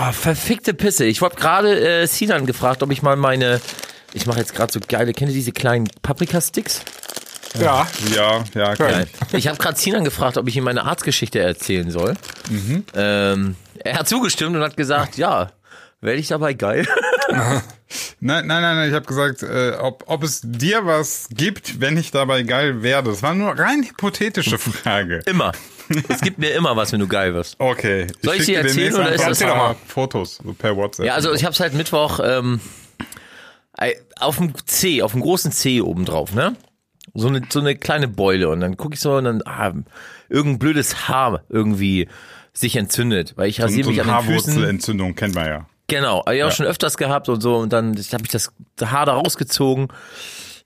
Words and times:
Ah, 0.00 0.12
verfickte 0.12 0.72
Pisse. 0.72 1.04
Ich 1.04 1.20
habe 1.20 1.36
gerade 1.36 1.78
äh, 1.78 2.06
Sinan 2.06 2.46
gefragt, 2.46 2.82
ob 2.82 2.90
ich 2.90 3.02
mal 3.02 3.16
meine. 3.16 3.60
Ich 4.14 4.24
mache 4.24 4.38
jetzt 4.38 4.54
gerade 4.54 4.72
so 4.72 4.80
geile. 4.80 5.12
Kennt 5.12 5.30
ihr 5.30 5.34
diese 5.34 5.52
kleinen 5.52 5.90
Paprika-Sticks? 6.00 6.80
Ja. 7.60 7.86
Ja, 8.16 8.42
ja, 8.54 8.74
Geil. 8.76 9.06
Ich 9.32 9.46
habe 9.46 9.58
gerade 9.58 9.78
Sinan 9.78 10.02
gefragt, 10.04 10.38
ob 10.38 10.48
ich 10.48 10.56
ihm 10.56 10.64
meine 10.64 10.84
Arztgeschichte 10.84 11.38
erzählen 11.38 11.90
soll. 11.90 12.14
Ähm, 12.94 13.56
er 13.78 13.98
hat 13.98 14.08
zugestimmt 14.08 14.56
und 14.56 14.62
hat 14.62 14.74
gesagt, 14.74 15.18
ja, 15.18 15.50
werde 16.00 16.18
ich 16.18 16.28
dabei 16.28 16.54
geil. 16.54 16.86
Nein, 17.28 17.62
nein, 18.20 18.46
nein, 18.46 18.62
nein, 18.62 18.88
ich 18.88 18.94
habe 18.94 19.04
gesagt, 19.04 19.42
äh, 19.42 19.72
ob, 19.78 20.04
ob 20.06 20.22
es 20.22 20.40
dir 20.42 20.86
was 20.86 21.28
gibt, 21.30 21.78
wenn 21.82 21.98
ich 21.98 22.10
dabei 22.10 22.42
geil 22.42 22.82
werde. 22.82 23.10
Das 23.10 23.22
war 23.22 23.34
nur 23.34 23.50
rein 23.58 23.82
hypothetische 23.82 24.56
Frage. 24.56 25.20
Immer. 25.26 25.52
Es 26.08 26.20
gibt 26.20 26.38
mir 26.38 26.50
immer 26.54 26.76
was, 26.76 26.92
wenn 26.92 27.00
du 27.00 27.08
geil 27.08 27.34
wirst. 27.34 27.56
Okay. 27.58 28.06
Ich 28.08 28.22
Soll 28.22 28.36
ich 28.36 28.46
sie 28.46 28.52
dir 28.52 28.60
erzählen 28.60 28.94
oder 28.94 29.12
ist 29.12 29.20
das- 29.20 29.28
Erzähl 29.40 29.48
doch 29.48 29.56
mal 29.56 29.76
Fotos 29.86 30.40
so 30.44 30.52
per 30.52 30.76
WhatsApp. 30.76 31.06
Ja, 31.06 31.14
also 31.14 31.32
ich 31.32 31.44
habe 31.44 31.54
seit 31.54 31.74
Mittwoch 31.74 32.20
ähm, 32.22 32.60
auf 34.18 34.36
dem 34.36 34.52
C, 34.66 35.02
auf 35.02 35.12
dem 35.12 35.20
großen 35.20 35.52
C 35.52 35.80
oben 35.80 36.04
drauf, 36.04 36.34
ne? 36.34 36.54
So 37.14 37.28
eine, 37.28 37.42
so 37.48 37.60
eine 37.60 37.74
kleine 37.76 38.08
Beule 38.08 38.48
und 38.50 38.60
dann 38.60 38.76
gucke 38.76 38.94
ich 38.94 39.00
so 39.00 39.14
und 39.16 39.24
dann 39.24 39.42
ah, 39.44 39.72
irgendein 40.28 40.58
blödes 40.58 41.08
Haar 41.08 41.42
irgendwie 41.48 42.08
sich 42.52 42.76
entzündet, 42.76 43.34
weil 43.36 43.48
ich 43.48 43.56
so, 43.56 43.62
rasiere 43.62 43.84
so 43.84 43.90
mich 43.90 44.00
eine 44.00 44.12
an 44.14 44.24
den 44.26 44.34
Füßen. 44.34 44.52
Haarwurzelentzündung 44.52 45.14
kennt 45.14 45.34
man 45.34 45.46
ja. 45.46 45.66
Genau, 45.88 46.24
hab 46.24 46.32
ich 46.32 46.44
auch 46.44 46.52
schon 46.52 46.66
öfters 46.66 46.96
gehabt 46.96 47.28
und 47.28 47.40
so 47.40 47.56
und 47.56 47.72
dann 47.72 47.96
habe 47.96 48.22
ich 48.24 48.30
das 48.30 48.52
Haar 48.80 49.06
da 49.06 49.14
rausgezogen. 49.14 49.88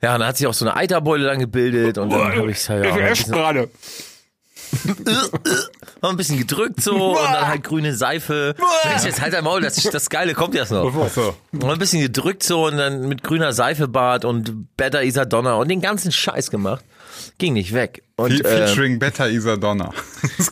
Ja, 0.03 0.15
und 0.15 0.21
dann 0.21 0.29
hat 0.29 0.37
sich 0.37 0.47
auch 0.47 0.53
so 0.53 0.67
eine 0.67 0.77
Eiterbeule 0.77 1.25
dann 1.25 1.39
gebildet 1.39 1.97
und 1.97 2.11
dann 2.11 2.37
habe 2.37 2.51
ich 2.51 2.69
halt 2.69 2.85
ja, 2.85 2.93
ein 2.95 3.69
noch 6.03 6.11
ein 6.11 6.17
bisschen 6.17 6.39
gedrückt 6.39 6.81
so 6.83 7.11
und 7.19 7.25
dann 7.33 7.49
halt 7.49 7.65
grüne 7.65 7.95
Seife. 7.95 8.55
Mensch, 8.89 9.05
jetzt 9.05 9.21
halt 9.21 9.33
dein 9.33 9.45
Maul, 9.45 9.61
das, 9.63 9.77
das 9.77 10.11
Geile 10.11 10.35
kommt 10.35 10.55
jetzt 10.55 10.73
noch. 10.73 11.09
So. 11.09 11.35
Und 11.53 11.65
ein 11.65 11.79
bisschen 11.79 12.01
gedrückt 12.03 12.43
so 12.43 12.67
und 12.67 12.77
dann 12.77 13.09
mit 13.09 13.23
grüner 13.23 13.53
Seifebart 13.53 14.25
und 14.25 14.77
Better 14.77 15.03
Isadonna 15.03 15.55
und 15.55 15.69
den 15.69 15.81
ganzen 15.81 16.13
Scheiß 16.13 16.51
gemacht. 16.51 16.85
Ging 17.39 17.55
nicht 17.55 17.73
weg. 17.73 18.03
Und 18.17 18.33
Fe- 18.33 18.45
äh, 18.45 18.67
Featuring 18.67 18.99
Beta 18.99 19.27
Isadonna. 19.27 19.91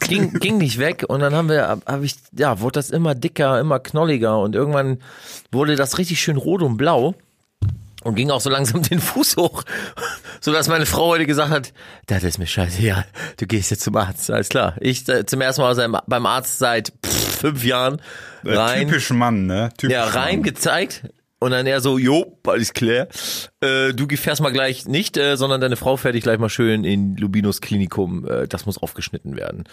ging, 0.01 0.33
ging 0.35 0.59
nicht 0.59 0.79
weg 0.79 1.05
und 1.09 1.21
dann 1.21 1.35
haben 1.35 1.49
wir, 1.49 1.69
habe 1.87 2.05
ich, 2.05 2.17
ja, 2.37 2.61
wurde 2.61 2.75
das 2.75 2.91
immer 2.91 3.15
dicker, 3.15 3.61
immer 3.61 3.79
knolliger 3.81 4.39
und 4.39 4.55
irgendwann 4.55 4.99
wurde 5.51 5.77
das 5.77 5.99
richtig 5.99 6.21
schön 6.21 6.37
rot 6.37 6.63
und 6.63 6.77
blau 6.77 7.15
und 8.05 8.15
ging 8.15 8.31
auch 8.31 8.41
so 8.41 8.51
langsam 8.51 8.83
den 8.83 9.01
Fuß 9.01 9.37
hoch, 9.37 9.63
so 10.41 10.53
dass 10.53 10.69
meine 10.69 10.87
Frau 10.87 11.09
heute 11.09 11.27
gesagt 11.27 11.51
hat, 11.51 11.73
das 12.07 12.25
ist 12.25 12.39
mir 12.39 12.47
scheißegal, 12.47 13.05
du 13.39 13.47
gehst 13.47 13.71
jetzt 13.71 13.83
zum 13.85 13.97
Arzt, 13.97 14.31
alles 14.31 14.49
klar. 14.49 14.75
Ich 14.81 15.09
äh, 15.09 15.25
zum 15.27 15.41
ersten 15.41 15.63
Mal 15.63 15.75
seit- 15.75 15.91
beim 16.07 16.27
Arzt 16.27 16.59
seit 16.59 16.93
pff, 17.05 17.39
fünf 17.41 17.65
Jahren 17.65 18.01
Äh, 18.45 18.55
rein. 18.57 18.89
Typisch 18.89 19.11
Mann, 19.11 19.47
ne? 19.47 19.71
Typisch 19.77 19.95
Ja, 19.95 20.05
rein 20.05 20.37
Mann. 20.37 20.43
gezeigt. 20.43 21.03
Und 21.39 21.51
dann 21.51 21.67
er 21.67 21.81
so, 21.81 21.99
jo, 21.99 22.39
alles 22.47 22.73
klar. 22.73 23.09
Äh, 23.61 23.93
du 23.95 24.07
fährst 24.17 24.41
mal 24.43 24.53
gleich 24.53 24.87
nicht, 24.87 25.17
äh, 25.17 25.37
sondern 25.37 25.61
deine 25.61 25.75
Frau 25.75 25.97
fährt 25.97 26.15
dich 26.15 26.23
gleich 26.23 26.39
mal 26.39 26.49
schön 26.49 26.85
in 26.85 27.17
Lubinos 27.17 27.61
Klinikum. 27.61 28.25
Äh, 28.29 28.47
das 28.47 28.65
muss 28.65 28.79
aufgeschnitten 28.79 29.35
werden. 29.37 29.65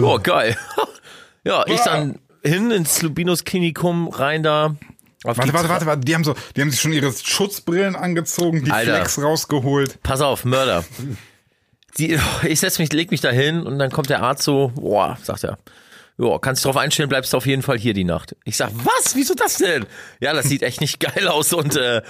Ja, 0.00 0.16
geil. 0.18 0.56
ja, 1.44 1.64
ich 1.66 1.80
dann 1.80 2.20
hin 2.44 2.70
ins 2.70 3.02
Lubinos 3.02 3.42
Klinikum, 3.42 4.06
rein 4.06 4.44
da. 4.44 4.76
Auf 5.24 5.36
Warte, 5.36 5.52
warte, 5.52 5.68
warte, 5.68 5.86
warte. 5.86 6.00
Die 6.04 6.14
haben 6.14 6.22
so, 6.22 6.34
die 6.54 6.60
haben 6.60 6.70
sich 6.70 6.80
schon 6.80 6.92
ihre 6.92 7.12
Schutzbrillen 7.12 7.96
angezogen, 7.96 8.64
die 8.64 8.70
Alter. 8.70 8.96
Flex 8.96 9.20
rausgeholt. 9.20 10.00
Pass 10.02 10.20
auf, 10.20 10.44
Mörder. 10.44 10.84
Die, 11.98 12.18
ich 12.46 12.60
setz 12.60 12.78
mich, 12.78 12.92
leg 12.92 13.10
mich 13.10 13.20
da 13.20 13.30
hin 13.30 13.62
und 13.62 13.78
dann 13.78 13.90
kommt 13.90 14.10
der 14.10 14.22
Arzt 14.22 14.44
so, 14.44 14.72
boah, 14.76 15.18
sagt 15.22 15.44
er. 15.44 15.58
Ja, 16.20 16.36
kannst 16.40 16.64
du 16.64 16.68
drauf 16.68 16.76
einstellen, 16.76 17.08
bleibst 17.08 17.32
du 17.32 17.36
auf 17.36 17.46
jeden 17.46 17.62
Fall 17.62 17.78
hier 17.78 17.94
die 17.94 18.02
Nacht. 18.02 18.34
Ich 18.44 18.56
sag, 18.56 18.70
was? 18.74 19.14
Wieso 19.14 19.34
das 19.34 19.58
denn? 19.58 19.86
Ja, 20.18 20.32
das 20.32 20.46
sieht 20.46 20.64
echt 20.64 20.80
nicht 20.80 20.98
geil 21.14 21.28
aus 21.28 21.52
und 21.52 21.76
äh, 21.76 22.02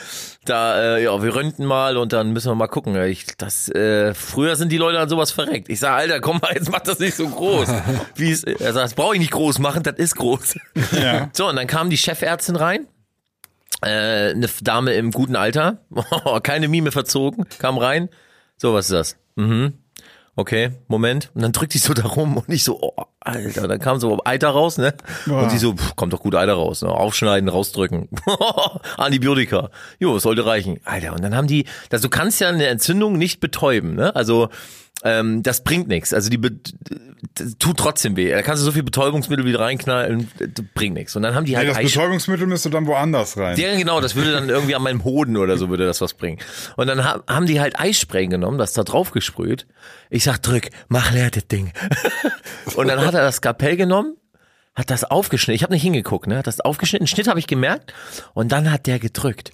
da, 0.46 0.96
äh, 0.96 1.04
ja, 1.04 1.22
wir 1.22 1.34
röntgen 1.34 1.66
mal 1.66 1.98
und 1.98 2.14
dann 2.14 2.32
müssen 2.32 2.50
wir 2.50 2.54
mal 2.54 2.68
gucken. 2.68 2.96
Ich, 3.02 3.26
das, 3.36 3.68
äh, 3.68 4.14
früher 4.14 4.56
sind 4.56 4.72
die 4.72 4.78
Leute 4.78 4.98
an 4.98 5.10
sowas 5.10 5.30
verreckt. 5.30 5.68
Ich 5.68 5.80
sag, 5.80 5.92
Alter, 5.92 6.20
komm 6.20 6.38
mal, 6.40 6.54
jetzt 6.54 6.70
mach 6.70 6.80
das 6.80 6.98
nicht 7.00 7.16
so 7.16 7.28
groß. 7.28 7.68
Wie 8.16 8.30
es, 8.30 8.44
er 8.44 8.72
sagt, 8.72 8.84
das 8.84 8.94
brauche 8.94 9.14
ich 9.14 9.20
nicht 9.20 9.32
groß 9.32 9.58
machen, 9.58 9.82
das 9.82 9.96
ist 9.96 10.16
groß. 10.16 10.58
Ja. 10.92 11.28
So, 11.34 11.48
und 11.48 11.56
dann 11.56 11.66
kam 11.66 11.90
die 11.90 11.98
Chefärztin 11.98 12.56
rein. 12.56 12.86
Äh, 13.82 14.30
eine 14.30 14.48
Dame 14.62 14.94
im 14.94 15.12
guten 15.12 15.36
Alter, 15.36 15.78
keine 16.42 16.68
Mime 16.68 16.90
verzogen, 16.90 17.46
kam 17.58 17.78
rein. 17.78 18.08
So, 18.56 18.74
was 18.74 18.86
ist 18.86 18.92
das? 18.92 19.16
Mhm. 19.36 19.74
Okay, 20.38 20.70
Moment. 20.86 21.32
Und 21.34 21.42
dann 21.42 21.50
drückt 21.50 21.74
die 21.74 21.78
so 21.78 21.94
da 21.94 22.06
rum 22.06 22.36
und 22.36 22.48
ich 22.48 22.62
so, 22.62 22.78
oh, 22.80 23.04
Alter, 23.18 23.66
dann 23.66 23.80
kam 23.80 23.98
so 23.98 24.20
Eiter 24.24 24.50
raus, 24.50 24.78
ne? 24.78 24.94
Und 25.26 25.50
die 25.50 25.58
so, 25.58 25.74
pff, 25.74 25.96
kommt 25.96 26.12
doch 26.12 26.20
gut 26.20 26.36
Eiter 26.36 26.54
raus, 26.54 26.82
ne? 26.82 26.90
Aufschneiden, 26.90 27.48
rausdrücken. 27.48 28.08
Antibiotika. 28.96 29.70
Jo, 29.98 30.16
es 30.16 30.22
sollte 30.22 30.46
reichen. 30.46 30.78
Alter, 30.84 31.12
und 31.12 31.22
dann 31.24 31.34
haben 31.34 31.48
die, 31.48 31.66
also 31.90 32.06
du 32.06 32.10
kannst 32.10 32.40
ja 32.40 32.48
eine 32.50 32.68
Entzündung 32.68 33.18
nicht 33.18 33.40
betäuben, 33.40 33.96
ne? 33.96 34.14
Also, 34.14 34.48
ähm, 35.04 35.42
das 35.42 35.62
bringt 35.64 35.88
nichts. 35.88 36.12
Also 36.12 36.28
die 36.30 36.38
das 37.34 37.56
tut 37.58 37.76
trotzdem 37.78 38.16
weh. 38.16 38.30
Da 38.30 38.42
kannst 38.42 38.62
du 38.62 38.64
so 38.64 38.72
viel 38.72 38.82
Betäubungsmittel 38.82 39.44
wieder 39.44 39.60
reinknallen, 39.60 40.30
das 40.38 40.64
bringt 40.74 40.94
nichts. 40.94 41.14
Und 41.16 41.22
dann 41.22 41.34
haben 41.34 41.44
die 41.44 41.52
Nee, 41.52 41.58
halt 41.58 41.68
das 41.70 41.76
Eis- 41.78 41.92
Betäubungsmittel 41.92 42.46
müsste 42.46 42.70
dann 42.70 42.86
woanders 42.86 43.36
rein. 43.36 43.56
ja, 43.58 43.76
genau, 43.76 44.00
das 44.00 44.14
würde 44.14 44.32
dann 44.32 44.48
irgendwie 44.48 44.74
an 44.74 44.82
meinem 44.82 45.04
Hoden 45.04 45.36
oder 45.36 45.56
so 45.56 45.68
würde 45.68 45.84
das 45.86 46.00
was 46.00 46.14
bringen. 46.14 46.38
Und 46.76 46.86
dann 46.86 47.04
ha- 47.04 47.22
haben 47.28 47.46
die 47.46 47.60
halt 47.60 47.78
Eisspray 47.78 48.26
genommen, 48.28 48.58
das 48.58 48.72
da 48.72 48.84
drauf 48.84 49.10
gesprüht. 49.10 49.66
Ich 50.10 50.24
sag, 50.24 50.38
drück, 50.42 50.68
mach 50.88 51.12
leer 51.12 51.30
das 51.30 51.46
Ding. 51.48 51.72
Und 52.76 52.88
dann 52.88 53.00
hat 53.04 53.14
er 53.14 53.22
das 53.22 53.36
Skalpell 53.36 53.76
genommen, 53.76 54.16
hat 54.74 54.90
das 54.90 55.02
aufgeschnitten. 55.04 55.56
Ich 55.56 55.62
habe 55.64 55.72
nicht 55.72 55.82
hingeguckt, 55.82 56.26
ne? 56.28 56.38
Hat 56.38 56.46
das 56.46 56.60
aufgeschnitten, 56.60 57.06
Schnitt 57.08 57.26
habe 57.28 57.38
ich 57.40 57.46
gemerkt. 57.48 57.92
Und 58.34 58.52
dann 58.52 58.70
hat 58.70 58.86
der 58.86 58.98
gedrückt. 59.00 59.50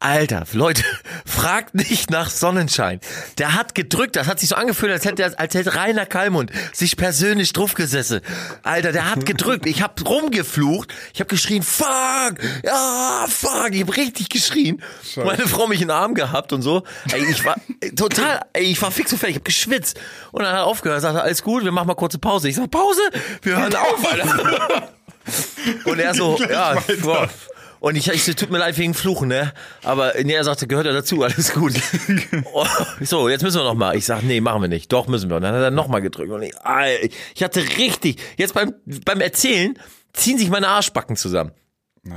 Alter, 0.00 0.44
Leute, 0.52 0.84
fragt 1.26 1.74
nicht 1.74 2.10
nach 2.10 2.30
Sonnenschein. 2.30 3.00
Der 3.38 3.54
hat 3.54 3.74
gedrückt, 3.74 4.14
das 4.14 4.28
hat 4.28 4.38
sich 4.38 4.50
so 4.50 4.54
angefühlt, 4.54 4.92
als 4.92 5.04
hätte, 5.04 5.36
als 5.36 5.54
hätte 5.54 5.74
Rainer 5.74 6.06
Kallmund 6.06 6.52
sich 6.72 6.96
persönlich 6.96 7.52
draufgesessen. 7.52 8.20
Alter, 8.62 8.92
der 8.92 9.10
hat 9.10 9.26
gedrückt. 9.26 9.66
Ich 9.66 9.82
hab 9.82 10.00
rumgeflucht, 10.08 10.94
ich 11.12 11.20
hab 11.20 11.28
geschrien, 11.28 11.64
fuck, 11.64 12.34
ja, 12.62 13.26
fuck, 13.28 13.70
ich 13.72 13.82
hab 13.82 13.96
richtig 13.96 14.28
geschrien. 14.28 14.80
Meine 15.16 15.48
Frau 15.48 15.66
mich 15.66 15.80
in 15.82 15.88
den 15.88 15.96
Arm 15.96 16.14
gehabt 16.14 16.52
und 16.52 16.62
so. 16.62 16.84
Ey, 17.10 17.24
ich 17.28 17.44
war 17.44 17.56
total, 17.96 18.42
ey, 18.52 18.66
ich 18.66 18.80
war 18.80 18.92
fix 18.92 19.12
und 19.12 19.18
fertig, 19.18 19.34
ich 19.34 19.40
hab 19.40 19.44
geschwitzt. 19.46 19.98
Und 20.30 20.44
dann 20.44 20.52
hat 20.52 20.60
er 20.60 20.66
aufgehört, 20.66 21.02
sagte, 21.02 21.22
alles 21.22 21.42
gut, 21.42 21.64
wir 21.64 21.72
machen 21.72 21.88
mal 21.88 21.94
kurze 21.94 22.20
Pause. 22.20 22.48
Ich 22.48 22.54
sag, 22.54 22.70
Pause? 22.70 23.00
Wir 23.42 23.56
hören 23.56 23.74
auf, 23.74 24.12
Alter. 24.12 24.88
Und 25.84 25.98
er 25.98 26.14
so, 26.14 26.38
ja, 26.48 26.76
boah. 27.02 27.28
Und 27.80 27.96
ich, 27.96 28.08
ich 28.08 28.24
so, 28.24 28.32
tut 28.32 28.50
mir 28.50 28.58
leid 28.58 28.76
wegen 28.78 28.94
Fluchen, 28.94 29.28
ne? 29.28 29.52
Aber 29.84 30.12
nee, 30.22 30.32
er 30.32 30.44
sagte, 30.44 30.66
gehört 30.66 30.86
ja 30.86 30.92
dazu, 30.92 31.22
alles 31.22 31.52
gut. 31.52 31.74
Oh, 32.52 32.66
so, 33.00 33.28
jetzt 33.28 33.42
müssen 33.42 33.60
wir 33.60 33.64
noch 33.64 33.74
mal. 33.74 33.96
Ich 33.96 34.04
sag, 34.04 34.22
nee, 34.22 34.40
machen 34.40 34.62
wir 34.62 34.68
nicht. 34.68 34.92
Doch, 34.92 35.06
müssen 35.06 35.28
wir. 35.28 35.36
Und 35.36 35.42
dann 35.42 35.54
hat 35.54 35.62
er 35.62 35.70
noch 35.70 35.88
mal 35.88 36.00
gedrückt. 36.00 36.30
Und 36.30 36.42
ich, 36.42 36.52
ich 37.34 37.42
hatte 37.42 37.60
richtig, 37.78 38.20
jetzt 38.36 38.54
beim, 38.54 38.74
beim 39.04 39.20
Erzählen 39.20 39.78
ziehen 40.12 40.38
sich 40.38 40.50
meine 40.50 40.68
Arschbacken 40.68 41.16
zusammen. 41.16 41.52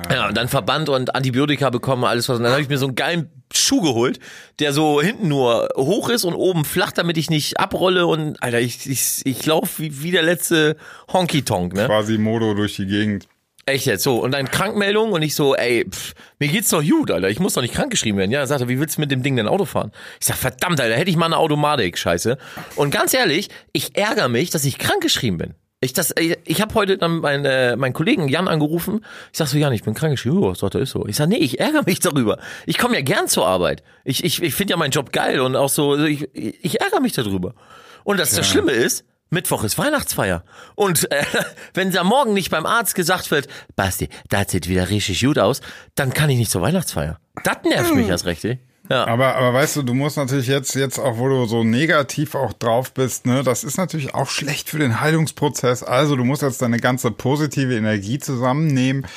Ja, 0.10 0.28
und 0.28 0.38
dann 0.38 0.48
Verband 0.48 0.90
und 0.90 1.16
Antibiotika 1.16 1.70
bekommen, 1.70 2.06
alles 2.06 2.30
was. 2.30 2.38
Und 2.38 2.44
dann 2.44 2.54
habe 2.54 2.62
ich 2.62 2.70
mir 2.70 2.78
so 2.78 2.88
einen 2.88 2.96
geilen 2.96 3.30
Schuh 3.54 3.82
geholt, 3.82 4.20
der 4.60 4.74
so 4.74 5.02
hinten 5.02 5.28
nur 5.28 5.70
hoch 5.76 6.10
ist 6.10 6.24
und 6.24 6.34
oben 6.34 6.66
flach, 6.66 6.92
damit 6.92 7.18
ich 7.18 7.30
nicht 7.30 7.60
abrolle. 7.60 8.08
Und 8.08 8.42
Alter, 8.42 8.62
ich, 8.62 8.90
ich, 8.90 9.26
ich 9.26 9.46
laufe 9.46 9.82
wie, 9.82 10.04
wie 10.04 10.12
der 10.12 10.24
letzte 10.24 10.78
Honky-Tonk, 11.12 11.74
ne? 11.74 11.86
Quasi 11.86 12.18
Modo 12.18 12.54
durch 12.54 12.76
die 12.76 12.86
Gegend. 12.86 13.28
Echt 13.72 13.86
jetzt 13.86 14.04
so. 14.04 14.18
Und 14.22 14.32
dann 14.32 14.52
Krankmeldung 14.52 15.14
und 15.14 15.22
ich 15.22 15.34
so, 15.34 15.56
ey, 15.56 15.86
pff, 15.90 16.14
mir 16.40 16.50
geht's 16.50 16.70
doch 16.70 16.84
gut, 16.84 17.10
Alter. 17.10 17.30
Ich 17.30 17.40
muss 17.40 17.54
doch 17.54 17.62
nicht 17.62 17.74
krankgeschrieben 17.74 18.20
werden. 18.20 18.30
Ja, 18.30 18.42
er 18.42 18.48
sagte, 18.48 18.68
wie 18.68 18.80
willst 18.82 18.98
du 18.98 19.02
mit 19.02 19.12
dem 19.12 19.24
Ding 19.24 19.38
denn 19.38 19.48
Auto 19.48 19.64
fahren? 19.64 19.94
Ich 20.20 20.28
sag, 20.28 20.36
verdammt, 20.36 20.82
Alter, 20.82 20.96
hätte 20.96 21.10
ich 21.10 21.16
mal 21.16 21.28
eine 21.28 21.38
Automatik, 21.38 21.98
scheiße. 21.98 22.38
Und 22.76 22.92
ganz 22.92 23.14
ehrlich, 23.14 23.48
ich 23.72 23.96
ärgere 23.96 24.28
mich, 24.28 24.50
dass 24.50 24.66
ich 24.66 24.78
krankgeschrieben 24.78 25.38
bin. 25.38 25.54
Ich, 25.80 25.94
das, 25.94 26.14
ich, 26.20 26.38
ich 26.44 26.62
habe 26.62 26.74
heute 26.76 26.98
dann 26.98 27.20
meinen 27.22 27.46
äh, 27.46 27.78
meinen 27.78 27.94
Kollegen 27.94 28.28
Jan 28.28 28.50
angerufen. 28.50 29.06
Ich 29.32 29.38
sag 29.38 29.48
so, 29.48 29.58
Jan, 29.58 29.72
ich 29.72 29.84
bin 29.84 29.94
krankgeschrieben. 29.94 30.44
Ja, 30.44 30.54
sagt 30.54 30.76
er, 30.76 30.82
ist 30.82 30.92
so. 30.92 31.08
Ich 31.08 31.16
sag, 31.16 31.30
nee, 31.30 31.38
ich 31.38 31.62
ärgere 31.62 31.84
mich 31.86 32.02
darüber. 32.02 32.40
Ich 32.66 32.78
komme 32.78 32.96
ja 32.96 33.02
gern 33.02 33.30
zur 33.30 33.48
Arbeit. 33.48 33.84
Ich, 34.04 34.24
ich, 34.26 34.44
ich 34.44 34.54
finde 34.54 34.72
ja 34.72 34.78
meinen 34.78 34.92
Job 34.92 35.14
geil 35.14 35.40
und 35.40 35.56
auch 35.56 35.70
so, 35.70 35.98
ich, 35.98 36.28
ich 36.34 36.82
ärgere 36.82 37.00
mich 37.00 37.14
darüber. 37.14 37.56
Und 38.04 38.20
das, 38.20 38.36
das 38.36 38.48
Schlimme 38.48 38.72
ist, 38.72 39.06
Mittwoch 39.32 39.64
ist 39.64 39.78
Weihnachtsfeier. 39.78 40.44
Und 40.76 41.10
äh, 41.12 41.24
wenn 41.74 41.92
da 41.92 42.04
morgen 42.04 42.34
nicht 42.34 42.52
beim 42.52 42.66
Arzt 42.66 42.96
gesagt 42.96 43.32
wird, 43.32 43.48
Basti, 43.76 44.10
das 44.30 44.52
sieht 44.52 44.68
wieder 44.68 44.90
richtig 44.90 45.22
gut 45.22 45.40
aus, 45.40 45.62
dann 45.96 46.14
kann 46.14 46.30
ich 46.30 46.38
nicht 46.38 46.52
zur 46.52 46.62
Weihnachtsfeier. 46.62 47.18
Das 47.44 47.58
nervt 47.64 47.96
mich 47.96 48.08
erst 48.08 48.26
recht. 48.26 48.44
ey. 48.46 48.60
Ja. 48.90 49.08
Aber, 49.08 49.36
aber 49.36 49.54
weißt 49.54 49.78
du, 49.78 49.84
du 49.84 49.94
musst 49.94 50.18
natürlich 50.18 50.48
jetzt, 50.48 50.76
jetzt 50.76 51.00
auch, 51.00 51.18
wo 51.18 51.30
du 51.30 51.46
so 51.46 51.64
negativ 51.64 52.36
auch 52.36 52.52
drauf 52.52 52.94
bist, 52.94 53.26
ne, 53.26 53.42
das 53.42 53.64
ist 53.64 53.78
natürlich 53.78 54.14
auch 54.14 54.30
schlecht 54.30 54.70
für 54.70 54.80
den 54.80 55.00
Heilungsprozess. 55.00 55.82
Also 55.82 56.18
du 56.18 56.26
musst 56.26 56.42
jetzt 56.42 56.62
deine 56.62 56.78
ganze 56.78 57.10
positive 57.10 57.74
Energie 57.74 58.20
zusammennehmen, 58.20 59.08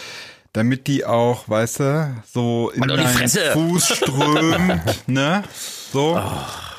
damit 0.53 0.87
die 0.87 1.05
auch, 1.05 1.49
weißt 1.49 1.81
du, 1.81 2.23
so 2.33 2.71
in 2.71 2.83
deinen 2.83 3.09
Fresse. 3.09 3.51
Fuß 3.53 3.97
strömt, 3.97 5.03
ne? 5.09 5.43
So. 5.93 6.21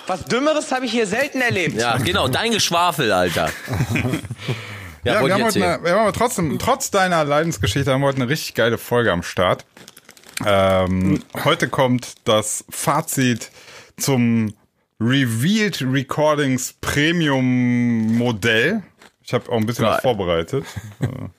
Was 0.07 0.25
Dümmeres 0.25 0.71
habe 0.71 0.85
ich 0.85 0.91
hier 0.91 1.07
selten 1.07 1.41
erlebt. 1.41 1.75
ja, 1.75 1.97
genau, 1.97 2.27
dein 2.27 2.51
Geschwafel, 2.51 3.11
Alter. 3.11 3.49
Ja, 5.03 5.13
Ja, 5.13 5.25
wir 5.25 5.33
haben 5.35 5.43
heute 5.43 5.63
eine, 5.63 5.83
wir 5.83 5.91
haben 5.91 5.99
aber 5.99 6.13
trotzdem, 6.13 6.57
trotz 6.57 6.89
deiner 6.89 7.23
Leidensgeschichte, 7.23 7.91
haben 7.91 8.01
wir 8.01 8.07
heute 8.07 8.21
eine 8.23 8.29
richtig 8.29 8.55
geile 8.55 8.79
Folge 8.79 9.11
am 9.11 9.21
Start. 9.21 9.63
Ähm, 10.43 11.23
heute 11.43 11.69
kommt 11.69 12.15
das 12.23 12.65
Fazit 12.69 13.51
zum 13.97 14.55
Revealed 14.99 15.81
Recordings 15.81 16.73
Premium 16.81 18.17
Modell. 18.17 18.81
Ich 19.23 19.33
habe 19.33 19.51
auch 19.51 19.57
ein 19.57 19.65
bisschen 19.67 19.85
Geil. 19.85 19.93
was 19.93 20.01
vorbereitet. 20.01 20.65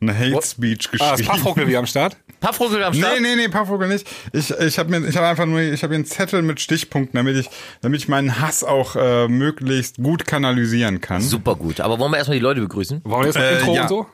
Äh, 0.00 0.04
Eine 0.10 0.18
Hate 0.18 0.46
Speech 0.46 0.88
Ah, 0.94 0.96
das 1.10 1.18
geschrieben. 1.18 1.28
Paffruckel 1.28 1.66
wieder 1.68 1.78
am 1.78 1.86
Start. 1.86 2.16
Pappvogel 2.40 2.82
am 2.82 2.94
Start. 2.94 3.20
Nee, 3.20 3.20
nee, 3.20 3.36
nee, 3.36 3.48
Paarvogel 3.48 3.86
nicht. 3.88 4.06
Ich, 4.32 4.50
ich 4.50 4.78
habe 4.78 4.88
mir, 4.98 5.06
ich 5.06 5.14
habe 5.16 5.26
einfach 5.26 5.44
nur, 5.44 5.60
ich 5.60 5.82
habe 5.82 5.92
hier 5.92 5.96
einen 5.98 6.06
Zettel 6.06 6.40
mit 6.40 6.58
Stichpunkten, 6.60 7.18
damit 7.18 7.36
ich, 7.36 7.50
damit 7.82 8.00
ich 8.00 8.08
meinen 8.08 8.40
Hass 8.40 8.64
auch 8.64 8.96
äh, 8.96 9.28
möglichst 9.28 9.96
gut 9.98 10.26
kanalisieren 10.26 11.02
kann. 11.02 11.20
Super 11.20 11.54
gut. 11.56 11.80
Aber 11.80 11.98
wollen 11.98 12.12
wir 12.12 12.16
erstmal 12.16 12.38
die 12.38 12.42
Leute 12.42 12.60
begrüßen? 12.62 13.02
Wollen 13.04 13.26
wir 13.26 13.40
noch 13.40 13.46
Äh, 13.46 13.58
Intro 13.58 13.74
ja. 13.74 13.82
und 13.82 13.88
so? 13.88 14.06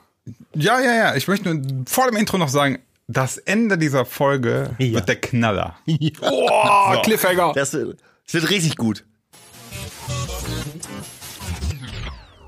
Ja, 0.55 0.81
ja, 0.81 0.95
ja. 0.95 1.15
Ich 1.15 1.29
möchte 1.29 1.55
nur 1.55 1.85
vor 1.87 2.07
dem 2.09 2.17
Intro 2.17 2.37
noch 2.37 2.49
sagen, 2.49 2.81
das 3.07 3.37
Ende 3.39 3.79
dieser 3.79 4.05
Folge 4.05 4.71
wird 4.79 5.09
der 5.09 5.17
Knaller. 5.21 5.77
Oh, 6.21 7.01
Cliffhanger. 7.05 7.53
Das, 7.55 7.73
wird- 7.75 8.01
das 8.25 8.35
wird 8.35 8.51
richtig 8.51 8.77
gut. 8.77 9.05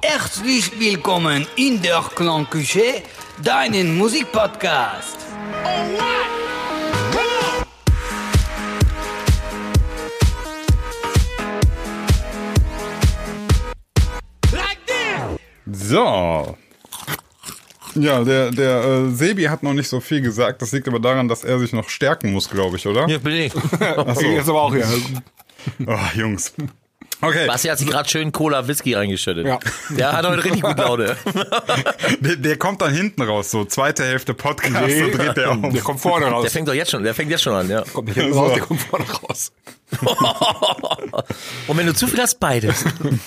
Herzlich 0.02 0.72
willkommen 0.80 1.46
in 1.56 1.80
der 1.82 2.02
Klangküche, 2.14 3.02
deinen 3.42 3.96
Musikpodcast. 3.96 5.18
So. 15.70 16.56
Ja, 17.94 18.22
der, 18.22 18.50
der 18.50 18.84
äh, 18.84 19.10
Sebi 19.10 19.44
hat 19.44 19.62
noch 19.62 19.72
nicht 19.72 19.88
so 19.88 20.00
viel 20.00 20.20
gesagt. 20.20 20.62
Das 20.62 20.72
liegt 20.72 20.86
aber 20.86 21.00
daran, 21.00 21.28
dass 21.28 21.44
er 21.44 21.58
sich 21.58 21.72
noch 21.72 21.88
stärken 21.88 22.32
muss, 22.32 22.48
glaube 22.48 22.76
ich, 22.76 22.86
oder? 22.86 23.06
Hier 23.06 23.18
bin 23.18 23.34
ich. 23.34 23.54
Okay, 23.96 24.34
jetzt 24.34 24.48
aber 24.48 24.62
auch 24.62 24.74
hier. 24.74 24.86
Oh, 25.86 25.98
Jungs. 26.14 26.54
Okay, 27.20 27.46
Basti 27.46 27.68
hat 27.68 27.78
sich 27.78 27.88
gerade 27.88 28.08
schön 28.08 28.30
Cola 28.30 28.68
Whisky 28.68 28.94
reingeschüttet. 28.94 29.46
Ja. 29.46 29.58
Der 29.90 30.12
hat 30.12 30.26
heute 30.26 30.44
richtig 30.44 30.62
gut 30.62 30.78
Laune. 30.78 31.16
der, 32.20 32.36
der 32.36 32.56
kommt 32.56 32.80
dann 32.80 32.92
hinten 32.92 33.22
raus, 33.22 33.50
so 33.50 33.64
zweite 33.64 34.04
Hälfte 34.04 34.34
Podcast, 34.34 34.86
Nee, 34.86 35.10
dreht 35.10 35.36
der 35.36 35.50
auf. 35.50 35.58
der 35.72 35.82
kommt 35.82 36.00
vorne 36.00 36.26
raus. 36.26 36.42
Der 36.42 36.50
fängt 36.50 36.68
doch 36.68 36.74
jetzt 36.74 36.92
schon, 36.92 37.02
der 37.02 37.14
fängt 37.14 37.30
jetzt 37.30 37.42
schon 37.42 37.54
an, 37.54 37.68
ja. 37.68 37.82
kommt 37.92 38.08
nicht 38.08 38.18
hinten 38.18 38.34
raus, 38.38 38.52
der 38.54 38.62
kommt 38.62 38.80
vorne 38.80 39.04
raus. 39.22 39.52
Und 41.66 41.76
wenn 41.76 41.86
du 41.86 41.94
zu 41.94 42.06
viel 42.06 42.20
hast, 42.20 42.38
beides. 42.38 42.84
Okay. 42.84 43.18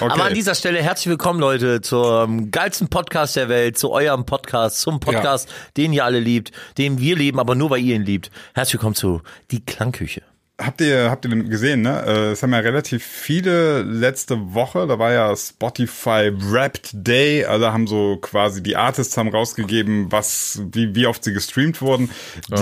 Aber 0.00 0.24
an 0.24 0.34
dieser 0.34 0.56
Stelle 0.56 0.82
herzlich 0.82 1.06
willkommen, 1.08 1.38
Leute, 1.38 1.80
zum 1.80 2.50
geilsten 2.50 2.88
Podcast 2.88 3.36
der 3.36 3.48
Welt, 3.48 3.78
zu 3.78 3.92
eurem 3.92 4.26
Podcast, 4.26 4.80
zum 4.80 4.98
Podcast, 4.98 5.48
den 5.76 5.92
ihr 5.92 6.04
alle 6.04 6.18
liebt, 6.18 6.50
den 6.76 6.98
wir 6.98 7.14
lieben, 7.14 7.38
aber 7.38 7.54
nur 7.54 7.70
weil 7.70 7.80
ihr 7.80 7.94
ihn 7.94 8.02
liebt. 8.02 8.32
Herzlich 8.54 8.74
willkommen 8.74 8.96
zu 8.96 9.22
Die 9.52 9.64
Klangküche. 9.64 10.22
Habt 10.60 10.80
ihr, 10.80 11.10
habt 11.10 11.24
ihr 11.24 11.34
gesehen, 11.44 11.82
ne? 11.82 12.04
Äh, 12.06 12.30
Es 12.32 12.42
haben 12.42 12.52
ja 12.52 12.60
relativ 12.60 13.02
viele 13.04 13.82
letzte 13.82 14.54
Woche, 14.54 14.86
da 14.86 14.96
war 14.98 15.10
ja 15.12 15.34
Spotify 15.34 16.30
Wrapped 16.32 16.90
Day, 16.92 17.44
also 17.44 17.72
haben 17.72 17.86
so 17.88 18.18
quasi 18.20 18.62
die 18.62 18.76
Artists 18.76 19.16
haben 19.16 19.30
rausgegeben, 19.30 20.12
was, 20.12 20.60
wie, 20.72 20.94
wie 20.94 21.06
oft 21.06 21.24
sie 21.24 21.32
gestreamt 21.32 21.80
wurden. 21.80 22.10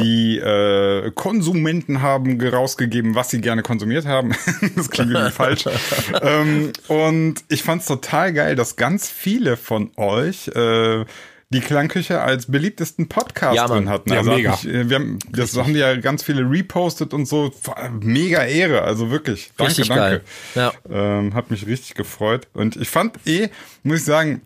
Die 0.00 0.38
äh, 0.38 1.10
Konsumenten 1.10 2.00
haben 2.00 2.38
ge- 2.38 2.50
rausgegeben, 2.50 3.14
was 3.16 3.30
sie 3.30 3.40
gerne 3.42 3.62
konsumiert 3.62 4.06
haben. 4.06 4.34
das 4.76 4.88
klingt 4.88 5.10
irgendwie 5.10 5.32
falsch. 5.32 5.64
ähm, 6.22 6.72
und 6.88 7.34
ich 7.48 7.62
fand's 7.64 7.84
total 7.86 8.32
geil, 8.32 8.54
dass 8.54 8.76
ganz 8.76 9.10
viele 9.10 9.58
von 9.58 9.90
euch 9.96 10.48
äh, 10.54 11.04
die 11.52 11.60
Klangküche 11.60 12.20
als 12.20 12.46
beliebtesten 12.46 13.08
Podcast 13.08 13.56
Ja, 13.56 13.66
drin 13.66 13.88
hatten. 13.88 14.10
Ja, 14.12 14.18
Also 14.18 14.30
hat 14.30 14.36
mega. 14.36 14.50
mich, 14.52 14.68
äh, 14.68 14.88
wir 14.88 14.96
haben, 14.96 15.18
das 15.30 15.56
haben 15.56 15.74
die 15.74 15.80
ja 15.80 15.96
ganz 15.96 16.22
viele 16.22 16.42
repostet 16.48 17.12
und 17.12 17.26
so. 17.26 17.52
Mega 18.00 18.44
Ehre, 18.44 18.82
also 18.82 19.10
wirklich. 19.10 19.50
Danke, 19.56 19.70
Richtig 19.70 19.88
danke. 19.88 20.22
geil. 20.54 20.72
Ähm, 20.88 21.34
hat 21.34 21.50
mich 21.50 21.66
richtig 21.66 21.94
gefreut. 21.94 22.46
Und 22.52 22.76
ich 22.76 22.88
fand 22.88 23.16
eh, 23.26 23.48
muss 23.82 23.98
ich 23.98 24.04
sagen, 24.04 24.42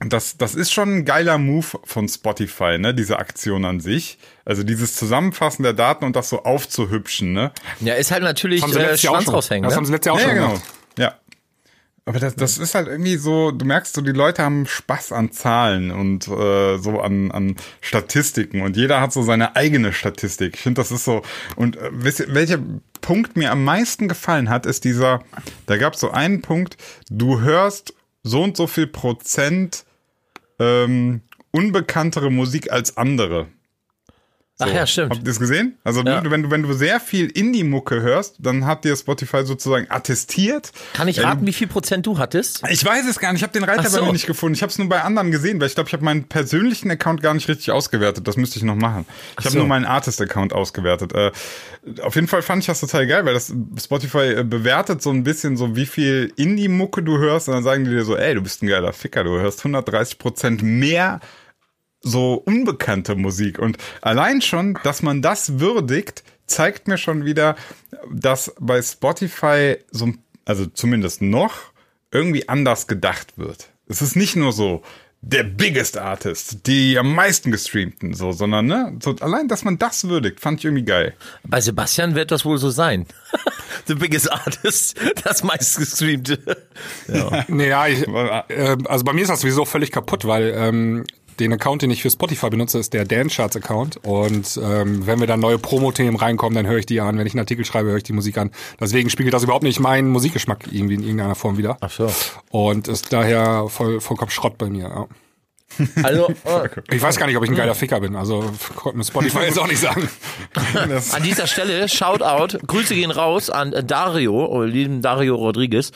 das, 0.00 0.38
das 0.38 0.54
ist 0.54 0.72
schon 0.72 0.98
ein 0.98 1.04
geiler 1.04 1.38
Move 1.38 1.66
von 1.84 2.08
Spotify, 2.08 2.78
ne, 2.78 2.94
diese 2.94 3.18
Aktion 3.18 3.64
an 3.64 3.80
sich. 3.80 4.16
Also 4.44 4.62
dieses 4.62 4.94
Zusammenfassen 4.96 5.64
der 5.64 5.72
Daten 5.74 6.04
und 6.04 6.16
das 6.16 6.28
so 6.30 6.44
aufzuhübschen, 6.44 7.32
ne? 7.32 7.50
Ja, 7.80 7.94
ist 7.94 8.10
halt 8.10 8.22
natürlich 8.22 8.62
Haben 8.62 8.72
sie 8.72 8.78
äh, 8.78 8.82
letztes 8.82 9.02
Jahr 9.02 9.12
auch 9.12 9.16
Schwanz 9.16 9.24
schon. 9.26 9.34
raushängen. 9.34 9.64
Das 9.64 9.72
Ne? 9.72 9.76
haben 9.76 9.84
sie 9.86 9.92
letztes 9.92 10.06
Jahr 10.06 10.14
auch 10.14 10.20
ja, 10.20 10.26
schon 10.26 10.34
genau. 10.34 10.48
gemacht. 10.48 10.64
Ja. 10.98 11.14
Aber 12.08 12.20
das, 12.20 12.36
das 12.36 12.56
ist 12.56 12.74
halt 12.74 12.88
irgendwie 12.88 13.18
so, 13.18 13.50
du 13.50 13.66
merkst 13.66 13.94
so, 13.94 14.00
die 14.00 14.12
Leute 14.12 14.42
haben 14.42 14.64
Spaß 14.64 15.12
an 15.12 15.30
Zahlen 15.30 15.90
und 15.90 16.26
äh, 16.26 16.78
so 16.78 17.00
an, 17.02 17.30
an 17.30 17.56
Statistiken 17.82 18.62
und 18.62 18.78
jeder 18.78 19.02
hat 19.02 19.12
so 19.12 19.20
seine 19.20 19.56
eigene 19.56 19.92
Statistik. 19.92 20.54
Ich 20.54 20.60
finde, 20.62 20.80
das 20.80 20.90
ist 20.90 21.04
so. 21.04 21.20
Und 21.54 21.76
äh, 21.76 21.90
wisst 21.92 22.20
ihr, 22.20 22.32
welcher 22.32 22.60
Punkt 23.02 23.36
mir 23.36 23.52
am 23.52 23.62
meisten 23.62 24.08
gefallen 24.08 24.48
hat, 24.48 24.64
ist 24.64 24.84
dieser, 24.84 25.22
da 25.66 25.76
gab 25.76 25.92
es 25.92 26.00
so 26.00 26.10
einen 26.10 26.40
Punkt, 26.40 26.78
du 27.10 27.42
hörst 27.42 27.92
so 28.22 28.42
und 28.42 28.56
so 28.56 28.66
viel 28.66 28.86
Prozent 28.86 29.84
ähm, 30.58 31.20
unbekanntere 31.50 32.30
Musik 32.30 32.72
als 32.72 32.96
andere. 32.96 33.48
Ach 34.60 34.66
ja, 34.66 34.80
Habt 34.80 34.88
stimmt. 34.90 35.16
ihr 35.16 35.22
das 35.22 35.38
gesehen? 35.38 35.78
Also 35.84 36.02
Ja. 36.02 36.22
wenn, 36.28 36.42
du, 36.42 36.50
wenn 36.50 36.62
du 36.62 36.72
sehr 36.72 36.98
viel 36.98 37.26
Indie-Mucke 37.30 38.00
hörst, 38.02 38.36
dann 38.40 38.66
hat 38.66 38.84
dir 38.84 38.96
Spotify 38.96 39.44
sozusagen 39.44 39.86
attestiert. 39.88 40.72
Kann 40.94 41.06
ich 41.06 41.18
Äh, 41.18 41.22
raten, 41.22 41.46
wie 41.46 41.52
viel 41.52 41.68
Prozent 41.68 42.06
du 42.06 42.18
hattest? 42.18 42.62
Ich 42.68 42.84
weiß 42.84 43.06
es 43.08 43.20
gar 43.20 43.32
nicht. 43.32 43.40
Ich 43.40 43.42
habe 43.44 43.52
den 43.52 43.62
Reiter 43.62 43.88
so. 43.88 44.00
bei 44.00 44.06
mir 44.06 44.12
nicht 44.12 44.26
gefunden. 44.26 44.54
Ich 44.54 44.62
habe 44.62 44.70
es 44.70 44.78
nur 44.78 44.88
bei 44.88 45.02
anderen 45.02 45.30
gesehen, 45.30 45.60
weil 45.60 45.68
ich 45.68 45.74
glaube, 45.76 45.88
ich 45.88 45.92
habe 45.92 46.04
meinen 46.04 46.24
persönlichen 46.24 46.90
Account 46.90 47.22
gar 47.22 47.34
nicht 47.34 47.46
richtig 47.48 47.70
ausgewertet. 47.70 48.26
Das 48.26 48.36
müsste 48.36 48.58
ich 48.58 48.64
noch 48.64 48.74
machen. 48.74 49.06
Ich 49.38 49.44
habe 49.44 49.50
so. 49.52 49.58
nur 49.58 49.68
meinen 49.68 49.84
Artist-Account 49.84 50.52
ausgewertet. 50.52 51.12
Äh, 51.14 51.30
auf 52.02 52.16
jeden 52.16 52.26
Fall 52.26 52.42
fand 52.42 52.62
ich 52.62 52.66
das 52.66 52.80
total 52.80 53.06
geil, 53.06 53.24
weil 53.24 53.34
das 53.34 53.52
Spotify 53.80 54.34
äh, 54.38 54.42
bewertet 54.44 55.02
so 55.02 55.10
ein 55.10 55.22
bisschen 55.22 55.56
so, 55.56 55.76
wie 55.76 55.86
viel 55.86 56.32
Indie-Mucke 56.36 57.02
du 57.04 57.18
hörst. 57.18 57.48
Und 57.48 57.54
dann 57.54 57.62
sagen 57.62 57.84
die 57.84 57.90
dir 57.90 58.04
so, 58.04 58.16
ey, 58.16 58.34
du 58.34 58.42
bist 58.42 58.62
ein 58.62 58.66
geiler 58.66 58.92
Ficker. 58.92 59.22
Du 59.22 59.38
hörst 59.38 59.60
130 59.60 60.18
Prozent 60.18 60.62
mehr 60.62 61.20
so 62.00 62.34
unbekannte 62.34 63.14
Musik. 63.16 63.58
Und 63.58 63.76
allein 64.00 64.40
schon, 64.40 64.78
dass 64.84 65.02
man 65.02 65.22
das 65.22 65.58
würdigt, 65.58 66.22
zeigt 66.46 66.88
mir 66.88 66.98
schon 66.98 67.24
wieder, 67.24 67.56
dass 68.12 68.54
bei 68.60 68.80
Spotify 68.82 69.76
so, 69.90 70.12
also 70.44 70.66
zumindest 70.66 71.22
noch, 71.22 71.72
irgendwie 72.10 72.48
anders 72.48 72.86
gedacht 72.86 73.36
wird. 73.36 73.68
Es 73.86 74.02
ist 74.02 74.16
nicht 74.16 74.36
nur 74.36 74.52
so 74.52 74.82
der 75.20 75.42
biggest 75.42 75.98
Artist, 75.98 76.66
die 76.66 76.96
am 76.96 77.14
meisten 77.14 77.50
gestreamten, 77.50 78.14
so, 78.14 78.30
sondern, 78.30 78.66
ne, 78.66 78.96
so, 79.02 79.16
allein, 79.20 79.48
dass 79.48 79.64
man 79.64 79.76
das 79.76 80.08
würdigt, 80.08 80.40
fand 80.40 80.60
ich 80.60 80.64
irgendwie 80.64 80.84
geil. 80.84 81.14
Bei 81.44 81.60
Sebastian 81.60 82.14
wird 82.14 82.30
das 82.30 82.44
wohl 82.44 82.58
so 82.58 82.70
sein. 82.70 83.06
The 83.86 83.94
biggest 83.94 84.30
artist, 84.30 84.96
das 85.24 85.42
meistgestreamte. 85.42 86.38
Ja. 87.08 87.44
Naja, 87.48 87.86
ich, 87.88 88.06
äh, 88.06 88.76
also 88.84 89.04
bei 89.04 89.12
mir 89.12 89.22
ist 89.22 89.28
das 89.28 89.40
sowieso 89.40 89.64
völlig 89.64 89.90
kaputt, 89.90 90.24
weil 90.24 90.52
ähm, 90.56 91.04
den 91.40 91.52
Account, 91.52 91.82
den 91.82 91.90
ich 91.90 92.02
für 92.02 92.10
Spotify 92.10 92.50
benutze, 92.50 92.78
ist 92.78 92.92
der 92.92 93.04
Dan 93.04 93.28
Charts 93.28 93.56
Account. 93.56 93.98
Und 94.04 94.58
ähm, 94.62 95.06
wenn 95.06 95.20
wir 95.20 95.26
dann 95.26 95.40
neue 95.40 95.58
Promo-Themen 95.58 96.16
reinkommen, 96.16 96.54
dann 96.54 96.66
höre 96.66 96.78
ich 96.78 96.86
die 96.86 97.00
an. 97.00 97.18
Wenn 97.18 97.26
ich 97.26 97.34
einen 97.34 97.40
Artikel 97.40 97.64
schreibe, 97.64 97.90
höre 97.90 97.96
ich 97.98 98.02
die 98.02 98.12
Musik 98.12 98.38
an. 98.38 98.50
Deswegen 98.80 99.10
spiegelt 99.10 99.34
das 99.34 99.44
überhaupt 99.44 99.64
nicht 99.64 99.80
meinen 99.80 100.08
Musikgeschmack 100.10 100.66
irgendwie 100.70 100.94
in 100.94 101.02
irgendeiner 101.02 101.34
Form 101.34 101.58
wieder. 101.58 101.76
Ach 101.80 101.90
so. 101.90 102.10
Und 102.50 102.88
ist 102.88 103.12
daher 103.12 103.66
voll, 103.68 104.00
vollkommen 104.00 104.30
Schrott 104.30 104.58
bei 104.58 104.68
mir. 104.68 104.88
Ja. 104.88 105.06
Also, 106.02 106.28
äh, 106.44 106.68
Ich 106.90 107.02
weiß 107.02 107.16
gar 107.18 107.26
nicht, 107.26 107.36
ob 107.36 107.44
ich 107.44 107.50
ein 107.50 107.56
geiler 107.56 107.74
Ficker 107.74 108.00
bin. 108.00 108.16
Also 108.16 108.50
konnte 108.74 108.98
mir 108.98 109.04
Spotify 109.04 109.40
jetzt 109.40 109.58
auch 109.58 109.68
nicht 109.68 109.80
sagen. 109.80 110.08
An 111.12 111.22
dieser 111.22 111.46
Stelle, 111.46 111.88
Shoutout, 111.88 112.58
Grüße 112.66 112.94
gehen 112.94 113.10
raus 113.10 113.50
an 113.50 113.74
Dario, 113.86 114.46
oder 114.46 114.66
lieben 114.66 115.02
Dario 115.02 115.36
Rodriguez. 115.36 115.92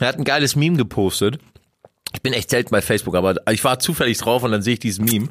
Er 0.00 0.08
hat 0.08 0.18
ein 0.18 0.24
geiles 0.24 0.56
Meme 0.56 0.76
gepostet. 0.76 1.38
Ich 2.14 2.22
bin 2.22 2.32
echt 2.32 2.50
selten 2.50 2.70
bei 2.70 2.82
Facebook, 2.82 3.14
aber 3.14 3.36
ich 3.50 3.64
war 3.64 3.78
zufällig 3.78 4.18
drauf 4.18 4.42
und 4.42 4.52
dann 4.52 4.62
sehe 4.62 4.74
ich 4.74 4.80
dieses 4.80 5.00
Meme. 5.00 5.28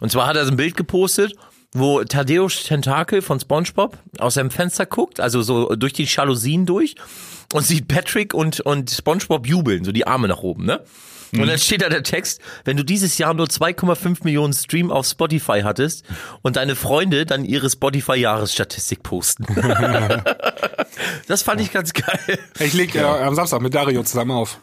Und 0.00 0.10
zwar 0.10 0.26
hat 0.26 0.36
er 0.36 0.44
so 0.44 0.50
ein 0.50 0.56
Bild 0.56 0.76
gepostet, 0.76 1.34
wo 1.72 2.02
Thaddeus 2.02 2.62
Tentakel 2.64 3.22
von 3.22 3.40
SpongeBob 3.40 3.98
aus 4.18 4.34
seinem 4.34 4.50
Fenster 4.50 4.86
guckt, 4.86 5.20
also 5.20 5.42
so 5.42 5.74
durch 5.74 5.92
die 5.92 6.04
Jalousien 6.04 6.66
durch 6.66 6.94
und 7.52 7.64
sieht 7.64 7.88
Patrick 7.88 8.34
und, 8.34 8.60
und 8.60 8.90
SpongeBob 8.90 9.46
jubeln, 9.46 9.84
so 9.84 9.92
die 9.92 10.06
Arme 10.06 10.28
nach 10.28 10.38
oben, 10.38 10.64
ne? 10.64 10.84
Und 11.32 11.46
dann 11.46 11.58
steht 11.58 11.82
da 11.82 11.88
der 11.88 12.02
Text, 12.02 12.40
wenn 12.64 12.76
du 12.76 12.84
dieses 12.84 13.18
Jahr 13.18 13.34
nur 13.34 13.46
2,5 13.46 14.24
Millionen 14.24 14.52
Stream 14.52 14.90
auf 14.90 15.06
Spotify 15.06 15.60
hattest 15.62 16.04
und 16.42 16.56
deine 16.56 16.74
Freunde 16.74 17.26
dann 17.26 17.44
ihre 17.44 17.68
Spotify-Jahresstatistik 17.68 19.02
posten. 19.02 19.44
das 21.26 21.42
fand 21.42 21.60
ich 21.60 21.70
ganz 21.70 21.92
geil. 21.92 22.38
Ich 22.60 22.72
leg 22.72 22.94
äh, 22.94 23.02
am 23.02 23.34
Samstag 23.34 23.60
mit 23.60 23.74
Dario 23.74 24.02
zusammen 24.04 24.30
auf. 24.30 24.58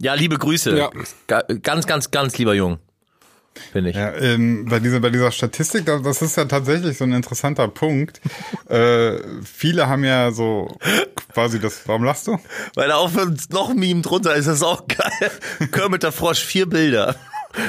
Ja, 0.00 0.14
liebe 0.14 0.38
Grüße. 0.38 0.76
Ja. 0.76 0.90
Ga- 1.26 1.44
Ganz, 1.62 1.86
ganz, 1.86 2.10
ganz 2.10 2.36
lieber 2.38 2.54
Jung. 2.54 2.78
Finde 3.72 3.90
ich. 3.90 3.96
Ja, 3.96 4.14
ähm, 4.14 4.64
bei 4.66 4.78
dieser 4.78 5.00
bei 5.00 5.10
dieser 5.10 5.30
Statistik, 5.32 5.84
das, 5.84 6.02
das 6.02 6.22
ist 6.22 6.36
ja 6.36 6.44
tatsächlich 6.44 6.96
so 6.96 7.04
ein 7.04 7.12
interessanter 7.12 7.66
Punkt. 7.68 8.20
äh, 8.68 9.18
viele 9.44 9.88
haben 9.88 10.04
ja 10.04 10.30
so 10.30 10.78
quasi 11.34 11.58
das. 11.60 11.82
Warum 11.86 12.04
lachst 12.04 12.28
du? 12.28 12.38
Weil 12.76 12.88
da 12.88 12.94
auch 12.96 13.10
noch 13.50 13.70
ein 13.70 13.76
Meme 13.76 14.02
drunter 14.02 14.34
ist, 14.36 14.46
das 14.46 14.56
ist 14.58 14.62
auch 14.62 14.86
geil. 14.86 15.30
Kermit 15.72 16.04
der 16.04 16.12
Frosch, 16.12 16.42
vier 16.44 16.66
Bilder. 16.66 17.16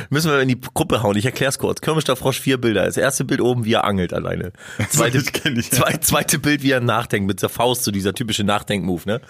Müssen 0.09 0.31
wir 0.31 0.39
in 0.41 0.47
die 0.47 0.59
Gruppe 0.59 1.03
hauen. 1.03 1.17
Ich 1.17 1.25
erklär's 1.25 1.57
kurz. 1.57 1.81
Kirmischter 1.81 2.15
Frosch, 2.15 2.39
vier 2.39 2.59
Bilder. 2.59 2.85
Das 2.85 2.97
erste 2.97 3.25
Bild 3.25 3.41
oben, 3.41 3.65
wie 3.65 3.73
er 3.73 3.83
angelt 3.83 4.13
alleine. 4.13 4.51
Zweite, 4.89 5.17
ich, 5.17 5.43
ja. 5.43 5.61
zwei, 5.61 5.93
zweite 5.97 6.39
Bild, 6.39 6.63
wie 6.63 6.71
er 6.71 6.81
nachdenkt, 6.81 7.27
mit 7.27 7.41
der 7.41 7.49
Faust, 7.49 7.83
so 7.83 7.91
dieser 7.91 8.13
typische 8.13 8.43
Nachdenkmove, 8.43 9.07
ne? 9.07 9.21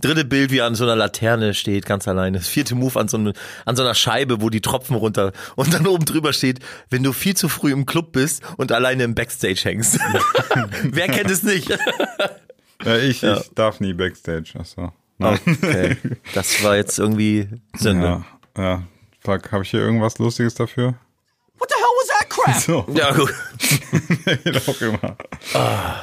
Dritte 0.00 0.24
Bild, 0.24 0.50
wie 0.50 0.58
er 0.58 0.66
an 0.66 0.74
so 0.74 0.84
einer 0.84 0.96
Laterne 0.96 1.54
steht, 1.54 1.86
ganz 1.86 2.08
alleine. 2.08 2.38
Das 2.38 2.48
vierte 2.48 2.74
Move 2.74 2.98
an 2.98 3.08
so, 3.08 3.16
einem, 3.16 3.32
an 3.64 3.76
so 3.76 3.82
einer 3.82 3.94
Scheibe, 3.94 4.40
wo 4.40 4.50
die 4.50 4.60
Tropfen 4.60 4.96
runter, 4.96 5.32
und 5.56 5.72
dann 5.72 5.86
oben 5.86 6.04
drüber 6.04 6.32
steht, 6.32 6.60
wenn 6.90 7.02
du 7.02 7.12
viel 7.12 7.36
zu 7.36 7.48
früh 7.48 7.72
im 7.72 7.86
Club 7.86 8.12
bist 8.12 8.42
und 8.56 8.72
alleine 8.72 9.04
im 9.04 9.14
Backstage 9.14 9.60
hängst. 9.62 9.98
Wer 10.82 11.08
kennt 11.08 11.30
es 11.30 11.42
nicht? 11.42 11.76
Ja, 12.82 12.96
ich, 12.96 13.22
ich 13.22 13.50
darf 13.54 13.80
nie 13.80 13.92
Backstage. 13.92 14.52
Achso. 14.58 14.92
Nein. 15.18 15.38
Okay. 15.46 15.96
Das 16.32 16.64
war 16.64 16.76
jetzt 16.76 16.98
irgendwie 16.98 17.46
Sünde. 17.76 18.24
Ja, 18.56 18.62
ja. 18.62 18.82
Fuck, 19.20 19.52
habe 19.52 19.64
ich 19.64 19.70
hier 19.70 19.80
irgendwas 19.80 20.18
Lustiges 20.18 20.54
dafür? 20.54 20.94
What 21.58 21.68
the 21.68 21.76
hell 21.76 21.84
was 22.00 22.08
that 22.08 22.30
crap? 22.30 22.56
So, 22.56 22.86
Ja, 22.92 23.12
gut. 23.12 23.34
geht 24.44 24.68
auch 24.68 24.80
immer. 24.80 25.16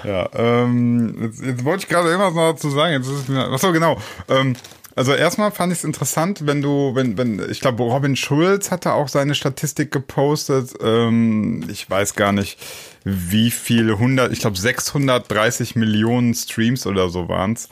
Ja, 0.03 0.29
ähm, 0.33 1.17
jetzt, 1.21 1.41
jetzt 1.43 1.65
wollte 1.65 1.83
ich 1.83 1.89
gerade 1.89 2.09
irgendwas 2.09 2.35
noch 2.35 2.51
dazu 2.51 2.69
sagen. 2.69 2.93
Jetzt 2.93 3.07
ist 3.07 3.29
mir, 3.29 3.47
achso, 3.47 3.71
genau. 3.71 3.99
Ähm, 4.29 4.55
also 4.95 5.13
erstmal 5.13 5.51
fand 5.51 5.71
ich 5.71 5.79
es 5.79 5.83
interessant, 5.83 6.47
wenn 6.47 6.61
du, 6.61 6.95
wenn, 6.95 7.17
wenn, 7.19 7.49
ich 7.51 7.59
glaube, 7.59 7.83
Robin 7.83 8.15
Schulz 8.15 8.71
hatte 8.71 8.93
auch 8.93 9.07
seine 9.07 9.35
Statistik 9.35 9.91
gepostet. 9.91 10.73
Ähm, 10.81 11.63
ich 11.69 11.87
weiß 11.89 12.15
gar 12.15 12.31
nicht, 12.31 12.59
wie 13.03 13.51
viele 13.51 13.99
hundert, 13.99 14.31
ich 14.31 14.39
glaube 14.39 14.57
630 14.57 15.75
Millionen 15.75 16.33
Streams 16.33 16.87
oder 16.87 17.09
so 17.09 17.29
waren's. 17.29 17.69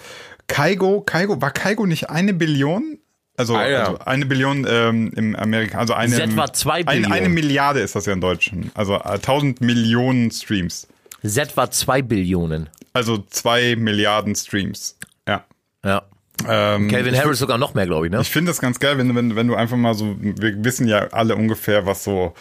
Kaigo, 0.48 1.02
Kaigo, 1.02 1.42
war 1.42 1.50
Kaigo 1.52 1.88
nicht 1.88 2.12
eine 2.12 2.34
Billion? 2.34 3.00
Also, 3.38 3.56
Ah, 3.56 3.68
ja. 3.68 3.80
also 3.86 4.00
eine 4.00 4.26
Billion 4.26 4.66
ähm, 4.70 5.12
im 5.16 5.36
Amerika, 5.36 5.78
also 5.80 5.94
eine, 5.94 6.16
Z 6.16 6.36
war 6.38 6.54
zwei 6.54 6.84
Billionen. 6.84 7.12
eine 7.12 7.30
Milliarde 7.30 7.82
ist 7.82 7.96
das 7.96 8.06
ja 8.06 8.14
in 8.14 8.22
Deutschen. 8.22 8.72
Also 8.74 8.96
äh, 8.96 9.00
1000 9.20 9.60
Millionen 9.62 10.32
Streams. 10.32 10.88
Z 11.26 11.58
war 11.58 11.70
zwei 11.72 12.02
Billionen. 12.02 12.70
Also 12.94 13.18
zwei 13.30 13.76
Milliarden 13.76 14.36
Streams. 14.36 14.98
Ja. 15.28 15.44
Ja. 15.84 16.04
Ähm, 16.48 16.90
Calvin 16.90 17.18
Harris 17.18 17.40
sogar 17.40 17.58
noch 17.58 17.74
mehr, 17.76 17.86
glaube 17.86 18.08
ich, 18.08 18.12
ne? 18.12 18.20
ich 18.22 18.30
finde 18.30 18.52
das 18.52 18.60
ganz 18.60 18.80
geil, 18.80 18.98
wenn, 18.98 19.08
du- 19.08 19.16
wenn, 19.16 19.36
wenn 19.36 19.48
du 19.48 19.56
einfach 19.56 19.78
mal 19.78 19.94
so, 19.94 20.16
wir 20.20 20.64
wissen 20.66 20.88
ja 20.88 21.08
alle 21.12 21.36
ungefähr, 21.36 21.86
was 21.86 22.04
so 22.04 22.34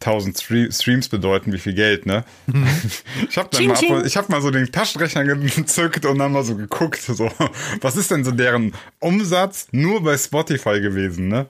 1000 0.00 0.38
Stre- 0.38 0.72
Streams 0.72 1.08
bedeuten, 1.08 1.52
wie 1.52 1.58
viel 1.58 1.74
Geld, 1.74 2.06
ne? 2.06 2.24
Ich 3.28 3.36
habe 3.36 3.48
mal, 3.66 4.06
ich 4.06 4.16
hab 4.16 4.28
mal 4.28 4.40
so 4.40 4.50
den 4.50 4.70
Taschenrechner 4.70 5.24
gezückt 5.24 6.06
und 6.06 6.18
dann 6.18 6.32
mal 6.32 6.44
so 6.44 6.54
geguckt, 6.56 7.00
so, 7.02 7.30
was 7.80 7.96
ist 7.96 8.10
denn 8.10 8.24
so 8.24 8.30
deren 8.30 8.72
Umsatz 9.00 9.66
nur 9.72 10.02
bei 10.02 10.16
Spotify 10.16 10.80
gewesen, 10.80 11.28
ne? 11.28 11.46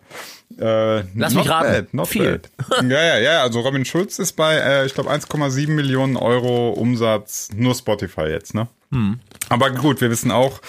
Äh, 0.59 1.02
Lass 1.14 1.35
not 1.35 1.45
mich 1.45 1.49
raten. 1.49 1.73
Bad, 1.73 1.95
not 1.95 2.09
Viel. 2.09 2.38
Bad. 2.38 2.50
Ja, 2.90 3.02
ja, 3.02 3.19
ja, 3.19 3.42
also 3.42 3.61
Robin 3.61 3.85
Schulz 3.85 4.19
ist 4.19 4.33
bei, 4.33 4.57
äh, 4.57 4.87
ich 4.87 4.95
glaube, 4.95 5.11
1,7 5.11 5.69
Millionen 5.71 6.16
Euro 6.16 6.71
Umsatz, 6.71 7.49
nur 7.54 7.75
Spotify 7.75 8.23
jetzt, 8.23 8.54
ne? 8.54 8.69
Hm. 8.92 9.21
Aber 9.49 9.71
gut, 9.71 10.00
wir 10.00 10.11
wissen 10.11 10.30
auch, 10.33 10.61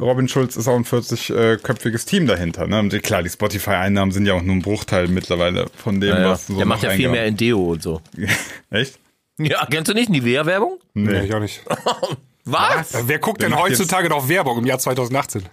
Robin 0.00 0.28
Schulz 0.28 0.56
ist 0.56 0.66
auch 0.66 0.74
ein 0.76 0.84
40-köpfiges 0.84 2.06
Team 2.06 2.26
dahinter. 2.26 2.66
Ne? 2.66 2.78
Und 2.80 3.02
klar, 3.02 3.22
die 3.22 3.30
Spotify-Einnahmen 3.30 4.10
sind 4.12 4.26
ja 4.26 4.34
auch 4.34 4.42
nur 4.42 4.56
ein 4.56 4.62
Bruchteil 4.62 5.06
mittlerweile 5.08 5.66
von 5.76 6.00
dem, 6.00 6.10
Ja, 6.10 6.20
ja. 6.20 6.30
was 6.30 6.48
so 6.48 6.56
Der 6.56 6.66
macht 6.66 6.82
ja 6.82 6.90
viel 6.90 7.08
mehr 7.08 7.26
in 7.26 7.36
Deo 7.36 7.72
und 7.72 7.82
so. 7.82 8.00
Echt? 8.70 8.98
Ja, 9.38 9.64
kennst 9.70 9.88
du 9.88 9.94
nicht 9.94 10.10
Nivea-Werbung? 10.10 10.78
Nee, 10.94 11.24
ich 11.24 11.34
auch 11.34 11.40
nicht. 11.40 11.62
Was? 12.44 13.06
Wer 13.06 13.18
guckt 13.18 13.42
denn 13.42 13.56
heutzutage 13.56 14.08
noch 14.08 14.28
Werbung 14.28 14.58
im 14.58 14.66
Jahr 14.66 14.78
2018? 14.78 15.44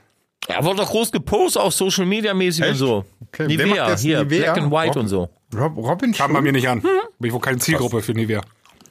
Er 0.48 0.64
wurde 0.64 0.78
doch 0.78 0.90
groß 0.90 1.12
gepostet 1.12 1.62
auf 1.62 1.74
Social 1.74 2.06
Media 2.06 2.34
mäßig 2.34 2.64
und 2.64 2.70
Echt? 2.70 2.80
so. 2.80 3.06
Okay, 3.28 3.46
wer 3.48 3.68
macht 3.68 3.68
Nivea, 3.68 3.90
jetzt 3.90 4.02
hier, 4.02 4.24
Nivea? 4.24 4.54
Black 4.54 4.64
and 4.64 4.72
White 4.72 4.88
Rob- 4.88 4.98
und 4.98 5.08
so. 5.08 5.30
Rob, 5.58 5.78
Robin 5.78 6.14
Kam 6.14 6.34
bei 6.34 6.42
mir 6.42 6.52
nicht 6.52 6.68
an. 6.68 6.82
Bin 6.82 7.28
ich 7.28 7.34
wohl 7.34 7.42
keine 7.42 7.58
Zielgruppe 7.58 8.02
für 8.02 8.14
Nivea. 8.14 8.42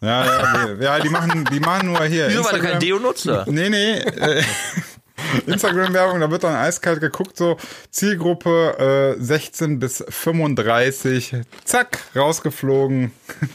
Ja, 0.01 0.25
ja, 0.25 0.67
nee. 0.67 0.85
ja, 0.85 1.01
die 1.01 1.09
machen, 1.09 1.49
die 1.51 1.61
machen 1.61 1.93
nur 1.93 2.05
hier. 2.05 2.29
Wieso, 2.29 2.45
weil 2.45 2.61
du 2.61 2.67
kein 2.67 2.81
Deo 2.81 2.99
nutzt? 2.99 3.27
Nee, 3.47 3.71
nee. 3.71 3.95
Äh, 3.95 4.43
Instagram-Werbung, 5.47 6.21
da 6.21 6.31
wird 6.31 6.45
dann 6.45 6.55
eiskalt 6.55 7.01
geguckt, 7.01 7.37
so 7.37 7.57
Zielgruppe 7.91 9.17
äh, 9.19 9.23
16 9.23 9.79
bis 9.79 10.05
35, 10.07 11.37
zack, 11.65 11.99
rausgeflogen. 12.15 13.13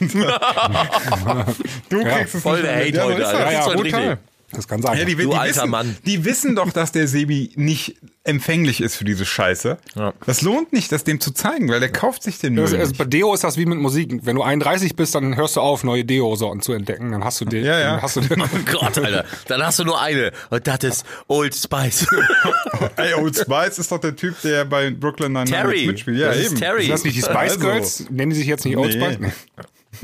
du 1.88 2.02
kriegst 2.02 2.34
es 2.34 2.42
voll 2.42 2.62
nicht 2.62 2.96
der 2.96 3.04
Hate 3.06 3.14
mit. 3.14 3.18
Ja, 3.18 3.62
so 3.62 3.70
heute, 3.70 3.88
ist 3.88 3.94
Alter. 3.94 4.18
Das. 4.52 4.68
Kann 4.68 4.82
sein. 4.82 4.98
Ja, 4.98 5.04
die, 5.04 5.14
Du 5.16 5.30
die, 5.30 5.36
alter 5.36 5.60
wissen, 5.62 5.70
Mann. 5.70 5.96
die 6.06 6.24
wissen 6.24 6.54
doch, 6.56 6.70
dass 6.72 6.92
der 6.92 7.06
Sebi 7.08 7.52
nicht 7.56 7.96
empfänglich 8.24 8.80
ist 8.80 8.96
für 8.96 9.04
diese 9.04 9.24
Scheiße. 9.24 9.78
Ja. 9.96 10.12
Das 10.26 10.42
lohnt 10.42 10.72
nicht, 10.72 10.92
das 10.92 11.04
dem 11.04 11.20
zu 11.20 11.32
zeigen, 11.32 11.68
weil 11.70 11.80
der 11.80 11.90
kauft 11.90 12.22
sich 12.22 12.38
den 12.38 12.54
Müll 12.54 12.64
Also, 12.64 12.76
also 12.76 12.94
bei 12.96 13.04
Deo 13.04 13.32
ist 13.34 13.42
das 13.44 13.56
wie 13.56 13.64
mit 13.66 13.78
Musik. 13.78 14.20
Wenn 14.22 14.36
du 14.36 14.42
31 14.42 14.94
bist, 14.94 15.14
dann 15.14 15.36
hörst 15.36 15.56
du 15.56 15.60
auf, 15.60 15.84
neue 15.84 16.04
Deo-Sorten 16.04 16.60
zu 16.60 16.72
entdecken. 16.72 17.12
Dann 17.12 17.24
hast 17.24 17.40
du 17.40 17.44
den. 17.46 17.64
Ja, 17.64 17.78
ja. 17.78 17.92
Dann 17.94 18.02
hast 18.02 18.16
du 18.16 18.20
den. 18.20 18.40
Oh 18.42 18.46
Gott, 18.72 18.98
Alter. 18.98 19.24
Dann 19.48 19.62
hast 19.62 19.78
du 19.78 19.84
nur 19.84 20.00
eine. 20.00 20.32
Und 20.50 20.66
das 20.66 20.78
ist 20.84 21.06
Old 21.28 21.54
Spice. 21.54 22.06
Ey, 22.96 23.14
Old 23.14 23.36
Spice 23.36 23.78
ist 23.78 23.90
doch 23.90 23.98
der 24.00 24.14
Typ, 24.16 24.34
der 24.42 24.64
bei 24.64 24.90
Brooklyn 24.90 25.32
Nine-Nine 25.32 25.86
mitspielt. 25.86 26.18
Ja, 26.18 26.28
Das 26.28 26.38
ist 26.38 26.46
eben. 26.52 26.56
Terry. 26.60 26.82
Ist 26.84 26.90
das 26.90 27.04
nicht 27.04 27.16
die 27.16 27.22
Spice 27.22 27.34
Also. 27.36 27.58
Girls? 27.60 28.04
Nennen 28.10 28.30
die 28.30 28.36
sich 28.36 28.46
jetzt 28.46 28.64
nicht 28.64 28.76
Old 28.76 28.94
Nee. 28.94 29.04
Spice? 29.04 29.18
Nee. 29.20 29.32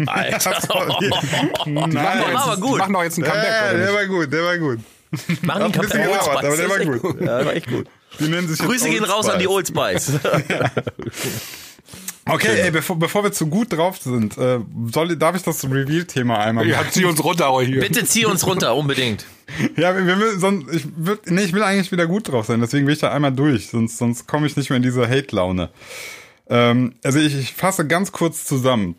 Alter. 0.06 0.50
Die 1.66 1.70
machen 1.72 1.92
doch 1.94 2.02
war 2.02 2.16
jetzt- 2.16 2.36
aber 2.36 2.56
gut. 2.56 2.74
Die 2.74 2.78
machen 2.78 2.92
doch 2.92 3.02
jetzt 3.02 3.18
ein 3.18 3.24
Comeback. 3.24 3.44
Ja, 3.48 3.72
der 3.74 3.94
war 3.94 4.06
gut, 4.06 4.32
der 4.32 4.42
war 4.44 4.58
gut. 4.58 4.78
Machen 5.42 5.66
die 5.66 5.78
Kampagne 5.78 6.10
Old 6.10 6.20
gelabert, 6.20 6.44
aber 6.44 6.56
Spice. 6.56 6.58
der 6.58 6.68
war 6.70 6.78
echt 6.80 7.02
gut. 7.02 7.20
Ja, 7.20 7.26
der 7.38 7.46
war 7.46 7.54
echt 7.54 7.66
gut. 7.68 7.86
Die 8.18 8.28
nennen 8.28 8.48
sich 8.48 8.58
Grüße 8.58 8.90
gehen 8.90 9.04
raus 9.04 9.28
an 9.28 9.38
die 9.38 9.44
Spice. 9.44 9.50
Old 9.54 9.68
Spice. 9.68 10.12
Okay, 12.28 12.60
ey, 12.60 12.72
bevor, 12.72 12.98
bevor 12.98 13.22
wir 13.22 13.30
zu 13.30 13.46
gut 13.46 13.72
drauf 13.72 13.98
sind, 13.98 14.36
äh, 14.36 14.58
soll, 14.92 15.14
darf 15.16 15.36
ich 15.36 15.42
das 15.42 15.62
Reveal-Thema 15.64 16.38
einmal 16.40 16.66
Ja, 16.66 16.78
machen? 16.78 16.88
zieh 16.90 17.04
uns 17.04 17.22
runter 17.22 17.56
hier. 17.60 17.78
Bitte 17.78 18.04
zieh 18.04 18.26
uns 18.26 18.44
runter, 18.44 18.74
unbedingt. 18.74 19.24
Ja, 19.76 19.94
wir, 19.94 20.04
wir 20.08 20.16
müssen, 20.16 20.40
sonst, 20.40 20.74
ich, 20.74 20.86
würd, 20.96 21.30
nee, 21.30 21.42
ich 21.44 21.52
will 21.52 21.62
eigentlich 21.62 21.92
wieder 21.92 22.08
gut 22.08 22.26
drauf 22.26 22.46
sein, 22.46 22.60
deswegen 22.60 22.84
will 22.88 22.94
ich 22.94 22.98
da 23.00 23.12
einmal 23.12 23.30
durch, 23.30 23.68
sonst, 23.68 23.96
sonst 23.98 24.26
komme 24.26 24.48
ich 24.48 24.56
nicht 24.56 24.70
mehr 24.70 24.76
in 24.78 24.82
diese 24.82 25.08
Hate-Laune. 25.08 25.70
Ähm, 26.48 26.94
also 27.04 27.20
ich, 27.20 27.32
ich 27.38 27.52
fasse 27.54 27.86
ganz 27.86 28.10
kurz 28.10 28.44
zusammen. 28.44 28.96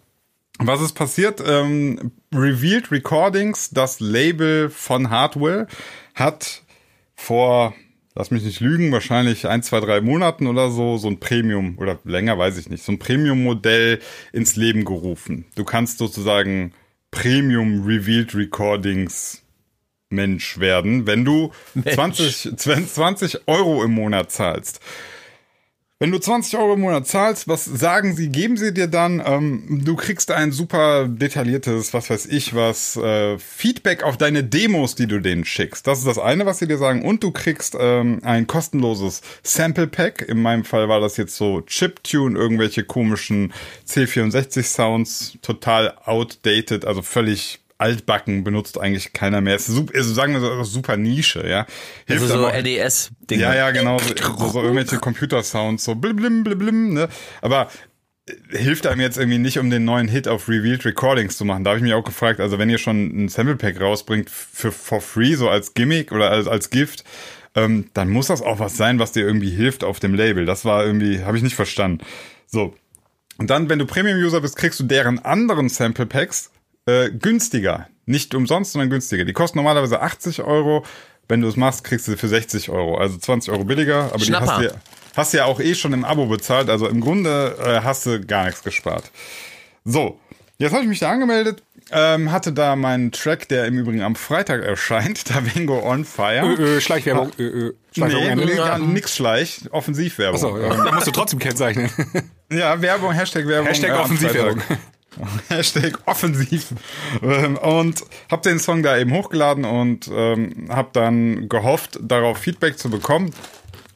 Was 0.59 0.81
ist 0.81 0.93
passiert? 0.93 1.41
Ähm, 1.45 2.11
Revealed 2.33 2.91
Recordings, 2.91 3.69
das 3.69 3.99
Label 3.99 4.69
von 4.69 5.09
Hardwell, 5.09 5.67
hat 6.15 6.63
vor, 7.15 7.73
lass 8.15 8.31
mich 8.31 8.43
nicht 8.43 8.59
lügen, 8.59 8.91
wahrscheinlich 8.91 9.47
ein, 9.47 9.61
zwei, 9.61 9.79
drei 9.79 10.01
Monaten 10.01 10.47
oder 10.47 10.69
so, 10.71 10.97
so 10.97 11.07
ein 11.07 11.19
Premium, 11.19 11.77
oder 11.77 11.99
länger 12.03 12.37
weiß 12.37 12.57
ich 12.57 12.69
nicht, 12.69 12.83
so 12.83 12.91
ein 12.91 12.99
Premium-Modell 12.99 13.99
ins 14.33 14.55
Leben 14.55 14.83
gerufen. 14.83 15.45
Du 15.55 15.63
kannst 15.63 15.99
sozusagen 15.99 16.73
Premium 17.11 17.85
Revealed 17.85 18.33
Recordings 18.35 19.43
Mensch 20.09 20.59
werden, 20.59 21.05
wenn 21.05 21.25
du 21.25 21.51
20, 21.83 22.57
20 22.57 23.47
Euro 23.47 23.83
im 23.83 23.91
Monat 23.91 24.31
zahlst. 24.31 24.79
Wenn 25.99 26.11
du 26.11 26.19
20 26.19 26.59
Euro 26.59 26.75
im 26.75 26.81
Monat 26.81 27.07
zahlst, 27.07 27.47
was 27.47 27.65
sagen 27.65 28.15
sie, 28.15 28.29
geben 28.29 28.55
sie 28.55 28.71
dir 28.71 28.85
dann? 28.85 29.19
Ähm, 29.25 29.81
du 29.83 29.95
kriegst 29.95 30.29
ein 30.29 30.51
super 30.51 31.07
detailliertes, 31.07 31.91
was 31.91 32.11
weiß 32.11 32.27
ich 32.27 32.53
was, 32.53 32.97
äh, 32.97 33.39
Feedback 33.39 34.03
auf 34.03 34.15
deine 34.15 34.43
Demos, 34.43 34.93
die 34.93 35.07
du 35.07 35.19
denen 35.19 35.43
schickst. 35.43 35.87
Das 35.87 35.97
ist 35.97 36.05
das 36.05 36.19
eine, 36.19 36.45
was 36.45 36.59
sie 36.59 36.67
dir 36.67 36.77
sagen. 36.77 37.03
Und 37.03 37.23
du 37.23 37.31
kriegst 37.31 37.75
ähm, 37.79 38.19
ein 38.21 38.45
kostenloses 38.45 39.23
Sample 39.41 39.87
Pack. 39.87 40.21
In 40.21 40.39
meinem 40.39 40.65
Fall 40.65 40.87
war 40.87 40.99
das 40.99 41.17
jetzt 41.17 41.35
so 41.35 41.61
Chiptune, 41.61 42.37
irgendwelche 42.37 42.83
komischen 42.83 43.51
C64-Sounds, 43.87 45.39
total 45.41 45.97
outdated, 46.05 46.85
also 46.85 47.01
völlig 47.01 47.59
altbacken, 47.77 48.43
benutzt 48.43 48.79
eigentlich 48.79 49.13
keiner 49.13 49.41
mehr. 49.41 49.55
Es 49.55 49.69
ist 49.69 49.75
super, 49.75 49.95
also 49.95 50.13
sagen 50.13 50.33
wir 50.33 50.39
so, 50.39 50.63
super 50.63 50.97
Nische, 50.97 51.47
ja. 51.47 51.65
Hilft 52.07 52.23
Also 52.23 52.41
so 52.41 52.49
NES-Dinge. 52.49 53.41
ja, 53.41 53.55
ja, 53.55 53.71
genau. 53.71 53.99
So, 53.99 54.49
so 54.49 54.61
irgendwelche 54.61 54.97
Computersounds, 54.97 55.83
so 55.83 55.95
blim, 55.95 56.15
blim, 56.15 56.43
blim, 56.43 56.57
blim, 56.57 56.93
ne? 56.93 57.07
Aber 57.41 57.69
äh, 58.25 58.57
hilft 58.57 58.87
einem 58.87 59.01
jetzt 59.01 59.17
irgendwie 59.17 59.37
nicht, 59.37 59.59
um 59.59 59.69
den 59.69 59.85
neuen 59.85 60.07
Hit 60.07 60.27
auf 60.27 60.49
Revealed 60.49 60.85
Recordings 60.85 61.37
zu 61.37 61.45
machen. 61.45 61.63
Da 61.63 61.71
habe 61.71 61.77
ich 61.77 61.83
mich 61.83 61.93
auch 61.93 62.03
gefragt, 62.03 62.39
also 62.39 62.57
wenn 62.57 62.69
ihr 62.69 62.79
schon 62.79 63.25
ein 63.25 63.29
Sample 63.29 63.57
Pack 63.57 63.79
rausbringt 63.79 64.29
für 64.29 64.71
for 64.71 64.99
free, 64.99 65.35
so 65.35 65.47
als 65.47 65.75
Gimmick 65.75 66.11
oder 66.11 66.31
als, 66.31 66.47
als 66.47 66.71
Gift, 66.71 67.03
ähm, 67.53 67.89
dann 67.93 68.09
muss 68.09 68.27
das 68.27 68.41
auch 68.41 68.59
was 68.59 68.75
sein, 68.75 68.97
was 68.97 69.11
dir 69.11 69.25
irgendwie 69.25 69.51
hilft 69.51 69.83
auf 69.83 69.99
dem 69.99 70.15
Label. 70.15 70.45
Das 70.45 70.65
war 70.65 70.83
irgendwie, 70.83 71.23
habe 71.23 71.37
ich 71.37 71.43
nicht 71.43 71.55
verstanden. 71.55 72.03
So. 72.47 72.75
Und 73.37 73.51
dann, 73.51 73.69
wenn 73.69 73.77
du 73.77 73.85
Premium-User 73.85 74.41
bist, 74.41 74.55
kriegst 74.55 74.79
du 74.79 74.83
deren 74.83 75.19
anderen 75.19 75.69
Sample 75.69 76.07
Packs 76.07 76.49
äh, 76.87 77.09
günstiger. 77.11 77.87
Nicht 78.05 78.33
umsonst, 78.33 78.71
sondern 78.71 78.89
günstiger. 78.89 79.25
Die 79.25 79.33
kosten 79.33 79.57
normalerweise 79.57 80.01
80 80.01 80.41
Euro. 80.41 80.83
Wenn 81.29 81.41
du 81.41 81.49
es 81.49 81.57
machst, 81.57 81.83
kriegst 81.83 82.07
du 82.07 82.11
sie 82.11 82.17
für 82.17 82.29
60 82.29 82.69
Euro. 82.69 82.97
Also 82.97 83.17
20 83.17 83.51
Euro 83.51 83.65
billiger. 83.65 84.05
Aber 84.05 84.17
die 84.17 84.25
Schnapper. 84.25 84.47
hast 84.47 84.59
du, 84.61 84.65
ja, 84.65 84.71
hast 85.15 85.33
du 85.33 85.37
ja 85.37 85.45
auch 85.45 85.59
eh 85.59 85.75
schon 85.75 85.91
im 85.93 86.05
Abo 86.05 86.25
bezahlt. 86.27 86.69
Also 86.69 86.87
im 86.87 87.01
Grunde 87.01 87.57
äh, 87.61 87.81
hast 87.83 88.05
du 88.05 88.21
gar 88.25 88.45
nichts 88.45 88.63
gespart. 88.63 89.11
So, 89.83 90.19
jetzt 90.57 90.71
habe 90.71 90.83
ich 90.83 90.89
mich 90.89 90.99
da 90.99 91.11
angemeldet. 91.11 91.63
ähm, 91.91 92.31
hatte 92.31 92.53
da 92.53 92.77
meinen 92.77 93.11
Track, 93.11 93.49
der 93.49 93.65
im 93.65 93.77
Übrigen 93.77 94.01
am 94.01 94.15
Freitag 94.15 94.63
erscheint, 94.63 95.29
Davengo 95.35 95.79
on 95.79 96.05
Fire. 96.05 96.45
Ö, 96.45 96.77
ö, 96.77 96.81
Schleichwerbung. 96.81 97.31
Ö, 97.37 97.43
ö, 97.43 97.73
Schleichwerbung. 97.93 98.45
Nee, 98.45 98.55
ja, 98.55 98.77
nix 98.77 99.15
Schleich, 99.17 99.61
Offensivwerbung. 99.71 100.35
Achso, 100.35 100.57
ja. 100.57 100.69
Da 100.85 100.91
musst 100.93 101.07
du 101.07 101.11
trotzdem 101.11 101.39
kennzeichnen. 101.39 101.89
Ja, 102.49 102.81
Werbung, 102.81 103.11
Hashtag 103.11 103.45
Werbung. 103.47 103.67
Hashtag 103.67 103.89
äh, 103.91 103.93
Offensivwerbung. 103.93 104.61
Hashtag 105.49 105.99
offensiv. 106.05 106.73
Ähm, 107.21 107.57
Und 107.57 108.03
hab 108.29 108.41
den 108.41 108.59
Song 108.59 108.83
da 108.83 108.97
eben 108.97 109.13
hochgeladen 109.13 109.65
und 109.65 110.09
ähm, 110.11 110.67
hab 110.69 110.93
dann 110.93 111.49
gehofft, 111.49 111.99
darauf 112.01 112.37
Feedback 112.37 112.77
zu 112.77 112.89
bekommen. 112.89 113.33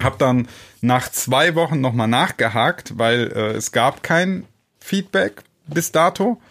Hab 0.02 0.18
dann 0.18 0.48
nach 0.82 1.10
zwei 1.12 1.56
Wochen 1.56 1.80
nochmal 1.80 2.08
nachgehakt, 2.08 2.98
weil 2.98 3.32
äh, 3.36 3.52
es 3.52 3.72
gab 3.72 4.04
kein 4.04 4.46
Feedback 4.80 5.44
bis 5.68 5.92
dato. 5.92 6.42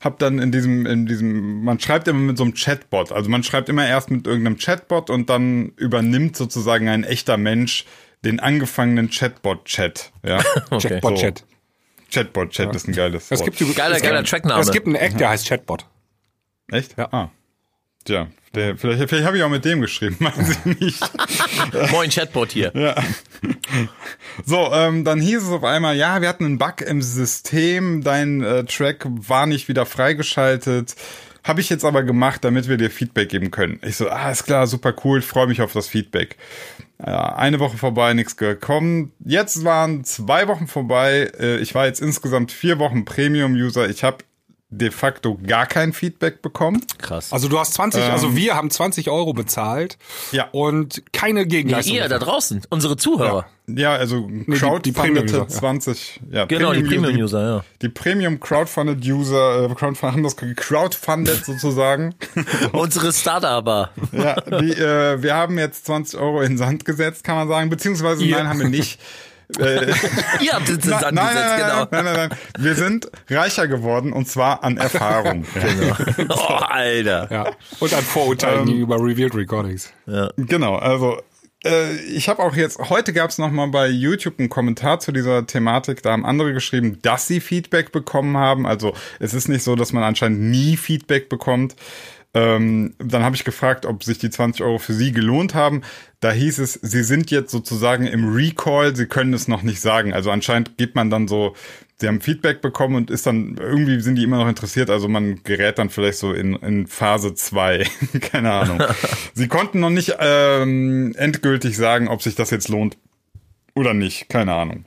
Hab 0.00 0.18
dann 0.18 0.38
in 0.38 0.52
diesem, 0.52 0.86
in 0.86 1.06
diesem, 1.06 1.64
man 1.64 1.80
schreibt 1.80 2.08
immer 2.08 2.20
mit 2.20 2.38
so 2.38 2.44
einem 2.44 2.54
Chatbot. 2.54 3.12
Also 3.12 3.28
man 3.28 3.42
schreibt 3.42 3.68
immer 3.68 3.86
erst 3.86 4.10
mit 4.10 4.26
irgendeinem 4.26 4.58
Chatbot 4.58 5.10
und 5.10 5.28
dann 5.28 5.72
übernimmt 5.76 6.36
sozusagen 6.36 6.88
ein 6.88 7.04
echter 7.04 7.36
Mensch 7.36 7.84
den 8.24 8.40
angefangenen 8.40 9.10
Chatbot-Chat. 9.10 10.12
Ja. 10.24 10.38
Chatbot-Chat. 10.70 11.44
Chatbot-Chat 12.10 12.74
ist 12.74 12.88
ein 12.88 12.94
geiles 12.94 13.30
Es 13.30 13.42
gibt, 13.42 13.58
Geiler, 13.76 13.96
es 13.96 14.02
geiler 14.02 14.18
gibt, 14.18 14.30
Trackname. 14.30 14.60
Es 14.60 14.72
gibt 14.72 14.86
einen 14.86 14.96
Act, 14.96 15.20
der 15.20 15.30
heißt 15.30 15.46
Chatbot. 15.46 15.86
Echt? 16.70 16.96
Ja. 16.96 17.08
Ah. 17.12 17.30
Tja, 18.04 18.28
der, 18.54 18.78
vielleicht, 18.78 19.08
vielleicht 19.08 19.26
habe 19.26 19.36
ich 19.36 19.42
auch 19.42 19.50
mit 19.50 19.64
dem 19.64 19.80
geschrieben, 19.80 20.16
weiß 20.20 20.58
ich 20.64 20.80
nicht. 20.80 21.02
Moin 21.92 22.10
Chatbot 22.10 22.52
hier. 22.52 22.72
So, 24.44 24.72
ähm, 24.72 25.04
dann 25.04 25.20
hieß 25.20 25.42
es 25.42 25.50
auf 25.50 25.64
einmal, 25.64 25.96
ja, 25.96 26.20
wir 26.20 26.28
hatten 26.28 26.46
einen 26.46 26.58
Bug 26.58 26.80
im 26.80 27.02
System, 27.02 28.02
dein 28.02 28.42
äh, 28.42 28.64
Track 28.64 29.06
war 29.06 29.46
nicht 29.46 29.68
wieder 29.68 29.84
freigeschaltet. 29.86 30.96
Habe 31.44 31.60
ich 31.60 31.70
jetzt 31.70 31.84
aber 31.84 32.02
gemacht, 32.02 32.44
damit 32.44 32.68
wir 32.68 32.76
dir 32.76 32.90
Feedback 32.90 33.28
geben 33.28 33.50
können. 33.50 33.80
Ich 33.82 33.96
so, 33.96 34.08
ah, 34.08 34.30
ist 34.30 34.44
klar, 34.44 34.66
super 34.66 34.94
cool, 35.04 35.22
freue 35.22 35.46
mich 35.46 35.62
auf 35.62 35.72
das 35.72 35.88
Feedback. 35.88 36.36
Ja, 37.06 37.34
eine 37.36 37.60
Woche 37.60 37.78
vorbei, 37.78 38.12
nichts 38.12 38.36
gekommen. 38.36 39.12
Jetzt 39.20 39.64
waren 39.64 40.04
zwei 40.04 40.48
Wochen 40.48 40.66
vorbei. 40.66 41.30
Äh, 41.38 41.58
Ich 41.58 41.74
war 41.74 41.86
jetzt 41.86 42.00
insgesamt 42.02 42.52
vier 42.52 42.78
Wochen 42.78 43.04
Premium-User. 43.04 43.88
Ich 43.88 44.04
habe 44.04 44.18
de 44.72 44.90
facto 44.92 45.36
gar 45.46 45.66
kein 45.66 45.92
Feedback 45.92 46.42
bekommen. 46.42 46.84
Krass. 46.98 47.32
Also 47.32 47.48
du 47.48 47.58
hast 47.58 47.74
20, 47.74 48.04
also 48.04 48.36
wir 48.36 48.54
haben 48.54 48.70
20 48.70 49.10
Euro 49.10 49.32
bezahlt 49.32 49.98
Ja. 50.30 50.48
und 50.52 51.02
keine 51.12 51.40
Nee, 51.40 51.46
Gegenleistung. 51.46 51.96
ihr 51.96 52.08
da 52.08 52.18
draußen, 52.20 52.62
unsere 52.70 52.96
Zuhörer. 52.96 53.46
Ja, 53.66 53.92
also 53.94 54.26
die- 54.28 54.44
die 54.46 54.52
crowdfundete 54.52 54.92
Premium-User, 54.92 55.38
ja. 55.38 55.48
20. 55.48 56.20
Ja, 56.30 56.44
Genau, 56.46 56.72
die 56.72 56.82
Premium-User, 56.82 57.42
ja. 57.42 57.64
Die 57.82 57.88
Premium 57.88 58.38
Crowdfunded 58.40 59.04
User, 59.04 59.64
äh, 59.70 59.74
haben 60.02 60.22
das 60.22 60.36
crowdfunded 60.36 61.44
sozusagen. 61.44 62.14
Unsere 62.72 63.12
Startuper. 63.12 63.90
ja, 64.12 64.40
die, 64.40 64.70
äh, 64.72 65.22
wir 65.22 65.34
haben 65.34 65.58
jetzt 65.58 65.86
20 65.86 66.18
Euro 66.18 66.42
in 66.42 66.56
Sand 66.58 66.84
gesetzt, 66.84 67.24
kann 67.24 67.36
man 67.36 67.48
sagen. 67.48 67.70
Beziehungsweise 67.70 68.24
Ja. 68.24 68.38
nein, 68.38 68.48
haben 68.48 68.60
wir 68.60 68.68
nicht. 68.68 69.00
Äh, 69.58 69.92
Ihr 70.40 70.52
habt 70.52 70.68
jetzt 70.68 70.86
nein, 70.86 71.00
Sand 71.00 71.14
nein, 71.14 71.34
nein, 71.34 71.60
genau. 71.60 71.86
nein, 71.90 72.04
nein, 72.04 72.28
nein. 72.28 72.38
Wir 72.58 72.74
sind 72.74 73.10
reicher 73.28 73.68
geworden 73.68 74.12
und 74.12 74.28
zwar 74.28 74.62
an 74.64 74.76
Erfahrung. 74.76 75.44
Oh, 76.28 76.54
Alter. 76.54 77.28
Ja. 77.30 77.50
Und 77.80 77.94
an 77.94 78.02
Vorurteilen 78.02 78.66
gegenüber 78.66 78.96
Revealed 78.96 79.34
Recordings. 79.34 79.92
Genau, 80.36 80.76
also 80.76 81.18
äh, 81.64 81.94
ich 82.06 82.28
habe 82.28 82.42
auch 82.42 82.54
jetzt, 82.54 82.78
heute 82.78 83.12
gab 83.12 83.30
es 83.30 83.38
nochmal 83.38 83.68
bei 83.68 83.88
YouTube 83.88 84.38
einen 84.38 84.48
Kommentar 84.48 85.00
zu 85.00 85.12
dieser 85.12 85.46
Thematik, 85.46 86.02
da 86.02 86.12
haben 86.12 86.24
andere 86.24 86.52
geschrieben, 86.52 86.98
dass 87.02 87.26
sie 87.26 87.40
Feedback 87.40 87.92
bekommen 87.92 88.36
haben. 88.36 88.66
Also 88.66 88.94
es 89.18 89.34
ist 89.34 89.48
nicht 89.48 89.62
so, 89.62 89.76
dass 89.76 89.92
man 89.92 90.02
anscheinend 90.02 90.40
nie 90.40 90.76
Feedback 90.76 91.28
bekommt. 91.28 91.76
Ähm, 92.32 92.94
dann 92.98 93.24
habe 93.24 93.34
ich 93.34 93.44
gefragt, 93.44 93.86
ob 93.86 94.04
sich 94.04 94.18
die 94.18 94.30
20 94.30 94.62
Euro 94.62 94.78
für 94.78 94.92
sie 94.92 95.10
gelohnt 95.10 95.54
haben. 95.54 95.82
Da 96.20 96.30
hieß 96.30 96.58
es, 96.60 96.74
sie 96.74 97.02
sind 97.02 97.30
jetzt 97.30 97.50
sozusagen 97.50 98.06
im 98.06 98.32
Recall, 98.32 98.94
sie 98.94 99.06
können 99.06 99.34
es 99.34 99.48
noch 99.48 99.62
nicht 99.62 99.80
sagen. 99.80 100.12
Also 100.12 100.30
anscheinend 100.30 100.76
gibt 100.76 100.94
man 100.94 101.10
dann 101.10 101.26
so, 101.26 101.56
sie 101.96 102.06
haben 102.06 102.20
Feedback 102.20 102.60
bekommen 102.60 102.94
und 102.94 103.10
ist 103.10 103.26
dann, 103.26 103.56
irgendwie 103.58 104.00
sind 104.00 104.14
die 104.14 104.22
immer 104.22 104.38
noch 104.38 104.48
interessiert. 104.48 104.90
Also 104.90 105.08
man 105.08 105.42
gerät 105.42 105.78
dann 105.78 105.90
vielleicht 105.90 106.18
so 106.18 106.32
in, 106.32 106.54
in 106.56 106.86
Phase 106.86 107.34
2. 107.34 107.84
Keine 108.20 108.52
Ahnung. 108.52 108.80
sie 109.34 109.48
konnten 109.48 109.80
noch 109.80 109.90
nicht 109.90 110.14
ähm, 110.20 111.14
endgültig 111.16 111.76
sagen, 111.76 112.06
ob 112.06 112.22
sich 112.22 112.36
das 112.36 112.50
jetzt 112.50 112.68
lohnt 112.68 112.96
oder 113.74 113.92
nicht. 113.92 114.28
Keine 114.28 114.54
Ahnung. 114.54 114.84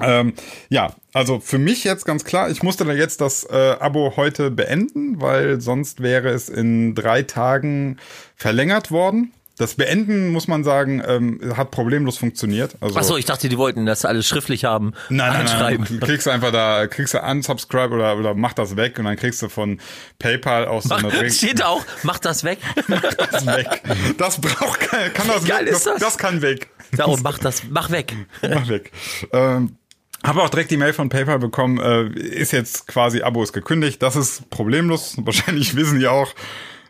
Ähm, 0.00 0.34
ja, 0.68 0.92
also 1.12 1.40
für 1.40 1.58
mich 1.58 1.84
jetzt 1.84 2.04
ganz 2.04 2.24
klar, 2.24 2.50
ich 2.50 2.62
musste 2.62 2.84
da 2.84 2.92
jetzt 2.92 3.20
das 3.20 3.44
äh, 3.44 3.76
Abo 3.80 4.14
heute 4.16 4.50
beenden, 4.50 5.20
weil 5.20 5.60
sonst 5.60 6.02
wäre 6.02 6.28
es 6.30 6.48
in 6.48 6.94
drei 6.94 7.22
Tagen 7.22 7.98
verlängert 8.36 8.90
worden. 8.90 9.32
Das 9.58 9.74
Beenden, 9.74 10.28
muss 10.28 10.46
man 10.46 10.62
sagen, 10.62 11.02
ähm, 11.04 11.40
hat 11.56 11.72
problemlos 11.72 12.16
funktioniert. 12.16 12.76
Also, 12.80 12.96
Achso, 12.96 13.16
ich 13.16 13.24
dachte, 13.24 13.48
die 13.48 13.58
wollten 13.58 13.86
das 13.86 14.04
alles 14.04 14.28
schriftlich 14.28 14.64
haben. 14.64 14.92
Nein, 15.08 15.32
nein, 15.32 15.40
anschreiben. 15.40 15.86
nein. 15.90 16.00
Kriegst 16.00 16.26
du 16.26 16.30
einfach 16.30 16.52
da, 16.52 16.86
kriegst 16.86 17.14
du 17.14 17.18
unsubscribe 17.18 17.92
oder, 17.96 18.16
oder 18.16 18.34
mach 18.34 18.52
das 18.52 18.76
weg 18.76 19.00
und 19.00 19.06
dann 19.06 19.16
kriegst 19.16 19.42
du 19.42 19.48
von 19.48 19.80
PayPal 20.20 20.66
aus 20.66 20.84
so 20.84 20.94
eine 20.94 21.02
Mach, 21.08 21.12
Regel. 21.14 21.32
steht 21.32 21.64
auch, 21.64 21.84
mach 22.04 22.20
das 22.20 22.44
weg. 22.44 22.58
das 22.86 23.46
weg. 23.46 23.82
Das 24.16 24.40
braucht 24.40 24.78
kein, 24.78 25.12
kann 25.12 25.26
das 25.26 25.44
geil 25.44 25.66
weg, 25.66 25.72
ist 25.72 25.86
das, 25.86 25.94
das? 25.94 26.02
das 26.02 26.18
kann 26.18 26.40
weg. 26.40 26.68
Da 26.92 27.06
oben, 27.06 27.22
mach 27.22 27.38
das, 27.38 27.62
mach 27.68 27.90
weg. 27.90 28.14
Mach 28.42 28.68
weg. 28.68 28.92
Ähm, 29.32 29.76
habe 30.24 30.42
auch 30.42 30.50
direkt 30.50 30.70
die 30.70 30.76
Mail 30.76 30.92
von 30.92 31.08
PayPal 31.08 31.38
bekommen, 31.38 31.78
äh, 31.78 32.08
ist 32.18 32.52
jetzt 32.52 32.86
quasi 32.88 33.22
Abo 33.22 33.42
ist 33.42 33.52
gekündigt. 33.52 34.02
Das 34.02 34.16
ist 34.16 34.50
problemlos. 34.50 35.16
Wahrscheinlich 35.24 35.76
wissen 35.76 36.00
die 36.00 36.08
auch, 36.08 36.32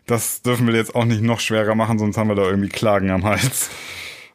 das 0.07 0.41
dürfen 0.41 0.67
wir 0.67 0.75
jetzt 0.75 0.95
auch 0.95 1.05
nicht 1.05 1.21
noch 1.21 1.39
schwerer 1.39 1.75
machen, 1.75 1.99
sonst 1.99 2.17
haben 2.17 2.29
wir 2.29 2.35
da 2.35 2.43
irgendwie 2.43 2.69
Klagen 2.69 3.11
am 3.11 3.23
Hals. 3.23 3.69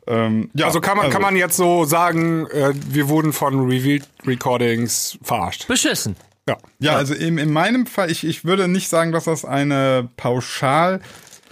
Ähm, 0.07 0.50
ja, 0.54 0.66
Also 0.66 0.80
kann 0.80 0.96
man, 0.96 1.11
kann 1.11 1.22
man 1.22 1.35
jetzt 1.37 1.57
so 1.57 1.85
sagen, 1.85 2.46
äh, 2.48 2.72
wir 2.74 3.09
wurden 3.09 3.33
von 3.33 3.66
Revealed 3.66 4.07
Recordings 4.26 5.18
verarscht. 5.22 5.66
Beschissen. 5.66 6.16
Ja. 6.46 6.59
Ja, 6.78 6.96
also 6.96 7.14
in, 7.14 7.38
in 7.38 7.52
meinem 7.52 7.87
Fall, 7.87 8.11
ich, 8.11 8.24
ich 8.24 8.44
würde 8.44 8.68
nicht 8.68 8.90
sagen, 8.90 9.12
dass 9.12 9.24
das 9.24 9.46
eine 9.46 10.11
Pauschal, 10.16 11.00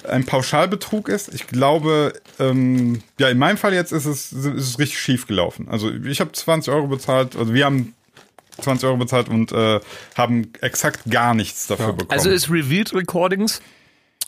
ein 0.09 0.25
Pauschalbetrug 0.25 1.09
ist. 1.09 1.33
Ich 1.35 1.47
glaube, 1.47 2.13
ähm, 2.39 3.03
ja, 3.19 3.29
in 3.29 3.39
meinem 3.39 3.57
Fall 3.57 3.75
jetzt 3.75 3.93
ist 3.93 4.07
es, 4.07 4.33
ist 4.33 4.47
es 4.47 4.79
richtig 4.79 4.99
schief 4.99 5.27
gelaufen. 5.27 5.69
Also 5.69 5.91
ich 5.91 6.21
habe 6.21 6.33
20 6.33 6.73
Euro 6.73 6.87
bezahlt, 6.87 7.37
also 7.37 7.55
wir 7.55 7.65
haben 7.65 7.95
20 8.61 8.87
Euro 8.87 8.99
bezahlt 8.99 9.29
und 9.29 9.53
äh, 9.53 9.81
haben 10.17 10.53
exakt 10.61 11.03
gar 11.11 11.35
nichts 11.35 11.67
dafür 11.67 11.93
bekommen. 11.93 12.11
Also 12.11 12.31
ist 12.31 12.51
Revealed 12.51 12.95
Recordings 12.95 13.61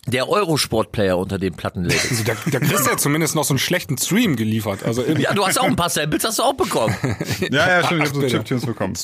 der 0.06 0.28
Eurosport-Player 0.28 1.16
unter 1.16 1.38
den 1.38 1.54
Plattenlabels. 1.54 2.10
Also 2.10 2.24
da, 2.24 2.34
da 2.50 2.58
kriegst 2.60 2.86
du 2.86 2.90
ja 2.90 2.96
zumindest 2.96 3.34
noch 3.34 3.44
so 3.44 3.52
einen 3.54 3.58
schlechten 3.58 3.96
Stream 3.96 4.36
geliefert. 4.36 4.84
Also 4.84 5.02
irgendwie- 5.02 5.22
Ja, 5.22 5.32
du 5.32 5.46
hast 5.46 5.58
auch 5.58 5.64
ein 5.64 5.76
paar 5.76 5.88
Samples, 5.90 6.24
hast 6.24 6.38
du 6.38 6.42
auch 6.42 6.52
bekommen. 6.54 6.94
Ja, 7.50 7.68
ja, 7.68 7.84
stimmt, 7.84 8.02
ich 8.04 8.08
habe 8.10 8.20
so. 8.20 8.28
Chiptunes 8.28 8.66
bekommen. 8.66 8.94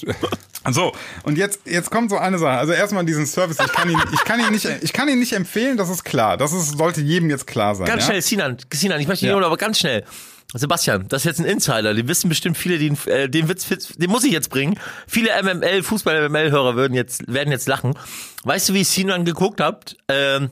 So, 0.70 0.92
und 1.22 1.38
jetzt, 1.38 1.60
jetzt 1.64 1.90
kommt 1.90 2.10
so 2.10 2.18
eine 2.18 2.38
Sache. 2.38 2.58
Also 2.58 2.72
erstmal 2.72 3.04
diesen 3.04 3.26
Service, 3.26 3.56
ich 3.64 3.72
kann 3.72 3.88
ihn, 3.88 3.98
ich 4.12 4.24
kann 4.24 4.40
ihn 4.40 4.50
nicht, 4.50 4.66
ich 4.82 4.92
kann 4.92 5.08
ihn 5.08 5.18
nicht 5.18 5.32
empfehlen, 5.32 5.76
das 5.76 5.88
ist 5.88 6.04
klar. 6.04 6.36
Das 6.36 6.52
ist, 6.52 6.76
sollte 6.76 7.00
jedem 7.00 7.30
jetzt 7.30 7.46
klar 7.46 7.74
sein. 7.74 7.86
Ganz 7.86 8.02
ja? 8.02 8.06
schnell, 8.10 8.22
Sinan, 8.22 8.56
Sinan, 8.72 9.00
ich 9.00 9.08
möchte 9.08 9.26
Ja. 9.26 9.34
nicht, 9.36 9.44
aber 9.44 9.56
ganz 9.56 9.78
schnell. 9.78 10.04
Sebastian, 10.52 11.06
das 11.08 11.22
ist 11.22 11.26
jetzt 11.26 11.38
ein 11.40 11.46
Insider, 11.46 11.94
den 11.94 12.08
wissen 12.08 12.28
bestimmt 12.28 12.58
viele, 12.58 12.76
den, 12.78 12.98
äh, 13.06 13.28
den 13.28 13.48
Witz, 13.48 13.68
den 13.96 14.10
muss 14.10 14.24
ich 14.24 14.32
jetzt 14.32 14.50
bringen. 14.50 14.78
Viele 15.06 15.30
MML, 15.42 15.82
Fußball-MML-Hörer 15.84 16.74
würden 16.74 16.92
jetzt, 16.94 17.32
werden 17.32 17.52
jetzt 17.52 17.68
lachen. 17.68 17.94
Weißt 18.42 18.68
du, 18.68 18.74
wie 18.74 18.80
ich 18.80 18.88
Sinan 18.88 19.24
geguckt 19.24 19.60
habt, 19.60 19.96
ähm, 20.08 20.50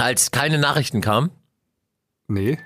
als 0.00 0.30
keine 0.30 0.58
Nachrichten 0.58 1.00
kamen? 1.00 1.30
nee. 2.28 2.58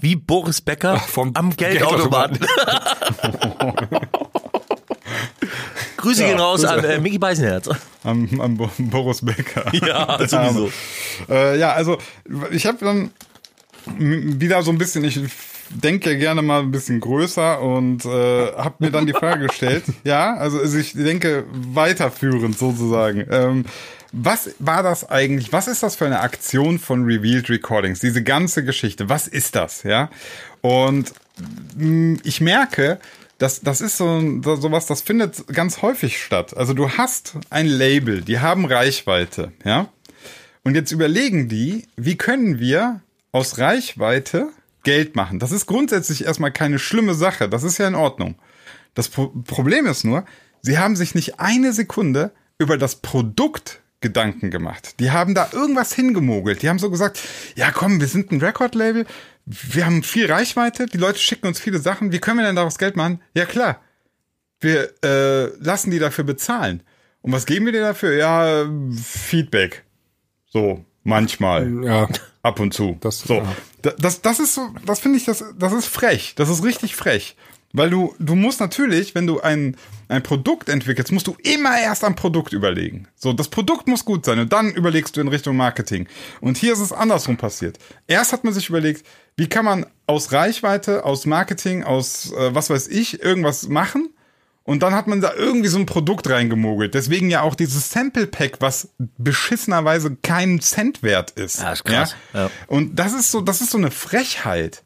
Wie 0.00 0.16
Boris 0.16 0.60
Becker 0.60 0.98
vom 0.98 1.30
am 1.34 1.54
Geldautomaten. 1.56 2.40
Grüße 5.96 6.22
Ja, 6.22 6.28
gehen 6.28 6.40
raus 6.40 6.64
an 6.64 6.84
äh, 6.84 6.98
Mickey 7.00 7.18
Beisenherz. 7.18 7.70
Am, 8.02 8.28
am 8.40 8.56
Bo- 8.56 8.70
Boris 8.78 9.24
Becker. 9.24 9.64
Ja, 9.86 10.18
sowieso. 10.28 10.70
Äh, 11.28 11.58
ja, 11.58 11.72
also 11.72 11.98
ich 12.50 12.66
habe 12.66 12.78
dann 12.84 13.10
wieder 13.86 14.62
so 14.62 14.70
ein 14.70 14.78
bisschen, 14.78 15.04
ich 15.04 15.18
denke 15.70 16.10
ja 16.12 16.18
gerne 16.18 16.42
mal 16.42 16.60
ein 16.60 16.70
bisschen 16.70 17.00
größer 17.00 17.60
und 17.60 18.04
äh, 18.04 18.52
habe 18.56 18.74
mir 18.80 18.90
dann 18.90 19.06
die 19.06 19.12
Frage 19.12 19.46
gestellt, 19.46 19.84
ja, 20.04 20.34
also, 20.34 20.58
also 20.58 20.76
ich 20.76 20.92
denke 20.92 21.44
weiterführend 21.50 22.58
sozusagen. 22.58 23.24
Ähm, 23.30 23.64
was 24.16 24.54
war 24.58 24.82
das 24.82 25.08
eigentlich? 25.10 25.52
Was 25.52 25.66
ist 25.66 25.82
das 25.82 25.96
für 25.96 26.06
eine 26.06 26.20
Aktion 26.20 26.78
von 26.78 27.04
Revealed 27.04 27.50
Recordings? 27.50 28.00
Diese 28.00 28.22
ganze 28.22 28.64
Geschichte, 28.64 29.08
was 29.08 29.26
ist 29.26 29.56
das, 29.56 29.82
ja? 29.82 30.08
Und 30.60 31.12
mh, 31.76 32.20
ich 32.22 32.40
merke, 32.40 33.00
das, 33.38 33.60
das 33.60 33.80
ist 33.80 33.96
so, 33.96 34.40
sowas, 34.42 34.86
das 34.86 35.02
findet 35.02 35.48
ganz 35.48 35.82
häufig 35.82 36.22
statt. 36.22 36.56
Also 36.56 36.74
du 36.74 36.90
hast 36.90 37.34
ein 37.50 37.66
Label, 37.66 38.22
die 38.22 38.38
haben 38.38 38.64
Reichweite, 38.64 39.52
ja? 39.64 39.88
Und 40.62 40.76
jetzt 40.76 40.92
überlegen 40.92 41.48
die, 41.48 41.86
wie 41.96 42.16
können 42.16 42.58
wir 42.58 43.00
aus 43.32 43.58
Reichweite 43.58 44.48
Geld 44.84 45.16
machen? 45.16 45.40
Das 45.40 45.50
ist 45.50 45.66
grundsätzlich 45.66 46.24
erstmal 46.24 46.52
keine 46.52 46.78
schlimme 46.78 47.14
Sache. 47.14 47.48
Das 47.48 47.64
ist 47.64 47.78
ja 47.78 47.88
in 47.88 47.96
Ordnung. 47.96 48.36
Das 48.94 49.08
Pro 49.08 49.26
Problem 49.44 49.86
ist 49.86 50.04
nur, 50.04 50.24
sie 50.62 50.78
haben 50.78 50.94
sich 50.94 51.14
nicht 51.14 51.40
eine 51.40 51.72
Sekunde 51.72 52.30
über 52.58 52.78
das 52.78 52.96
Produkt 52.96 53.80
Gedanken 54.04 54.50
gemacht. 54.50 55.00
Die 55.00 55.10
haben 55.10 55.34
da 55.34 55.48
irgendwas 55.52 55.92
hingemogelt. 55.94 56.62
Die 56.62 56.68
haben 56.68 56.78
so 56.78 56.90
gesagt, 56.90 57.18
ja 57.56 57.70
komm, 57.72 58.00
wir 58.00 58.06
sind 58.06 58.30
ein 58.30 58.40
Record-Label, 58.40 59.06
wir 59.46 59.84
haben 59.86 60.02
viel 60.02 60.30
Reichweite, 60.30 60.86
die 60.86 60.98
Leute 60.98 61.18
schicken 61.18 61.46
uns 61.48 61.58
viele 61.58 61.78
Sachen, 61.78 62.12
wie 62.12 62.18
können 62.20 62.38
wir 62.38 62.46
denn 62.46 62.56
daraus 62.56 62.78
Geld 62.78 62.96
machen? 62.96 63.20
Ja 63.34 63.44
klar, 63.46 63.80
wir 64.60 64.92
äh, 65.04 65.46
lassen 65.58 65.90
die 65.90 65.98
dafür 65.98 66.24
bezahlen. 66.24 66.82
Und 67.22 67.32
was 67.32 67.46
geben 67.46 67.64
wir 67.66 67.72
dir 67.72 67.80
dafür? 67.80 68.14
Ja, 68.16 68.66
Feedback. 69.02 69.84
So, 70.46 70.84
manchmal. 71.02 71.82
Ja. 71.84 72.08
Ab 72.42 72.60
und 72.60 72.74
zu. 72.74 72.98
Das- 73.00 73.20
so. 73.20 73.34
ja. 73.36 73.56
Da- 73.82 73.94
Das, 73.98 74.20
das 74.22 74.38
ist 74.40 74.54
so, 74.54 74.68
das 74.86 75.00
finde 75.00 75.16
ich, 75.18 75.24
das, 75.24 75.42
das 75.58 75.72
ist 75.72 75.86
frech. 75.86 76.34
Das 76.36 76.48
ist 76.50 76.62
richtig 76.62 76.94
frech. 76.96 77.36
Weil 77.74 77.90
du, 77.90 78.14
du 78.20 78.36
musst 78.36 78.60
natürlich, 78.60 79.16
wenn 79.16 79.26
du 79.26 79.40
ein, 79.40 79.76
ein 80.06 80.22
Produkt 80.22 80.68
entwickelst, 80.68 81.10
musst 81.10 81.26
du 81.26 81.36
immer 81.42 81.76
erst 81.76 82.04
am 82.04 82.14
Produkt 82.14 82.52
überlegen. 82.52 83.08
So, 83.16 83.32
das 83.32 83.48
Produkt 83.48 83.88
muss 83.88 84.04
gut 84.04 84.24
sein 84.24 84.38
und 84.38 84.52
dann 84.52 84.70
überlegst 84.70 85.16
du 85.16 85.20
in 85.20 85.26
Richtung 85.26 85.56
Marketing. 85.56 86.06
Und 86.40 86.56
hier 86.56 86.72
ist 86.72 86.78
es 86.78 86.92
andersrum 86.92 87.36
passiert. 87.36 87.78
Erst 88.06 88.32
hat 88.32 88.44
man 88.44 88.54
sich 88.54 88.68
überlegt, 88.68 89.04
wie 89.36 89.48
kann 89.48 89.64
man 89.64 89.86
aus 90.06 90.30
Reichweite, 90.30 91.04
aus 91.04 91.26
Marketing, 91.26 91.82
aus 91.82 92.32
äh, 92.32 92.54
was 92.54 92.70
weiß 92.70 92.86
ich, 92.86 93.20
irgendwas 93.20 93.66
machen. 93.66 94.08
Und 94.62 94.84
dann 94.84 94.94
hat 94.94 95.08
man 95.08 95.20
da 95.20 95.34
irgendwie 95.34 95.68
so 95.68 95.78
ein 95.78 95.84
Produkt 95.84 96.30
reingemogelt. 96.30 96.94
Deswegen 96.94 97.28
ja 97.28 97.42
auch 97.42 97.56
dieses 97.56 97.90
Sample 97.90 98.28
Pack, 98.28 98.58
was 98.60 98.90
beschissenerweise 99.18 100.16
keinen 100.22 100.60
Cent 100.60 101.02
wert 101.02 101.32
ist. 101.32 101.60
Ja, 101.60 101.72
ist 101.72 101.84
krass. 101.84 102.14
Ja. 102.32 102.50
Und 102.68 102.94
das 103.00 103.14
ist 103.14 103.32
so, 103.32 103.40
das 103.40 103.60
ist 103.60 103.70
so 103.70 103.78
eine 103.78 103.90
Frechheit. 103.90 104.83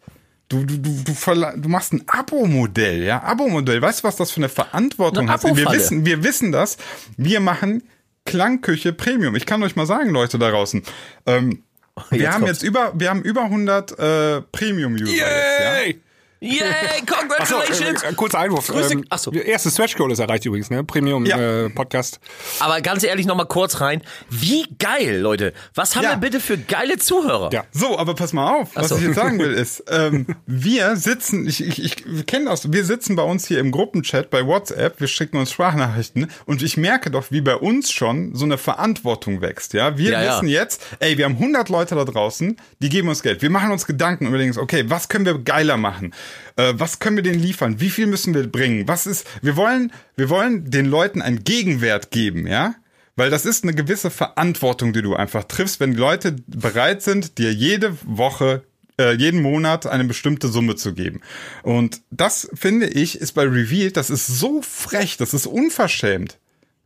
Du, 0.49 0.65
du, 0.65 0.79
du, 0.79 0.91
du, 1.05 1.13
du 1.57 1.69
machst 1.69 1.93
ein 1.93 2.05
Abo-Modell, 2.07 3.03
ja, 3.03 3.23
Abo-Modell. 3.23 3.83
Weißt 3.83 4.01
du, 4.01 4.05
was 4.05 4.17
das 4.17 4.31
für 4.31 4.39
eine 4.39 4.49
Verantwortung 4.49 5.31
hat? 5.31 5.45
Wir 5.45 5.71
wissen, 5.71 6.07
wir 6.07 6.25
wissen 6.25 6.53
das. 6.53 6.79
Wir 7.19 7.41
machen 7.41 7.83
Klangküche 8.25 8.93
Premium. 8.95 9.35
Ich 9.37 9.45
kann 9.45 9.63
euch 9.63 9.77
mal 9.77 9.87
sagen, 9.87 10.11
Leute 10.11 10.39
da 10.39 10.51
draußen. 10.51 10.83
Ähm, 11.27 11.63
wir 12.11 12.21
Jetzt 12.21 12.29
haben 12.33 12.45
kommt's. 12.45 12.63
jetzt 12.63 12.69
über, 12.69 12.93
wir 12.95 13.11
haben 13.11 13.23
über 13.23 13.45
100 13.45 13.99
äh, 13.99 14.41
Premium-User. 14.53 15.13
jetzt, 15.13 15.89
ja? 15.89 15.95
Yay! 16.40 16.61
Achso, 16.62 17.16
congratulations! 17.16 18.03
äh, 18.05 18.12
kurzer 18.14 18.38
Einwurf. 18.38 18.68
Grüße- 18.70 18.92
Ähm, 18.92 19.05
Ach 19.11 19.18
so. 19.18 19.31
Der 19.33 19.44
erste 19.46 19.70
Stretch 19.70 19.96
Goal 19.96 20.12
ist 20.12 20.20
erreicht 20.20 20.44
übrigens, 20.46 20.70
ne? 20.70 20.85
Premium 20.85 21.27
Ja. 21.27 21.37
äh, 21.38 21.68
Podcast. 21.70 22.20
Aber 22.61 22.81
ganz 22.81 23.03
ehrlich 23.03 23.27
noch 23.27 23.35
mal 23.37 23.44
kurz 23.46 23.81
rein. 23.81 24.03
Wie 24.31 24.64
geil, 24.79 25.18
Leute. 25.18 25.53
Was 25.74 25.96
haben 25.96 26.05
Ja. 26.05 26.11
wir 26.11 26.16
bitte 26.18 26.38
für 26.40 26.57
geile 26.57 26.96
Zuhörer? 26.98 27.51
Ja. 27.53 27.64
So, 27.72 27.98
aber 27.98 28.14
pass 28.14 28.33
mal 28.33 28.48
auf, 28.55 28.70
was 28.74 28.90
so. 28.90 28.96
ich 28.96 29.03
jetzt 29.03 29.16
sagen 29.16 29.38
will 29.40 29.53
ist, 29.53 29.83
ähm, 29.90 30.27
wir 30.46 30.94
sitzen, 30.96 31.46
ich, 31.48 31.61
ich, 31.66 31.79
ich 32.07 32.27
kenne 32.27 32.46
das, 32.46 32.72
wir 32.72 32.85
sitzen 32.85 33.16
bei 33.16 33.22
uns 33.24 33.46
hier 33.48 33.59
im 33.59 33.72
Gruppenchat 33.72 34.31
bei 34.31 34.46
WhatsApp, 34.46 35.01
wir 35.01 35.09
schicken 35.09 35.38
uns 35.38 35.51
Sprachnachrichten 35.51 36.31
und 36.46 36.62
ich 36.62 36.77
merke 36.77 37.11
doch, 37.11 37.31
wie 37.31 37.40
bei 37.40 37.57
uns 37.57 37.90
schon 37.90 38.35
so 38.37 38.44
eine 38.44 38.59
Verantwortung 38.59 39.40
wächst, 39.40 39.72
ja. 39.74 39.98
Wir 39.98 40.12
Ja, 40.12 40.22
ja. 40.22 40.37
wissen 40.37 40.48
jetzt, 40.48 40.83
ey, 41.01 41.18
wir 41.18 41.24
haben 41.24 41.35
100 41.38 41.68
Leute 41.68 41.96
da 41.96 42.05
draußen, 42.05 42.57
die 42.79 42.88
geben 42.88 43.09
uns 43.09 43.22
Geld. 43.22 43.42
Wir 43.42 43.51
machen 43.51 43.72
uns 43.72 43.87
Gedanken 43.87 44.24
und 44.27 44.29
überlegen, 44.31 44.51
uns, 44.51 44.59
okay, 44.59 44.85
was 44.88 45.09
können 45.09 45.24
wir 45.24 45.37
geiler 45.38 45.77
machen? 45.77 46.14
Äh, 46.57 46.75
was 46.77 46.99
können 46.99 47.17
wir 47.17 47.23
denen 47.23 47.41
liefern? 47.41 47.81
Wie 47.81 47.91
viel 47.91 48.07
müssen 48.07 48.35
wir 48.35 48.47
bringen? 48.47 48.87
Was 48.88 49.07
ist, 49.07 49.27
wir 49.43 49.57
wollen, 49.57 49.93
wir 50.17 50.29
wollen 50.29 50.71
den 50.71 50.87
Leuten 50.87 51.23
einen 51.23 51.45
Gegenwert 51.45 52.11
geben, 52.11 52.47
ja. 52.47 52.75
Weil 53.17 53.31
das 53.31 53.47
ist 53.47 53.64
eine 53.64 53.75
gewisse 53.75 54.11
Verantwortung, 54.11 54.93
die 54.93 55.03
du 55.03 55.17
einfach 55.17 55.45
triffst, 55.45 55.81
wenn 55.81 55.91
die 55.91 55.99
Leute 55.99 56.37
bereit 56.47 57.03
sind, 57.03 57.38
dir 57.38 57.53
jede 57.53 57.97
Woche, 58.05 58.62
äh, 58.99 59.14
jeden 59.14 59.43
Monat 59.43 59.87
eine 59.87 60.05
bestimmte 60.05 60.49
Summe 60.49 60.77
zu 60.77 60.95
geben. 60.95 61.21
Und 61.62 62.01
das 62.11 62.49
finde 62.55 62.87
ich 62.87 63.21
ist 63.21 63.33
bei 63.33 63.43
Revealed, 63.43 63.97
das 63.97 64.11
ist 64.11 64.27
so 64.27 64.62
frech, 64.62 65.17
das 65.17 65.35
ist 65.35 65.47
unverschämt. 65.47 66.38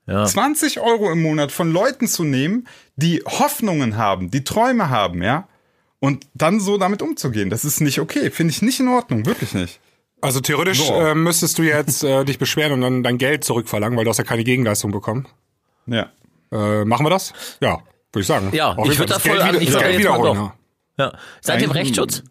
Ja. 0.06 0.24
20 0.24 0.80
Euro 0.80 1.12
im 1.12 1.22
Monat 1.22 1.52
von 1.52 1.70
Leuten 1.70 2.06
zu 2.08 2.24
nehmen, 2.24 2.66
die 2.96 3.22
Hoffnungen 3.24 3.96
haben, 3.96 4.30
die 4.30 4.44
Träume 4.44 4.90
haben, 4.90 5.22
ja. 5.22 5.48
Und 6.02 6.26
dann 6.34 6.58
so 6.58 6.78
damit 6.78 7.00
umzugehen, 7.00 7.48
das 7.48 7.64
ist 7.64 7.80
nicht 7.80 8.00
okay. 8.00 8.32
Finde 8.32 8.50
ich 8.50 8.60
nicht 8.60 8.80
in 8.80 8.88
Ordnung, 8.88 9.24
wirklich 9.24 9.54
nicht. 9.54 9.78
Also 10.20 10.40
theoretisch 10.40 10.78
So. 10.84 10.92
äh, 10.94 11.14
müsstest 11.14 11.58
du 11.58 11.62
jetzt 11.62 12.02
äh, 12.02 12.24
dich 12.24 12.40
beschweren 12.40 12.72
und 12.72 12.80
dann 12.80 13.02
dein 13.04 13.18
Geld 13.18 13.44
zurückverlangen, 13.44 13.96
weil 13.96 14.04
du 14.04 14.10
hast 14.10 14.18
ja 14.18 14.24
keine 14.24 14.42
Gegenleistung 14.42 14.90
bekommen. 14.90 15.28
Ja. 15.86 16.10
Äh, 16.50 16.84
machen 16.84 17.06
wir 17.06 17.10
das? 17.10 17.32
Ja, 17.60 17.74
würde 18.12 18.20
ich 18.20 18.26
sagen. 18.26 18.50
Ja, 18.52 18.72
Auf 18.72 18.86
ich 18.88 18.96
jeden 18.96 18.98
würd 18.98 18.98
Fall 18.98 19.06
da 19.06 19.14
das 19.14 19.22
voll 19.22 19.30
Geld 19.32 19.42
an- 19.42 19.48
wieder- 19.54 19.62
ich 19.62 19.70
das 19.70 19.82
Geld 19.82 19.98
wiederholen. 20.00 20.50
Ja. 20.98 21.12
Seid 21.40 21.60
ihr 21.60 21.66
im 21.66 21.70
Rechtsschutz? 21.70 22.24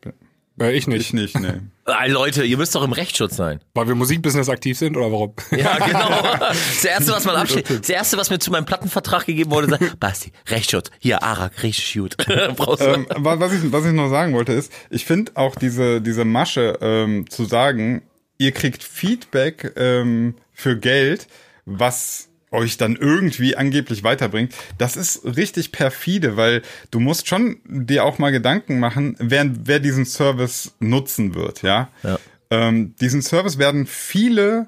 Äh, 0.60 0.74
ich 0.74 0.88
nicht. 0.88 1.00
Ich 1.02 1.14
nicht, 1.14 1.40
nee. 1.40 1.54
Leute, 2.08 2.44
ihr 2.44 2.58
müsst 2.58 2.74
doch 2.76 2.84
im 2.84 2.92
Rechtsschutz 2.94 3.36
sein. 3.36 3.60
Weil 3.74 3.88
wir 3.88 3.96
Musikbusiness 3.96 4.50
aktiv 4.50 4.78
sind 4.78 4.98
oder 4.98 5.12
warum? 5.12 5.34
Ja, 5.52 5.78
genau. 5.78 6.48
Das 6.50 6.86
erste, 6.86 7.12
was 7.12 7.26
man 7.26 7.36
absteht, 7.36 7.70
das 7.70 7.90
erste, 7.90 8.18
was 8.18 8.30
mir 8.30 8.40
zu 8.40 8.52
meinem 8.52 8.66
Plattenvertrag 8.66 9.26
gegeben 9.26 9.52
wurde, 9.52 9.68
sagt, 9.68 10.00
Basti, 10.00 10.32
Rechtsschutz. 10.48 10.90
Hier, 11.00 11.22
Arak, 11.24 11.64
richtig 11.64 11.94
gut. 11.94 12.18
Brauchst 12.56 12.82
du. 12.82 12.88
ähm, 12.88 13.08
wa- 13.16 13.40
was, 13.40 13.54
ich, 13.54 13.72
was 13.72 13.86
ich 13.86 13.94
noch 13.94 14.10
sagen 14.10 14.34
wollte 14.34 14.54
ist, 14.54 14.72
ich 14.90 15.06
finde 15.06 15.32
auch 15.36 15.56
diese, 15.56 16.02
diese 16.02 16.26
Masche 16.26 16.78
ähm, 16.82 17.30
zu 17.30 17.46
sagen, 17.46 18.02
ihr 18.38 18.52
kriegt 18.52 18.84
Feedback 18.84 19.74
ähm, 19.76 20.36
für 20.54 20.78
Geld, 20.78 21.28
was 21.66 22.28
euch 22.52 22.78
dann 22.78 22.96
irgendwie 22.96 23.56
angeblich 23.56 24.04
weiterbringt, 24.04 24.54
das 24.78 24.96
ist 24.98 25.24
richtig 25.24 25.72
perfide, 25.72 26.38
weil 26.38 26.62
du 26.92 27.00
musst 27.00 27.28
schon 27.28 27.58
dir 27.66 28.04
auch 28.04 28.20
mal 28.20 28.32
Gedanken 28.32 28.80
machen, 28.80 29.16
wer, 29.20 29.50
wer 29.66 29.80
diesen 29.80 30.06
Service 30.06 30.76
nutzen 30.80 31.34
wird, 31.34 31.62
ja. 31.62 31.90
Ja. 32.04 32.20
Ähm, 32.50 32.96
diesen 33.00 33.22
Service 33.22 33.58
werden 33.58 33.86
viele 33.88 34.68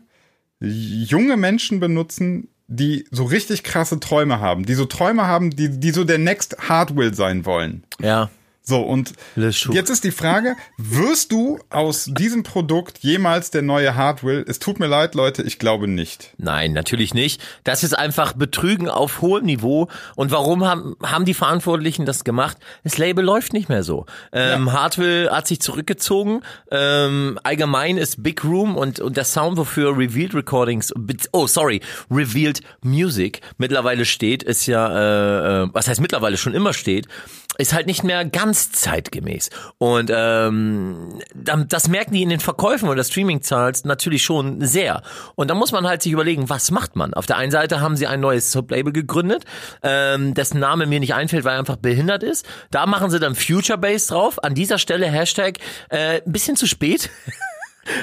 junge 0.59 1.35
Menschen 1.35 1.81
benutzen, 1.81 2.47
die 2.67 3.05
so 3.11 3.25
richtig 3.25 3.63
krasse 3.63 3.99
Träume 3.99 4.39
haben, 4.39 4.65
die 4.65 4.73
so 4.73 4.85
Träume 4.85 5.27
haben, 5.27 5.51
die, 5.51 5.79
die 5.79 5.91
so 5.91 6.05
der 6.05 6.17
Next 6.17 6.57
Hardware 6.69 7.13
sein 7.13 7.45
wollen. 7.45 7.83
ja. 7.99 8.29
So, 8.65 8.81
und 8.81 9.11
jetzt 9.35 9.89
ist 9.89 10.05
die 10.05 10.11
Frage, 10.11 10.55
wirst 10.77 11.33
du 11.33 11.59
aus 11.69 12.05
diesem 12.09 12.43
Produkt 12.43 12.99
jemals 12.99 13.51
der 13.51 13.61
neue 13.61 13.95
Hardware? 13.95 14.45
Es 14.47 14.57
tut 14.57 14.79
mir 14.79 14.87
leid, 14.87 15.15
Leute, 15.15 15.43
ich 15.43 15.59
glaube 15.59 15.89
nicht. 15.89 16.33
Nein, 16.37 16.71
natürlich 16.71 17.13
nicht. 17.13 17.41
Das 17.65 17.83
ist 17.83 17.93
einfach 17.93 18.31
Betrügen 18.31 18.87
auf 18.87 19.19
hohem 19.19 19.43
Niveau. 19.43 19.89
Und 20.15 20.31
warum 20.31 20.63
haben, 20.63 20.95
haben 21.03 21.25
die 21.25 21.33
Verantwortlichen 21.33 22.05
das 22.05 22.23
gemacht? 22.23 22.55
Das 22.85 22.97
Label 22.97 23.25
läuft 23.25 23.51
nicht 23.51 23.67
mehr 23.67 23.83
so. 23.83 24.05
Ähm, 24.31 24.71
Hartwell 24.71 25.29
hat 25.29 25.45
sich 25.45 25.59
zurückgezogen. 25.59 26.41
Ähm, 26.71 27.37
allgemein 27.43 27.97
ist 27.97 28.23
Big 28.23 28.45
Room 28.45 28.77
und, 28.77 29.01
und 29.01 29.17
der 29.17 29.25
Sound, 29.25 29.57
wofür 29.57 29.97
Revealed 29.97 30.33
Recordings, 30.33 30.93
oh 31.33 31.47
sorry, 31.47 31.81
Revealed 32.09 32.61
Music 32.81 33.41
mittlerweile 33.57 34.05
steht, 34.05 34.41
ist 34.41 34.67
ja, 34.67 34.87
äh, 34.87 35.63
äh, 35.63 35.69
was 35.73 35.89
heißt 35.89 35.99
mittlerweile 35.99 36.37
schon 36.37 36.53
immer 36.53 36.71
steht, 36.71 37.09
ist 37.57 37.73
halt 37.73 37.87
nicht 37.87 38.03
mehr 38.03 38.25
ganz 38.25 38.71
zeitgemäß. 38.71 39.49
Und 39.77 40.11
ähm, 40.13 41.19
das 41.33 41.87
merken 41.87 42.13
die 42.13 42.23
in 42.23 42.29
den 42.29 42.39
Verkäufen 42.39 42.89
oder 42.89 43.03
Streaming-Zahls 43.03 43.85
natürlich 43.85 44.23
schon 44.23 44.61
sehr. 44.61 45.01
Und 45.35 45.49
da 45.49 45.55
muss 45.55 45.71
man 45.71 45.87
halt 45.87 46.01
sich 46.01 46.11
überlegen, 46.11 46.49
was 46.49 46.71
macht 46.71 46.95
man? 46.95 47.13
Auf 47.13 47.25
der 47.25 47.37
einen 47.37 47.51
Seite 47.51 47.81
haben 47.81 47.95
sie 47.95 48.07
ein 48.07 48.19
neues 48.19 48.51
Sublabel 48.51 48.93
gegründet, 48.93 49.45
ähm, 49.81 50.33
dessen 50.33 50.59
Name 50.59 50.85
mir 50.85 50.99
nicht 50.99 51.13
einfällt, 51.13 51.43
weil 51.43 51.53
er 51.53 51.59
einfach 51.59 51.77
behindert 51.77 52.23
ist. 52.23 52.45
Da 52.71 52.85
machen 52.85 53.09
sie 53.09 53.19
dann 53.19 53.35
Future 53.35 53.77
Base 53.77 54.07
drauf. 54.07 54.43
An 54.43 54.55
dieser 54.55 54.77
Stelle 54.77 55.07
Hashtag 55.07 55.57
äh, 55.89 56.21
ein 56.25 56.31
bisschen 56.31 56.55
zu 56.55 56.67
spät. 56.67 57.09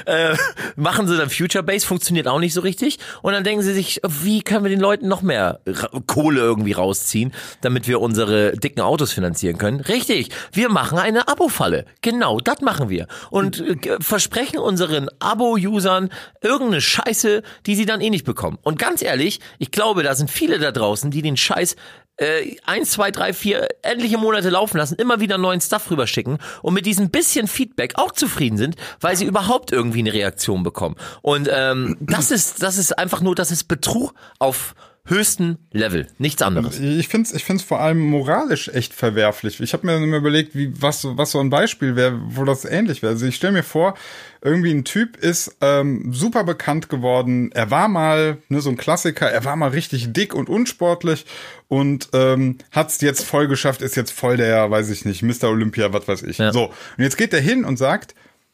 äh, 0.05 0.35
machen 0.75 1.07
sie 1.07 1.17
dann 1.17 1.29
Future 1.29 1.63
Base, 1.63 1.85
funktioniert 1.85 2.27
auch 2.27 2.39
nicht 2.39 2.53
so 2.53 2.61
richtig. 2.61 2.99
Und 3.21 3.33
dann 3.33 3.43
denken 3.43 3.63
sie 3.63 3.73
sich, 3.73 4.01
wie 4.07 4.41
können 4.41 4.63
wir 4.63 4.69
den 4.69 4.79
Leuten 4.79 5.07
noch 5.07 5.21
mehr 5.21 5.61
Kohle 6.07 6.41
irgendwie 6.41 6.73
rausziehen, 6.73 7.33
damit 7.61 7.87
wir 7.87 8.01
unsere 8.01 8.53
dicken 8.53 8.81
Autos 8.81 9.13
finanzieren 9.13 9.57
können? 9.57 9.79
Richtig, 9.79 10.29
wir 10.51 10.69
machen 10.69 10.97
eine 10.97 11.27
Abo-Falle. 11.27 11.85
Genau, 12.01 12.39
das 12.39 12.61
machen 12.61 12.89
wir. 12.89 13.07
Und 13.29 13.59
äh, 13.59 13.97
versprechen 13.99 14.59
unseren 14.59 15.09
Abo-Usern 15.19 16.09
irgendeine 16.41 16.81
Scheiße, 16.81 17.43
die 17.65 17.75
sie 17.75 17.85
dann 17.85 18.01
eh 18.01 18.09
nicht 18.09 18.25
bekommen. 18.25 18.57
Und 18.61 18.79
ganz 18.79 19.01
ehrlich, 19.01 19.39
ich 19.59 19.71
glaube, 19.71 20.03
da 20.03 20.15
sind 20.15 20.29
viele 20.29 20.59
da 20.59 20.71
draußen, 20.71 21.11
die 21.11 21.21
den 21.21 21.37
Scheiß 21.37 21.75
äh, 22.21 22.55
eins, 22.65 22.91
zwei, 22.91 23.11
drei, 23.11 23.33
vier 23.33 23.67
endliche 23.81 24.17
Monate 24.17 24.49
laufen 24.49 24.77
lassen, 24.77 24.95
immer 24.95 25.19
wieder 25.19 25.37
neuen 25.37 25.59
Stuff 25.59 25.89
rüberschicken 25.89 26.37
und 26.61 26.73
mit 26.73 26.85
diesem 26.85 27.09
bisschen 27.09 27.47
Feedback 27.47 27.93
auch 27.95 28.11
zufrieden 28.11 28.57
sind, 28.57 28.75
weil 28.99 29.15
sie 29.15 29.25
überhaupt 29.25 29.70
irgendwie 29.71 29.99
eine 29.99 30.13
Reaktion 30.13 30.63
bekommen. 30.63 30.95
Und 31.21 31.49
ähm, 31.53 31.97
das 31.99 32.31
ist, 32.31 32.61
das 32.63 32.77
ist 32.77 32.97
einfach 32.97 33.21
nur, 33.21 33.35
das 33.35 33.51
ist 33.51 33.65
Betrug 33.65 34.13
auf 34.39 34.75
höchsten 35.03 35.57
Level, 35.71 36.05
nichts 36.19 36.43
anderes. 36.43 36.79
Ich 36.79 37.07
finde 37.07 37.27
es 37.27 37.33
ich 37.35 37.43
find's 37.43 37.63
vor 37.63 37.79
allem 37.79 37.99
moralisch 37.99 38.67
echt 38.69 38.93
verwerflich. 38.93 39.59
Ich 39.59 39.73
habe 39.73 39.87
mir 39.87 39.93
dann 39.93 40.03
immer 40.03 40.17
überlegt, 40.17 40.53
wie, 40.53 40.79
was, 40.79 41.01
so- 41.01 41.17
was 41.17 41.31
so 41.31 41.39
ein 41.39 41.49
Beispiel 41.49 41.95
wäre, 41.95 42.21
wo 42.27 42.43
das 42.45 42.65
ähnlich 42.65 43.01
wäre. 43.01 43.13
Also 43.13 43.25
ich 43.25 43.35
stelle 43.35 43.53
mir 43.53 43.63
vor, 43.63 43.95
irgendwie 44.43 44.71
ein 44.71 44.85
Typ 44.85 45.17
ist 45.17 45.57
ähm, 45.59 46.13
super 46.13 46.43
bekannt 46.43 46.87
geworden. 46.87 47.51
Er 47.51 47.71
war 47.71 47.87
mal 47.87 48.37
ne, 48.49 48.61
so 48.61 48.69
ein 48.69 48.77
Klassiker, 48.77 49.27
er 49.29 49.43
war 49.43 49.55
mal 49.55 49.69
richtig 49.71 50.13
dick 50.13 50.35
und 50.35 50.49
unsportlich 50.49 51.25
und 51.67 52.09
ähm, 52.13 52.59
hat 52.69 52.89
es 52.91 53.01
jetzt 53.01 53.25
voll 53.25 53.47
geschafft, 53.47 53.81
ist 53.81 53.95
jetzt 53.95 54.11
voll 54.11 54.37
der, 54.37 54.69
weiß 54.69 54.91
ich 54.91 55.03
nicht, 55.03 55.23
Mr. 55.23 55.49
Olympia, 55.49 55.91
was 55.93 56.07
weiß 56.07 56.21
ich. 56.23 56.37
Ja. 56.37 56.53
So, 56.53 56.65
und 56.67 57.03
jetzt 57.03 57.17
geht 57.17 57.33
er 57.33 57.41
hin 57.41 57.65
und 57.65 57.77
sagt, 57.77 58.13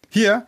hier, 0.10 0.48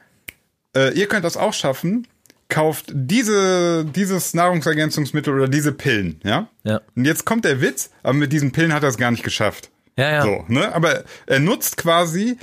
äh, 0.75 0.93
ihr 0.93 1.07
könnt 1.07 1.25
das 1.25 1.37
auch 1.37 1.53
schaffen. 1.53 2.07
kauft 2.49 2.85
diese, 2.93 3.85
dieses 3.85 4.33
Nahrungsergänzungsmittel 4.33 5.33
oder 5.33 5.47
diese 5.47 5.71
Pillen, 5.71 6.19
ja? 6.23 6.47
Ja. 6.63 6.81
Und 6.95 7.05
jetzt 7.05 7.23
kommt 7.25 7.45
der 7.45 7.61
Witz, 7.61 7.91
aber 8.01 8.13
mit 8.13 8.31
diesen 8.33 8.51
Pillen 8.51 8.73
hat 8.73 8.81
er 8.81 8.89
es 8.89 8.97
gar 8.97 9.11
nicht 9.11 9.23
geschafft. 9.23 9.69
Ja, 9.97 10.11
ja. 10.11 10.21
So, 10.23 10.45
ne? 10.47 10.73
Aber 10.73 11.03
er 11.27 11.39
nutzt 11.39 11.77
quasi, 11.77 12.37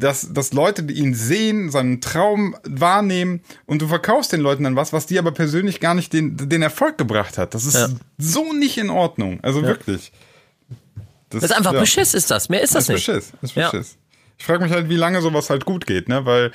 dass, 0.00 0.32
dass 0.32 0.52
Leute 0.52 0.82
die 0.82 0.94
ihn 0.94 1.14
sehen, 1.14 1.70
seinen 1.70 2.00
Traum 2.00 2.56
wahrnehmen 2.64 3.40
und 3.66 3.82
du 3.82 3.86
verkaufst 3.86 4.32
den 4.32 4.40
Leuten 4.40 4.64
dann 4.64 4.74
was, 4.74 4.92
was 4.92 5.06
die 5.06 5.16
aber 5.16 5.30
persönlich 5.30 5.78
gar 5.78 5.94
nicht 5.94 6.12
den, 6.12 6.36
den 6.36 6.62
Erfolg 6.62 6.98
gebracht 6.98 7.38
hat. 7.38 7.54
Das 7.54 7.64
ist 7.64 7.74
Ja. 7.74 7.88
so 8.18 8.52
nicht 8.52 8.78
in 8.78 8.90
Ordnung. 8.90 9.38
Also 9.42 9.62
wirklich. 9.62 10.10
Das 11.30 11.44
ist 11.44 11.52
einfach 11.52 11.72
ja. 11.72 11.80
Beschiss, 11.80 12.14
ist 12.14 12.32
das. 12.32 12.48
Mehr 12.48 12.62
ist 12.62 12.74
das 12.74 12.86
Das 12.86 12.96
ist 12.98 13.06
nicht. 13.08 13.16
Beschiss. 13.16 13.32
Das 13.40 13.50
ist 13.50 13.56
Ja. 13.56 13.70
Beschiss. 13.70 13.96
Ich 14.42 14.46
frage 14.46 14.64
mich 14.64 14.72
halt, 14.72 14.88
wie 14.88 14.96
lange 14.96 15.22
sowas 15.22 15.50
halt 15.50 15.64
gut 15.64 15.86
geht, 15.86 16.08
ne? 16.08 16.26
Weil 16.26 16.50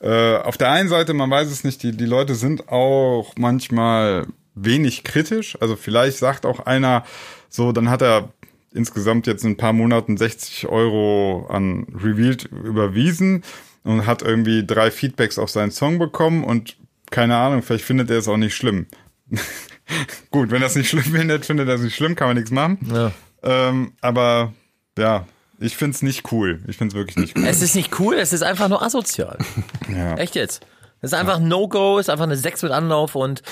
äh, 0.00 0.36
auf 0.36 0.56
der 0.56 0.70
einen 0.70 0.88
Seite, 0.88 1.12
man 1.12 1.28
weiß 1.28 1.50
es 1.50 1.64
nicht, 1.64 1.82
die, 1.82 1.90
die 1.90 2.06
Leute 2.06 2.36
sind 2.36 2.68
auch 2.68 3.32
manchmal 3.36 4.28
wenig 4.54 5.02
kritisch. 5.02 5.60
Also 5.60 5.74
vielleicht 5.74 6.18
sagt 6.18 6.46
auch 6.46 6.60
einer 6.60 7.04
so, 7.48 7.72
dann 7.72 7.90
hat 7.90 8.00
er 8.00 8.28
insgesamt 8.72 9.26
jetzt 9.26 9.42
in 9.42 9.50
ein 9.50 9.56
paar 9.56 9.72
Monaten 9.72 10.16
60 10.16 10.68
Euro 10.68 11.48
an 11.48 11.88
Revealed 11.92 12.44
überwiesen 12.44 13.42
und 13.82 14.06
hat 14.06 14.22
irgendwie 14.22 14.64
drei 14.64 14.92
Feedbacks 14.92 15.36
auf 15.36 15.50
seinen 15.50 15.72
Song 15.72 15.98
bekommen 15.98 16.44
und 16.44 16.76
keine 17.10 17.36
Ahnung, 17.36 17.62
vielleicht 17.62 17.84
findet 17.84 18.08
er 18.08 18.18
es 18.18 18.28
auch 18.28 18.36
nicht 18.36 18.54
schlimm. 18.54 18.86
Gut, 20.30 20.52
wenn 20.52 20.62
er 20.62 20.68
es 20.68 20.76
nicht 20.76 20.90
schlimm 20.90 21.02
findet, 21.02 21.44
findet 21.44 21.66
er 21.66 21.74
es 21.74 21.82
nicht 21.82 21.96
schlimm, 21.96 22.14
kann 22.14 22.28
man 22.28 22.36
nichts 22.36 22.52
machen. 22.52 22.78
Ja. 22.88 23.10
Ähm, 23.42 23.94
aber 24.00 24.52
ja, 24.96 25.26
ich 25.62 25.76
find's 25.76 26.02
nicht 26.02 26.32
cool. 26.32 26.60
Ich 26.66 26.76
find's 26.76 26.94
wirklich 26.94 27.16
nicht 27.16 27.36
cool. 27.36 27.46
Es 27.46 27.62
ist 27.62 27.74
nicht 27.74 27.98
cool, 28.00 28.14
es 28.14 28.32
ist 28.32 28.42
einfach 28.42 28.68
nur 28.68 28.82
asozial. 28.82 29.38
Ja. 29.88 30.14
Echt 30.14 30.34
jetzt. 30.34 30.64
Es 31.00 31.12
ist 31.12 31.18
einfach 31.18 31.36
ein 31.36 31.48
No-Go, 31.48 31.98
ist 31.98 32.08
einfach 32.08 32.24
eine 32.24 32.36
Sechs 32.36 32.62
mit 32.62 32.72
Anlauf 32.72 33.14
und 33.16 33.42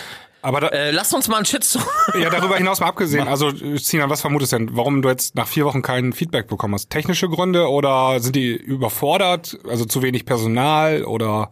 Aber 0.43 0.61
da, 0.61 0.69
äh, 0.69 0.91
lasst 0.91 1.13
uns 1.13 1.29
mal 1.29 1.37
einen 1.37 1.45
Shitstorm. 1.45 1.85
ja, 2.21 2.31
darüber 2.31 2.57
hinaus 2.57 2.81
mal 2.81 2.87
abgesehen, 2.87 3.29
also 3.29 3.51
Sinan, 3.77 4.09
was 4.09 4.21
vermutest 4.21 4.53
du 4.53 4.59
denn, 4.59 4.77
warum 4.77 5.03
du 5.03 5.09
jetzt 5.09 5.35
nach 5.35 5.49
vier 5.49 5.65
Wochen 5.65 5.83
kein 5.83 6.13
Feedback 6.13 6.47
bekommen 6.49 6.75
hast? 6.75 6.91
Technische 6.91 7.29
Gründe 7.29 7.69
oder 7.69 8.21
sind 8.21 8.37
die 8.37 8.53
überfordert, 8.55 9.59
also 9.69 9.85
zu 9.85 10.03
wenig 10.03 10.25
Personal 10.25 11.05
oder 11.05 11.51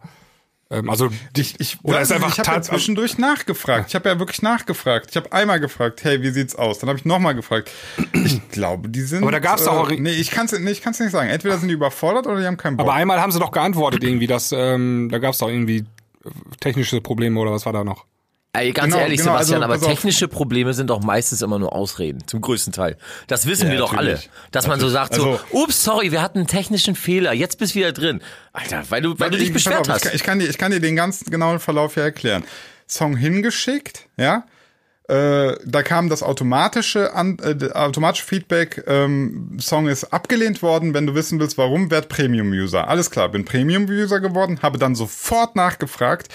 also 0.69 1.09
Ich, 1.35 1.59
ich, 1.59 1.77
Oder 1.83 1.97
weiß 1.97 2.09
ist 2.09 2.11
einfach 2.15 2.31
ich 2.31 2.39
habe 2.39 2.47
ja 2.49 2.53
tat- 2.55 2.65
zwischendurch 2.65 3.17
nachgefragt. 3.17 3.85
Ich 3.89 3.95
habe 3.95 4.07
ja 4.09 4.19
wirklich 4.19 4.41
nachgefragt. 4.43 5.07
Ich 5.09 5.15
habe 5.15 5.31
einmal 5.33 5.59
gefragt, 5.59 6.03
hey, 6.03 6.21
wie 6.21 6.29
sieht's 6.29 6.55
aus? 6.55 6.77
Dann 6.79 6.89
habe 6.89 6.99
ich 6.99 7.05
nochmal 7.05 7.33
gefragt. 7.35 7.71
Ich 8.13 8.47
glaube, 8.51 8.87
die 8.89 9.01
sind. 9.01 9.23
Aber 9.23 9.31
da 9.31 9.39
gab's 9.39 9.63
doch 9.65 9.73
auch- 9.73 9.89
Äh, 9.89 9.99
nee, 9.99 10.11
ich 10.11 10.29
kann's, 10.31 10.51
nee, 10.51 10.69
ich 10.71 10.81
kann's 10.81 10.99
nicht 10.99 11.11
sagen. 11.11 11.29
Entweder 11.29 11.57
sind 11.57 11.69
die 11.69 11.73
überfordert 11.73 12.27
oder 12.27 12.39
die 12.39 12.45
haben 12.45 12.57
keinen 12.57 12.77
Bock. 12.77 12.85
aber 12.87 12.93
einmal 12.95 13.19
haben 13.19 13.31
sie 13.31 13.39
doch 13.39 13.51
geantwortet 13.51 14.03
irgendwie, 14.03 14.27
dass 14.27 14.51
ähm, 14.51 15.09
da 15.11 15.17
gab 15.17 15.33
es 15.33 15.39
doch 15.39 15.49
irgendwie 15.49 15.77
äh, 15.79 16.29
technische 16.59 17.01
Probleme 17.01 17.39
oder 17.39 17.51
was 17.51 17.65
war 17.65 17.73
da 17.73 17.83
noch? 17.83 18.05
Ey, 18.51 18.71
ganz 18.71 18.93
Genau, 18.93 19.03
ehrlich, 19.03 19.19
genau, 19.19 19.33
Sebastian, 19.33 19.61
also, 19.61 19.65
aber 19.65 19.73
pass 19.75 19.83
auf. 19.83 19.89
technische 19.93 20.27
Probleme 20.27 20.73
sind 20.73 20.89
doch 20.89 21.01
meistens 21.03 21.43
immer 21.43 21.59
nur 21.59 21.71
Ausreden, 21.71 22.25
zum 22.25 22.41
größten 22.41 22.73
Teil. 22.73 22.97
Das 23.27 23.45
wissen 23.45 23.67
Ja, 23.67 23.73
wir 23.73 23.79
doch 23.79 23.93
alle. 23.93 24.13
natürlich. 24.13 24.29
Dass 24.51 24.65
man 24.65 24.79
so 24.79 24.89
sagt, 24.89 25.13
Also- 25.13 25.39
so, 25.51 25.57
ups, 25.63 25.83
sorry, 25.83 26.11
wir 26.11 26.23
hatten 26.23 26.39
einen 26.39 26.47
technischen 26.47 26.95
Fehler, 26.95 27.31
jetzt 27.33 27.59
bist 27.59 27.75
du 27.75 27.79
wieder 27.79 27.91
drin. 27.91 28.21
Alter, 28.51 28.83
weil 28.89 29.03
du, 29.03 29.19
weil 29.19 29.29
du 29.29 29.37
dich 29.37 29.53
beschwert 29.53 29.81
auf, 29.81 29.89
hast. 29.89 30.05
Ich 30.05 30.09
kann, 30.11 30.15
ich, 30.15 30.23
kann 30.23 30.39
dir, 30.39 30.49
ich 30.49 30.57
kann 30.57 30.71
dir 30.71 30.79
den 30.79 30.95
ganz 30.95 31.23
genauen 31.25 31.59
Verlauf 31.59 31.95
ja 31.95 32.03
erklären. 32.03 32.43
Song 32.87 33.15
hingeschickt, 33.15 34.07
ja. 34.17 34.45
Äh, 35.07 35.55
da 35.65 35.81
kam 35.83 36.09
das 36.09 36.21
automatische, 36.23 37.13
an, 37.13 37.37
äh, 37.39 37.71
automatische 37.73 38.25
Feedback, 38.25 38.83
ähm, 38.87 39.57
Song 39.59 39.87
ist 39.87 40.05
abgelehnt 40.05 40.61
worden. 40.63 40.93
Wenn 40.95 41.05
du 41.07 41.13
wissen 41.15 41.39
willst, 41.39 41.57
warum, 41.59 41.89
werd 41.91 42.09
Premium-User. 42.09 42.87
Alles 42.87 43.09
klar, 43.11 43.29
bin 43.29 43.45
Premium-User 43.45 44.19
geworden, 44.19 44.59
habe 44.63 44.77
dann 44.79 44.95
sofort 44.95 45.55
nachgefragt. 45.55 46.29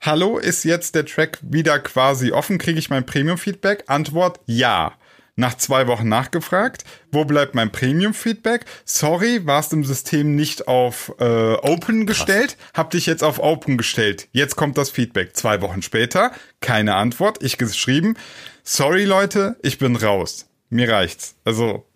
Hallo, 0.00 0.38
ist 0.38 0.62
jetzt 0.62 0.94
der 0.94 1.04
Track 1.04 1.38
wieder 1.42 1.80
quasi 1.80 2.30
offen? 2.30 2.58
Kriege 2.58 2.78
ich 2.78 2.88
mein 2.88 3.04
Premium-Feedback? 3.04 3.84
Antwort, 3.88 4.38
ja. 4.46 4.92
Nach 5.34 5.56
zwei 5.56 5.88
Wochen 5.88 6.08
nachgefragt, 6.08 6.84
wo 7.10 7.24
bleibt 7.24 7.56
mein 7.56 7.72
Premium-Feedback? 7.72 8.64
Sorry, 8.84 9.44
warst 9.44 9.72
im 9.72 9.84
System 9.84 10.36
nicht 10.36 10.68
auf 10.68 11.12
äh, 11.18 11.54
Open 11.54 12.06
gestellt, 12.06 12.56
hab 12.74 12.90
dich 12.90 13.06
jetzt 13.06 13.24
auf 13.24 13.40
Open 13.40 13.76
gestellt. 13.76 14.28
Jetzt 14.30 14.54
kommt 14.54 14.78
das 14.78 14.90
Feedback. 14.90 15.36
Zwei 15.36 15.60
Wochen 15.62 15.82
später, 15.82 16.30
keine 16.60 16.94
Antwort, 16.94 17.42
ich 17.42 17.58
geschrieben, 17.58 18.16
sorry 18.62 19.04
Leute, 19.04 19.56
ich 19.62 19.78
bin 19.78 19.96
raus. 19.96 20.46
Mir 20.70 20.88
reicht's. 20.90 21.34
Also, 21.44 21.86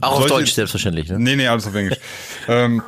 Auch 0.00 0.20
auf 0.20 0.26
Deutsch 0.26 0.52
selbstverständlich, 0.52 1.08
ne? 1.08 1.18
Nee, 1.18 1.34
nee, 1.34 1.48
alles 1.48 1.66
auf 1.66 1.74
Englisch. 1.74 1.98
ähm, 2.48 2.82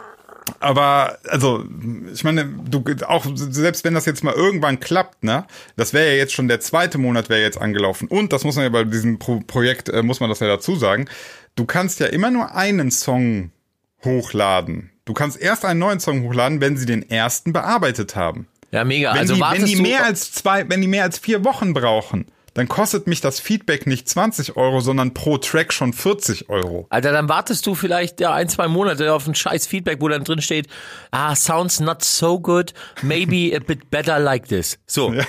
aber, 0.61 1.19
also, 1.29 1.65
ich 2.13 2.25
meine, 2.25 2.45
du, 2.45 2.85
auch 3.07 3.27
selbst 3.35 3.85
wenn 3.85 3.95
das 3.95 4.07
jetzt 4.07 4.25
mal 4.25 4.35
irgendwann 4.35 4.81
klappt, 4.81 5.25
ne, 5.25 5.47
das 5.77 5.93
wäre 5.93 6.09
ja 6.09 6.15
jetzt 6.15 6.33
schon 6.33 6.49
der 6.49 6.61
zweite 6.61 6.99
Monat 6.99 7.29
wäre 7.29 7.41
jetzt 7.41 7.61
angelaufen. 7.61 8.09
Und 8.09 8.33
das 8.33 8.45
muss 8.45 8.57
man 8.57 8.65
ja 8.65 8.71
bei 8.71 8.85
diesem 8.85 9.19
Pro 9.19 9.41
Projekt, 9.47 9.89
äh, 9.89 10.03
muss 10.03 10.21
man 10.21 10.29
das 10.29 10.41
ja 10.41 10.47
dazu 10.47 10.77
sagen, 10.77 11.09
du 11.57 11.65
kannst 11.65 12.01
ja 12.01 12.07
immer 12.07 12.31
nur 12.31 12.55
einen 12.55 12.91
Song 12.91 13.51
hochladen. 14.05 14.91
Du 15.05 15.15
kannst 15.15 15.41
erst 15.41 15.65
einen 15.65 15.81
neuen 15.81 16.01
Song 16.01 16.23
hochladen, 16.23 16.61
wenn 16.61 16.77
sie 16.77 16.87
den 16.87 17.09
ersten 17.09 17.53
bearbeitet 17.53 18.15
haben. 18.15 18.47
Ja, 18.71 18.85
mega. 18.85 19.13
Wenn, 19.13 19.21
also 19.21 19.35
die, 19.35 19.41
wenn 19.41 19.65
die 19.65 19.77
mehr 19.77 20.05
als 20.05 20.33
zwei, 20.33 20.69
wenn 20.69 20.81
die 20.81 20.89
mehr 20.89 21.05
als 21.05 21.19
vier 21.19 21.45
Wochen 21.45 21.73
brauchen, 21.73 22.27
dann 22.59 22.69
kostet 22.69 23.07
mich 23.07 23.21
das 23.21 23.41
Feedback 23.41 23.87
nicht 23.87 24.09
20 24.09 24.57
Euro, 24.57 24.81
sondern 24.81 25.15
pro 25.15 25.39
Track 25.39 25.73
schon 25.73 25.93
40 25.93 26.49
Euro. 26.51 26.87
Alter, 26.91 27.13
dann 27.13 27.29
wartest 27.29 27.65
du 27.67 27.75
vielleicht 27.75 28.21
ja 28.21 28.35
ein, 28.35 28.49
zwei 28.49 28.69
Monate 28.69 29.13
auf 29.15 29.27
ein 29.27 29.35
scheiß 29.35 29.67
Feedback, 29.67 30.01
wo 30.01 30.09
dann 30.09 30.25
drin 30.25 30.43
steht, 30.43 30.67
ah, 31.11 31.35
sounds 31.35 31.81
not 31.81 32.03
so 32.05 32.41
good, 32.41 32.75
maybe 33.03 33.57
a 33.57 33.61
bit 33.61 33.91
better 33.91 34.19
like 34.19 34.49
this. 34.49 34.79
So. 34.87 35.13
Ja. 35.13 35.25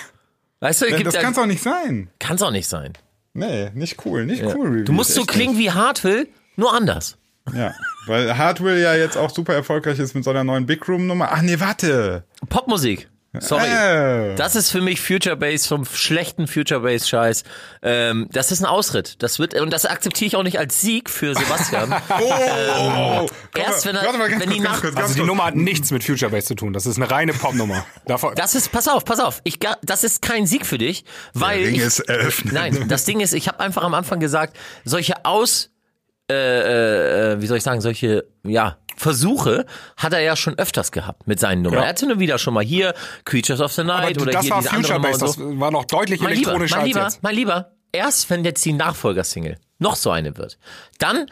Weißt 0.60 0.82
du, 0.82 0.88
Ja, 0.90 1.00
das 1.04 1.14
ja- 1.14 1.22
kann's 1.22 1.38
auch 1.38 1.46
nicht 1.46 1.62
sein. 1.64 2.10
kann's 2.20 2.42
auch 2.42 2.52
nicht 2.52 2.68
sein. 2.68 2.94
Nee, 3.34 3.70
nicht 3.76 4.04
cool, 4.06 4.26
nicht 4.26 4.44
cool. 4.44 4.54
Du 4.54 4.62
Reviews, 4.64 4.90
musst 4.90 5.14
so 5.14 5.24
klingen 5.24 5.58
wie 5.58 5.72
Hartwill, 5.72 6.28
nur 6.58 6.74
anders. 6.74 7.18
nicht. 7.46 7.58
Ja, 7.58 7.74
weil 8.08 8.38
Hardwell 8.38 8.80
ja 8.80 8.94
jetzt 8.96 9.18
auch 9.18 9.30
super 9.30 9.54
erfolgreich 9.54 9.98
ist 10.00 10.14
mit 10.16 10.24
seiner 10.24 10.44
neuen 10.44 10.66
Big 10.66 10.88
Room 10.88 11.08
Nummer. 11.08 11.30
Ach 11.32 11.42
nee, 11.42 11.60
warte. 11.60 12.24
Popmusik. 12.50 13.10
Sorry. 13.38 13.64
Äh. 13.68 14.36
Das 14.36 14.56
ist 14.56 14.72
für 14.72 14.82
mich 14.82 15.00
Future 15.02 15.36
Bass 15.38 15.68
vom 15.68 15.86
schlechten 15.86 16.48
Future 16.48 16.80
Bass 16.80 17.08
Scheiß. 17.08 17.44
Ähm, 17.84 18.28
das 18.32 18.52
ist 18.52 18.60
ein 18.62 18.66
Ausritt. 18.66 19.22
Das 19.22 19.38
wird 19.38 19.54
und 19.60 19.72
das 19.72 19.86
akzeptiere 19.86 20.28
ich 20.28 20.36
auch 20.36 20.42
nicht 20.44 20.58
als 20.58 20.82
Sieg 20.82 21.10
für 21.10 21.36
Sebastian. 21.36 21.94
Oh, 22.12 23.28
erst 23.56 23.86
wenn 23.86 23.96
er- 23.96 24.04
warte 24.06 24.18
mal 24.18 24.30
ganz 24.30 24.42
wenn 24.42 24.50
kurz, 24.50 24.58
die 24.60 24.64
ganz 24.64 24.82
kurz, 24.82 24.96
Also 24.96 25.14
die. 25.16 25.22
Nummer 25.22 25.46
hat 25.46 25.56
nichts 25.56 25.92
mit 25.92 26.04
Future 26.04 26.32
Bass 26.32 26.46
zu 26.46 26.56
tun. 26.56 26.74
Das 26.74 26.86
ist 26.86 26.98
eine 26.98 27.10
reine 27.10 27.34
Popnummer. 27.34 27.86
Das 28.36 28.56
ist, 28.56 28.72
pass 28.72 28.88
auf, 28.88 29.06
pass 29.06 29.20
auf. 29.20 29.42
Ich, 29.44 29.60
das 29.84 30.04
ist 30.04 30.22
kein 30.22 30.46
Sieg 30.48 30.66
für 30.66 30.78
dich, 30.78 31.06
weil 31.34 31.64
Ring 31.64 31.76
ich, 31.76 31.82
ist 31.82 32.00
eröffnet. 32.00 32.54
Nein, 32.54 32.86
das 32.88 33.06
Ding 33.06 33.20
ist, 33.20 33.34
ich 33.34 33.48
habe 33.48 33.60
einfach 33.60 33.84
am 33.84 33.94
Anfang 33.94 34.20
gesagt, 34.20 34.58
solche 34.84 35.26
Aus, 35.26 35.70
äh, 36.30 37.34
äh, 37.34 37.42
wie 37.42 37.48
soll 37.48 37.58
ich 37.58 37.64
sagen, 37.64 37.82
solche, 37.82 38.26
ja, 38.44 38.78
Versuche 39.00 39.66
hat 39.98 40.14
er 40.14 40.20
ja 40.20 40.36
schon 40.36 40.58
öfters 40.60 40.92
gehabt 40.92 41.26
mit 41.28 41.40
seinen 41.40 41.62
Nummern. 41.62 41.80
Ja. 41.80 41.86
Er 41.86 41.90
hatte 41.90 42.06
nur 42.06 42.20
wieder 42.20 42.38
schon 42.38 42.54
mal 42.54 42.64
hier 42.64 42.94
Creatures 43.26 43.62
of 43.62 43.72
the 43.72 43.82
aber 43.82 43.94
Night 44.02 44.22
oder 44.22 44.32
das 44.34 44.44
hier 44.44 44.52
war 44.52 44.60
diese 44.60 44.72
andere 44.72 44.94
Future 44.94 45.00
Nummer 45.00 45.12
Bass. 45.14 45.22
und 45.22 45.28
Das 45.30 45.36
so. 45.36 45.60
war 45.60 45.72
noch 45.72 45.86
deutlich 45.86 46.20
Mein 46.22 46.34
Lieber, 46.34 46.52
elektronischer 46.52 46.76
mein 46.76 46.82
als 46.84 46.88
Lieber, 46.94 47.04
jetzt. 47.06 47.24
mein 47.24 47.36
Lieber, 47.36 47.72
erst 47.92 48.30
wenn 48.30 48.44
jetzt 48.44 48.64
die 48.66 48.74
Nachfolgersingle 48.74 49.58
noch 49.82 49.96
so 49.96 50.12
eine 50.12 50.36
wird, 50.38 50.58
dann 50.98 51.28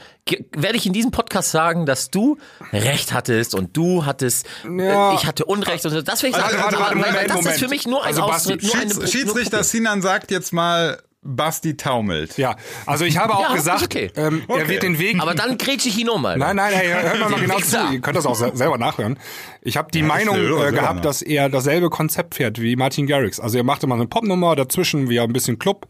werde 0.56 0.77
ich 0.77 0.86
in 0.86 0.93
diesem 0.93 1.12
Podcast 1.12 1.51
sagen, 1.51 1.86
dass 1.86 2.10
du 2.12 2.38
Recht 2.71 3.12
hattest 3.12 3.53
und 3.53 3.75
du 3.75 4.06
hattest, 4.06 4.45
Ja. 4.63 5.12
äh, 5.12 5.15
ich 5.15 5.25
hatte 5.25 5.43
Unrecht 5.43 5.86
und 5.86 5.91
so. 5.91 6.01
Das 6.01 6.23
will 6.23 6.30
ich 6.30 6.36
sagen. 6.38 6.58
warte, 6.58 6.63
warte, 6.63 6.77
aber- 6.77 6.86
warte, 6.86 6.95
Moment, 7.12 7.30
das 7.30 7.36
Moment. 7.36 7.56
ist 7.56 7.60
für 7.60 7.67
mich 7.67 7.86
nur 7.86 8.01
ein 8.03 8.08
Also, 8.08 8.25
Basti, 8.25 8.58
Schieds, 8.62 9.12
Schiedsrichter. 9.12 9.63
Sinan 9.65 10.01
sagt 10.01 10.32
jetzt 10.32 10.53
mal, 10.53 10.97
Basti 11.27 11.75
taumelt. 11.77 12.37
Ja, 12.37 12.55
also 12.85 13.05
ich 13.05 13.17
habe 13.17 13.33
auch 13.35 13.41
Ja, 13.49 13.53
gesagt, 13.55 13.83
okay. 13.83 14.11
ähm, 14.15 14.43
er 14.47 14.55
Okay. 14.55 14.69
wird 14.69 14.83
den 14.83 14.97
Weg. 14.97 15.19
Aber 15.21 15.35
dann 15.35 15.57
grätsche 15.57 15.89
ich 15.89 15.97
ihn 15.99 16.09
Alter. 16.09 16.37
Nein, 16.37 16.55
nein, 16.55 16.73
hey, 16.73 16.87
hört 16.89 17.19
mal, 17.19 17.29
mal 17.29 17.39
genau 17.41 17.59
zu. 17.59 17.77
Ihr 17.91 17.99
könnt 18.01 18.15
das 18.17 18.25
auch 18.25 18.35
se- 18.35 18.51
selber 18.55 18.77
nachhören. 18.77 19.19
Ich 19.61 19.77
habe 19.77 19.91
die 19.91 19.99
Ja, 19.99 20.05
Meinung 20.05 20.35
er 20.37 20.67
äh, 20.69 20.71
gehabt, 20.71 21.03
dass 21.05 21.21
er 21.21 21.49
dasselbe 21.49 21.89
Konzept 21.89 22.35
fährt 22.35 22.61
wie 22.61 22.75
Martin 22.75 23.05
Garrix. 23.07 23.39
Also 23.39 23.57
er 23.57 23.63
macht 23.63 23.83
immer 23.83 23.95
eine 23.95 24.07
Popnummer 24.07 24.55
dazwischen, 24.55 25.09
wie 25.09 25.19
ein 25.19 25.33
bisschen 25.33 25.59
Club 25.59 25.87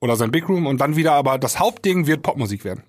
oder 0.00 0.16
sein 0.16 0.30
Big 0.30 0.48
Room 0.48 0.66
und 0.66 0.80
dann 0.80 0.96
wieder, 0.96 1.12
aber 1.12 1.38
das 1.38 1.58
Hauptding 1.60 2.06
wird 2.06 2.22
Popmusik 2.22 2.64
werden. 2.64 2.82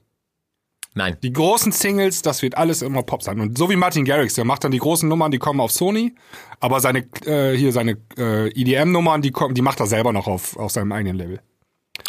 Nein. 0.93 1.15
Die 1.23 1.31
großen 1.31 1.71
Singles, 1.71 2.21
das 2.21 2.41
wird 2.41 2.57
alles 2.57 2.81
immer 2.81 3.01
Pop 3.03 3.23
sein. 3.23 3.39
Und 3.39 3.57
so 3.57 3.69
wie 3.69 3.77
Martin 3.77 4.03
Garrix, 4.03 4.33
der 4.33 4.43
macht 4.43 4.63
dann 4.65 4.71
die 4.73 4.77
großen 4.79 5.07
Nummern, 5.07 5.31
die 5.31 5.37
kommen 5.37 5.61
auf 5.61 5.71
Sony, 5.71 6.15
aber 6.59 6.81
seine 6.81 7.05
äh, 7.25 7.55
hier 7.55 7.71
seine 7.71 7.97
äh, 8.17 8.49
EDM-Nummern, 8.49 9.21
die 9.21 9.31
kommen, 9.31 9.55
die 9.55 9.61
macht 9.61 9.79
er 9.79 9.87
selber 9.87 10.11
noch 10.11 10.27
auf, 10.27 10.57
auf 10.57 10.71
seinem 10.71 10.91
eigenen 10.91 11.15
Label. 11.17 11.39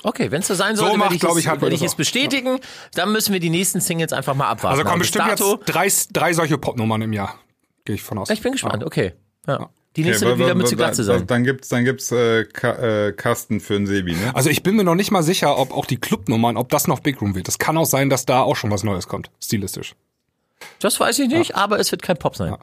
Okay, 0.04 0.30
wenn 0.30 0.40
es 0.40 0.48
so 0.48 0.54
sein 0.54 0.74
So 0.76 0.82
sollte, 0.82 0.98
macht, 0.98 1.10
werde 1.12 1.16
ich, 1.16 1.22
es, 1.22 1.38
ich, 1.38 1.46
werde 1.46 1.74
ich 1.74 1.80
das 1.80 1.90
es 1.92 1.94
bestätigen. 1.94 2.58
Dann 2.94 3.12
müssen 3.12 3.32
wir 3.32 3.40
die 3.40 3.50
nächsten 3.50 3.80
Singles 3.80 4.12
einfach 4.12 4.34
mal 4.34 4.48
abwarten. 4.48 4.78
Also 4.78 4.84
kommen 4.84 4.98
bis 5.00 5.10
bestimmt 5.12 5.30
dato, 5.30 5.52
jetzt 5.56 5.66
drei, 5.66 5.88
drei 6.12 6.32
solche 6.32 6.58
Popnummern 6.58 7.02
im 7.02 7.12
Jahr. 7.12 7.38
Gehe 7.84 7.94
ich 7.96 8.02
von 8.02 8.18
aus. 8.18 8.30
Ich 8.30 8.40
bin 8.42 8.52
gespannt, 8.52 8.84
okay. 8.84 9.12
Ja. 9.46 9.68
Die 9.94 10.00
Okay, 10.00 10.08
nächste 10.10 10.24
wa- 10.24 10.28
wird 10.30 10.38
wieder 10.40 10.54
mit 10.54 10.68
zu 10.68 10.76
Glatze 10.76 11.02
wa- 11.02 11.18
sein. 11.18 11.26
Dann 11.26 11.44
gibt's, 11.44 11.68
dann 11.68 11.84
gibt's 11.84 12.10
äh, 12.12 12.44
Ka 12.44 12.72
äh, 13.08 13.12
Kasten 13.12 13.60
für 13.60 13.76
einen 13.76 13.86
Sebi, 13.86 14.12
ne? 14.14 14.34
Also 14.34 14.48
ich 14.48 14.62
bin 14.62 14.74
mir 14.74 14.84
noch 14.84 14.94
nicht 14.94 15.10
mal 15.10 15.22
sicher, 15.22 15.58
ob 15.58 15.72
auch 15.72 15.84
die 15.84 15.98
Clubnummern, 15.98 16.56
ob 16.56 16.70
das 16.70 16.88
noch 16.88 17.00
Big 17.00 17.20
Room 17.20 17.34
wird. 17.34 17.46
Es 17.48 17.58
kann 17.58 17.76
auch 17.76 17.84
sein, 17.84 18.08
dass 18.08 18.24
da 18.24 18.40
auch 18.40 18.56
schon 18.56 18.70
was 18.70 18.84
Neues 18.84 19.06
kommt, 19.06 19.30
stilistisch. 19.42 19.94
Das 20.78 20.98
weiß 20.98 21.18
ich 21.18 21.28
nicht, 21.28 21.56
aber 21.56 21.78
es 21.78 21.90
wird 21.92 22.02
kein 22.02 22.16
Pop 22.16 22.36
sein. 22.36 22.56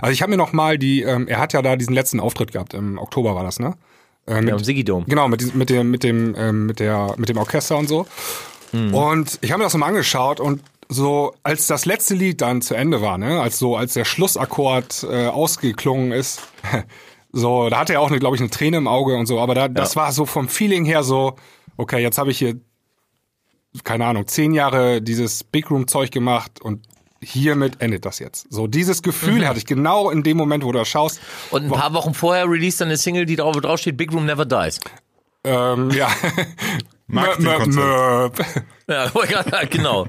Also 0.00 0.12
ich 0.12 0.22
habe 0.22 0.30
mir 0.30 0.36
noch 0.36 0.52
mal 0.52 0.78
die, 0.78 1.02
ähm, 1.02 1.26
er 1.26 1.40
hat 1.40 1.52
ja 1.54 1.62
da 1.62 1.74
diesen 1.74 1.94
letzten 1.94 2.20
Auftritt 2.20 2.52
gehabt, 2.52 2.72
im 2.74 2.98
Oktober 2.98 3.34
war 3.34 3.42
das, 3.42 3.58
ne? 3.58 3.74
Äh, 4.30 4.40
mit, 4.40 4.48
Ja, 4.48 4.56
im 4.56 4.64
Sigidom. 4.64 5.04
Genau, 5.06 5.28
mit, 5.28 5.54
mit 5.54 5.68
dem, 5.68 5.90
mit 5.90 6.02
dem, 6.04 6.34
ähm, 6.38 6.66
mit 6.66 6.80
der, 6.80 7.14
mit 7.18 7.28
dem 7.28 7.36
Orchester 7.36 7.76
und 7.76 7.88
so. 7.88 8.06
Und 8.72 9.38
ich 9.40 9.50
habe 9.50 9.58
mir 9.58 9.64
das 9.64 9.74
nochmal 9.74 9.88
angeschaut 9.88 10.38
und 10.38 10.62
so, 10.88 11.34
als 11.42 11.66
das 11.66 11.86
letzte 11.86 12.14
Lied 12.14 12.40
dann 12.40 12.62
zu 12.62 12.74
Ende 12.74 13.00
war, 13.00 13.18
ne, 13.18 13.40
als 13.40 13.58
so, 13.58 13.76
als 13.76 13.94
der 13.94 14.04
Schlussakkord 14.04 15.06
äh, 15.10 15.26
ausgeklungen 15.26 16.12
ist, 16.12 16.42
so, 17.32 17.68
da 17.68 17.78
hatte 17.80 17.94
er 17.94 18.00
auch, 18.00 18.10
glaube 18.10 18.36
ich, 18.36 18.42
eine 18.42 18.50
Träne 18.50 18.76
im 18.76 18.88
Auge 18.88 19.16
und 19.16 19.26
so, 19.26 19.40
aber 19.40 19.54
da, 19.54 19.68
das 19.68 19.96
war 19.96 20.12
so 20.12 20.26
vom 20.26 20.48
Feeling 20.48 20.84
her 20.84 21.02
so, 21.02 21.36
okay, 21.76 22.00
jetzt 22.02 22.18
habe 22.18 22.30
ich 22.30 22.38
hier, 22.38 22.60
keine 23.84 24.06
Ahnung, 24.06 24.26
zehn 24.26 24.52
Jahre 24.52 25.00
dieses 25.00 25.44
Big 25.44 25.70
Room 25.70 25.86
Zeug 25.86 26.10
gemacht 26.10 26.60
und 26.60 26.86
hiermit 27.22 27.80
endet 27.80 28.04
das 28.04 28.18
jetzt. 28.18 28.46
So, 28.50 28.66
dieses 28.66 29.02
Gefühl 29.02 29.46
hatte 29.46 29.58
ich 29.58 29.66
genau 29.66 30.10
in 30.10 30.22
dem 30.22 30.36
Moment, 30.36 30.64
wo 30.64 30.72
du 30.72 30.78
das 30.78 30.88
schaust. 30.88 31.20
Und 31.50 31.64
ein 31.64 31.70
paar 31.70 31.92
Wochen 31.92 32.14
vorher 32.14 32.48
released 32.48 32.80
dann 32.80 32.88
eine 32.88 32.96
Single, 32.96 33.26
die 33.26 33.36
drauf, 33.36 33.56
drauf 33.56 33.80
steht, 33.80 33.96
Big 33.96 34.12
Room 34.12 34.26
Never 34.26 34.46
Dies. 34.46 34.80
Ähm, 35.44 35.90
ja. 35.90 36.08
Marketingkonzept. 37.10 38.64
Ja, 38.88 39.10
genau. 39.70 40.06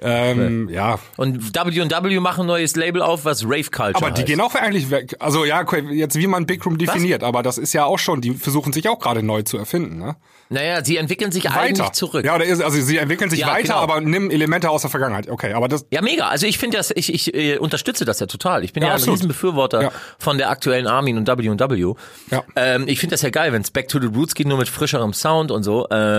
ähm, 0.00 0.68
ja, 0.70 0.98
Und 1.16 1.54
W&W 1.54 2.20
machen 2.20 2.42
ein 2.42 2.46
neues 2.46 2.74
Label 2.74 3.02
auf, 3.02 3.24
was 3.24 3.44
Rave 3.44 3.64
Culture 3.70 3.94
Aber 3.96 4.10
die 4.10 4.22
heißt. 4.22 4.26
gehen 4.26 4.40
auch 4.40 4.54
eigentlich 4.54 4.90
weg. 4.90 5.14
Also 5.20 5.44
ja, 5.44 5.64
jetzt 5.90 6.16
wie 6.16 6.26
man 6.26 6.46
Big 6.46 6.64
Room 6.66 6.78
definiert, 6.78 7.22
aber 7.22 7.42
das 7.42 7.58
ist 7.58 7.72
ja 7.74 7.84
auch 7.84 7.98
schon, 7.98 8.20
die 8.20 8.32
versuchen 8.34 8.72
sich 8.72 8.88
auch 8.88 8.98
gerade 8.98 9.22
neu 9.22 9.42
zu 9.42 9.58
erfinden, 9.58 9.98
ne? 9.98 10.16
Naja, 10.48 10.84
sie 10.84 10.98
entwickeln 10.98 11.32
sich 11.32 11.48
eigentlich 11.50 11.92
zurück. 11.92 12.26
Ja, 12.26 12.34
also 12.34 12.70
sie 12.70 12.98
entwickeln 12.98 13.30
sich 13.30 13.40
Ja, 13.40 13.48
weiter, 13.48 13.62
genau. 13.62 13.76
aber 13.76 14.00
nimm 14.02 14.30
Elemente 14.30 14.68
aus 14.68 14.82
der 14.82 14.90
Vergangenheit. 14.90 15.30
Okay, 15.30 15.54
aber 15.54 15.66
das 15.68 15.86
Ja, 15.90 16.02
mega. 16.02 16.28
Also 16.28 16.46
ich 16.46 16.58
finde 16.58 16.76
das, 16.76 16.90
ich, 16.94 17.12
ich 17.12 17.32
äh, 17.34 17.56
unterstütze 17.56 18.04
das 18.04 18.20
ja 18.20 18.26
total. 18.26 18.62
Ich 18.62 18.74
bin 18.74 18.82
Ja, 18.82 18.90
ja, 18.90 18.94
ein. 18.96 19.02
Riesenbefürworter 19.02 19.82
Ja. 19.82 19.92
von 20.18 20.36
der 20.36 20.50
aktuellen 20.50 20.86
Armin 20.86 21.16
und 21.16 21.26
W&W. 21.28 21.94
Ja. 22.30 22.42
Ähm, 22.56 22.84
ich 22.86 23.00
finde 23.00 23.14
das 23.14 23.22
ja 23.22 23.30
geil, 23.30 23.52
wenn 23.54 23.62
es 23.62 23.70
Back 23.70 23.88
to 23.88 23.98
the 23.98 24.08
Roots 24.08 24.34
geht, 24.34 24.46
nur 24.46 24.58
mit 24.58 24.68
frischerem 24.68 25.14
Sound 25.14 25.50
und 25.50 25.62
so. 25.62 25.86
Ähm, 25.90 26.11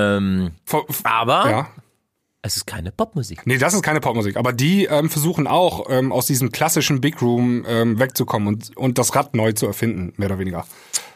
vor- 0.65 0.85
aber 1.03 1.49
ja. 1.49 1.67
es 2.41 2.57
ist 2.57 2.65
keine 2.67 2.91
Popmusik. 2.91 3.45
Nee, 3.45 3.57
das 3.57 3.73
ist 3.73 3.81
keine 3.81 3.99
Popmusik, 3.99 4.37
aber 4.37 4.53
die 4.53 4.85
ähm, 4.85 5.09
versuchen 5.09 5.47
auch 5.47 5.85
ähm, 5.89 6.11
aus 6.11 6.25
diesem 6.27 6.51
klassischen 6.51 7.01
Big 7.01 7.21
Room 7.21 7.65
ähm, 7.67 7.99
wegzukommen 7.99 8.47
und 8.47 8.75
und 8.77 8.97
das 8.97 9.15
Rad 9.15 9.35
neu 9.35 9.51
zu 9.53 9.65
erfinden, 9.67 10.13
mehr 10.17 10.29
oder 10.29 10.39
weniger. 10.39 10.65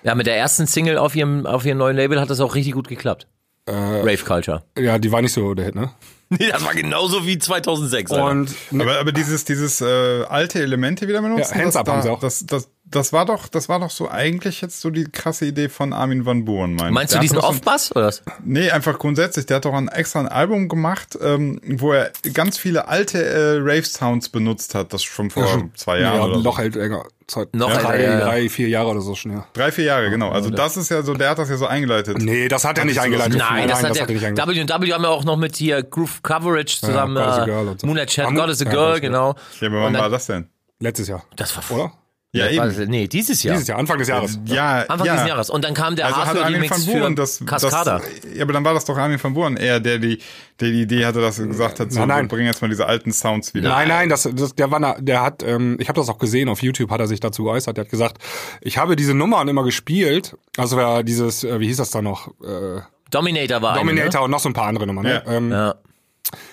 Ja, 0.04 0.16
mit 0.16 0.28
der 0.28 0.38
ersten 0.38 0.68
Single 0.68 0.98
auf 0.98 1.16
ihrem, 1.16 1.46
auf 1.46 1.66
ihrem 1.66 1.80
neuen 1.80 1.98
Label 1.98 2.22
hat 2.22 2.30
das 2.30 2.40
auch 2.40 2.56
richtig 2.56 2.74
gut 2.74 2.88
geklappt. 2.88 3.28
Äh, 3.66 3.72
Rave 3.74 4.24
Culture. 4.24 4.63
Ja, 4.78 4.98
die 4.98 5.12
war 5.12 5.22
nicht 5.22 5.34
so 5.34 5.54
der 5.54 5.66
Hit, 5.66 5.76
ne? 5.76 5.92
Nee, 6.30 6.50
das 6.52 6.66
war 6.66 6.74
genauso 6.74 7.26
wie 7.26 7.38
2006. 7.38 8.12
Alter. 8.12 8.26
Und 8.26 8.54
Aber, 8.74 9.00
aber 9.00 9.12
dieses, 9.13 9.46
dieses 9.46 9.80
äh, 9.80 10.24
alte 10.28 10.62
Elemente 10.62 11.08
wieder 11.08 11.22
benutzen, 11.22 11.54
Ja, 11.58 11.63
Hands 11.63 11.74
das, 11.74 11.76
up 11.78 11.88
haben 11.88 12.02
sie 12.02 12.10
da, 12.10 12.13
auch. 12.16 12.20
das, 12.20 12.46
das, 12.46 12.70
das 12.89 13.13
war 13.13 13.26
doch, 13.26 13.47
das 13.47 13.69
war 13.69 13.80
doch 13.80 13.89
so 13.89 14.10
eigentlich 14.10 14.62
jetzt 14.62 14.80
so 14.80 14.89
die 14.89 15.06
krasse 15.06 15.45
Idee 15.45 15.69
von 15.69 15.93
Armin 15.93 16.26
van 16.26 16.45
Buuren, 16.45 16.76
mein 16.76 16.93
Meinst 16.93 17.13
Der 17.13 17.19
du 17.19 17.23
diesen 17.23 17.39
Off-Bass 17.39 17.95
oder 17.95 18.08
was? 18.08 18.23
Nee, 18.43 18.71
einfach 18.71 18.97
grundsätzlich. 18.97 19.45
Der 19.45 19.58
hat 19.58 19.65
doch 19.65 19.73
ein 19.73 19.88
extra 19.88 20.19
ein 20.19 20.28
Album 20.28 20.69
gemacht, 20.69 21.17
ähm, 21.21 21.60
wo 21.65 21.91
er 21.91 22.12
ganz 22.34 22.58
viele 22.58 22.88
alte 22.88 23.23
äh, 23.23 23.58
Rave-Sounds 23.60 24.30
benutzt 24.30 24.76
hat. 24.76 24.93
Das 24.93 25.04
schon 25.04 25.30
vor 25.30 25.69
zwei 25.76 26.00
Jahren 26.00 26.17
ja, 26.17 26.26
oder 26.26 26.36
so. 26.36 26.41
noch 26.41 26.58
hält 26.58 26.76
länger. 26.76 27.04
Zeit. 27.28 27.54
Noch 27.54 27.69
drei, 27.69 28.02
ja, 28.02 28.12
ja. 28.12 28.19
drei, 28.21 28.47
vier 28.47 28.69
Jahre 28.69 28.88
oder 28.88 29.02
so 29.02 29.13
schon, 29.13 29.34
ja. 29.34 29.45
Drei, 29.52 29.69
vier 29.73 29.84
Jahre, 29.84 30.10
genau. 30.10 30.30
Also 30.30 30.50
das 30.50 30.78
ist 30.78 30.89
ja 30.89 31.02
so, 31.02 31.13
der 31.13 31.32
hat 31.32 31.38
das 31.38 31.50
ja 31.50 31.58
so 31.58 31.67
eingeleitet. 31.67 32.21
Nee, 32.21 32.47
das 32.47 32.63
hat 32.63 32.78
er 32.78 32.86
nicht 32.86 33.02
eingeleitet. 33.02 33.38
Nein, 33.38 33.67
das, 33.67 33.82
das 33.82 33.89
hat 33.89 34.02
hat 34.02 34.08
er 34.08 34.13
nicht 34.13 34.26
eingeleitet. 34.26 34.69
W&W 34.69 34.93
haben 34.93 35.04
ja 35.04 35.10
auch 35.10 35.26
noch 35.26 35.36
mit 35.36 35.58
hier 35.58 35.84
Groove 35.84 36.23
Coverage 36.23 36.80
zusammen, 36.80 37.15
God 37.15 37.28
is 37.28 37.34
a 37.34 37.43
äh, 37.43 37.45
Girl 37.45 37.67
und 37.67 37.82
so. 37.82 37.88
Moonlight 37.88 38.10
Chat, 38.10 38.34
God 38.34 38.50
is 38.50 38.62
a 38.62 38.65
ja, 38.65 38.71
Girl, 38.71 39.02
genau. 39.02 39.36
Ja, 39.60 39.67
aber 39.67 39.82
wann 39.82 39.93
war 39.93 40.10
das 40.10 40.28
denn? 40.28 40.47
Letztes 40.80 41.10
Jahr. 41.10 41.26
Das 41.36 41.54
war 41.58 41.78
Oder? 41.78 41.91
Ja, 42.34 42.44
War 42.46 42.52
eben. 42.52 42.78
das- 42.78 42.88
Nee, 42.90 43.08
dieses 43.08 43.42
Jahr. 43.42 43.54
Dieses 43.56 43.70
Jahr, 43.70 43.80
Anfang 43.80 43.98
des 44.00 44.10
Jahres. 44.10 44.38
Ja, 44.46 44.82
Anfang 44.82 45.08
ja. 45.08 45.13
dieses 45.13 45.28
Jahres. 45.30 45.50
Und 45.50 45.63
dann 45.63 45.74
kam 45.74 45.96
der 45.96 46.08
Also 46.08 46.20
Armin 46.42 46.56
Remix 46.56 46.86
van 46.88 46.94
Buuren 46.94 47.12
für 47.13 47.22
das, 47.22 47.44
Cascada. 47.46 48.00
das, 48.00 48.08
ja, 48.36 48.44
aber 48.44 48.54
dann 48.54 48.66
war 48.66 48.74
das 48.74 48.84
doch 48.86 48.98
Armin 48.98 49.18
van 49.24 49.34
Buuren 49.34 49.56
eher, 49.56 49.80
der 49.80 49.98
die, 49.98 50.20
der 50.60 50.70
die 50.72 50.82
Idee 50.82 51.06
hatte, 51.06 51.22
dass 51.22 51.40
er 51.40 51.48
gesagt 51.48 51.80
hat, 51.80 51.92
so, 51.92 52.00
Nein, 52.00 52.08
nein. 52.10 52.24
wir 52.26 52.28
bringen 52.30 52.46
jetzt 52.48 52.62
mal 52.62 52.68
diese 52.68 52.86
alten 52.86 53.13
Sounds 53.13 53.54
wieder. 53.54 53.70
Nein, 53.70 53.88
nein, 53.88 54.10
das, 54.10 54.30
das, 54.34 54.54
der 54.56 54.70
war, 54.70 54.98
der 55.02 55.22
hat, 55.22 55.42
ähm, 55.44 55.78
ich 55.80 55.88
habe 55.88 56.00
das 56.00 56.10
auch 56.10 56.18
gesehen 56.18 56.50
auf 56.50 56.62
YouTube, 56.62 56.92
hat 56.92 57.00
er 57.00 57.08
sich 57.08 57.22
dazu 57.22 57.46
geäußert. 57.46 57.78
Der 57.78 57.86
hat 57.86 57.92
gesagt, 57.92 58.18
ich 58.62 58.78
habe 58.78 58.96
diese 58.98 59.13
Nummern 59.13 59.48
immer 59.48 59.63
gespielt. 59.63 60.36
Also 60.58 60.76
war 60.76 61.04
dieses, 61.04 61.46
äh, 61.46 61.60
wie 61.62 61.68
hieß 61.68 61.78
das 61.78 61.92
da 61.92 62.02
noch? 62.02 62.28
Äh, 62.44 62.82
Dominator 63.10 63.62
war 63.62 63.76
Dominator 63.78 64.24
und 64.24 64.32
noch 64.32 64.40
so 64.42 64.50
ein 64.50 64.54
paar 64.54 64.68
andere 64.68 64.86
Nummern. 64.86 65.06
Ne? 65.06 65.24
Ja. 65.26 65.32
Ähm, 65.32 65.46
Eine, 65.46 65.56
ne? 65.56 65.76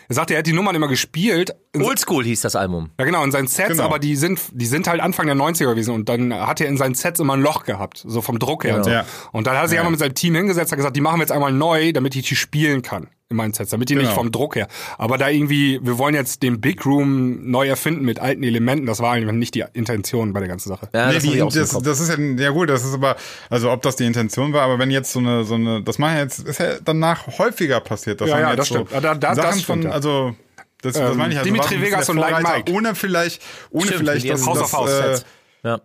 Er 0.09 0.15
sagte, 0.15 0.35
er 0.35 0.39
hat 0.39 0.47
die 0.47 0.53
Nummern 0.53 0.75
immer 0.75 0.89
gespielt. 0.89 1.55
Oldschool 1.77 2.25
hieß 2.25 2.41
das 2.43 2.57
Album. 2.57 2.91
ja 2.99 3.05
genau, 3.05 3.25
in 3.25 3.33
seinen 3.33 3.49
Sets, 3.49 3.71
Genau. 3.71 3.85
aber 3.85 3.99
die 3.99 4.17
sind, 4.17 4.41
die 4.53 4.67
sind 4.67 4.87
halt 4.87 5.01
Anfang 5.01 5.27
der 5.27 5.35
90er 5.37 5.71
gewesen 5.71 5.93
und 5.95 6.09
dann 6.09 6.33
hat 6.33 6.61
er 6.61 6.69
in 6.69 6.77
seinen 6.77 6.95
Sets 6.95 7.21
immer 7.21 7.35
ein 7.35 7.41
Loch 7.43 7.65
gehabt, 7.65 8.03
so 8.07 8.23
vom 8.23 8.39
Druck 8.39 8.65
her. 8.65 8.77
Und, 8.77 8.85
so. 8.85 8.91
Ja. 8.91 9.05
und 9.33 9.47
dann 9.47 9.57
hat 9.57 9.65
er 9.65 9.69
sich 9.69 9.77
Ja. 9.77 9.81
einmal 9.83 9.91
mit 9.93 10.01
seinem 10.01 10.15
Team 10.15 10.35
hingesetzt, 10.35 10.71
hat 10.73 10.77
gesagt, 10.77 10.97
die 10.97 11.01
machen 11.01 11.17
wir 11.19 11.23
jetzt 11.23 11.33
einmal 11.33 11.53
neu, 11.53 11.93
damit 11.93 12.15
ich 12.17 12.29
die 12.29 12.37
spielen 12.37 12.83
kann 12.83 13.09
in 13.35 13.37
meinen 13.37 13.53
Sets, 13.53 13.71
damit 13.71 13.89
die 13.91 13.95
nicht 13.97 14.05
Genau. 14.05 14.15
vom 14.15 14.33
Druck 14.33 14.57
her. 14.57 14.69
Aber 14.97 15.19
da 15.19 15.29
irgendwie, 15.29 15.81
wir 15.83 15.99
wollen 15.99 16.15
jetzt 16.15 16.43
den 16.43 16.61
Big 16.61 16.87
Room 16.87 17.51
neu 17.51 17.67
erfinden 17.69 18.05
mit 18.05 18.21
alten 18.21 18.43
Elementen, 18.43 18.87
das 18.87 19.01
war 19.01 19.13
eigentlich 19.13 19.33
nicht 19.35 19.55
die 19.55 19.65
Intention 19.75 20.33
bei 20.33 20.41
der 20.41 20.49
ganzen 20.49 20.69
Sache. 20.69 20.89
Ja, 20.95 21.09
nee, 21.09 21.15
das, 21.15 21.23
die, 21.23 21.39
das, 21.39 21.71
das 21.83 22.01
ist 22.01 22.09
ja, 22.09 22.17
ja 22.19 22.51
gut, 22.51 22.71
das 22.71 22.85
ist 22.85 22.95
aber, 22.95 23.17
also 23.51 23.71
ob 23.71 23.83
das 23.83 23.97
die 23.97 24.05
Intention 24.07 24.53
war, 24.53 24.63
aber 24.63 24.79
wenn 24.79 24.91
jetzt 24.91 25.13
so 25.13 25.19
eine, 25.19 25.45
so 25.45 25.55
eine, 25.57 25.83
das 25.83 25.99
machen 25.99 26.17
jetzt, 26.17 26.39
ist 26.41 26.61
ja 26.61 26.75
danach 26.85 27.27
häufiger 27.39 27.81
passiert. 27.81 28.21
Das 28.21 28.29
Ja, 28.31 28.41
ja, 28.41 28.49
jetzt 28.51 28.59
das 28.61 28.69
so 28.69 28.75
stimmt. 28.77 28.93
Ja, 28.93 29.01
da- 29.01 29.15
da- 29.15 29.35
das 29.35 29.37
Sachen 29.37 29.53
stimmt, 29.61 29.67
von, 29.67 29.83
ja. 29.83 29.91
also, 29.91 30.35
das, 30.83 30.93
das 30.95 31.11
Ähm, 31.13 31.17
meine 31.19 31.33
ich 31.33 31.39
also, 31.39 31.51
Dimitri 31.51 31.81
Vegas 31.81 32.09
und 32.11 32.17
Vorreiter, 32.19 32.57
Mike. 32.57 32.73
Ohne 32.73 32.95
vielleicht, 32.95 33.43
ohne 33.71 33.87
Stimmt, 33.87 33.99
vielleicht, 34.01 34.29
das, 34.29 34.47
House 34.47 34.59
das, 34.59 34.73
of 34.75 34.79
House 34.81 34.91
äh, 34.91 35.03
Sets. 35.03 35.25
Ja. 35.63 35.81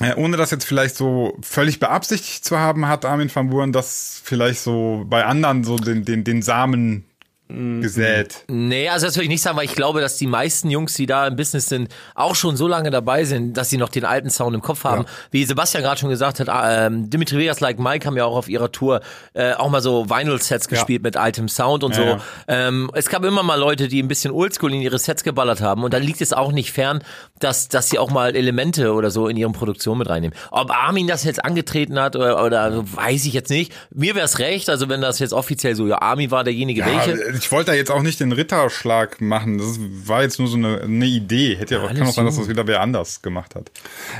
Ja, 0.00 0.16
ohne 0.16 0.36
das 0.36 0.50
jetzt 0.50 0.66
vielleicht 0.66 0.94
so 0.94 1.38
völlig 1.40 1.80
beabsichtigt 1.80 2.44
zu 2.44 2.58
haben, 2.58 2.86
hat 2.86 3.06
Armin 3.06 3.34
van 3.34 3.48
Buuren 3.48 3.72
das 3.72 4.20
vielleicht 4.22 4.60
so 4.60 5.04
bei 5.08 5.24
anderen 5.24 5.64
so 5.64 5.76
den, 5.76 6.04
den, 6.04 6.22
den 6.22 6.42
Samen 6.42 7.06
gesät. 7.48 8.44
Nee, 8.48 8.88
also 8.88 9.06
das 9.06 9.14
würde 9.16 9.24
ich 9.24 9.28
nicht 9.30 9.42
sagen, 9.42 9.56
weil 9.56 9.66
ich 9.66 9.74
glaube, 9.74 10.00
dass 10.00 10.16
die 10.16 10.26
meisten 10.26 10.68
Jungs, 10.68 10.94
die 10.94 11.06
da 11.06 11.26
im 11.28 11.36
Business 11.36 11.66
sind, 11.68 11.94
auch 12.14 12.34
schon 12.34 12.56
so 12.56 12.66
lange 12.66 12.90
dabei 12.90 13.24
sind, 13.24 13.56
dass 13.56 13.70
sie 13.70 13.76
noch 13.76 13.88
den 13.88 14.04
alten 14.04 14.30
Sound 14.30 14.54
im 14.54 14.62
Kopf 14.62 14.84
haben. 14.84 15.04
Wie 15.30 15.44
Sebastian 15.44 15.82
gerade 15.84 16.00
schon 16.00 16.08
gesagt 16.10 16.40
hat, 16.40 16.48
ähm, 16.50 17.08
Dimitri 17.08 17.38
Vegas, 17.38 17.60
Like 17.60 17.78
Mike 17.78 18.06
haben 18.06 18.16
ja 18.16 18.24
auch 18.24 18.36
auf 18.36 18.48
ihrer 18.48 18.72
Tour 18.72 19.00
äh, 19.34 19.52
auch 19.52 19.70
mal 19.70 19.80
so 19.80 20.10
Vinyl-Sets 20.10 20.66
gespielt 20.68 21.02
mit 21.04 21.16
altem 21.16 21.48
Sound 21.48 21.84
und 21.84 21.94
so. 21.94 22.02
Ja, 22.02 22.20
Ähm, 22.48 22.90
es 22.94 23.08
gab 23.08 23.24
immer 23.24 23.42
mal 23.44 23.58
Leute, 23.58 23.86
die 23.88 24.02
ein 24.02 24.08
bisschen 24.08 24.32
oldschool 24.32 24.74
in 24.74 24.80
ihre 24.80 24.98
Sets 24.98 25.22
geballert 25.22 25.60
haben 25.60 25.84
und 25.84 25.94
da 25.94 25.98
liegt 25.98 26.20
es 26.20 26.32
auch 26.32 26.50
nicht 26.50 26.72
fern, 26.72 27.02
dass, 27.38 27.68
dass 27.68 27.90
sie 27.90 27.98
auch 27.98 28.10
mal 28.10 28.34
Elemente 28.34 28.92
oder 28.92 29.10
so 29.10 29.28
in 29.28 29.36
ihren 29.36 29.52
Produktionen 29.52 29.98
mit 29.98 30.08
reinnehmen. 30.08 30.36
Ob 30.50 30.70
Armin 30.70 31.06
das 31.06 31.22
jetzt 31.22 31.44
angetreten 31.44 32.00
hat 32.00 32.16
oder, 32.16 32.44
oder 32.44 32.72
so, 32.72 32.96
weiß 32.96 33.24
ich 33.26 33.32
jetzt 33.34 33.50
nicht. 33.50 33.72
Mir 33.94 34.14
wäre 34.16 34.24
es 34.24 34.40
recht, 34.40 34.68
also 34.68 34.88
wenn 34.88 35.00
das 35.00 35.20
jetzt 35.20 35.32
offiziell 35.32 35.76
so, 35.76 35.86
ja, 35.86 36.02
Armin 36.02 36.30
war 36.32 36.42
derjenige, 36.42 36.84
welche. 36.84 37.35
Ja, 37.36 37.40
ich 37.40 37.52
wollte 37.52 37.70
da 37.72 37.76
jetzt 37.76 37.90
auch 37.90 38.02
nicht 38.02 38.20
den 38.20 38.32
Ritterschlag 38.32 39.20
machen. 39.20 39.58
Das 39.58 39.78
war 40.06 40.22
jetzt 40.22 40.38
nur 40.38 40.48
so 40.48 40.56
eine, 40.56 40.82
eine 40.82 41.06
Idee. 41.06 41.56
Hätte 41.56 41.74
ja, 41.74 41.80
Alles 41.82 41.98
kann 41.98 42.08
auch 42.08 42.12
sein, 42.12 42.24
dass 42.26 42.36
das 42.36 42.48
wieder 42.48 42.66
wer 42.66 42.80
anders 42.80 43.22
gemacht 43.22 43.54
hat. 43.54 43.70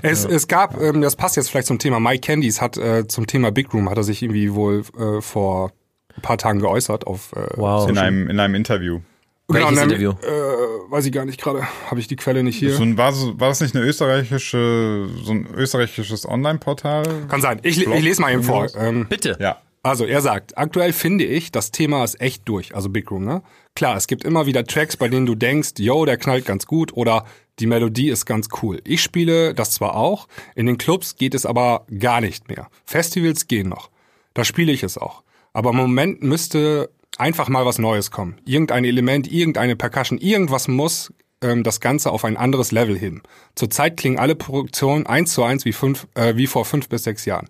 Es, 0.02 0.24
es 0.24 0.48
gab, 0.48 0.80
ähm, 0.80 1.00
das 1.00 1.16
passt 1.16 1.36
jetzt 1.36 1.50
vielleicht 1.50 1.66
zum 1.66 1.78
Thema, 1.78 2.00
Mike 2.00 2.20
Candies 2.20 2.60
hat 2.60 2.76
äh, 2.76 3.06
zum 3.06 3.26
Thema 3.26 3.50
Big 3.52 3.72
Room, 3.72 3.90
hat 3.90 3.96
er 3.96 4.04
sich 4.04 4.22
irgendwie 4.22 4.54
wohl 4.54 4.82
äh, 4.98 5.20
vor 5.20 5.72
ein 6.16 6.22
paar 6.22 6.38
Tagen 6.38 6.60
geäußert 6.60 7.06
auf 7.06 7.32
äh, 7.32 7.46
Wow. 7.56 7.88
In 7.88 7.98
einem, 7.98 8.28
in 8.28 8.40
einem 8.40 8.54
Interview. 8.54 9.00
Welches 9.48 9.70
Genau, 9.70 9.82
Interview? 9.82 10.10
Äh, 10.10 10.90
weiß 10.90 11.06
ich 11.06 11.12
gar 11.12 11.24
nicht 11.24 11.40
gerade, 11.40 11.62
habe 11.88 12.00
ich 12.00 12.08
die 12.08 12.16
Quelle 12.16 12.42
nicht 12.42 12.58
hier. 12.58 12.74
So 12.74 12.82
ein, 12.82 12.96
war, 12.96 13.12
so, 13.12 13.38
war 13.38 13.48
das 13.48 13.60
nicht 13.60 13.76
eine 13.76 13.84
österreichische, 13.84 15.08
so 15.22 15.32
ein 15.32 15.46
österreichisches 15.54 16.28
Online-Portal? 16.28 17.04
Kann 17.28 17.40
sein. 17.40 17.60
Ich, 17.62 17.80
ich 17.80 18.02
lese 18.02 18.20
mal 18.20 18.32
eben 18.32 18.42
vor. 18.42 18.66
Ähm, 18.76 19.06
Bitte. 19.08 19.36
Ja. 19.38 19.58
Also 19.86 20.04
er 20.04 20.20
sagt, 20.20 20.58
aktuell 20.58 20.92
finde 20.92 21.24
ich, 21.24 21.52
das 21.52 21.70
Thema 21.70 22.02
ist 22.02 22.20
echt 22.20 22.48
durch, 22.48 22.74
also 22.74 22.88
Big 22.88 23.08
Room, 23.08 23.24
ne? 23.24 23.42
Klar, 23.76 23.96
es 23.96 24.08
gibt 24.08 24.24
immer 24.24 24.44
wieder 24.44 24.64
Tracks, 24.64 24.96
bei 24.96 25.06
denen 25.06 25.26
du 25.26 25.36
denkst, 25.36 25.74
yo, 25.78 26.04
der 26.04 26.16
knallt 26.16 26.44
ganz 26.44 26.66
gut 26.66 26.96
oder 26.96 27.24
die 27.60 27.66
Melodie 27.66 28.08
ist 28.08 28.26
ganz 28.26 28.48
cool. 28.60 28.80
Ich 28.84 29.00
spiele 29.00 29.54
das 29.54 29.70
zwar 29.70 29.94
auch, 29.94 30.26
in 30.56 30.66
den 30.66 30.76
Clubs 30.76 31.14
geht 31.14 31.34
es 31.34 31.46
aber 31.46 31.86
gar 32.00 32.20
nicht 32.20 32.48
mehr. 32.48 32.68
Festivals 32.84 33.46
gehen 33.46 33.68
noch. 33.68 33.90
Da 34.34 34.42
spiele 34.44 34.72
ich 34.72 34.82
es 34.82 34.98
auch. 34.98 35.22
Aber 35.52 35.70
im 35.70 35.76
Moment 35.76 36.20
müsste 36.20 36.90
einfach 37.16 37.48
mal 37.48 37.64
was 37.64 37.78
Neues 37.78 38.10
kommen. 38.10 38.38
Irgendein 38.44 38.84
Element, 38.84 39.30
irgendeine 39.30 39.76
Percussion, 39.76 40.18
irgendwas 40.18 40.66
muss 40.66 41.12
ähm, 41.42 41.62
das 41.62 41.78
Ganze 41.78 42.10
auf 42.10 42.24
ein 42.24 42.36
anderes 42.36 42.72
Level 42.72 42.98
heben. 42.98 43.22
Zurzeit 43.54 43.96
klingen 43.96 44.18
alle 44.18 44.34
Produktionen 44.34 45.06
eins 45.06 45.32
zu 45.32 45.44
eins 45.44 45.64
wie, 45.64 45.72
fünf, 45.72 46.08
äh, 46.14 46.34
wie 46.34 46.48
vor 46.48 46.64
fünf 46.64 46.88
bis 46.88 47.04
sechs 47.04 47.24
Jahren. 47.24 47.48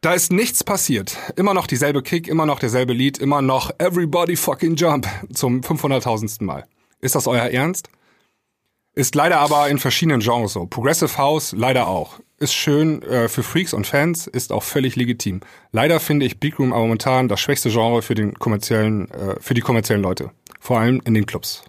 Da 0.00 0.12
ist 0.12 0.30
nichts 0.30 0.62
passiert. 0.62 1.16
Immer 1.34 1.54
noch 1.54 1.66
dieselbe 1.66 2.04
Kick, 2.04 2.28
immer 2.28 2.46
noch 2.46 2.60
derselbe 2.60 2.92
Lied, 2.92 3.18
immer 3.18 3.42
noch 3.42 3.72
Everybody 3.78 4.36
fucking 4.36 4.76
jump 4.76 5.08
zum 5.32 5.60
500.000. 5.60 6.44
Mal. 6.44 6.66
Ist 7.00 7.16
das 7.16 7.26
euer 7.26 7.46
Ernst? 7.46 7.88
Ist 8.94 9.16
leider 9.16 9.40
aber 9.40 9.68
in 9.68 9.78
verschiedenen 9.78 10.20
Genres 10.20 10.52
so. 10.52 10.66
Progressive 10.66 11.18
House 11.18 11.52
leider 11.56 11.88
auch. 11.88 12.20
Ist 12.38 12.54
schön 12.54 13.02
äh, 13.02 13.28
für 13.28 13.42
Freaks 13.42 13.74
und 13.74 13.88
Fans, 13.88 14.28
ist 14.28 14.52
auch 14.52 14.62
völlig 14.62 14.94
legitim. 14.94 15.40
Leider 15.72 15.98
finde 15.98 16.26
ich 16.26 16.38
Big 16.38 16.60
Room 16.60 16.72
aber 16.72 16.82
momentan 16.82 17.26
das 17.26 17.40
schwächste 17.40 17.68
Genre 17.68 18.00
für 18.00 18.14
den 18.14 18.34
kommerziellen, 18.34 19.10
äh, 19.10 19.34
für 19.40 19.54
die 19.54 19.62
kommerziellen 19.62 20.02
Leute. 20.02 20.30
Vor 20.60 20.78
allem 20.78 21.02
in 21.04 21.14
den 21.14 21.26
Clubs. 21.26 21.64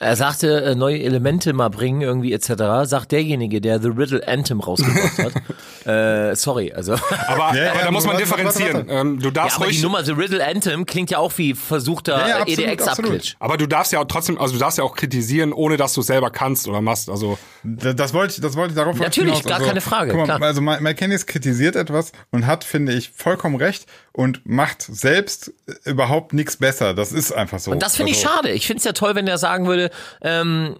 Er 0.00 0.14
sagte, 0.14 0.62
äh, 0.62 0.74
neue 0.76 1.02
Elemente 1.02 1.52
mal 1.52 1.70
bringen, 1.70 2.02
irgendwie 2.02 2.32
etc. 2.32 2.52
Sagt 2.84 3.10
derjenige, 3.10 3.60
der 3.60 3.80
The 3.80 3.88
Riddle 3.88 4.26
Anthem 4.28 4.60
rausgebracht 4.60 5.18
hat. 5.18 5.86
äh, 6.32 6.36
sorry, 6.36 6.72
also. 6.72 6.92
Aber, 7.26 7.52
Ja, 7.56 7.64
ja, 7.64 7.72
aber 7.72 7.82
da 7.82 7.90
muss 7.90 8.04
man 8.06 8.14
warte, 8.14 8.30
warte, 8.30 8.44
differenzieren. 8.44 8.88
warte. 8.88 9.00
Ähm, 9.00 9.18
du 9.18 9.24
ja, 9.26 9.30
darfst 9.32 9.56
aber 9.56 9.66
die 9.66 9.72
ruhig, 9.72 9.82
Nummer 9.82 10.04
The 10.04 10.12
Riddle 10.12 10.46
Anthem 10.46 10.86
klingt 10.86 11.10
ja 11.10 11.18
auch 11.18 11.32
wie 11.36 11.52
versuchter 11.54 12.16
Ja, 12.28 12.38
ja, 12.40 12.46
EDX-Abglitch. 12.46 13.34
aber 13.40 13.56
du 13.56 13.66
darfst 13.66 13.92
ja 13.92 13.98
auch 14.00 14.04
trotzdem, 14.04 14.38
also 14.38 14.52
du 14.54 14.60
darfst 14.60 14.78
ja 14.78 14.84
auch 14.84 14.94
kritisieren, 14.94 15.52
ohne 15.52 15.76
dass 15.76 15.94
du 15.94 16.00
es 16.02 16.06
selber 16.06 16.30
kannst 16.30 16.68
oder 16.68 16.80
machst. 16.80 17.10
Also 17.10 17.36
Da- 17.64 17.92
Das 17.92 18.14
wollte 18.14 18.34
ich, 18.34 18.40
das 18.40 18.54
wollte 18.54 18.74
ich 18.74 18.76
darauf 18.76 18.96
Natürlich, 18.98 19.38
hinaus. 19.40 19.58
gar 19.58 19.60
keine 19.66 19.80
Frage, 19.80 20.12
Guck 20.12 20.20
mal, 20.28 20.36
klar. 20.36 20.42
also 20.42 20.60
Mike 20.60 20.94
Candice 20.94 21.26
kritisiert 21.26 21.74
etwas 21.74 22.12
und 22.30 22.46
hat, 22.46 22.62
finde 22.62 22.92
ich, 22.92 23.10
vollkommen 23.10 23.56
recht 23.56 23.86
und 24.18 24.44
macht 24.44 24.82
selbst 24.82 25.52
äh, 25.68 25.90
überhaupt 25.90 26.32
nichts 26.32 26.56
besser. 26.56 26.92
Das 26.92 27.12
ist 27.12 27.30
einfach 27.30 27.60
so. 27.60 27.70
Und 27.70 27.80
das 27.84 27.94
finde 27.94 28.10
ich 28.10 28.26
Also, 28.26 28.34
schade. 28.34 28.50
Ich 28.50 28.66
finde 28.66 28.78
es 28.78 28.84
ja 28.84 28.90
toll, 28.90 29.14
wenn 29.14 29.28
er 29.28 29.38
sagen 29.38 29.68
würde, 29.68 29.92
ähm, 30.22 30.76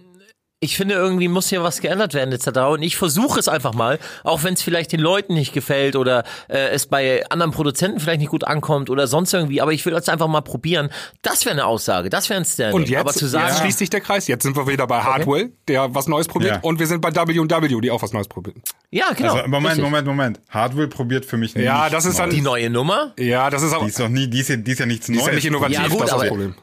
ich 0.61 0.75
finde, 0.75 0.95
irgendwie 0.95 1.29
muss 1.29 1.47
hier 1.47 1.63
was 1.63 1.79
geändert 1.79 2.13
werden, 2.13 2.33
etc. 2.33 2.47
Und 2.71 2.81
ich 2.81 2.97
versuche 2.97 3.39
es 3.39 3.47
einfach 3.47 3.73
mal, 3.73 3.97
auch 4.25 4.43
wenn 4.43 4.55
es 4.55 4.61
vielleicht 4.61 4.91
den 4.91 4.99
Leuten 4.99 5.33
nicht 5.33 5.53
gefällt 5.53 5.95
oder 5.95 6.25
äh, 6.49 6.69
es 6.71 6.85
bei 6.85 7.23
anderen 7.29 7.51
Produzenten 7.53 8.01
vielleicht 8.01 8.19
nicht 8.19 8.29
gut 8.31 8.43
ankommt 8.43 8.89
oder 8.89 9.07
sonst 9.07 9.33
irgendwie, 9.33 9.61
aber 9.61 9.71
ich 9.71 9.85
will 9.85 9.93
das 9.93 10.09
einfach 10.09 10.27
mal 10.27 10.41
probieren. 10.41 10.89
Das 11.21 11.45
wäre 11.45 11.53
eine 11.53 11.65
Aussage, 11.65 12.09
das 12.09 12.29
wäre 12.29 12.39
ein 12.41 12.45
Standing. 12.45 12.75
und 12.75 12.89
jetzt, 12.89 12.99
aber 12.99 13.13
zu 13.13 13.27
sagen, 13.27 13.47
jetzt 13.47 13.59
schließt 13.61 13.79
sich 13.79 13.89
der 13.89 14.01
Kreis. 14.01 14.27
Jetzt 14.27 14.43
sind 14.43 14.57
wir 14.57 14.67
wieder 14.67 14.85
bei 14.85 14.99
Hardwell, 15.01 15.53
der 15.69 15.95
was 15.95 16.09
Neues 16.09 16.27
probiert, 16.27 16.55
Ja. 16.55 16.59
und 16.61 16.77
wir 16.77 16.87
sind 16.87 16.99
bei 16.99 17.15
W&W, 17.15 17.79
die 17.81 17.91
auch 17.91 18.01
was 18.01 18.11
Neues 18.11 18.27
probieren. 18.27 18.61
ja, 18.91 19.05
genau. 19.15 19.35
Also, 19.35 19.47
Moment, 19.47 19.65
richtig. 19.67 19.83
Moment, 19.85 20.07
Moment. 20.07 20.39
Hardware 20.49 20.87
probiert 20.89 21.25
für 21.25 21.37
mich 21.37 21.55
nicht. 21.55 21.63
Ja, 21.63 21.89
das 21.89 22.03
ist 22.03 22.19
dann- 22.19 22.29
Die 22.31 22.41
neue 22.41 22.69
Nummer? 22.69 23.13
Ja, 23.17 23.49
das 23.49 23.63
ist 23.63 23.73
auch, 23.73 23.83
Die 23.83 23.87
ist 23.89 23.99
doch 23.99 24.09
nie, 24.09 24.27
die 24.27 24.41
ist 24.41 24.49
ja, 24.49 24.57
die 24.57 24.71
ist 24.71 24.79
ja 24.79 24.85
nichts 24.85 25.05
die 25.05 25.13
ist 25.13 25.19
Neues. 25.19 25.27
ja 25.27 25.35
nicht 25.35 25.45
innovativ, 25.45 25.77
Ja, 25.77 25.87
gut, 25.87 26.01
das 26.01 26.07
ist 26.09 26.13
aber- 26.13 26.23
das 26.23 26.29
Problem. 26.29 26.55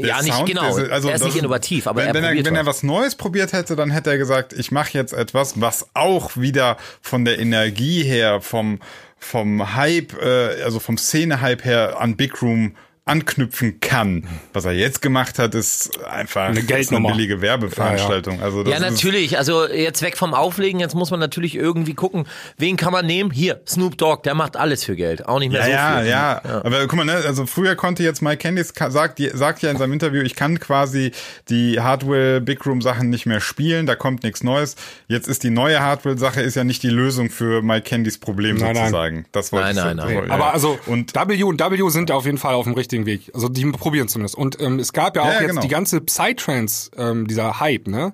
Der 0.00 0.08
ja, 0.08 0.22
nicht 0.22 0.34
Sound, 0.34 0.48
genau. 0.48 0.74
der 0.74 0.86
ist- 0.86 0.90
also 0.90 1.08
er 1.08 1.14
ist 1.14 1.24
nicht 1.24 1.36
innovativ, 1.36 1.86
aber 1.86 2.00
wenn, 2.00 2.08
er 2.08 2.14
wenn, 2.14 2.24
er, 2.24 2.44
wenn 2.44 2.54
er 2.56 2.66
was. 2.66 2.78
was 2.78 2.82
Neues 2.82 3.14
probiert 3.14 3.52
hätte, 3.52 3.76
dann 3.76 3.90
hätte 3.90 4.10
er 4.10 4.18
gesagt, 4.18 4.52
ich 4.52 4.72
mache 4.72 4.90
jetzt 4.98 5.12
etwas, 5.12 5.60
was 5.60 5.86
auch 5.94 6.36
wieder 6.36 6.76
von 7.00 7.24
der 7.24 7.38
Energie 7.38 8.02
her, 8.02 8.40
vom 8.40 8.80
vom 9.18 9.74
Hype, 9.74 10.12
äh, 10.20 10.62
also 10.64 10.80
vom 10.80 10.98
Szene-Hype 10.98 11.64
her 11.64 12.00
an 12.00 12.16
Big 12.16 12.42
Room 12.42 12.74
anknüpfen 13.06 13.80
kann. 13.80 14.24
Was 14.54 14.64
er 14.64 14.72
jetzt 14.72 15.02
gemacht 15.02 15.38
hat, 15.38 15.54
ist 15.54 16.02
einfach 16.04 16.46
Eine 16.46 16.60
ist 16.60 16.66
Geldnummer. 16.68 17.08
eine 17.10 17.16
billige 17.16 17.42
Werbeveranstaltung. 17.42 18.40
Also 18.42 18.62
das 18.62 18.72
Ja, 18.72 18.86
ist- 18.86 18.92
natürlich. 18.94 19.36
Also 19.36 19.68
jetzt 19.68 20.00
weg 20.00 20.16
vom 20.16 20.32
Auflegen, 20.32 20.80
jetzt 20.80 20.94
muss 20.94 21.10
man 21.10 21.20
natürlich 21.20 21.54
irgendwie 21.54 21.92
gucken, 21.92 22.26
wen 22.56 22.76
kann 22.78 22.92
man 22.92 23.04
nehmen? 23.04 23.30
Hier, 23.30 23.60
Snoop 23.68 23.98
Dogg, 23.98 24.22
der 24.24 24.34
macht 24.34 24.56
alles 24.56 24.84
für 24.84 24.96
Geld. 24.96 25.26
Auch 25.28 25.38
nicht 25.38 25.52
mehr 25.52 25.60
Ja, 25.60 25.66
so 25.66 25.70
ja, 25.72 25.98
viel. 26.00 26.08
ja, 26.10 26.60
Aber 26.64 26.80
guck 26.86 26.94
mal, 26.94 27.04
ne, 27.04 27.12
also 27.26 27.44
früher 27.44 27.74
konnte 27.76 28.02
jetzt 28.02 28.22
Mike 28.22 28.38
Candice 28.38 28.72
sagt, 28.88 29.20
sagt 29.34 29.60
ja 29.62 29.70
in 29.70 29.76
seinem 29.76 29.92
Interview, 29.92 30.22
ich 30.22 30.34
kann 30.34 30.58
quasi 30.58 31.12
die 31.50 31.80
Hardware 31.80 32.40
Big 32.40 32.64
Room 32.64 32.80
Sachen 32.80 33.10
nicht 33.10 33.26
mehr 33.26 33.40
spielen, 33.40 33.84
da 33.84 33.96
kommt 33.96 34.22
nichts 34.22 34.42
Neues. 34.42 34.76
Jetzt 35.08 35.28
ist 35.28 35.42
die 35.42 35.50
neue 35.50 35.80
Hardware 35.80 36.16
Sache 36.16 36.40
ist 36.40 36.54
ja 36.54 36.64
nicht 36.64 36.82
die 36.82 36.88
Lösung 36.90 37.28
für 37.28 37.60
Mike 37.60 37.88
Candys 37.88 38.16
Problem 38.18 38.56
Nein, 38.56 38.68
nein. 38.72 38.76
sozusagen. 38.76 39.26
Das 39.32 39.52
wollte 39.52 39.74
Nein, 39.74 39.98
ich 39.98 40.04
nein, 40.04 40.14
nein. 40.16 40.28
ja. 40.28 40.34
Aber 40.34 40.54
also 40.54 40.78
und 40.86 41.14
W 41.14 41.42
und 41.44 41.60
W 41.60 41.90
sind 41.90 42.10
auf 42.10 42.24
jeden 42.24 42.38
Fall 42.38 42.54
auf 42.54 42.64
dem 42.64 42.72
richtigen 42.74 42.93
Weg. 43.06 43.30
Also 43.34 43.48
die 43.48 43.64
probieren 43.66 44.08
zumindest. 44.08 44.36
Und 44.36 44.60
ähm, 44.60 44.78
es 44.78 44.92
gab 44.92 45.16
ja 45.16 45.22
auch 45.22 45.26
Ja, 45.26 45.32
ja, 45.34 45.40
jetzt 45.40 45.50
genau. 45.50 45.62
die 45.62 45.68
ganze 45.68 46.00
Psytrance, 46.00 46.90
ähm, 46.96 47.26
dieser 47.26 47.60
Hype, 47.60 47.88
ne? 47.88 48.12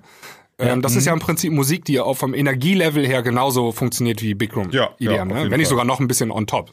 Ähm, 0.59 0.81
das 0.81 0.95
ist 0.95 1.05
ja 1.05 1.13
im 1.13 1.19
Prinzip 1.19 1.51
Musik, 1.51 1.85
die 1.85 1.99
auch 1.99 2.17
vom 2.17 2.33
Energielevel 2.33 3.05
her 3.05 3.23
genauso 3.23 3.71
funktioniert 3.71 4.21
wie 4.21 4.33
Big 4.33 4.55
Room. 4.55 4.69
Ja, 4.71 4.89
ja, 4.99 5.11
EDM, 5.13 5.31
auf 5.31 5.37
ne? 5.37 5.51
Wenn 5.51 5.59
nicht 5.59 5.69
sogar 5.69 5.85
noch 5.85 5.99
ein 5.99 6.07
bisschen 6.07 6.31
on 6.31 6.45
top. 6.47 6.71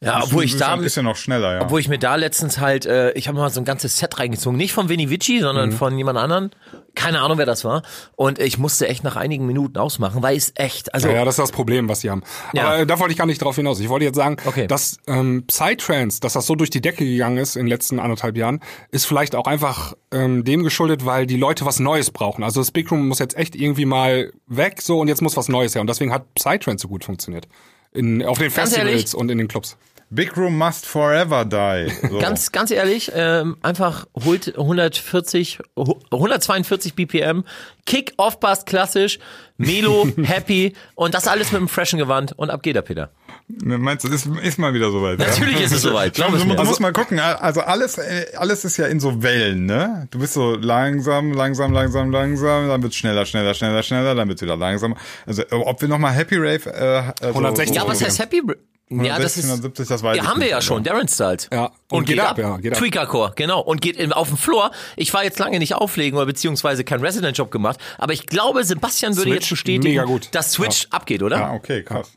Ja, 0.00 0.22
obwohl 0.22 0.44
ich 0.44 0.56
da, 0.56 0.76
ist 0.76 0.94
ja 0.94 1.02
noch 1.02 1.16
schneller, 1.16 1.54
ja. 1.54 1.62
obwohl 1.62 1.80
ich 1.80 1.88
mir 1.88 1.98
da 1.98 2.14
letztens 2.14 2.60
halt, 2.60 2.86
äh, 2.86 3.10
ich 3.14 3.26
habe 3.26 3.36
mal 3.36 3.50
so 3.50 3.60
ein 3.60 3.64
ganzes 3.64 3.98
Set 3.98 4.16
reingezogen, 4.20 4.56
nicht 4.56 4.72
von 4.72 4.88
Vinny 4.88 5.10
Vici, 5.10 5.38
Mhm. 5.38 5.42
sondern 5.42 5.72
von 5.72 5.98
jemand 5.98 6.18
anderen. 6.18 6.50
Keine 6.94 7.20
Ahnung, 7.20 7.36
wer 7.38 7.46
das 7.46 7.64
war. 7.64 7.82
Und 8.14 8.38
ich 8.38 8.58
musste 8.58 8.86
echt 8.86 9.02
nach 9.02 9.16
einigen 9.16 9.44
Minuten 9.46 9.76
ausmachen, 9.76 10.22
weil 10.22 10.36
es 10.36 10.52
echt, 10.54 10.94
also 10.94 11.08
Ja, 11.08 11.14
ja, 11.14 11.24
das 11.24 11.34
ist 11.34 11.42
das 11.42 11.50
Problem, 11.52 11.88
was 11.88 12.00
sie 12.02 12.10
haben. 12.10 12.22
Ja. 12.52 12.68
Aber 12.68 12.78
äh, 12.78 12.86
da 12.86 13.00
wollte 13.00 13.10
ich 13.12 13.18
gar 13.18 13.26
nicht 13.26 13.42
drauf 13.42 13.56
hinaus. 13.56 13.80
Ich 13.80 13.88
wollte 13.88 14.04
jetzt 14.04 14.14
sagen, 14.16 14.36
Okay. 14.44 14.68
dass 14.68 14.98
ähm, 15.08 15.44
Psytrance, 15.48 16.20
dass 16.20 16.32
das 16.34 16.46
so 16.46 16.54
durch 16.54 16.70
die 16.70 16.80
Decke 16.80 17.04
gegangen 17.04 17.38
ist 17.38 17.56
in 17.56 17.62
den 17.64 17.68
letzten 17.68 17.98
anderthalb 17.98 18.36
Jahren, 18.36 18.60
ist 18.92 19.04
vielleicht 19.04 19.34
auch 19.34 19.46
einfach 19.48 19.94
ähm, 20.12 20.44
dem 20.44 20.62
geschuldet, 20.62 21.06
weil 21.06 21.26
die 21.26 21.36
Leute 21.36 21.64
was 21.66 21.80
Neues 21.80 22.12
brauchen. 22.12 22.44
Also 22.44 22.60
das 22.60 22.70
Big 22.70 22.88
Room 22.92 23.08
muss 23.08 23.18
jetzt 23.18 23.36
echt 23.36 23.56
irgendwie 23.56 23.84
mal 23.84 24.32
weg, 24.46 24.80
so 24.80 25.00
und 25.00 25.08
jetzt 25.08 25.22
muss 25.22 25.36
was 25.36 25.48
Neues 25.48 25.74
her. 25.74 25.80
Und 25.80 25.88
deswegen 25.90 26.12
hat 26.12 26.34
Psytrance 26.34 26.82
so 26.82 26.88
gut 26.88 27.04
funktioniert. 27.04 27.48
In, 27.92 28.22
auf 28.22 28.38
den 28.38 28.44
Ganz 28.44 28.54
Festivals 28.70 28.88
ehrlich? 28.90 29.14
und 29.14 29.30
in 29.30 29.38
den 29.38 29.48
Clubs. 29.48 29.76
Big 30.10 30.36
Room 30.36 30.56
must 30.56 30.86
forever 30.86 31.44
die. 31.44 31.92
So. 32.08 32.18
Ganz, 32.18 32.52
ganz 32.52 32.70
ehrlich, 32.70 33.12
ähm, 33.14 33.56
einfach 33.62 34.06
holt 34.24 34.56
140, 34.56 35.58
hu- 35.76 35.98
142 36.10 36.94
BPM, 36.94 37.44
Kick, 37.84 38.14
Off-Bass 38.16 38.64
klassisch, 38.64 39.18
Melo, 39.58 40.06
Happy 40.22 40.72
und 40.94 41.12
das 41.14 41.26
alles 41.26 41.52
mit 41.52 41.58
einem 41.58 41.68
freshen 41.68 41.98
Gewand 41.98 42.32
und 42.38 42.48
ab 42.50 42.62
geht 42.62 42.76
der 42.76 42.82
Peter. 42.82 43.10
Meinst 43.48 44.04
du, 44.04 44.08
ist, 44.08 44.26
ist 44.42 44.58
mal 44.58 44.72
wieder 44.72 44.90
soweit? 44.90 45.18
Natürlich 45.18 45.58
ja? 45.58 45.66
ist 45.66 45.72
es 45.72 45.82
soweit, 45.82 46.14
glaub 46.14 46.32
du, 46.32 46.38
du 46.38 46.64
musst 46.64 46.80
mal 46.80 46.92
gucken, 46.92 47.18
also 47.18 47.60
alles, 47.60 47.98
äh, 47.98 48.26
alles 48.36 48.64
ist 48.64 48.76
ja 48.76 48.86
in 48.86 49.00
so 49.00 49.22
Wellen, 49.22 49.66
ne? 49.66 50.06
Du 50.10 50.18
bist 50.18 50.34
so 50.34 50.54
langsam, 50.54 51.32
langsam, 51.32 51.72
langsam, 51.72 52.10
langsam, 52.10 52.68
dann 52.68 52.82
wird's 52.82 52.96
schneller, 52.96 53.26
schneller, 53.26 53.54
schneller, 53.54 53.82
schneller, 53.82 54.14
dann 54.14 54.28
wird's 54.28 54.42
wieder 54.42 54.56
langsamer. 54.56 54.96
Also 55.26 55.42
ob 55.50 55.80
wir 55.80 55.88
nochmal 55.88 56.12
Happy 56.12 56.36
Rave, 56.36 56.70
äh, 56.70 57.24
also, 57.24 57.38
160 57.38 57.76
Ja, 57.76 57.86
was 57.86 58.02
heißt 58.02 58.18
Happy? 58.18 58.42
Ja, 58.90 59.18
das 59.18 59.36
160, 59.36 59.38
ist, 59.44 59.50
170, 59.50 59.88
das 59.88 60.02
weiß 60.02 60.16
ja, 60.16 60.26
haben 60.26 60.40
wir 60.40 60.48
ja 60.48 60.56
aber- 60.56 60.62
schon, 60.62 60.82
Darren 60.82 61.08
Styles. 61.08 61.48
Ja, 61.52 61.70
und 61.90 62.06
geht 62.06 62.20
ab, 62.20 62.38
ja, 62.38 62.56
geht 62.56 62.72
ab. 62.72 62.78
Tweakercore, 62.78 63.32
genau. 63.36 63.60
Und 63.60 63.82
geht 63.82 63.96
in, 63.96 64.12
auf 64.12 64.28
dem 64.28 64.38
Floor. 64.38 64.70
Ich 64.96 65.12
war 65.12 65.24
jetzt 65.24 65.38
lange 65.38 65.58
nicht 65.58 65.74
auflegen 65.74 66.16
oder 66.16 66.26
beziehungsweise 66.26 66.84
keinen 66.84 67.04
Resident-Job 67.04 67.50
gemacht, 67.50 67.78
aber 67.98 68.14
ich 68.14 68.26
glaube, 68.26 68.64
Sebastian 68.64 69.16
würde 69.16 69.30
Switch, 69.30 69.40
jetzt 69.42 69.50
bestätigen, 69.50 69.84
mega 69.84 70.04
gut. 70.04 70.28
dass 70.32 70.52
Switch 70.52 70.86
abgeht, 70.90 71.22
oder? 71.22 71.48
Ah, 71.48 71.54
okay, 71.54 71.82
krass. 71.82 72.12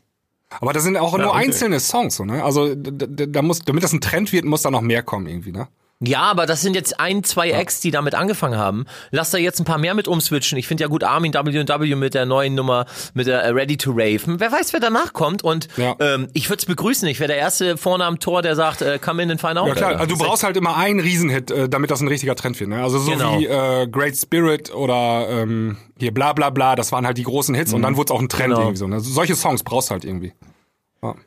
Aber 0.60 0.72
das 0.72 0.82
sind 0.82 0.96
auch 0.96 1.16
nur 1.16 1.30
okay. 1.30 1.44
einzelne 1.46 1.80
Songs, 1.80 2.16
so, 2.16 2.24
ne? 2.24 2.44
Also 2.44 2.74
da 2.74 3.06
da 3.06 3.42
muss, 3.42 3.60
damit 3.60 3.82
das 3.82 3.92
ein 3.92 4.00
Trend 4.00 4.32
wird, 4.32 4.44
muss 4.44 4.62
da 4.62 4.70
noch 4.70 4.82
mehr 4.82 5.02
kommen 5.02 5.26
irgendwie, 5.26 5.52
ne? 5.52 5.68
Ja, 6.04 6.22
aber 6.22 6.46
das 6.46 6.60
sind 6.62 6.74
jetzt 6.74 6.98
ein, 6.98 7.22
zwei 7.22 7.50
Acts, 7.52 7.80
die 7.80 7.90
damit 7.92 8.14
angefangen 8.14 8.58
haben. 8.58 8.86
Lass 9.12 9.30
da 9.30 9.38
jetzt 9.38 9.60
ein 9.60 9.64
paar 9.64 9.78
mehr 9.78 9.94
mit 9.94 10.08
umswitchen. 10.08 10.58
Ich 10.58 10.66
finde 10.66 10.82
ja 10.82 10.88
gut 10.88 11.04
Armin 11.04 11.32
W&W 11.32 11.94
mit 11.94 12.14
der 12.14 12.26
neuen 12.26 12.54
Nummer, 12.56 12.86
mit 13.14 13.28
der 13.28 13.42
äh, 13.42 13.50
Ready 13.50 13.76
to 13.76 13.92
Rave. 13.92 14.20
Wer 14.26 14.50
weiß, 14.50 14.72
wer 14.72 14.80
danach 14.80 15.12
kommt. 15.12 15.44
Und 15.44 15.68
Ja. 15.76 15.94
ähm, 16.00 16.28
ich 16.32 16.48
würde 16.50 16.58
es 16.60 16.66
begrüßen. 16.66 17.06
Ich 17.08 17.20
wäre 17.20 17.28
der 17.28 17.36
erste 17.36 17.76
vorne 17.76 18.04
am 18.04 18.18
Tor, 18.18 18.42
der 18.42 18.56
sagt, 18.56 18.82
äh, 18.82 18.98
come 18.98 19.22
in 19.22 19.30
and 19.30 19.40
find 19.40 19.56
out. 19.58 19.68
Ja 19.68 19.74
klar, 19.74 19.96
also 20.00 20.06
du 20.16 20.18
brauchst 20.18 20.42
halt 20.42 20.56
immer 20.56 20.76
einen 20.76 20.98
Riesenhit, 21.00 21.50
äh, 21.52 21.68
damit 21.68 21.90
das 21.92 22.00
ein 22.00 22.08
richtiger 22.08 22.34
Trend 22.34 22.58
wird. 22.58 22.70
Ne? 22.70 22.82
Also 22.82 22.98
so 22.98 23.10
Genau. 23.12 23.38
wie 23.38 23.46
äh, 23.46 23.86
Great 23.86 24.16
Spirit 24.16 24.74
oder 24.74 25.26
ähm, 25.30 25.76
hier 25.98 26.12
bla 26.12 26.32
bla 26.32 26.50
bla, 26.50 26.74
das 26.74 26.90
waren 26.90 27.06
halt 27.06 27.16
die 27.18 27.22
großen 27.22 27.54
Hits 27.54 27.72
und 27.72 27.82
dann 27.82 27.96
wurde 27.96 28.06
es 28.06 28.10
auch 28.10 28.20
ein 28.20 28.28
Trend 28.28 28.48
Genau. 28.48 28.60
irgendwie 28.62 28.76
so. 28.78 28.88
Ne? 28.88 28.98
Solche 29.00 29.36
Songs 29.36 29.62
brauchst 29.62 29.90
du 29.90 29.92
halt 29.92 30.04
irgendwie. 30.04 30.32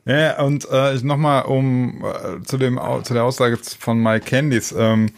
Ja, 0.05 0.41
und 0.41 0.67
äh, 0.71 0.93
nochmal 1.03 1.43
um 1.43 2.03
äh, 2.05 2.41
zu 2.43 2.57
dem 2.57 2.79
zu 3.03 3.13
der 3.13 3.23
Aussage 3.25 3.57
von 3.57 4.01
Mike 4.01 4.25
Candies. 4.25 4.73
Ähm, 4.77 5.11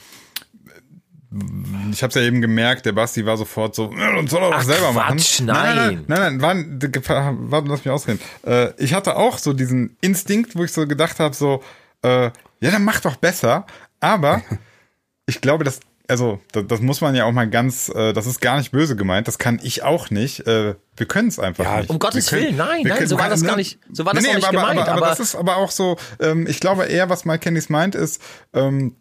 ich 1.91 2.01
habe 2.01 2.09
es 2.09 2.15
ja 2.15 2.21
eben 2.21 2.41
gemerkt, 2.41 2.85
der 2.85 2.93
Basti 2.93 3.25
war 3.25 3.37
sofort 3.37 3.75
so, 3.75 3.93
"Ja, 3.95 4.17
und 4.17 4.29
soll 4.29 4.41
er 4.41 4.51
doch 4.51 4.61
selber 4.61 4.93
Quatsch, 4.93 5.41
machen. 5.41 5.45
nein. 5.45 5.75
nein, 5.75 6.05
nein, 6.07 6.37
nein, 6.37 6.37
nein 6.37 6.81
warte, 6.81 7.35
warte, 7.51 7.67
lass 7.67 7.85
mich 7.85 7.91
ausreden. 7.91 8.19
Äh, 8.45 8.71
ich 8.81 8.93
hatte 8.93 9.15
auch 9.17 9.37
so 9.37 9.53
diesen 9.53 9.95
Instinkt, 10.01 10.55
wo 10.55 10.63
ich 10.63 10.71
so 10.71 10.87
gedacht 10.87 11.19
habe, 11.19 11.35
so, 11.35 11.61
äh, 12.01 12.31
ja, 12.59 12.71
dann 12.71 12.83
mach 12.83 12.99
doch 13.01 13.17
besser. 13.17 13.65
Aber 13.99 14.41
ich 15.27 15.41
glaube, 15.41 15.63
dass 15.65 15.81
also 16.07 16.39
das, 16.51 16.65
das 16.67 16.79
muss 16.81 17.01
man 17.01 17.15
ja 17.15 17.25
auch 17.25 17.31
mal 17.31 17.49
ganz, 17.49 17.89
äh, 17.89 18.13
das 18.13 18.25
ist 18.27 18.39
gar 18.41 18.57
nicht 18.57 18.71
böse 18.71 18.95
gemeint, 18.95 19.27
das 19.27 19.37
kann 19.37 19.59
ich 19.61 19.83
auch 19.83 20.09
nicht. 20.09 20.47
Äh, 20.47 20.75
wir 20.95 21.05
können 21.05 21.27
es 21.27 21.37
einfach 21.39 21.63
Ja, 21.65 21.77
nicht. 21.81 21.89
um 21.89 21.99
Gottes 21.99 22.31
Wir 22.31 22.39
Willen, 22.41 22.55
nein, 22.57 22.83
nein, 22.85 23.07
so 23.07 23.17
war 23.19 23.29
das 23.29 23.43
gar 23.43 23.55
nicht- 23.57 23.79
so 23.91 24.05
war 24.05 24.13
das 24.13 24.25
auch 24.27 24.33
nicht 24.35 24.47
aber, 24.47 24.57
gemeint, 24.57 24.79
Aber, 24.79 24.91
aber, 24.91 24.97
aber- 25.01 25.07
das 25.09 25.19
ist 25.19 25.35
aber 25.35 25.57
auch 25.57 25.71
so, 25.71 25.97
ähm, 26.19 26.47
ich 26.47 26.59
glaube 26.59 26.85
eher, 26.85 27.09
was 27.09 27.25
Mike 27.25 27.39
Candys 27.39 27.69
meint, 27.69 27.95
ist, 27.95 28.21
ähm, 28.53 28.95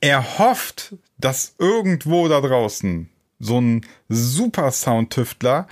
er 0.00 0.38
hofft, 0.38 0.94
dass 1.18 1.54
irgendwo 1.58 2.28
da 2.28 2.40
draußen 2.40 3.08
so 3.40 3.60
ein 3.60 3.86
super 4.08 4.70
Soundtüftler 4.72 5.66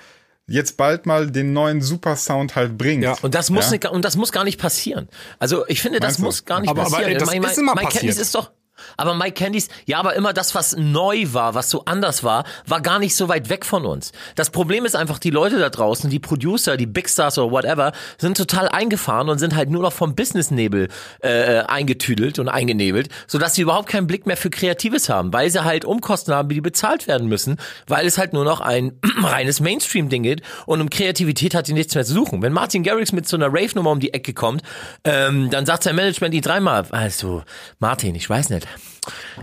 jetzt 0.49 0.77
bald 0.77 1.07
mal 1.07 1.29
den 1.31 1.53
neuen 1.53 1.83
Super 1.83 2.15
Sound 2.15 2.55
halt 2.55 2.79
bringt. 2.79 3.03
Ja. 3.03 3.17
Und 3.23 3.35
das 3.35 3.51
muss 3.51 3.65
Ja? 3.67 3.71
nicht, 3.73 3.85
und 3.87 4.05
das 4.05 4.17
muss 4.17 4.31
gar 4.31 4.45
nicht 4.45 4.61
passieren. 4.61 5.09
Also 5.41 5.67
ich 5.67 5.81
finde, 5.83 5.99
das 5.99 6.11
Meinst 6.11 6.19
du? 6.21 6.25
muss 6.25 6.45
gar 6.45 6.61
nicht 6.61 6.71
Aber- 6.71 6.83
aber, 6.83 6.91
passieren. 6.91 7.13
ey, 7.13 7.19
das 7.19 7.31
Mike, 7.33 7.47
ist 7.47 7.59
immer 7.59 7.75
Mike 7.75 7.89
Candice 7.89 8.01
passiert. 8.11 8.19
ist 8.19 8.35
doch. 8.37 8.53
Aber 8.97 9.15
Mike 9.15 9.33
Candice, 9.33 9.69
ja, 9.85 9.99
aber 9.99 10.15
immer 10.15 10.33
das, 10.33 10.55
was 10.55 10.77
neu 10.77 11.27
war, 11.33 11.55
was 11.55 11.71
so 11.71 11.85
anders 11.85 12.25
war, 12.25 12.45
war 12.67 12.81
gar 12.81 12.99
nicht 12.99 13.17
so 13.17 13.29
weit 13.29 13.49
weg 13.49 13.65
von 13.65 13.85
uns. 13.87 14.13
Das 14.35 14.51
Problem 14.51 14.85
ist 14.85 14.97
einfach, 14.97 15.19
die 15.19 15.31
Leute 15.31 15.59
da 15.59 15.71
draußen, 15.71 16.11
die 16.11 16.19
Producer, 16.19 16.77
die 16.77 16.87
Big 16.87 17.09
Stars 17.09 17.39
oder 17.39 17.51
whatever, 17.51 17.93
sind 18.19 18.37
total 18.37 18.69
eingefahren 18.69 19.29
und 19.29 19.39
sind 19.39 19.55
halt 19.55 19.71
nur 19.71 19.83
noch 19.83 19.93
vom 19.93 20.15
Business-Nebel 20.15 20.89
äh, 21.21 21.61
eingetüdelt 21.61 22.39
und 22.39 22.49
eingenebelt, 22.49 23.09
sodass 23.27 23.55
sie 23.55 23.63
überhaupt 23.63 23.89
keinen 23.89 24.07
Blick 24.07 24.27
mehr 24.27 24.37
für 24.37 24.51
Kreatives 24.51 25.09
haben, 25.09 25.33
weil 25.33 25.51
sie 25.51 25.65
halt 25.65 25.85
Umkosten 25.85 26.35
haben, 26.35 26.49
die 26.49 26.61
bezahlt 26.61 27.07
werden 27.07 27.29
müssen, 27.29 27.57
weil 27.87 28.07
es 28.07 28.19
halt 28.19 28.33
nur 28.33 28.45
noch 28.45 28.61
ein 28.61 28.93
reines 29.23 29.61
Mainstream-Ding 29.61 30.23
geht 30.23 30.43
und 30.67 30.81
um 30.81 30.91
Kreativität 30.91 31.55
hat 31.55 31.69
die 31.69 31.73
nichts 31.73 31.95
mehr 31.95 32.05
zu 32.05 32.13
suchen. 32.13 32.43
Wenn 32.43 32.53
Martin 32.53 32.83
Garrix 32.83 33.13
mit 33.13 33.29
so 33.29 33.37
einer 33.37 33.49
Rave-Nummer 33.49 33.91
um 33.91 34.01
die 34.01 34.15
Ecke 34.15 34.35
kommt, 34.35 34.63
ähm, 35.05 35.51
dann 35.51 35.67
sagt 35.67 35.83
sein 35.83 35.97
Management 35.97 36.35
die 36.35 36.41
dreimal, 36.41 36.87
also 36.91 37.43
Martin, 37.79 38.15
ich 38.15 38.29
weiß 38.29 38.51
nicht, 38.51 38.67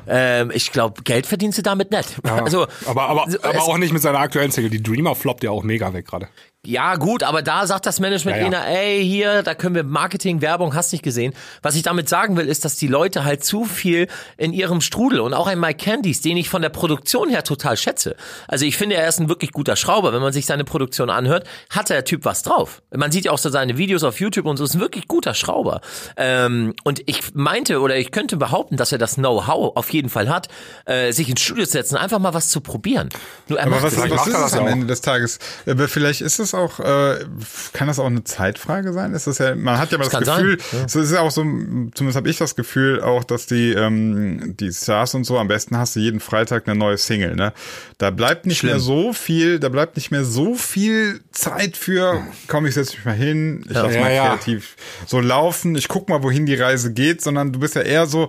ähm, 0.07 0.51
ich 0.53 0.71
glaube, 0.71 1.03
Geld 1.03 1.25
verdienst 1.25 1.57
du 1.57 1.61
damit 1.61 1.91
nicht. 1.91 2.15
Also, 2.23 2.67
aber 2.85 3.03
aber, 3.09 3.27
aber 3.43 3.63
auch 3.63 3.77
nicht 3.77 3.93
mit 3.93 4.01
seiner 4.01 4.19
aktuellen 4.19 4.51
Single. 4.51 4.69
Die 4.69 4.83
Dreamer 4.83 5.15
floppt 5.15 5.43
ja 5.43 5.51
auch 5.51 5.63
mega 5.63 5.93
weg 5.93 6.07
gerade. 6.07 6.27
Ja, 6.65 6.95
gut, 6.95 7.23
aber 7.23 7.41
da 7.41 7.67
sagt 7.67 7.85
das 7.85 7.99
Management 7.99 8.37
Ja, 8.37 8.49
ja. 8.49 8.63
ey, 8.63 9.05
hier, 9.05 9.43
da 9.43 9.53
können 9.53 9.75
wir 9.75 9.83
Marketing, 9.83 10.39
Werbung, 10.41 10.73
hast 10.73 10.93
nicht 10.93 11.03
gesehen. 11.03 11.33
Was 11.61 11.75
ich 11.75 11.81
damit 11.81 12.07
sagen 12.07 12.37
will, 12.37 12.47
ist, 12.47 12.63
dass 12.63 12.77
die 12.77 12.87
Leute 12.87 13.25
halt 13.25 13.43
zu 13.43 13.65
viel 13.65 14.07
in 14.37 14.53
ihrem 14.53 14.79
Strudel 14.79 15.19
und 15.19 15.33
auch 15.33 15.47
ein 15.47 15.59
Mike 15.59 15.83
Candies, 15.83 16.21
den 16.21 16.37
ich 16.37 16.47
von 16.47 16.61
der 16.61 16.69
Produktion 16.69 17.27
her 17.29 17.43
total 17.43 17.75
schätze. 17.75 18.15
Also 18.47 18.63
ich 18.63 18.77
finde, 18.77 18.95
er 18.95 19.09
ist 19.09 19.19
ein 19.19 19.27
wirklich 19.27 19.51
guter 19.51 19.75
Schrauber. 19.75 20.13
Wenn 20.13 20.21
man 20.21 20.31
sich 20.31 20.45
seine 20.45 20.63
Produktion 20.63 21.09
anhört, 21.09 21.45
hat 21.69 21.89
der 21.89 22.05
Typ 22.05 22.23
was 22.23 22.43
drauf. 22.43 22.81
Man 22.95 23.11
sieht 23.11 23.25
ja 23.25 23.33
auch 23.33 23.39
so 23.39 23.49
seine 23.49 23.77
Videos 23.77 24.05
auf 24.05 24.21
YouTube 24.21 24.45
und 24.45 24.55
so, 24.55 24.63
ist 24.63 24.75
ein 24.75 24.79
wirklich 24.79 25.09
guter 25.09 25.33
Schrauber. 25.33 25.81
Ähm, 26.15 26.75
und 26.85 27.01
ich 27.07 27.35
meinte 27.35 27.81
oder 27.81 27.97
ich 27.97 28.11
könnte 28.11 28.37
behaupten, 28.37 28.77
dass 28.77 28.93
er 28.93 28.99
das 28.99 29.15
Know-how 29.15 29.75
auf 29.75 29.91
jeden 29.91 30.07
Fall 30.07 30.29
hat, 30.29 30.47
äh, 30.85 31.11
sich 31.11 31.27
ins 31.27 31.41
Studio 31.41 31.65
zu 31.65 31.73
setzen, 31.73 31.97
einfach 31.97 32.19
mal 32.19 32.33
was 32.33 32.47
zu 32.47 32.61
probieren. 32.61 33.09
Nur 33.49 33.59
er 33.59 33.65
Aber 33.65 33.75
macht 33.81 33.83
was, 33.83 33.97
was 33.97 34.09
macht 34.09 34.27
ist 34.27 34.33
es 34.37 34.53
am. 34.53 34.67
Ende 34.67 34.87
des 34.87 35.01
Tages? 35.01 35.39
Aber 35.67 35.89
vielleicht 35.89 36.21
ist 36.21 36.39
es 36.39 36.52
auch, 36.53 36.79
äh, 36.79 37.25
kann 37.73 37.87
das 37.87 37.99
auch 37.99 38.05
eine 38.05 38.23
Zeitfrage 38.23 38.93
sein? 38.93 39.13
Ist 39.13 39.27
das 39.27 39.37
ja, 39.37 39.55
man 39.55 39.77
hat 39.77 39.91
ja 39.91 39.97
mal 39.97 40.05
das, 40.05 40.13
kann 40.13 40.23
Gefühl, 40.23 40.59
sein, 40.59 40.79
ja. 40.79 40.85
es 40.85 40.95
ist 40.95 41.11
ja 41.11 41.21
auch 41.21 41.31
so, 41.31 41.41
zumindest 41.41 42.15
habe 42.15 42.29
ich 42.29 42.37
das 42.37 42.55
Gefühl 42.55 43.01
auch, 43.01 43.23
dass 43.23 43.45
die, 43.45 43.73
ähm, 43.73 44.55
die 44.59 44.71
Stars 44.71 45.15
und 45.15 45.23
so, 45.23 45.37
am 45.37 45.47
besten 45.47 45.77
hast 45.77 45.95
du 45.95 45.99
jeden 45.99 46.19
Freitag 46.19 46.67
eine 46.67 46.77
neue 46.77 46.97
Single, 46.97 47.35
ne? 47.35 47.53
Da 47.97 48.09
bleibt 48.09 48.45
nicht 48.45 48.63
mehr 48.63 48.79
so 48.79 49.13
viel, 49.13 49.59
da 49.59 49.69
bleibt 49.69 49.95
nicht 49.95 50.11
mehr 50.11 50.23
so 50.23 50.55
viel 50.55 51.21
Zeit 51.31 51.77
für, 51.77 52.21
komm, 52.47 52.65
ich 52.65 52.73
setze 52.73 52.95
mich 52.95 53.05
mal 53.05 53.15
hin, 53.15 53.63
ich 53.67 53.73
lass 53.73 53.93
Ja, 53.93 54.01
mal 54.01 54.13
ja. 54.13 54.27
kreativ 54.29 54.75
so 55.05 55.19
laufen, 55.19 55.75
ich 55.75 55.87
guck 55.87 56.09
mal, 56.09 56.23
wohin 56.23 56.45
die 56.45 56.55
Reise 56.55 56.93
geht, 56.93 57.21
sondern 57.21 57.51
du 57.51 57.59
bist 57.59 57.75
ja 57.75 57.81
eher 57.81 58.05
so, 58.05 58.27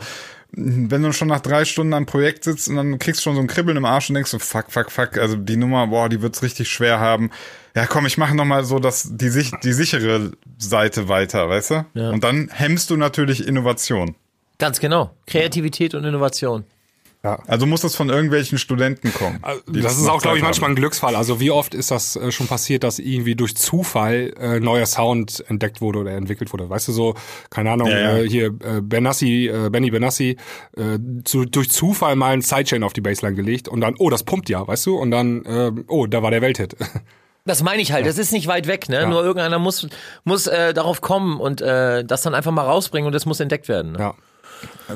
wenn 0.57 1.03
du 1.03 1.13
schon 1.13 1.29
nach 1.29 1.41
drei 1.41 1.65
Stunden 1.65 1.95
am 1.95 2.07
Projekt 2.07 2.45
sitzt 2.45 2.69
und 2.69 2.77
dann 2.77 2.99
kriegst 2.99 3.21
du 3.21 3.23
schon 3.25 3.35
so 3.35 3.41
ein 3.41 3.49
Kribbeln 3.49 3.77
im 3.77 3.85
Arsch 3.85 4.09
und 4.09 4.15
denkst 4.15 4.31
so, 4.31 4.39
fuck, 4.39 4.67
fuck, 4.71 4.93
fuck, 4.93 5.19
also 5.19 5.37
die 5.37 5.57
Nummer, 5.57 5.89
boah, 5.89 6.09
die 6.09 6.23
wird's 6.23 6.43
richtig 6.43 6.69
schwer 6.71 7.01
haben. 7.01 7.31
Ja, 7.77 7.87
komm, 7.87 8.07
ich 8.07 8.19
mache 8.19 8.35
noch 8.37 8.45
mal 8.45 8.65
so 8.65 8.79
das, 8.79 9.09
die, 9.13 9.29
sich- 9.31 9.51
die 9.63 9.73
sichere 9.73 10.33
Seite 10.59 11.09
weiter, 11.09 11.49
weißt 11.49 11.71
du? 11.71 11.87
Ja. 11.95 12.11
Und 12.11 12.23
dann 12.23 12.49
hemmst 12.53 12.91
du 12.91 12.97
natürlich 12.97 13.47
Innovation. 13.47 14.15
Ganz 14.59 14.79
genau. 14.79 15.11
Kreativität 15.27 15.95
und 15.95 16.05
Innovation. 16.05 16.65
Also 17.47 17.65
muss 17.65 17.81
das 17.81 17.97
von 17.97 18.11
irgendwelchen 18.11 18.59
Studenten 18.59 19.11
kommen. 19.15 19.43
die 19.67 19.81
Das 19.81 19.97
ist 19.97 20.07
auch, 20.09 20.21
glaube 20.21 20.37
ich, 20.37 20.43
Zeit 20.43 20.49
manchmal 20.49 20.69
haben. 20.69 20.73
ein 20.75 20.77
Glücksfall. 20.77 21.17
Also 21.17 21.41
wie 21.41 21.51
oft 21.51 21.75
ist 21.75 21.91
das 21.91 22.17
äh, 22.17 22.31
schon 22.31 22.47
passiert, 22.47 22.85
dass 22.85 22.99
irgendwie 22.99 23.35
durch 23.35 23.57
Zufall 23.57 24.35
äh, 24.39 24.61
neuer 24.61 24.85
Sound 24.85 25.43
entdeckt 25.49 25.81
wurde 25.81 26.01
oder 26.01 26.11
entwickelt 26.13 26.53
wurde? 26.53 26.69
Weißt 26.69 26.87
du 26.87 26.93
so, 26.93 27.15
keine 27.49 27.71
Ahnung, 27.71 27.89
Ja, 27.89 27.99
ja. 27.99 28.19
Äh, 28.19 28.29
hier 28.29 28.47
äh, 28.49 28.83
Benassi, 28.83 29.47
äh, 29.49 29.71
Benny 29.71 29.91
Benassi, 29.91 30.37
äh, 30.77 30.99
zu, 31.25 31.47
durch 31.47 31.71
Zufall 31.71 32.15
mal 32.15 32.35
ein 32.35 32.43
Sidechain 32.43 32.83
auf 32.83 32.93
die 32.93 33.01
Baseline 33.01 33.35
gelegt 33.35 33.69
und 33.69 33.81
dann, 33.81 33.95
oh, 33.99 34.11
das 34.11 34.23
pumpt 34.25 34.51
ja, 34.51 34.69
weißt 34.69 34.85
du? 34.85 34.97
Und 34.99 35.11
dann, 35.11 35.47
äh, 35.47 35.73
oh, 35.89 36.07
da 36.07 36.23
war 36.23 36.31
der 36.31 36.43
Welthit. 36.43 36.77
Das 37.47 37.63
meine 37.63 37.83
ich 37.83 37.93
halt, 37.93 38.07
das 38.07 38.17
ist 38.17 38.33
nicht 38.33 38.47
weit 38.47 38.67
weg, 38.67 38.89
ne? 38.89 39.07
Nur 39.07 39.23
irgendeiner 39.23 39.59
muss, 39.59 39.87
muss 40.25 40.47
äh, 40.47 40.73
darauf 40.73 41.03
kommen 41.03 41.39
und 41.39 41.61
äh, 41.61 42.03
das 42.05 42.23
dann 42.23 42.35
einfach 42.35 42.53
mal 42.53 42.63
rausbringen 42.65 43.07
und 43.07 43.13
das 43.13 43.27
muss 43.27 43.39
entdeckt 43.41 43.69
werden. 43.69 43.93
Ne? 43.93 43.99
ja. 43.99 44.15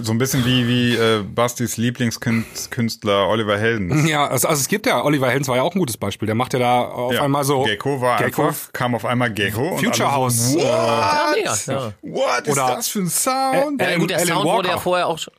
So 0.03 0.13
ein 0.13 0.19
bisschen 0.19 0.47
wie, 0.47 0.67
wie 0.67 0.95
äh, 0.97 1.23
Bastis 1.23 1.77
Lieblingskünstler 1.77 3.29
Oliver 3.29 3.59
Helden. 3.59 4.07
Ja, 4.09 4.27
also, 4.27 4.49
also 4.49 4.61
es 4.61 4.69
gibt 4.69 4.87
ja, 4.87 5.05
Oliver 5.05 5.27
Heldens 5.29 5.49
war 5.49 5.57
ja 5.57 5.63
auch 5.63 5.75
ein 5.75 5.79
gutes 5.79 5.99
Beispiel. 5.99 6.25
Der 6.25 6.35
macht 6.35 6.55
ja 6.55 6.59
da 6.59 6.81
auf 6.83 7.13
Ja. 7.13 7.23
einmal 7.23 7.45
so. 7.45 7.65
Gecko 7.65 8.01
war 8.01 8.17
Gecko. 8.19 8.47
einfach, 8.47 8.73
kam 8.73 8.95
auf 8.95 9.05
einmal 9.05 9.31
Gecko. 9.31 9.69
und 9.75 9.85
Future 9.85 10.11
House, 10.11 10.53
So, 10.53 10.59
äh, 10.59 10.63
What? 10.63 10.65
Ja, 10.65 11.33
mega, 11.37 11.57
ja. 11.67 11.93
What 12.03 12.47
ist 12.47 12.53
Oder- 12.53 12.75
das 12.77 12.89
für 12.89 13.01
ein 13.01 13.09
Sound? 13.11 13.83
Ja, 13.83 13.99
gut, 13.99 14.09
der 14.11 14.19
Alan 14.19 14.29
Sound 14.29 14.45
wurde 14.45 14.69
ja 14.69 14.75
Walker. 14.75 14.81
vorher 14.83 15.07
auch 15.07 15.19
schon. 15.19 15.35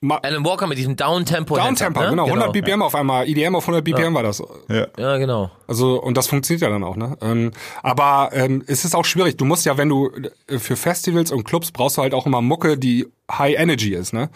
Ma 0.00 0.18
Alan 0.22 0.44
Walker 0.44 0.66
mit 0.66 0.76
diesem 0.76 0.94
Downtempo. 0.94 1.56
Downtempo, 1.56 2.00
ne? 2.00 2.10
genau, 2.10 2.24
100 2.26 2.52
BPM 2.52 2.82
auf 2.82 2.94
einmal, 2.94 3.26
EDM 3.26 3.54
auf 3.54 3.64
100 3.64 3.82
BPM 3.82 4.12
war 4.14 4.22
das. 4.22 4.42
ja. 4.68 4.86
Ja, 4.98 5.16
genau. 5.16 5.50
Also, 5.66 6.00
und 6.02 6.16
das 6.16 6.26
funktioniert 6.26 6.62
ja 6.62 6.68
dann 6.68 6.84
auch, 6.84 6.96
ne? 6.96 7.16
Ähm, 7.22 7.52
aber 7.82 8.30
ähm, 8.32 8.62
es 8.66 8.84
ist 8.84 8.94
auch 8.94 9.06
schwierig. 9.06 9.38
Du 9.38 9.46
musst 9.46 9.64
ja, 9.64 9.78
wenn 9.78 9.88
du 9.88 10.10
äh, 10.48 10.58
für 10.58 10.76
Festivals 10.76 11.32
und 11.32 11.44
Clubs 11.44 11.72
brauchst 11.72 11.96
du 11.96 12.02
halt 12.02 12.12
auch 12.12 12.26
immer 12.26 12.42
Mucke, 12.42 12.76
die 12.76 13.06
High 13.32 13.58
Energy 13.58 13.94
ist, 13.94 14.12
ne? 14.12 14.28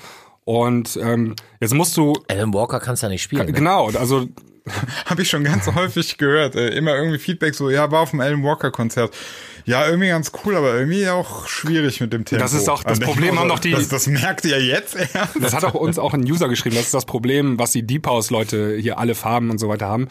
Und 0.45 0.99
ähm, 1.01 1.37
jetzt 1.61 1.75
musst 1.75 1.97
du 1.97 2.15
Alan 2.29 2.55
Walker 2.55 2.81
kannst 2.81 3.03
du 3.03 3.07
ja 3.07 3.11
nicht 3.11 3.23
spielen. 3.23 3.47
Ne? 3.47 3.53
genau, 3.53 3.89
also 3.91 4.27
Habe 5.07 5.23
ich 5.23 5.29
schon 5.31 5.45
ganz 5.45 5.67
häufig 5.67 6.19
gehört. 6.19 6.55
Äh, 6.57 6.69
immer 6.71 6.95
irgendwie 6.95 7.19
Feedback 7.19 7.55
so, 7.55 7.71
ja, 7.71 7.91
war 7.91 8.01
auf 8.01 8.11
dem 8.11 8.21
Alan 8.21 8.43
Walker 8.43 8.71
Konzert. 8.71 9.15
Ja, 9.67 9.87
irgendwie 9.87 10.09
ganz 10.09 10.33
cool, 10.45 10.57
aber 10.57 10.75
irgendwie 10.75 11.09
auch 11.09 11.47
schwierig 11.47 12.01
mit 12.01 12.13
dem 12.13 12.25
Tempo. 12.25 12.43
Das 12.43 12.55
ist 12.55 12.69
auch 12.69 12.83
das 12.83 12.99
Also 12.99 13.03
Problem, 13.13 13.39
haben 13.39 13.49
doch 13.49 13.59
die- 13.59 13.73
Das, 13.73 13.89
das 13.89 14.07
merkt 14.07 14.45
ihr 14.45 14.61
jetzt 14.61 14.97
erst. 14.97 15.37
das 15.41 15.55
hat 15.55 15.65
auch 15.65 15.75
uns 15.75 15.99
auch 15.99 16.15
ein 16.15 16.23
User 16.23 16.49
geschrieben. 16.49 16.77
Das 16.77 16.87
ist 16.87 16.95
das 16.95 17.05
Problem, 17.05 17.59
was 17.59 17.71
die 17.73 17.87
Deep 17.87 18.07
House 18.07 18.31
Leute 18.31 18.77
hier 18.77 18.99
alle 18.99 19.15
Farben 19.15 19.51
und 19.51 19.59
so 19.59 19.69
weiter 19.69 19.87
haben. 19.87 20.09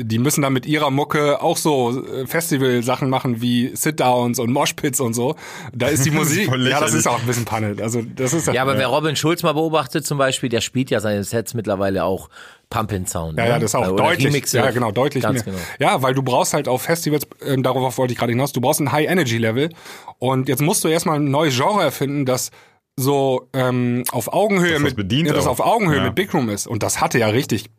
Die 0.00 0.18
müssen 0.18 0.42
dann 0.42 0.52
mit 0.52 0.64
ihrer 0.66 0.90
Mucke 0.90 1.42
auch 1.42 1.56
so 1.56 2.04
äh, 2.06 2.26
Festival-Sachen 2.26 3.10
machen 3.10 3.40
wie 3.42 3.74
Sit-Downs 3.74 4.38
und 4.38 4.52
Moshpits 4.52 5.00
und 5.00 5.14
so. 5.14 5.34
Da 5.72 5.88
ist 5.88 6.04
die 6.04 6.10
Das 6.18 6.30
ist 6.30 6.48
Musik. 6.48 6.70
ja, 6.70 6.80
das 6.80 6.94
ist 6.94 7.06
auch 7.06 7.18
ein 7.20 7.26
bisschen 7.26 7.44
Panne. 7.44 7.76
Also 7.82 8.02
das 8.02 8.32
ist 8.32 8.46
Ja, 8.46 8.62
aber 8.62 8.78
wer 8.78 8.86
Robin 8.86 9.16
Schulz 9.16 9.42
mal 9.42 9.52
beobachtet 9.54 10.06
zum 10.06 10.18
Beispiel, 10.18 10.48
der 10.48 10.60
spielt 10.60 10.90
ja 10.90 11.00
seine 11.00 11.24
Sets 11.24 11.54
mittlerweile 11.54 12.04
auch 12.04 12.28
Pumpin 12.70 13.06
Sound. 13.06 13.38
Ja, 13.38 13.44
ne? 13.44 13.50
ja, 13.50 13.58
das 13.58 13.70
ist 13.70 13.74
auch 13.74 13.88
Oder 13.88 14.04
deutlich. 14.04 14.26
Remixe. 14.28 14.58
Ja, 14.58 14.70
genau, 14.70 14.92
deutlich 14.92 15.22
Ganz 15.22 15.44
mehr. 15.44 15.54
genau. 15.54 15.64
Ja, 15.78 16.02
weil 16.02 16.14
du 16.14 16.22
brauchst 16.22 16.54
halt 16.54 16.68
auf 16.68 16.82
Festivals, 16.82 17.26
ähm, 17.44 17.62
darauf 17.62 17.98
wollte 17.98 18.12
ich 18.12 18.18
gerade 18.18 18.32
hinaus, 18.32 18.52
du 18.52 18.60
brauchst 18.60 18.80
ein 18.80 18.92
High-Energy-Level. 18.92 19.70
Und 20.18 20.48
jetzt 20.48 20.60
musst 20.62 20.84
du 20.84 20.88
erstmal 20.88 21.18
ein 21.18 21.30
neues 21.30 21.56
Genre 21.56 21.82
erfinden, 21.82 22.26
das 22.26 22.50
so 22.96 23.48
ähm, 23.54 24.04
auf 24.12 24.32
Augenhöhe 24.32 24.72
das 24.74 24.82
mit 24.82 24.96
bedient 24.96 25.28
ja, 25.28 25.34
das 25.34 25.46
auf 25.46 25.60
Augenhöhe 25.60 25.98
Ja. 25.98 26.02
mit 26.04 26.14
Big 26.14 26.34
Room 26.34 26.48
ist. 26.50 26.66
Und 26.66 26.82
das 26.82 27.00
hatte 27.00 27.18
ja 27.18 27.28
richtig 27.28 27.70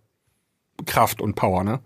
Kraft 0.86 1.22
und 1.22 1.36
Power, 1.36 1.64
ne? 1.64 1.82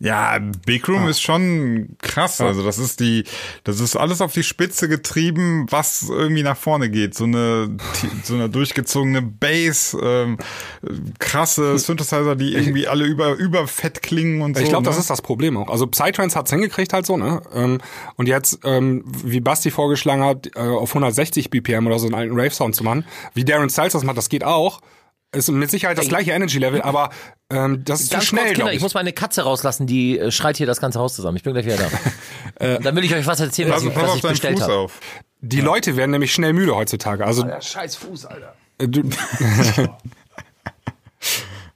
Ja, 0.00 0.38
Big 0.64 0.88
Room 0.88 1.08
ist 1.08 1.20
schon 1.20 1.96
krass. 1.98 2.40
Also 2.40 2.62
das 2.62 2.78
ist 2.78 3.00
die, 3.00 3.24
das 3.64 3.80
ist 3.80 3.96
alles 3.96 4.20
auf 4.20 4.32
die 4.32 4.44
Spitze 4.44 4.88
getrieben, 4.88 5.66
was 5.70 6.08
irgendwie 6.08 6.44
nach 6.44 6.56
vorne 6.56 6.88
geht. 6.88 7.14
So 7.14 7.24
eine, 7.24 7.76
so 8.22 8.34
eine 8.34 8.48
durchgezogene 8.48 9.22
Bass, 9.22 9.96
ähm, 10.00 10.38
krasse 11.18 11.76
Synthesizer, 11.78 12.36
die 12.36 12.54
irgendwie 12.54 12.86
alle 12.86 13.06
über 13.06 13.34
überfett 13.34 14.00
klingen 14.00 14.40
und 14.42 14.56
so. 14.56 14.62
Ich 14.62 14.68
glaube, 14.68 14.84
das 14.84 14.96
ne? 14.96 15.00
ist 15.00 15.10
das 15.10 15.20
Problem 15.20 15.56
auch. 15.56 15.68
Also 15.68 15.88
Psytrance 15.88 16.38
hat's 16.38 16.50
hingekriegt 16.50 16.92
halt 16.92 17.04
so, 17.04 17.16
ne? 17.16 17.42
Ähm, 17.52 17.78
und 18.14 18.28
jetzt, 18.28 18.60
ähm, 18.64 19.02
wie 19.06 19.40
Basti 19.40 19.72
vorgeschlagen 19.72 20.22
hat, 20.22 20.48
äh, 20.54 20.60
auf 20.60 20.90
160 20.90 21.50
BPM 21.50 21.88
oder 21.88 21.98
so 21.98 22.06
einen 22.06 22.14
alten 22.14 22.38
Rave-Sound 22.38 22.76
zu 22.76 22.84
machen, 22.84 23.04
wie 23.34 23.44
Darren 23.44 23.68
Styles 23.68 23.94
das 23.94 24.04
macht, 24.04 24.16
das 24.16 24.28
geht 24.28 24.44
auch. 24.44 24.80
Ist 25.30 25.50
mit 25.50 25.70
Sicherheit 25.70 25.98
das 25.98 26.08
gleiche 26.08 26.30
Energy-Level, 26.32 26.80
aber 26.80 27.10
ähm, 27.50 27.84
das 27.84 28.00
ist 28.00 28.10
Ganz 28.10 28.22
zu 28.24 28.28
schnell, 28.30 28.44
kurz, 28.46 28.56
Kinder, 28.56 28.70
ich. 28.70 28.76
ich. 28.78 28.82
muss 28.82 28.94
meine 28.94 29.12
Katze 29.12 29.42
rauslassen, 29.42 29.86
die 29.86 30.18
äh, 30.18 30.30
schreit 30.30 30.56
hier 30.56 30.66
das 30.66 30.80
ganze 30.80 30.98
Haus 31.00 31.14
zusammen. 31.14 31.36
Ich 31.36 31.42
bin 31.42 31.52
gleich 31.52 31.66
wieder 31.66 31.76
da. 32.58 32.78
Dann 32.78 32.96
will 32.96 33.04
ich 33.04 33.14
euch 33.14 33.26
was 33.26 33.38
erzählen, 33.38 33.70
was 33.70 33.84
Pass, 33.84 33.92
ich, 33.92 33.96
was 33.96 34.08
auf 34.10 34.16
ich 34.16 34.22
deinen 34.22 34.30
bestellt 34.32 34.54
Fuß 34.54 34.62
habe. 34.62 34.74
auf. 34.76 35.00
Die 35.40 35.60
Leute 35.60 35.96
werden 35.96 36.12
nämlich 36.12 36.32
schnell 36.32 36.54
müde 36.54 36.74
heutzutage. 36.74 37.26
Also 37.26 37.46
Scheiß 37.60 37.96
Fuß, 37.96 38.24
Alter. 38.26 38.54
äh, 38.78 38.88
du, 38.88 39.02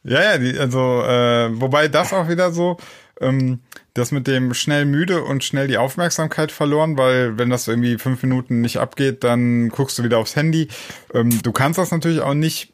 Ja, 0.04 0.20
ja, 0.22 0.38
die, 0.38 0.58
also, 0.58 1.02
äh, 1.02 1.60
wobei 1.60 1.86
das 1.88 2.12
auch 2.12 2.28
wieder 2.28 2.50
so, 2.50 2.76
ähm, 3.20 3.60
das 3.94 4.10
mit 4.10 4.26
dem 4.26 4.52
schnell 4.54 4.84
müde 4.84 5.22
und 5.22 5.44
schnell 5.44 5.68
die 5.68 5.76
Aufmerksamkeit 5.78 6.50
verloren, 6.50 6.96
weil 6.96 7.38
wenn 7.38 7.50
das 7.50 7.68
irgendwie 7.68 7.98
fünf 7.98 8.22
Minuten 8.22 8.60
nicht 8.62 8.78
abgeht, 8.78 9.22
dann 9.22 9.68
guckst 9.68 9.98
du 9.98 10.02
wieder 10.02 10.18
aufs 10.18 10.34
Handy. 10.34 10.68
Ähm, 11.14 11.40
du 11.42 11.52
kannst 11.52 11.78
das 11.78 11.92
natürlich 11.92 12.20
auch 12.20 12.34
nicht 12.34 12.71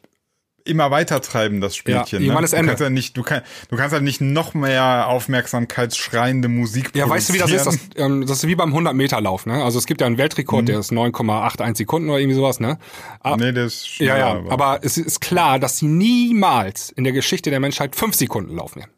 immer 0.69 0.91
weiter 0.91 1.21
treiben, 1.21 1.59
das 1.61 1.75
Spielchen. 1.75 2.23
Ja, 2.23 2.33
ne? 2.39 2.47
du 2.47 2.55
Ende. 2.55 2.67
kannst 2.69 2.81
ja 2.81 2.89
nicht, 2.89 3.17
du, 3.17 3.23
kann, 3.23 3.41
du 3.69 3.75
kannst 3.75 3.93
halt 3.93 4.03
nicht 4.03 4.21
noch 4.21 4.53
mehr 4.53 5.07
aufmerksamkeitsschreiende 5.07 6.47
Musik 6.47 6.91
ja, 6.95 7.09
weißt 7.09 7.29
du, 7.29 7.33
wie 7.33 7.37
das 7.39 7.51
ist? 7.51 7.65
Das, 7.65 7.79
ähm, 7.97 8.21
das 8.25 8.37
ist 8.43 8.47
wie 8.47 8.55
beim 8.55 8.73
100-Meter-Lauf, 8.75 9.45
ne? 9.45 9.63
Also 9.63 9.79
es 9.79 9.85
gibt 9.85 10.01
ja 10.01 10.07
einen 10.07 10.17
Weltrekord, 10.17 10.67
der 10.67 10.79
ist 10.79 10.91
9,81 10.91 11.77
Sekunden 11.77 12.09
oder 12.09 12.19
irgendwie 12.19 12.35
sowas, 12.35 12.59
ne? 12.59 12.77
Ah, 13.21 13.35
Nee, 13.37 13.51
das 13.51 13.73
ist 13.73 13.99
ja, 13.99 14.15
schneller, 14.15 14.43
ja, 14.45 14.51
aber 14.51 14.79
es 14.83 14.97
ist 14.97 15.21
klar, 15.21 15.59
dass 15.59 15.77
sie 15.77 15.87
niemals 15.87 16.89
in 16.91 17.03
der 17.03 17.13
Geschichte 17.13 17.49
der 17.49 17.59
Menschheit 17.59 17.95
fünf 17.95 18.15
Sekunden 18.15 18.55
laufen 18.55 18.79
werden. 18.79 18.91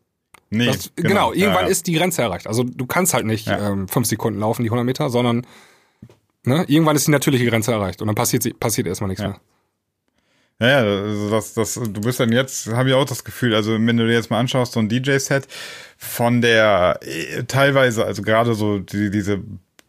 nee, 0.49 0.65
Das, 0.67 0.91
genau, 0.95 1.32
irgendwann 1.34 1.55
ja, 1.55 1.61
ja. 1.63 1.67
ist 1.67 1.88
die 1.88 1.93
Grenze 1.93 2.22
erreicht. 2.22 2.47
Also 2.47 2.63
du 2.63 2.86
kannst 2.86 3.13
halt 3.13 3.26
nicht 3.26 3.47
Ja. 3.47 3.69
ähm, 3.72 3.88
fünf 3.88 4.07
Sekunden 4.07 4.39
laufen, 4.39 4.63
die 4.63 4.69
100 4.69 4.86
Meter, 4.86 5.09
sondern 5.09 5.45
ne, 6.43 6.65
irgendwann 6.67 6.95
ist 6.95 7.07
die 7.07 7.11
natürliche 7.11 7.45
Grenze 7.45 7.72
erreicht 7.72 8.01
und 8.01 8.07
dann 8.07 8.15
passiert, 8.15 8.43
sie- 8.43 8.53
passiert 8.53 8.88
erstmal 8.88 9.07
nichts 9.09 9.22
Ja. 9.24 9.30
mehr. 9.30 9.39
Ja, 10.62 10.78
also 10.78 11.30
das, 11.32 11.53
das, 11.55 11.74
du 11.74 12.01
bist 12.01 12.20
dann 12.20 12.32
jetzt, 12.32 12.68
habe 12.68 12.89
ich 12.89 12.95
auch 12.95 13.05
das 13.05 13.24
Gefühl, 13.24 13.55
also 13.55 13.74
wenn 13.74 13.97
du 13.97 14.05
dir 14.05 14.14
jetzt 14.14 14.30
mal 14.30 14.39
anschaust, 14.39 14.74
so 14.74 14.80
ein 14.80 14.89
DJ-Set 14.89 15.47
von 15.97 16.41
der 16.41 16.99
äh, 17.01 17.43
teilweise, 17.45 18.05
also 18.05 18.22
gerade 18.22 18.53
so 18.53 18.80
die, 18.80 19.09
diese 19.09 19.39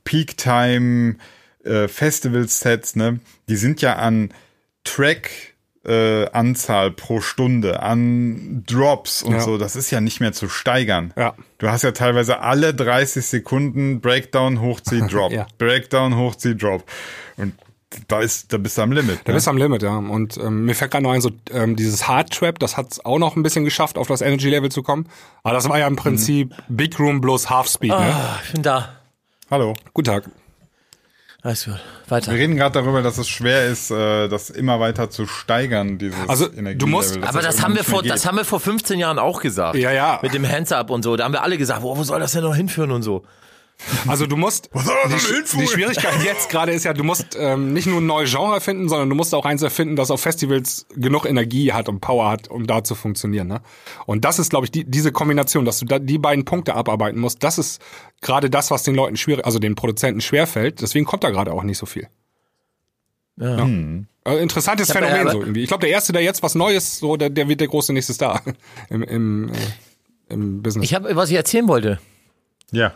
Peak-Time 0.05 1.17
äh, 1.65 1.89
Festival-Sets, 1.89 2.97
ne, 2.97 3.21
die 3.49 3.57
sind 3.57 3.83
ja 3.83 3.97
an 3.97 4.33
Track 4.85 5.31
äh, 5.85 6.27
Anzahl 6.31 6.91
pro 6.93 7.21
Stunde, 7.21 7.83
an 7.83 8.63
Drops 8.67 9.23
und 9.23 9.33
Ja. 9.35 9.41
so, 9.41 9.59
das 9.59 9.75
ist 9.77 9.91
ja 9.91 10.01
nicht 10.01 10.21
mehr 10.21 10.33
zu 10.33 10.49
steigern. 10.49 11.13
Ja. 11.17 11.35
Du 11.59 11.69
hast 11.69 11.83
ja 11.83 11.91
teilweise 11.93 12.39
alle 12.41 12.73
30 12.73 13.27
Sekunden 13.27 14.01
Breakdown, 14.01 14.61
Hochzieh, 14.61 15.03
Drop. 15.11 15.33
Ja. 15.33 15.47
Breakdown, 15.59 16.17
Hochzieh, 16.17 16.55
Drop. 16.57 16.85
Und 17.37 17.55
da 18.09 18.21
ist, 18.21 18.53
da 18.53 18.59
bist 18.59 18.79
du 18.79 18.83
am 18.83 18.93
Limit. 18.93 19.21
Da 19.25 19.33
Ne? 19.33 19.35
bist 19.37 19.47
du 19.47 19.51
am 19.51 19.57
Limit, 19.57 19.83
ja. 19.83 19.97
Und 19.97 20.37
ähm, 20.39 20.65
mir 20.67 20.75
fällt 20.75 20.91
gerade 20.91 21.05
noch 21.05 21.13
ein, 21.13 21.21
so 21.21 21.31
ähm, 21.51 21.77
dieses 21.77 22.09
Hard 22.09 22.31
Trap, 22.33 22.59
das 22.59 22.77
hat's 22.77 23.05
auch 23.05 23.19
noch 23.19 23.37
ein 23.37 23.43
bisschen 23.43 23.65
geschafft, 23.65 23.99
auf 23.99 24.09
das 24.09 24.21
Energy 24.21 24.49
Level 24.51 24.71
zu 24.71 24.83
kommen. 24.83 25.07
Aber 25.43 25.55
das 25.55 25.69
war 25.69 25.79
ja 25.79 25.87
im 25.87 25.97
Prinzip 25.97 26.55
Big 26.69 26.99
Room 26.99 27.21
bloß 27.21 27.51
Half 27.51 27.69
Speed, 27.69 27.91
ne? 27.91 27.97
Ah, 27.97 28.41
ich 28.45 28.53
bin 28.53 28.63
da. 28.63 28.91
Hallo. 29.51 29.75
Guten 29.95 30.07
Tag. 30.07 30.25
Alles 31.45 31.65
gut. 31.65 31.75
Weiter. 32.09 32.31
Wir 32.31 32.39
reden 32.39 32.55
gerade 32.57 32.81
darüber, 32.81 33.03
dass 33.03 33.19
es 33.19 33.29
schwer 33.29 33.67
ist, 33.67 33.91
äh, 33.91 34.29
das 34.29 34.49
immer 34.49 34.79
weiter 34.79 35.11
zu 35.11 35.27
steigern, 35.27 35.99
dieses 35.99 36.17
Also, 36.29 36.47
du 36.47 36.57
Energielevel, 36.57 36.89
musst- 36.89 37.17
dass 37.17 37.29
Aber 37.29 37.43
das 37.43 37.57
irgendwann 37.57 37.65
haben 37.65 37.75
wir 37.75 37.85
vor, 37.85 38.03
geht. 38.03 38.13
das 38.13 38.27
haben 38.27 38.37
wir 38.37 38.45
vor 38.45 38.61
15 38.61 38.99
Jahren 39.01 39.19
auch 39.19 39.41
gesagt. 39.41 39.75
Ja, 39.77 39.91
ja. 39.91 40.21
Mit 40.23 40.35
dem 40.35 40.49
Hands 40.49 40.71
Up 40.71 40.91
und 40.91 41.03
so. 41.03 41.17
Da 41.17 41.25
haben 41.25 41.33
wir 41.33 41.43
alle 41.43 41.59
gesagt, 41.59 41.83
wo, 41.83 41.97
wo 41.97 42.03
soll 42.05 42.21
das 42.21 42.31
denn 42.33 42.45
noch 42.45 42.55
hinführen 42.55 42.93
und 42.93 43.03
so. 43.03 43.25
Also 44.07 44.27
du 44.27 44.37
musst 44.37 44.71
soll 44.73 44.95
das 45.11 45.27
die, 45.27 45.59
die 45.59 45.67
Schwierigkeit 45.67 46.23
jetzt 46.25 46.49
gerade 46.51 46.73
ist 46.73 46.85
ja, 46.85 46.93
du 46.93 47.05
musst 47.05 47.37
ähm, 47.39 47.73
nicht 47.73 47.87
nur 47.87 48.01
ein 48.01 48.07
neues 48.07 48.31
Genre 48.31 48.61
finden, 48.61 48.89
sondern 48.89 49.09
du 49.09 49.15
musst 49.17 49.35
auch 49.35 49.45
eins 49.45 49.63
erfinden, 49.63 49.97
das 49.97 50.11
auf 50.11 50.21
Festivals 50.21 50.87
genug 50.95 51.25
Energie 51.27 51.73
hat 51.73 51.89
und 51.89 52.01
Power 52.01 52.31
hat, 52.31 52.49
um 52.49 52.67
da 52.67 52.85
zu 52.85 52.95
funktionieren. 52.95 53.49
Ne? 53.49 53.61
Und 54.07 54.25
das 54.25 54.39
ist, 54.39 54.51
glaube 54.51 54.67
ich, 54.67 54.71
die, 54.71 54.85
diese 54.85 55.13
Kombination, 55.13 55.65
dass 55.65 55.79
du 55.79 55.87
da 55.87 55.99
die 55.99 56.19
beiden 56.19 56.45
Punkte 56.45 56.75
abarbeiten 56.75 57.21
musst. 57.21 57.43
Das 57.43 57.59
ist 57.59 57.81
gerade 58.21 58.51
das, 58.51 58.71
was 58.71 58.83
den 58.83 58.95
Leuten 58.95 59.17
schwierig, 59.17 59.45
also 59.47 59.59
den 59.59 59.75
Produzenten 59.75 60.21
schwerfällt. 60.21 60.81
Deswegen 60.81 61.05
kommt 61.05 61.25
da 61.25 61.31
gerade 61.31 61.53
auch 61.53 61.63
nicht 61.63 61.79
so 61.79 61.87
viel. 61.87 62.09
Ja. 63.37 63.69
Also 64.25 64.39
interessantes 64.39 64.89
Ich 64.89 64.95
hab 64.95 65.03
ja- 65.03 65.09
Phänomen 65.09 65.33
so 65.33 65.41
irgendwie. 65.41 65.63
Ich 65.63 65.69
glaube, 65.69 65.81
der 65.83 65.91
erste, 65.91 66.13
der 66.13 66.23
jetzt 66.23 66.43
was 66.43 66.55
Neues, 66.55 66.99
so 66.99 67.17
der, 67.17 67.31
der 67.31 67.49
wird 67.49 67.61
der 67.61 67.69
große 67.69 67.93
nächste 67.93 68.13
Star 68.15 68.43
im, 68.91 69.03
im, 69.03 69.49
äh, 69.49 69.53
im 70.33 70.63
Business. 70.63 70.85
Ich 70.85 70.95
habe, 70.95 71.15
was 71.17 71.31
ich 71.31 71.37
erzählen 71.37 71.67
wollte. 71.67 71.99
Ja. 72.71 72.95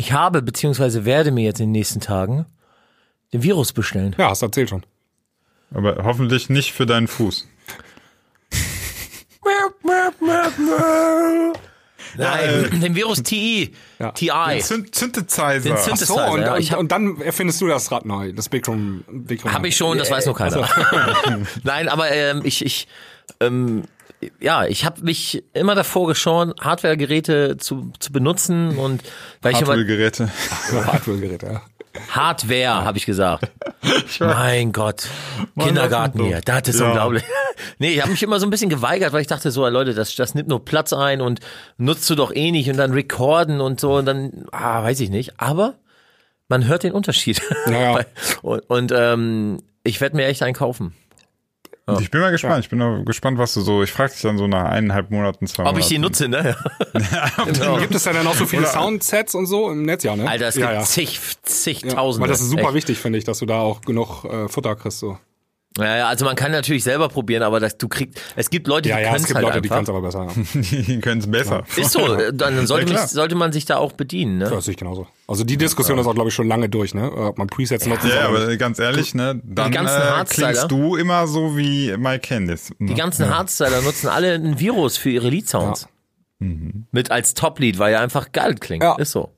Ich 0.00 0.12
habe, 0.12 0.40
beziehungsweise 0.40 1.04
werde 1.04 1.30
mir 1.30 1.44
jetzt 1.44 1.60
in 1.60 1.66
den 1.66 1.72
nächsten 1.72 2.00
Tagen 2.00 2.46
den 3.34 3.42
Virus 3.42 3.74
bestellen. 3.74 4.16
ja, 4.18 4.30
hast 4.30 4.40
du 4.40 4.46
erzählt 4.46 4.70
schon. 4.70 4.82
Aber 5.74 6.02
hoffentlich 6.04 6.48
nicht 6.48 6.72
für 6.72 6.86
deinen 6.86 7.06
Fuß. 7.06 7.46
Nein, 12.16 12.80
den 12.80 12.94
Virus 12.94 13.22
TI. 13.22 13.72
Ja. 13.98 14.10
TI. 14.12 14.60
Synthesizer. 14.62 15.60
Den 15.60 15.76
Synth- 15.76 15.90
Ach 15.92 15.96
so, 15.96 16.14
Synthesizer, 16.16 16.30
und, 16.32 16.40
ja. 16.40 16.54
und, 16.54 16.60
Ich 16.60 16.72
hab- 16.72 16.78
und 16.80 16.90
dann 16.90 17.20
erfindest 17.20 17.60
du 17.60 17.66
das 17.68 17.92
Rad 17.92 18.04
neu, 18.06 18.32
das. 18.32 18.48
Big 18.48 18.66
Room. 18.66 19.04
Habe 19.44 19.68
ich 19.68 19.76
schon, 19.76 19.98
das 19.98 20.10
weiß 20.10 20.26
noch 20.26 20.36
keiner. 20.36 20.68
Nein, 21.62 21.88
aber 21.88 22.10
ähm, 22.10 22.40
ich, 22.44 22.64
ich, 22.64 22.88
ähm, 23.40 23.84
ja, 24.40 24.66
ich 24.66 24.84
habe 24.84 25.02
mich 25.02 25.42
immer 25.54 25.74
davor 25.74 26.06
geschoren, 26.06 26.52
Hardware-Geräte 26.60 27.56
zu, 27.56 27.92
zu 27.98 28.12
benutzen 28.12 28.76
und 28.78 29.02
weil 29.42 29.52
ich 29.52 29.58
immer 29.60 29.68
Hardware-Geräte. 29.70 30.28
Hardware-Gerät, 30.72 31.42
ja. 31.42 31.62
Hardware, 32.10 32.84
habe 32.84 32.98
ich 32.98 33.06
gesagt. 33.06 33.50
mein 34.20 34.72
Gott, 34.72 35.08
Kindergarten 35.58 36.18
das 36.18 36.26
ist 36.26 36.32
hier, 36.32 36.40
das 36.42 36.68
ist 36.68 36.80
Ja. 36.80 36.86
unglaublich. 36.86 37.24
nee, 37.78 37.94
ich 37.94 38.00
habe 38.00 38.12
mich 38.12 38.22
immer 38.22 38.38
so 38.38 38.46
ein 38.46 38.50
bisschen 38.50 38.70
geweigert, 38.70 39.12
weil 39.12 39.22
ich 39.22 39.26
dachte 39.26 39.50
so, 39.50 39.66
Leute, 39.68 39.92
das, 39.94 40.14
das 40.14 40.34
nimmt 40.34 40.48
nur 40.48 40.64
Platz 40.64 40.92
ein 40.92 41.20
und 41.20 41.40
nutzt 41.78 42.08
du 42.08 42.14
doch 42.14 42.32
eh 42.32 42.52
nicht 42.52 42.70
und 42.70 42.76
dann 42.76 42.92
recorden 42.92 43.60
und 43.60 43.80
so 43.80 43.96
und 43.96 44.06
dann, 44.06 44.46
ah, 44.52 44.82
weiß 44.84 45.00
ich 45.00 45.10
nicht. 45.10 45.40
Aber 45.40 45.74
man 46.48 46.66
hört 46.68 46.84
den 46.84 46.92
Unterschied. 46.92 47.42
Ja, 47.66 47.98
ja. 47.98 48.04
und 48.42 48.60
und 48.70 48.92
ähm, 48.94 49.58
ich 49.82 50.00
werde 50.00 50.16
mir 50.16 50.26
echt 50.26 50.42
einen 50.42 50.54
kaufen. 50.54 50.94
Ich 51.98 52.10
bin 52.10 52.20
mal 52.20 52.30
gespannt. 52.30 52.64
Ich 52.64 52.70
bin 52.70 53.04
gespannt, 53.04 53.38
was 53.38 53.54
du 53.54 53.60
so. 53.62 53.82
Ich 53.82 53.90
frage 53.92 54.12
dich 54.12 54.22
dann 54.22 54.38
so 54.38 54.46
nach 54.46 54.64
eineinhalb 54.64 55.10
Monaten, 55.10 55.46
zwei 55.46 55.64
Ob 55.64 55.78
ich 55.78 55.88
die 55.88 55.98
Monaten. 55.98 56.02
nutze, 56.02 56.28
ne? 56.28 56.56
genau. 57.46 57.78
Gibt 57.78 57.94
es 57.94 58.04
da 58.04 58.12
dann 58.12 58.26
auch 58.26 58.34
so 58.34 58.46
viele 58.46 58.66
Soundsets 58.66 59.34
und 59.34 59.46
so 59.46 59.70
im 59.70 59.82
Netz, 59.82 60.04
ja, 60.04 60.14
ne? 60.16 60.28
Alter, 60.28 60.48
es 60.48 60.54
ja, 60.56 60.66
gibt 60.68 60.80
ja. 60.80 60.84
zig, 60.84 61.14
Ja, 61.14 61.20
zigtausende. 61.42 62.22
weil 62.22 62.28
das 62.30 62.40
ist 62.40 62.50
super 62.50 62.64
Echt. 62.64 62.74
wichtig, 62.74 62.98
finde 62.98 63.18
ich, 63.18 63.24
dass 63.24 63.38
du 63.38 63.46
da 63.46 63.60
auch 63.60 63.80
genug 63.80 64.24
äh, 64.24 64.48
Futter 64.48 64.76
kriegst. 64.76 64.98
So. 65.00 65.18
Ja, 65.78 65.96
ja, 65.98 66.08
also 66.08 66.24
man 66.24 66.34
kann 66.34 66.50
natürlich 66.50 66.82
selber 66.82 67.08
probieren, 67.08 67.44
aber 67.44 67.60
das, 67.60 67.78
du 67.78 67.86
kriegst, 67.88 68.20
es 68.34 68.50
gibt 68.50 68.66
Leute, 68.66 68.88
Ja, 68.88 68.96
die 68.96 69.02
ja, 69.02 69.08
können 69.10 69.16
es 69.16 69.22
es 69.22 69.28
gibt 69.28 69.36
halt 69.36 69.46
Leute, 69.46 69.62
die 69.62 69.68
können 69.68 69.78
einfach. 69.88 69.94
es 70.08 70.14
aber 70.16 70.26
besser. 70.26 70.52
Ja. 70.54 70.60
Die 70.82 71.00
können 71.00 71.20
es 71.20 71.30
besser. 71.30 71.62
Ist 71.76 71.92
so, 71.92 72.16
dann 72.32 72.66
sollte, 72.66 72.92
Ja, 72.92 73.00
mich, 73.02 73.10
sollte 73.10 73.34
man 73.36 73.52
sich 73.52 73.66
da 73.66 73.76
auch 73.76 73.92
bedienen, 73.92 74.38
ne? 74.38 74.50
Das 74.50 74.64
sehe 74.64 74.72
ich 74.72 74.78
genauso. 74.78 75.06
Also 75.30 75.44
die 75.44 75.56
Diskussion 75.56 75.96
ist 75.96 76.06
auch, 76.08 76.14
glaube 76.14 76.30
ich, 76.30 76.34
schon 76.34 76.48
lange 76.48 76.68
durch, 76.68 76.92
ne? 76.92 77.08
Ob 77.12 77.38
man 77.38 77.46
Presets 77.46 77.86
nutzt. 77.86 78.04
Ja, 78.04 78.30
oder 78.30 78.42
aber 78.42 78.56
ganz 78.56 78.80
ehrlich, 78.80 79.14
ne, 79.14 79.40
dann 79.44 79.70
ganzen 79.70 79.96
äh, 79.96 80.24
klingst 80.24 80.68
du 80.68 80.96
immer 80.96 81.28
so 81.28 81.56
wie 81.56 81.96
Mike 81.96 82.26
Candice. 82.26 82.72
Die 82.80 82.94
ganzen 82.94 83.32
Hardstyler 83.32 83.80
nutzen 83.82 84.08
alle 84.08 84.34
ein 84.34 84.58
Virus 84.58 84.96
für 84.96 85.10
ihre 85.10 85.28
Lead-Sounds. 85.30 85.86
Mit 86.40 87.12
als 87.12 87.34
Top-Lead, 87.34 87.78
weil 87.78 87.92
er 87.94 88.00
einfach 88.00 88.32
geil 88.32 88.56
klingt. 88.56 88.82
Ja. 88.82 88.96
Ist 88.96 89.12
so. 89.12 89.30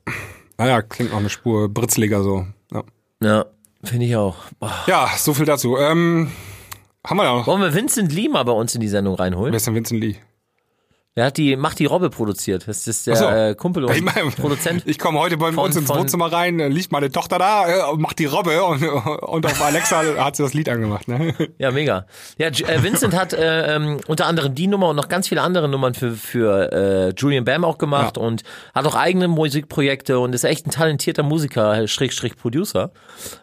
Ah 0.57 0.65
ja, 0.65 0.81
klingt 0.81 1.11
noch 1.11 1.19
eine 1.19 1.29
Spur 1.29 1.69
britzliger 1.69 2.23
so. 2.23 2.47
Ja, 2.71 2.83
Ja, 3.21 3.45
finde 3.83 4.05
ich 4.07 4.15
auch. 4.15 4.37
Boah. 4.59 4.73
ja 4.87 5.11
so 5.15 5.35
viel 5.35 5.45
dazu. 5.45 5.77
Ähm, 5.77 6.31
haben 7.05 7.17
wir 7.17 7.23
ja 7.25 7.35
noch. 7.35 7.45
Wollen 7.45 7.61
wir 7.61 7.73
Vincent 7.75 8.11
Lee 8.11 8.29
mal 8.29 8.43
bei 8.43 8.53
uns 8.53 8.73
in 8.73 8.81
die 8.81 8.87
Sendung 8.87 9.13
reinholen? 9.13 9.51
Wer 9.53 9.57
ist 9.57 9.67
denn 9.67 9.75
Vincent 9.75 10.01
Lee? 10.01 10.15
Der 11.15 11.25
hat 11.25 11.37
die 11.37 11.55
Macht 11.55 11.77
die 11.77 11.85
Robbe 11.85 12.09
produziert. 12.09 12.67
Das 12.67 12.87
ist 12.87 13.05
der 13.05 13.15
so. 13.15 13.25
äh, 13.25 13.53
Kumpel 13.53 13.83
und 13.85 13.95
Ich, 13.95 14.01
mein, 14.01 14.31
Produzent. 14.31 14.81
ich 14.87 14.97
komme 14.97 15.19
heute 15.19 15.37
bei 15.37 15.51
Von- 15.51 15.65
uns 15.65 15.75
ins 15.75 15.85
von- 15.85 15.99
Wohnzimmer 15.99 16.33
rein, 16.33 16.59
äh, 16.59 16.69
liegt 16.69 16.91
meine 16.91 17.11
Tochter 17.11 17.37
da, 17.37 17.91
äh, 17.91 17.95
macht 17.97 18.17
die 18.17 18.25
Robbe 18.25 18.63
und, 18.63 18.81
und 18.83 19.45
auf 19.45 19.61
Alexa 19.61 20.01
hat 20.17 20.35
sie 20.35 20.41
das 20.41 20.55
Lied 20.55 20.69
angemacht. 20.69 21.07
Ne? 21.07 21.35
Ja, 21.59 21.69
mega. 21.69 22.07
Ja, 22.39 22.47
J- 22.49 22.67
äh, 22.67 22.81
Vincent 22.81 23.13
hat 23.15 23.31
äh, 23.33 23.75
ähm, 23.75 23.99
unter 24.07 24.25
anderem 24.25 24.55
die 24.55 24.65
Nummer 24.65 24.89
und 24.89 24.95
noch 24.95 25.07
ganz 25.07 25.27
viele 25.27 25.41
andere 25.43 25.69
Nummern 25.69 25.93
für, 25.93 26.13
für 26.13 26.71
äh, 26.71 27.13
Julian 27.15 27.45
Bam 27.45 27.63
auch 27.63 27.77
gemacht 27.77 28.17
Ja. 28.17 28.23
und 28.23 28.41
hat 28.73 28.87
auch 28.87 28.95
eigene 28.95 29.27
Musikprojekte 29.27 30.17
und 30.17 30.33
ist 30.33 30.45
echt 30.45 30.65
ein 30.65 30.71
talentierter 30.71 31.21
Musiker, 31.21 31.87
Schrägstrich 31.87 32.35
Producer. 32.37 32.91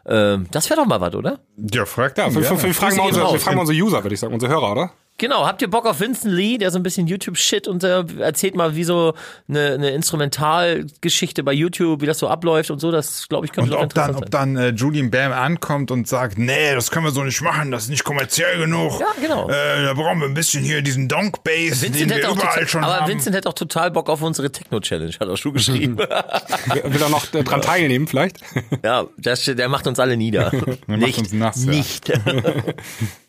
Ähm, 0.06 0.48
das 0.50 0.68
wäre 0.70 0.80
doch 0.80 0.86
mal 0.86 1.00
was, 1.00 1.14
oder? 1.14 1.38
Ja, 1.56 1.84
frag 1.86 2.18
Ja, 2.18 2.26
ihn, 2.26 2.34
wir, 2.34 2.42
wir, 2.50 2.62
wir, 2.64 2.74
fragen 2.74 2.96
mal 2.96 3.06
unsere, 3.06 3.32
wir 3.32 3.38
fragen 3.38 3.56
mal 3.56 3.60
unsere 3.62 3.78
User, 3.78 4.02
würde 4.02 4.14
ich 4.14 4.20
sagen, 4.20 4.34
unsere 4.34 4.50
Hörer, 4.52 4.72
oder? 4.72 4.90
Genau, 5.20 5.46
habt 5.46 5.60
ihr 5.60 5.68
Bock 5.68 5.84
auf 5.84 6.00
Vincent 6.00 6.32
Lee, 6.32 6.56
der 6.56 6.70
so 6.70 6.78
ein 6.78 6.82
bisschen 6.82 7.06
YouTube-Shit 7.06 7.68
und 7.68 7.84
äh, 7.84 8.04
erzählt 8.20 8.54
mal, 8.54 8.74
wie 8.74 8.84
so 8.84 9.12
eine, 9.50 9.74
eine 9.74 9.90
Instrumentalgeschichte 9.90 11.42
bei 11.42 11.52
YouTube, 11.52 12.00
wie 12.00 12.06
das 12.06 12.18
so 12.18 12.28
abläuft 12.28 12.70
und 12.70 12.78
so, 12.78 12.90
das 12.90 13.28
glaube 13.28 13.44
ich 13.44 13.52
könnte 13.52 13.76
Und 13.76 13.82
ob 13.82 13.92
dann, 13.92 14.08
interessant 14.12 14.24
ob 14.24 14.30
dann 14.30 14.56
äh, 14.56 14.70
Julian 14.70 15.10
Bam 15.10 15.32
ankommt 15.32 15.90
und 15.90 16.08
sagt, 16.08 16.38
nee, 16.38 16.74
das 16.74 16.90
können 16.90 17.04
wir 17.04 17.12
so 17.12 17.22
nicht 17.22 17.42
machen, 17.42 17.70
das 17.70 17.82
ist 17.82 17.88
nicht 17.90 18.02
kommerziell 18.02 18.60
genug. 18.60 18.98
Ja, 18.98 19.08
genau. 19.20 19.50
Äh, 19.50 19.84
da 19.84 19.92
brauchen 19.92 20.20
wir 20.20 20.26
ein 20.26 20.32
bisschen 20.32 20.64
hier 20.64 20.80
diesen 20.80 21.06
Donk 21.06 21.44
Bass, 21.44 21.80
den 21.80 21.92
Vincent 21.92 22.08
wir 22.08 22.16
hätte 22.16 22.28
auch 22.30 22.36
überall 22.36 22.52
total, 22.54 22.68
schon 22.68 22.84
aber 22.84 23.00
haben. 23.00 23.08
Vincent 23.10 23.36
hätte 23.36 23.48
auch 23.50 23.52
total 23.52 23.90
Bock 23.90 24.08
auf 24.08 24.22
unsere 24.22 24.50
Techno-Challenge, 24.50 25.12
hat 25.20 25.28
er 25.28 25.36
schon 25.36 25.52
geschrieben. 25.52 25.98
Will 25.98 27.02
er 27.02 27.08
noch 27.10 27.34
äh, 27.34 27.44
dran 27.44 27.60
teilnehmen 27.60 28.06
vielleicht? 28.06 28.38
ja, 28.82 29.04
das, 29.18 29.44
der 29.44 29.68
macht 29.68 29.86
uns 29.86 30.00
alle 30.00 30.16
nieder. 30.16 30.50
macht 30.86 31.00
nicht, 31.00 31.18
uns 31.18 31.34
nass, 31.34 31.58
nicht. 31.58 32.08
ja. 32.08 32.16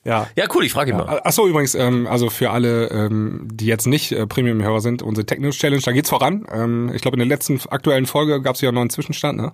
ja, 0.06 0.28
cool, 0.56 0.66
ich 0.66 0.72
frage 0.74 0.92
ihn 0.92 0.98
mal. 0.98 1.22
Ach 1.24 1.32
so, 1.32 1.48
übrigens, 1.48 1.76
ähm, 1.76 2.08
also 2.08 2.30
für 2.30 2.50
alle, 2.52 2.88
ähm, 2.90 3.48
die 3.52 3.66
jetzt 3.68 3.86
nicht 3.88 4.12
äh, 4.12 4.26
Premium-Hörer 4.26 4.82
sind, 4.82 5.02
unsere 5.04 5.26
Techno-Challenge, 5.26 5.82
da 5.84 5.92
geht's 5.92 6.10
voran. 6.10 6.46
Ähm, 6.52 6.92
ich 6.94 7.02
glaube, 7.02 7.16
in 7.16 7.20
der 7.20 7.28
letzten 7.28 7.60
aktuellen 7.70 8.06
Folge 8.06 8.42
gab's 8.42 8.62
ja 8.62 8.70
einen 8.70 8.76
neuen 8.76 8.90
Zwischenstand, 8.90 9.38
ne? 9.40 9.52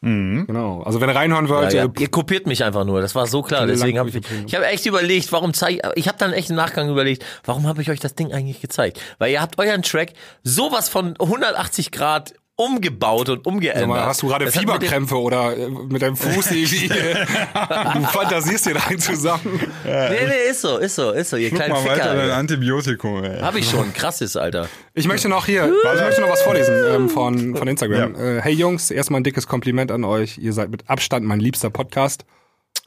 Mhm. 0.00 0.46
Genau. 0.46 0.82
Also 0.82 1.00
wenn 1.00 1.08
ihr 1.10 1.16
reinhören 1.16 1.48
wollt, 1.48 1.72
Ja, 1.72 1.84
ja. 1.86 1.90
äh, 1.90 2.00
Ihr 2.02 2.08
kopiert 2.08 2.46
mich 2.46 2.62
einfach 2.62 2.84
nur, 2.84 3.00
das 3.00 3.14
war 3.16 3.26
so 3.26 3.42
klar. 3.42 3.66
Deswegen 3.66 3.98
habe 3.98 4.08
ich, 4.10 4.16
ich 4.46 4.54
habe 4.54 4.66
echt 4.66 4.86
überlegt, 4.86 5.32
warum 5.32 5.54
zeige 5.54 5.80
ich 5.96 6.06
habe 6.06 6.18
dann 6.18 6.32
echt 6.32 6.50
im 6.50 6.56
Nachgang 6.56 6.88
überlegt, 6.88 7.24
warum 7.44 7.66
habe 7.66 7.82
ich 7.82 7.90
euch 7.90 7.98
das 7.98 8.14
Ding 8.14 8.32
eigentlich 8.32 8.60
gezeigt? 8.60 9.00
Weil 9.18 9.32
ihr 9.32 9.40
habt 9.40 9.58
euren 9.58 9.82
Track 9.82 10.12
sowas 10.44 10.88
von 10.88 11.14
180 11.18 11.90
Grad 11.90 12.34
umgebaut 12.58 13.28
und 13.28 13.46
umgeändert. 13.46 13.82
Sag 13.82 13.88
mal, 13.88 14.04
hast 14.04 14.22
du 14.22 14.26
gerade 14.26 14.46
hat 14.46 14.52
mit 14.52 14.60
Fieberkrämpfe 14.60 15.16
oder 15.16 15.56
äh, 15.56 15.68
mit 15.68 16.02
deinem 16.02 16.16
Fuß 16.16 16.50
irgendwie? 16.50 16.88
du 16.88 18.02
fantasierst 18.02 18.66
dir 18.66 18.74
rein 18.76 18.98
zusammen. 18.98 19.60
Nee, 19.84 20.26
nee, 20.26 20.50
ist 20.50 20.62
so, 20.62 20.78
ist 20.78 20.96
so, 20.96 21.12
ist 21.12 21.30
so, 21.30 21.36
ihr 21.36 21.50
Guck 21.50 21.58
kleinen 21.60 21.72
mal 21.74 21.84
weiter 21.84 22.14
dein 22.14 22.20
Ficker. 22.20 22.36
Antibiotikum, 22.36 23.22
ey. 23.22 23.40
Habe 23.40 23.60
ich 23.60 23.70
schon, 23.70 23.92
krasses, 23.94 24.36
Alter. 24.36 24.68
Ich 24.92 25.06
möchte 25.06 25.28
noch 25.28 25.46
hier, 25.46 25.72
ich 25.94 26.00
möchte 26.00 26.20
noch 26.20 26.30
was 26.30 26.42
vorlesen 26.42 26.74
ähm, 26.88 27.08
von, 27.08 27.54
von 27.54 27.68
Instagram. 27.68 28.16
Äh, 28.16 28.42
hey 28.42 28.54
Jungs, 28.54 28.90
erstmal 28.90 29.20
ein 29.20 29.24
dickes 29.24 29.46
Kompliment 29.46 29.92
an 29.92 30.02
euch. 30.02 30.36
Ihr 30.38 30.52
seid 30.52 30.70
mit 30.70 30.90
Abstand 30.90 31.24
mein 31.24 31.38
liebster 31.38 31.70
Podcast. 31.70 32.24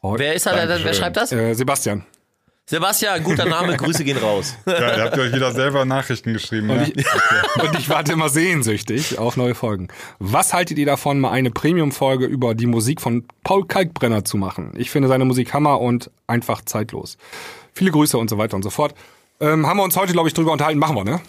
Oh, 0.01 0.15
Wer 0.17 0.33
ist 0.33 0.47
da, 0.47 0.53
wer 0.53 0.93
schreibt 0.93 1.15
das? 1.15 1.31
Äh, 1.31 1.53
Sebastian. 1.53 2.05
Sebastian, 2.69 3.21
guter 3.23 3.45
Name, 3.45 3.75
Grüße 3.75 4.03
gehen 4.03 4.17
raus. 4.17 4.55
Ja, 4.65 4.95
ihr 4.95 5.03
habt 5.03 5.17
euch 5.17 5.33
wieder 5.33 5.51
selber 5.51 5.83
Nachrichten 5.83 6.31
geschrieben. 6.33 6.69
Ja? 6.69 6.85
Und 7.63 7.77
ich 7.77 7.89
warte 7.89 8.13
immer 8.13 8.29
sehnsüchtig 8.29 9.17
auf 9.19 9.35
neue 9.35 9.55
Folgen. 9.55 9.89
Was 10.19 10.53
haltet 10.53 10.77
ihr 10.77 10.85
davon, 10.85 11.19
mal 11.19 11.31
eine 11.31 11.51
Premium-Folge 11.51 12.25
über 12.25 12.55
die 12.55 12.67
Musik 12.67 13.01
von 13.01 13.25
Paul 13.43 13.65
Kalkbrenner 13.67 14.23
zu 14.23 14.37
machen? 14.37 14.71
Ich 14.77 14.89
finde 14.89 15.09
seine 15.09 15.25
Musik 15.25 15.53
Hammer 15.53 15.81
und 15.81 16.11
einfach 16.27 16.61
zeitlos. 16.63 17.17
Viele 17.73 17.91
Grüße 17.91 18.17
und 18.17 18.29
so 18.29 18.37
weiter 18.37 18.55
und 18.55 18.63
so 18.63 18.69
fort. 18.69 18.93
Ähm, 19.41 19.67
haben 19.67 19.77
wir 19.77 19.83
uns 19.83 19.97
heute, 19.97 20.13
glaube 20.13 20.29
ich, 20.29 20.33
drüber 20.33 20.53
unterhalten. 20.53 20.79
Machen 20.79 20.95
wir, 20.95 21.03
ne? 21.03 21.19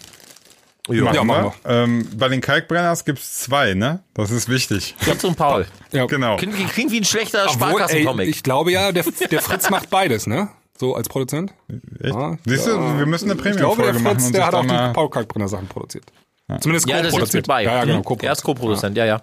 Machen 0.87 1.13
Ja, 1.15 1.23
machen 1.23 1.51
wir. 1.65 1.71
Ähm, 1.71 2.07
bei 2.15 2.29
den 2.29 2.39
Kalkbrenners 2.41 3.03
gibt's 3.05 3.39
zwei, 3.39 3.73
ne? 3.73 4.01
Das 4.13 4.31
ist 4.31 4.47
wichtig. 4.49 4.95
Fritz 4.99 5.23
und 5.23 5.35
Paul. 5.35 5.65
Ja. 5.91 6.05
Genau. 6.05 6.37
Klingt, 6.37 6.57
wie- 6.57 6.65
klingt 6.65 6.91
wie 6.91 6.99
ein 6.99 7.05
schlechter 7.05 7.49
Sparkassencomic. 7.49 8.29
ich 8.29 8.43
glaube 8.43 8.71
ja, 8.71 8.91
der, 8.91 9.03
der 9.31 9.41
Fritz 9.41 9.69
macht 9.69 9.89
beides, 9.89 10.27
ne? 10.27 10.49
So 10.83 10.95
als 10.95 11.07
Produzent. 11.07 11.53
Echt? 12.01 12.13
Ja. 12.13 12.35
Siehst 12.45 12.67
du, 12.67 12.71
wir 12.71 13.05
müssen 13.05 13.31
eine 13.31 13.39
Ich 13.39 13.55
glaube, 13.55 13.81
der 13.81 13.91
Premium-Folge 13.93 13.99
machen. 13.99 14.15
Fritz, 14.19 14.25
und 14.27 14.35
der 14.35 14.45
hat 14.47 14.53
auch 14.53 14.63
die 14.65 14.93
Paul 14.93 15.09
Kalkbrenner 15.09 15.47
Sachen 15.47 15.67
produziert. 15.69 16.03
Zumindest 16.59 16.89
Ja, 16.89 16.97
co-produziert. 17.01 17.33
mit 17.35 17.47
bei. 17.47 17.63
Ja, 17.63 17.75
ja, 17.75 17.85
genau, 17.85 17.99
Mhm. 17.99 18.03
co 18.03 18.17
Er 18.21 18.33
ist 18.33 18.43
Co-Produzent, 18.43 18.97
ja, 18.97 19.05
ja. 19.05 19.21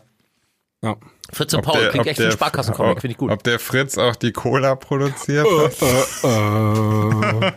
Ja. 0.83 0.97
Fritz 1.31 1.53
und 1.53 1.59
Ob 1.59 1.67
Paul 1.67 1.81
der- 1.83 1.91
klingt 1.91 2.07
ob 2.07 2.11
echt 2.11 2.19
wie 2.19 2.23
ein 2.23 2.29
der- 2.31 2.33
Sparkassencomic, 2.33 2.93
ob- 2.93 3.01
finde 3.03 3.13
ich 3.13 3.19
gut. 3.19 3.31
Ob 3.31 3.43
der 3.45 3.59
Fritz 3.59 3.99
auch 3.99 4.17
die 4.17 4.33
Cola 4.33 4.75
produziert 4.75 5.47
hat? 5.47 7.43
Äh, 7.45 7.53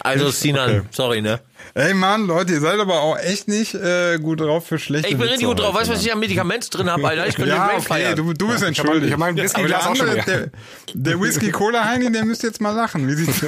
Also 0.00 0.28
Sinan, 0.30 0.86
sorry, 0.90 1.22
ne? 1.22 1.40
Ey 1.76 1.92
Mann, 1.92 2.28
Leute, 2.28 2.52
ihr 2.52 2.60
seid 2.60 2.78
aber 2.78 3.00
auch 3.00 3.18
echt 3.18 3.48
nicht 3.48 3.74
äh, 3.74 4.18
gut 4.18 4.40
drauf 4.40 4.64
für 4.64 4.78
schlechte 4.78 5.08
Ich 5.08 5.18
bin 5.18 5.26
richtig 5.26 5.48
gut 5.48 5.58
drauf. 5.58 5.74
Weißt 5.74 5.88
du, 5.88 5.94
was 5.94 6.04
ich 6.04 6.12
an 6.12 6.20
Medikament 6.20 6.72
drin 6.72 6.88
habe, 6.88 7.08
Alter? 7.08 7.26
Ich 7.26 7.34
könnte 7.34 7.50
Ja, 7.56 7.70
okay, 7.72 7.80
feiern. 7.82 8.14
du, 8.16 8.32
du 8.32 8.46
bist 8.46 8.60
mein- 8.60 8.68
entschuldigt. 8.68 9.06
ich 9.06 9.12
hab 9.12 9.18
meinen 9.18 9.36
Whisky 9.36 9.66
der 9.66 9.84
andere, 9.84 10.22
der, 10.22 10.50
der 10.94 11.20
Whisky 11.20 11.50
Cola 11.50 11.84
Heini, 11.84 12.12
der 12.12 12.24
müsste 12.24 12.46
jetzt 12.46 12.60
mal 12.60 12.70
lachen. 12.70 13.08
Wie 13.08 13.14
sieht's 13.14 13.40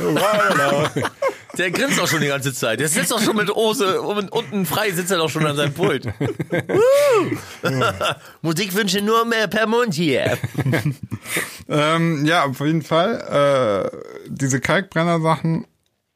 Der 1.57 1.71
grinst 1.71 2.01
auch 2.01 2.09
schon 2.09 2.21
die 2.21 2.27
ganze 2.27 2.53
Zeit. 2.53 2.81
Der 2.81 2.89
sitzt 2.89 3.13
auch 3.13 3.21
schon 3.23 3.37
mit 3.37 3.49
Hose 3.49 4.03
und 4.03 4.31
unten 4.33 4.67
frei 4.67 4.91
sitzt 4.91 5.13
er 5.13 5.19
doch 5.19 5.31
schon 5.31 5.47
an 5.47 5.55
seinem 5.55 5.73
Pult. 5.73 6.07
Musikwünsche 8.43 9.03
nur 9.03 9.25
mehr 9.25 9.47
per 9.47 9.69
Mund 9.69 9.95
hier. 9.95 10.37
ähm, 11.69 12.27
ja, 12.27 12.45
auf 12.45 12.59
jeden 12.61 12.83
Fall. 12.83 13.91
Äh, 13.93 13.97
diese 14.29 14.61
Kalkbrenner-Sachen, 14.61 15.67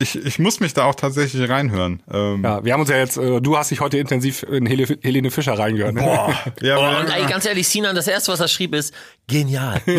ich, 0.01 0.17
ich 0.17 0.39
muss 0.39 0.61
mich 0.61 0.73
da 0.73 0.85
auch 0.85 0.95
tatsächlich 0.95 1.49
reinhören. 1.49 2.03
Ähm, 2.11 2.43
ja, 2.43 2.65
wir 2.65 2.73
haben 2.73 2.81
uns 2.81 2.89
ja 2.89 2.97
jetzt, 2.97 3.19
äh, 3.19 3.41
du 3.41 3.59
hast 3.59 3.71
dich 3.71 3.81
heute 3.81 3.99
intensiv 3.99 4.43
in 4.45 4.65
Hele, 4.65 4.87
Helene 5.03 5.31
Fischer 5.31 5.59
reingehört. 5.59 5.95
Ne? 5.95 6.01
Boah, 6.01 6.35
ja, 6.63 6.79
Oh, 6.79 7.01
und 7.01 7.11
ey, 7.11 7.27
ganz 7.27 7.45
ehrlich, 7.45 7.69
Sinan, 7.69 7.95
das 7.95 8.09
erste, 8.09 8.33
was 8.33 8.41
er 8.41 8.49
schrieb, 8.49 8.75
ist 8.75 8.95
genial. 9.29 9.81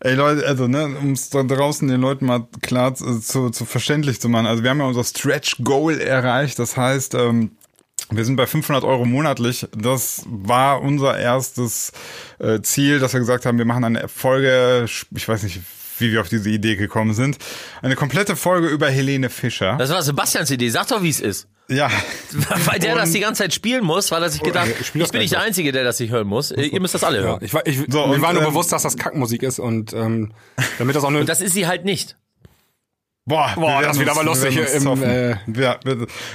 Ey 0.00 0.14
Leute, 0.14 0.46
also 0.46 0.68
ne, 0.68 0.84
um 1.00 1.12
es 1.12 1.30
da 1.30 1.42
draußen 1.42 1.88
den 1.88 2.00
Leuten 2.00 2.26
mal 2.26 2.46
klar 2.60 2.94
zu, 2.94 3.20
zu, 3.20 3.48
zu 3.50 3.64
verständlich 3.64 4.20
zu 4.20 4.28
machen. 4.28 4.46
Also 4.46 4.62
wir 4.62 4.70
haben 4.70 4.80
ja 4.80 4.86
unser 4.86 5.04
Stretch 5.04 5.56
Goal 5.64 5.98
erreicht. 5.98 6.58
Das 6.58 6.76
heißt, 6.76 7.14
ähm, 7.14 7.52
wir 8.10 8.24
sind 8.26 8.36
bei 8.36 8.46
500 8.46 8.84
Euro 8.84 9.06
monatlich. 9.06 9.66
Das 9.74 10.22
war 10.26 10.82
unser 10.82 11.18
erstes 11.18 11.92
äh, 12.38 12.60
Ziel, 12.60 12.98
dass 12.98 13.14
wir 13.14 13.20
gesagt 13.20 13.46
haben, 13.46 13.56
wir 13.56 13.64
machen 13.64 13.84
eine 13.84 14.08
Folge, 14.08 14.84
ich 15.10 15.28
weiß 15.28 15.44
nicht, 15.44 15.60
wie 16.02 16.12
wir 16.12 16.20
auf 16.20 16.28
diese 16.28 16.50
Idee 16.50 16.76
gekommen 16.76 17.14
sind, 17.14 17.38
eine 17.80 17.96
komplette 17.96 18.36
Folge 18.36 18.68
über 18.68 18.88
Helene 18.90 19.30
Fischer. 19.30 19.76
Das 19.78 19.90
war 19.90 20.02
Sebastians 20.02 20.50
Idee. 20.50 20.68
Sag 20.68 20.88
doch, 20.88 21.02
wie 21.02 21.08
es 21.08 21.20
ist. 21.20 21.48
ja, 21.68 21.88
Weil 22.66 22.78
der 22.80 22.94
das 22.96 23.12
die 23.12 23.20
ganze 23.20 23.44
Zeit 23.44 23.54
spielen 23.54 23.84
muss, 23.84 24.10
weil 24.10 24.22
er 24.22 24.28
sich 24.30 24.42
gedacht, 24.42 24.68
ich 24.68 24.94
ich, 24.94 25.00
das 25.00 25.10
bin 25.12 25.20
nicht 25.20 25.32
der. 25.32 25.40
Einzige, 25.40 25.72
der 25.72 25.84
das 25.84 25.98
nicht 26.00 26.10
hören 26.10 26.26
muss. 26.26 26.50
Äh, 26.50 26.62
Ihr 26.62 26.80
müsst 26.80 26.94
das 26.94 27.04
alle 27.04 27.18
Ja, 27.18 27.24
hören. 27.24 27.38
ich 27.40 27.54
war, 27.54 27.66
ich, 27.66 27.78
So, 27.88 28.06
mir 28.06 28.14
und, 28.16 28.22
war 28.22 28.32
nur 28.32 28.42
ähm, 28.42 28.48
bewusst, 28.48 28.72
dass 28.72 28.82
das 28.82 28.96
Kackmusik 28.96 29.42
ist 29.42 29.58
und 29.58 29.92
ähm, 29.92 30.32
damit 30.78 30.96
das 30.96 31.04
auch 31.04 31.10
nur 31.12 31.24
Das 31.24 31.40
ist 31.40 31.54
sie 31.54 31.66
halt 31.66 31.84
nicht. 31.84 32.16
Boah, 33.24 33.52
Boah, 33.54 33.80
wir 33.80 33.86
das 33.86 33.98
wird 33.98 34.08
aber 34.08 34.24
lustig 34.24 34.56
wir 34.56 34.62
uns 34.62 34.84
im, 34.84 35.02
äh, 35.04 35.36
Ja, 35.54 35.78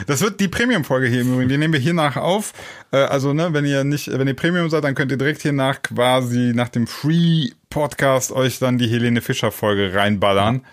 das 0.07 0.21
wird 0.21 0.39
die 0.39 0.47
Premium-Folge 0.47 1.07
hier 1.07 1.21
im 1.21 1.33
Übrigen. 1.33 1.49
Die 1.49 1.57
nehmen 1.57 1.73
wir 1.73 1.81
hier 1.81 1.93
nach 1.93 2.15
auf. 2.15 2.53
Äh, 2.91 2.97
Also, 2.97 3.33
ne, 3.33 3.51
wenn 3.51 3.65
ihr 3.65 3.83
nicht, 3.83 4.07
wenn 4.07 4.25
ihr 4.27 4.35
Premium 4.35 4.69
seid, 4.69 4.85
dann 4.85 4.95
könnt 4.95 5.11
ihr 5.11 5.17
direkt 5.17 5.41
hier 5.41 5.51
nach 5.51 5.81
quasi 5.81 6.53
nach 6.55 6.69
dem 6.69 6.87
Free-Podcast 6.87 8.31
euch 8.31 8.59
dann 8.59 8.77
die 8.77 8.87
Helene 8.87 9.19
Fischer-Folge 9.21 9.93
reinballern. 9.93 10.65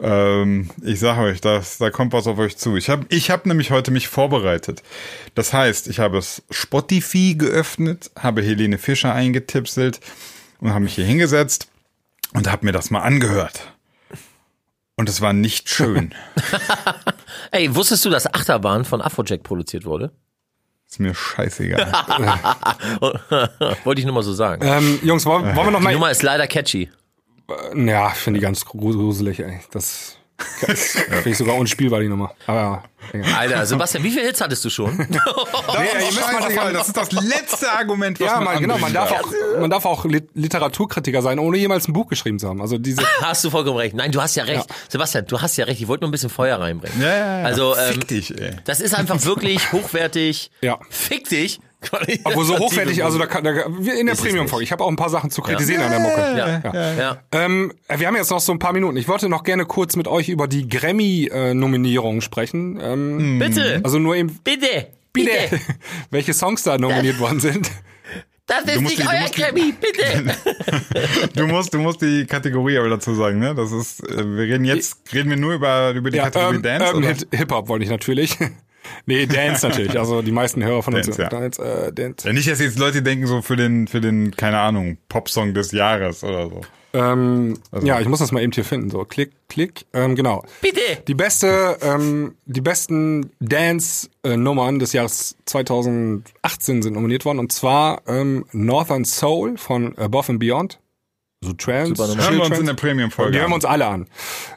Ähm, 0.00 0.70
ich 0.82 0.98
sage 1.00 1.20
euch, 1.22 1.42
das, 1.42 1.76
da 1.76 1.90
kommt 1.90 2.14
was 2.14 2.26
auf 2.26 2.38
euch 2.38 2.56
zu. 2.56 2.76
Ich 2.76 2.88
habe 2.88 3.04
ich 3.10 3.30
hab 3.30 3.44
nämlich 3.44 3.70
heute 3.70 3.90
mich 3.90 4.08
vorbereitet. 4.08 4.82
Das 5.34 5.52
heißt, 5.52 5.88
ich 5.88 5.98
habe 5.98 6.16
es 6.16 6.42
Spotify 6.50 7.34
geöffnet, 7.34 8.10
habe 8.18 8.40
Helene 8.42 8.78
Fischer 8.78 9.12
eingetipselt 9.12 10.00
und 10.60 10.70
habe 10.70 10.84
mich 10.84 10.94
hier 10.94 11.04
hingesetzt 11.04 11.68
und 12.32 12.50
habe 12.50 12.64
mir 12.64 12.72
das 12.72 12.90
mal 12.90 13.00
angehört. 13.00 13.74
Und 14.98 15.08
es 15.08 15.20
war 15.20 15.32
nicht 15.32 15.68
schön. 15.70 16.12
Ey, 17.52 17.72
wusstest 17.72 18.04
du, 18.04 18.10
dass 18.10 18.26
Achterbahn 18.34 18.84
von 18.84 19.00
Afrojack 19.00 19.44
produziert 19.44 19.84
wurde? 19.84 20.10
Ist 20.90 20.98
mir 20.98 21.14
scheißegal. 21.14 21.86
Wollte 23.84 24.00
ich 24.00 24.04
nur 24.04 24.14
mal 24.14 24.24
so 24.24 24.32
sagen. 24.32 24.60
ähm, 24.66 24.98
Jungs, 25.04 25.24
wollen, 25.24 25.54
wollen 25.54 25.68
wir 25.68 25.70
noch 25.70 25.78
Die 25.78 25.84
mal 25.84 25.92
Nummer 25.92 26.10
ist 26.10 26.24
leider 26.24 26.48
catchy. 26.48 26.90
Ja, 27.76 28.08
ich 28.08 28.16
finde 28.18 28.40
die 28.40 28.42
ganz 28.42 28.64
gruselig, 28.64 29.38
ey. 29.38 29.60
Das 29.70 30.17
finde 30.38 31.30
ich 31.30 31.36
sogar 31.38 31.56
unspielbar, 31.56 32.00
die 32.00 32.08
Nummer. 32.08 32.32
Aber 32.46 32.84
egal. 33.12 33.32
Alter, 33.34 33.66
Sebastian, 33.66 34.04
wie 34.04 34.10
viele 34.10 34.26
Hits 34.26 34.40
hattest 34.40 34.64
du 34.64 34.70
schon? 34.70 34.96
Das, 35.68 35.92
ihr 36.02 36.08
ist 36.08 36.14
müsst 36.16 36.32
mal 36.56 36.72
das 36.72 36.86
ist 36.88 36.96
das 36.96 37.12
letzte 37.12 37.70
Argument, 37.70 38.18
was 38.20 38.26
Ja, 38.26 38.34
man 38.36 38.44
man, 38.44 38.60
genau, 38.62 38.78
man 38.78 38.92
darf 38.92 39.12
auch, 39.12 39.32
man 39.60 39.70
darf 39.70 39.84
auch 39.84 40.04
Lit- 40.04 40.30
Literaturkritiker 40.34 41.22
sein, 41.22 41.38
ohne 41.38 41.58
jemals 41.58 41.86
ein 41.88 41.92
Buch 41.92 42.08
geschrieben 42.08 42.38
zu 42.38 42.48
haben. 42.48 42.60
Also 42.60 42.78
diese, 42.78 43.02
Hast 43.22 43.44
du 43.44 43.50
vollkommen 43.50 43.76
recht. 43.76 43.94
Nein, 43.94 44.12
du 44.12 44.20
hast 44.22 44.34
ja 44.36 44.44
recht. 44.44 44.66
Sebastian, 44.88 45.26
du 45.26 45.40
hast 45.40 45.56
ja 45.56 45.64
recht. 45.66 45.80
Ich 45.80 45.88
wollte 45.88 46.02
nur 46.04 46.08
ein 46.08 46.12
bisschen 46.12 46.30
Feuer 46.30 46.58
reinbringen. 46.58 47.00
Ja, 47.00 47.08
ja, 47.08 47.38
ja. 47.40 47.44
Also, 47.44 47.76
ähm, 47.76 47.94
Fick 47.94 48.08
dich, 48.08 48.38
ey. 48.40 48.56
Das 48.64 48.80
ist 48.80 48.94
einfach 48.94 49.22
wirklich 49.24 49.72
hochwertig. 49.72 50.50
Ja. 50.62 50.78
Fick 50.90 51.28
dich. 51.28 51.60
Obwohl 52.24 52.44
so 52.44 52.58
hochwertig, 52.58 53.04
also 53.04 53.18
da 53.18 53.26
kann, 53.26 53.44
da, 53.44 53.50
in 53.52 54.06
der 54.06 54.14
Premium-Folge. 54.14 54.64
Ich 54.64 54.72
habe 54.72 54.82
auch 54.84 54.88
ein 54.88 54.96
paar 54.96 55.10
Sachen 55.10 55.30
zu 55.30 55.42
kritisieren 55.42 55.82
an 55.82 55.90
der 55.90 56.00
Mucke. 56.00 56.20
Ja, 56.36 56.60
ja. 56.72 56.92
ja. 56.94 57.22
Ähm, 57.32 57.72
wir 57.94 58.06
haben 58.06 58.16
jetzt 58.16 58.30
noch 58.30 58.40
so 58.40 58.52
ein 58.52 58.58
paar 58.58 58.72
Minuten. 58.72 58.96
Ich 58.96 59.06
wollte 59.08 59.28
noch 59.28 59.44
gerne 59.44 59.64
kurz 59.64 59.94
mit 59.96 60.08
euch 60.08 60.28
über 60.28 60.48
die 60.48 60.68
Grammy-Nominierungen 60.68 62.20
sprechen. 62.20 62.78
Ähm, 62.82 63.38
Bitte. 63.38 63.80
Also 63.84 63.98
nur 63.98 64.16
eben, 64.16 64.38
Bitte. 64.42 64.88
bitte, 65.12 65.30
Bitte. 65.50 65.60
welche 66.10 66.34
Songs 66.34 66.62
da 66.64 66.78
nominiert 66.78 67.18
worden 67.20 67.40
sind. 67.40 67.70
Das 68.46 68.64
ist 68.64 68.80
nicht 68.80 68.98
die- 68.98 69.02
euer 69.06 69.28
Grammy. 69.30 69.72
Bitte. 69.80 70.34
Du 71.36 71.46
musst, 71.46 71.72
du 71.74 71.78
musst 71.78 72.00
die 72.02 72.24
Kategorie 72.26 72.78
aber 72.78 72.88
dazu 72.88 73.14
sagen, 73.14 73.38
ne? 73.38 73.54
Das 73.54 73.70
ist, 73.72 74.02
äh, 74.08 74.24
wir 74.24 74.44
reden 74.44 74.64
jetzt, 74.64 74.98
reden 75.12 75.30
wir 75.30 75.36
nur 75.36 75.54
über, 75.54 75.90
über 75.92 76.10
die 76.10 76.16
Ja, 76.16 76.24
Kategorie 76.30 76.56
ähm, 76.56 76.62
Dance, 76.62 76.94
oder? 76.96 77.08
Hit, 77.08 77.28
Hip-Hop 77.32 77.68
wollte 77.68 77.84
ich 77.84 77.90
natürlich. 77.90 78.36
Nee, 79.06 79.26
Dance 79.26 79.66
natürlich. 79.66 79.98
Also 79.98 80.22
die 80.22 80.32
meisten 80.32 80.62
Hörer 80.64 80.82
von 80.82 80.94
uns 80.94 81.06
Dance, 81.06 81.16
sind 81.16 81.32
ja. 81.32 81.40
Dance, 81.40 81.62
äh, 81.62 81.92
Dance. 81.92 82.26
Ja, 82.26 82.32
nicht, 82.32 82.48
dass 82.50 82.60
jetzt 82.60 82.78
Leute 82.78 83.02
denken 83.02 83.26
so 83.26 83.42
für 83.42 83.56
den, 83.56 83.88
für 83.88 84.00
den, 84.00 84.30
keine 84.36 84.58
Ahnung, 84.58 84.98
Popsong 85.08 85.54
des 85.54 85.72
Jahres 85.72 86.24
oder 86.24 86.48
so. 86.48 86.60
Ähm, 86.94 87.58
Ja, 87.82 88.00
ich 88.00 88.08
muss 88.08 88.18
das 88.18 88.32
mal 88.32 88.42
eben 88.42 88.52
hier 88.52 88.64
finden. 88.64 88.90
So, 88.90 89.04
klick, 89.04 89.32
klick. 89.48 89.84
Ähm, 89.92 90.14
genau. 90.16 90.44
Bitte. 90.62 90.80
Die 91.06 91.14
beste, 91.14 91.76
ähm, 91.82 92.34
die 92.46 92.60
besten 92.60 93.30
Dance-Nummern 93.40 94.78
des 94.78 94.92
Jahres 94.94 95.36
2018 95.44 96.82
sind 96.82 96.94
nominiert 96.94 97.24
worden. 97.24 97.38
Und 97.38 97.52
zwar 97.52 98.02
ähm, 98.06 98.46
Northern 98.52 99.04
Soul 99.04 99.58
von 99.58 99.96
Above 99.98 100.32
and 100.32 100.40
Beyond. 100.40 100.78
So 101.40 101.52
Trance. 101.52 101.94
Super. 101.94 102.08
Hören 102.08 102.34
wir 102.34 102.40
uns 102.40 102.48
Trance. 102.48 102.60
in 102.60 102.66
der 102.66 102.74
Premium-Folge 102.74 103.32
Die 103.32 103.38
hören 103.38 103.50
wir 103.50 103.54
uns 103.54 103.64
alle 103.64 103.86
an. 103.86 104.06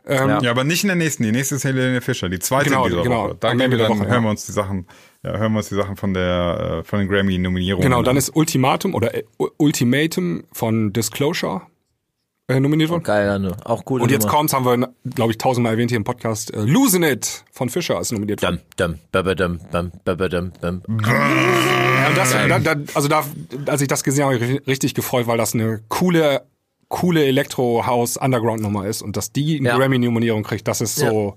Ähm, 0.07 0.29
Ja. 0.29 0.41
Ja, 0.41 0.51
aber 0.51 0.63
nicht 0.63 0.83
in 0.83 0.87
der 0.87 0.95
nächsten. 0.95 1.23
Die 1.23 1.31
nächste 1.31 1.55
ist 1.55 1.63
Helene 1.63 2.01
Fischer, 2.01 2.27
die 2.27 2.39
zweite 2.39 2.69
Genau, 2.69 2.87
dieser 2.87 3.03
genau. 3.03 3.25
Woche. 3.25 3.37
Da 3.39 3.53
gehen 3.53 3.69
wir 3.69 3.77
dann, 3.77 3.89
Woche, 3.89 3.99
hören 4.07 4.09
ja. 4.11 4.21
wir 4.21 4.29
uns 4.31 4.45
die 4.47 4.51
Sachen, 4.51 4.87
ja, 5.23 5.37
hören 5.37 5.51
wir 5.53 5.59
uns 5.59 5.69
die 5.69 5.75
Sachen 5.75 5.95
von 5.95 6.13
der, 6.15 6.79
äh, 6.79 6.83
von 6.83 6.99
den 6.99 7.07
Grammy-Nominierungen. 7.07 7.83
Genau, 7.83 8.01
dann 8.01 8.13
an. 8.13 8.17
ist 8.17 8.35
Ultimatum 8.35 8.95
oder 8.95 9.13
äh, 9.13 9.23
Ultimatum 9.57 10.43
von 10.51 10.91
Disclosure 10.91 11.61
äh, 12.47 12.59
nominiert 12.59 12.89
worden. 12.89 13.03
Geil, 13.03 13.37
ne? 13.37 13.55
Auch 13.63 13.83
cool. 13.89 14.01
Und 14.01 14.09
jetzt 14.09 14.27
kommt's, 14.27 14.51
haben 14.53 14.65
wir, 14.65 14.89
glaube 15.13 15.31
ich, 15.31 15.37
tausendmal 15.37 15.73
erwähnt 15.73 15.91
hier 15.91 15.97
im 15.97 16.03
Podcast. 16.03 16.51
Äh, 16.51 16.61
Losing 16.61 17.03
It 17.03 17.45
von 17.51 17.69
Fischer 17.69 17.99
ist 18.01 18.11
nominiert 18.11 18.41
worden. 18.41 18.59
Dum, 18.77 18.93
dum, 18.93 18.99
babadum, 19.11 19.59
bum, 19.71 19.91
babadum, 20.03 20.51
bum. 20.59 20.81
Ja, 21.05 22.07
und 22.07 22.17
das, 22.17 22.31
da, 22.31 22.57
da, 22.57 22.75
also 22.95 23.07
da, 23.07 23.23
als 23.67 23.81
ich 23.81 23.87
das 23.87 24.03
gesehen 24.03 24.25
habe, 24.25 24.35
habe 24.35 24.45
ich 24.45 24.67
richtig 24.67 24.95
gefreut, 24.95 25.27
weil 25.27 25.37
das 25.37 25.53
eine 25.53 25.81
coole, 25.87 26.41
coole 26.91 27.23
Elektro-House-Underground-Nummer 27.25 28.85
ist 28.85 29.01
und 29.01 29.17
dass 29.17 29.31
die 29.31 29.57
eine 29.59 29.69
Ja. 29.69 29.77
Grammy-Nominierung 29.77 30.43
kriegt, 30.43 30.67
das 30.67 30.81
ist 30.81 30.97
so. 30.97 31.35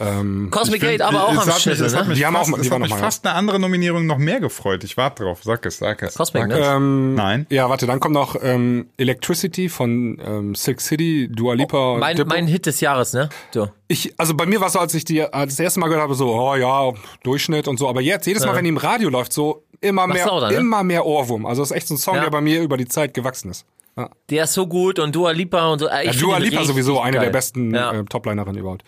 Ähm, 0.00 0.48
Cosmic 0.50 0.80
Gate 0.80 1.02
aber 1.02 1.22
auch 1.22 1.28
am 1.30 1.36
hat 1.38 1.64
ne? 1.66 2.14
Die 2.16 2.26
haben 2.26 2.34
fast, 2.34 2.52
auch- 2.52 2.56
die 2.56 2.62
es 2.62 2.66
hat 2.66 2.70
waren 2.72 2.80
mich 2.82 2.90
mal, 2.90 2.98
fast 2.98 3.24
eine 3.24 3.36
andere 3.36 3.60
Nominierung 3.60 4.06
noch 4.06 4.18
mehr 4.18 4.40
gefreut. 4.40 4.82
Ich 4.82 4.96
warte 4.96 5.22
drauf. 5.22 5.42
Sag 5.44 5.64
es, 5.66 5.78
sag 5.78 6.02
es. 6.02 6.14
Cosmic, 6.16 6.48
ne? 6.48 6.58
ähm, 6.58 7.14
Nein. 7.14 7.46
Ja, 7.48 7.70
warte, 7.70 7.86
dann 7.86 8.00
kommt 8.00 8.14
noch 8.14 8.34
ähm, 8.42 8.88
Electricity 8.96 9.68
von 9.68 10.20
ähm, 10.26 10.56
Silk 10.56 10.80
City, 10.80 11.28
Dua 11.30 11.54
Lipa. 11.54 11.92
und 11.92 12.00
Mein, 12.00 12.16
mein 12.26 12.48
Hit 12.48 12.66
des 12.66 12.80
Jahres, 12.80 13.12
ne? 13.12 13.28
So. 13.52 13.68
Ich, 13.86 14.12
also 14.18 14.34
bei 14.34 14.46
mir 14.46 14.58
war 14.60 14.66
es 14.66 14.72
so, 14.72 14.80
als 14.80 14.94
ich 14.94 15.04
die 15.04 15.22
als 15.22 15.52
das 15.56 15.60
erste 15.60 15.78
Mal 15.78 15.86
gehört 15.86 16.02
habe, 16.02 16.16
so, 16.16 16.34
oh 16.34 16.56
ja, 16.56 16.92
Durchschnitt 17.22 17.68
und 17.68 17.78
so. 17.78 17.88
Aber 17.88 18.00
jetzt, 18.00 18.26
jedes 18.26 18.44
Mal, 18.44 18.56
wenn 18.56 18.64
die 18.64 18.70
im 18.70 18.78
Radio 18.78 19.10
läuft, 19.10 19.32
so 19.32 19.62
immer 19.80 20.08
mehr, 20.08 20.26
lauter, 20.26 20.50
ne? 20.50 20.56
immer 20.56 20.82
mehr 20.82 21.06
Ohrwurm. 21.06 21.46
Also 21.46 21.62
das 21.62 21.70
ist 21.70 21.76
echt 21.76 21.86
so 21.86 21.94
ein 21.94 21.98
Song, 21.98 22.16
Ja. 22.16 22.22
der 22.22 22.30
bei 22.30 22.40
mir 22.40 22.62
über 22.62 22.76
die 22.76 22.88
Zeit 22.88 23.14
gewachsen 23.14 23.48
ist. 23.52 23.64
Ja. 23.96 24.10
Der 24.30 24.44
ist 24.44 24.54
so 24.54 24.66
gut 24.66 24.98
und 24.98 25.14
Dua 25.14 25.30
Lipa 25.30 25.68
und 25.68 25.78
so. 25.78 25.88
Äh, 25.88 26.08
Ich 26.08 26.14
Ja, 26.16 26.20
Dua 26.20 26.38
Lipa 26.38 26.64
sowieso 26.64 27.00
eine 27.00 27.16
geil. 27.16 27.26
der 27.26 27.32
besten 27.32 27.74
Ja. 27.74 27.92
äh, 27.92 28.04
Toplinerinnen 28.04 28.58
überhaupt. 28.60 28.82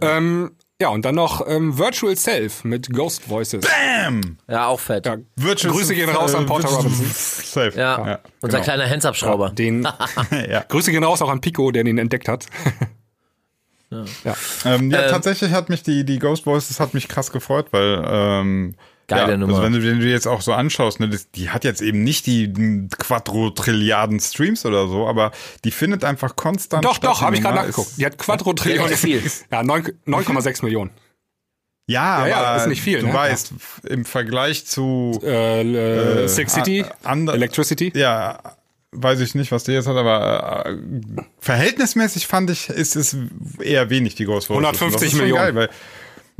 Ähm, 0.00 0.52
ja, 0.80 0.88
und 0.88 1.04
dann 1.04 1.14
noch 1.16 1.46
ähm, 1.46 1.76
Virtual 1.76 2.16
Self 2.16 2.64
mit 2.64 2.90
Ghost 2.90 3.28
Voices. 3.28 3.60
Bam! 3.66 4.38
ja, 4.48 4.66
auch 4.66 4.80
fett. 4.80 5.04
Ja, 5.04 5.16
Virtual- 5.36 5.74
Grüße 5.74 5.94
gehen 5.94 6.08
raus 6.08 6.34
an 6.34 6.46
Porter 6.46 6.68
äh, 6.68 6.74
Robinson. 6.74 7.06
Safe. 7.12 7.72
Ja. 7.76 8.20
Unser 8.40 8.58
genau. 8.58 8.64
kleiner 8.64 8.88
Hands-Up-Schrauber. 8.88 9.50
Den 9.50 9.86
ja. 10.48 10.62
Grüße 10.66 10.90
gehen 10.90 11.04
raus 11.04 11.20
auch 11.20 11.28
an 11.28 11.40
Pico, 11.42 11.70
der 11.70 11.84
den 11.84 11.98
entdeckt 11.98 12.28
hat. 12.28 12.46
ja. 13.90 14.04
Ähm, 14.64 14.90
ja, 14.90 15.02
Ähm, 15.02 15.10
tatsächlich 15.10 15.52
hat 15.52 15.68
mich 15.68 15.82
die, 15.82 16.04
die 16.04 16.18
Ghost 16.18 16.46
Voices 16.46 16.78
hat 16.80 16.94
mich 16.94 17.08
krass 17.08 17.30
gefreut, 17.32 17.66
weil 17.72 18.02
ähm, 18.06 18.74
Geile 19.10 19.32
ja, 19.32 19.36
Nummer. 19.36 19.52
Also 19.54 19.62
wenn 19.64 19.72
du, 19.72 19.82
wenn 19.82 19.98
du 19.98 20.04
die 20.06 20.10
jetzt 20.10 20.26
auch 20.26 20.40
so 20.40 20.52
anschaust, 20.52 21.00
ne, 21.00 21.08
das, 21.08 21.30
die 21.30 21.50
hat 21.50 21.64
jetzt 21.64 21.82
eben 21.82 22.02
nicht 22.02 22.26
die 22.26 22.44
m, 22.44 22.88
Quadro-Trilliarden 22.98 24.20
Streams 24.20 24.64
oder 24.64 24.88
so, 24.88 25.06
aber 25.06 25.32
die 25.64 25.70
findet 25.70 26.04
einfach 26.04 26.36
konstant 26.36 26.84
Doch, 26.84 26.98
doch, 26.98 27.20
habe 27.20 27.32
Die 27.32 27.38
ich 27.38 27.44
gerade 27.44 27.56
nachgeguckt. 27.58 27.90
Die 27.98 28.06
hat 28.06 28.16
Quadro 28.18 28.52
Trillionen. 28.52 28.90
Ja, 28.90 28.96
viel. 28.96 29.22
Ja, 29.50 29.62
9 29.62 29.92
9,6 30.06 30.64
Millionen. 30.64 30.90
Ja, 31.86 32.20
Ja, 32.20 32.26
ja, 32.28 32.36
aber 32.44 32.62
ist 32.62 32.68
nicht 32.68 32.82
viel, 32.82 33.00
du 33.00 33.06
ne? 33.08 33.14
weißt, 33.14 33.52
im 33.88 34.04
Vergleich 34.04 34.64
zu 34.66 35.18
Äh, 35.24 36.22
äh, 36.24 36.28
Six 36.28 36.52
City, 36.54 36.84
a- 36.84 37.08
ander- 37.08 37.34
Electricity. 37.34 37.92
ja, 37.96 38.38
weiß 38.92 39.18
ich 39.20 39.34
nicht, 39.34 39.50
was 39.50 39.64
der 39.64 39.74
jetzt 39.76 39.86
hat, 39.88 39.96
aber 39.96 40.66
äh, 40.66 40.76
verhältnismäßig 41.40 42.26
fand 42.28 42.50
ich, 42.50 42.68
ist 42.68 42.94
es 42.96 43.16
eher 43.60 43.90
wenig, 43.90 44.14
die 44.14 44.24
Ghost 44.24 44.50
Vocals. 44.50 44.80
150 44.80 44.84
Und 44.86 44.94
das 44.94 45.02
ist 45.02 45.10
schon 45.10 45.20
Millionen. 45.20 45.42
Geil, 45.42 45.54
weil, 45.54 45.70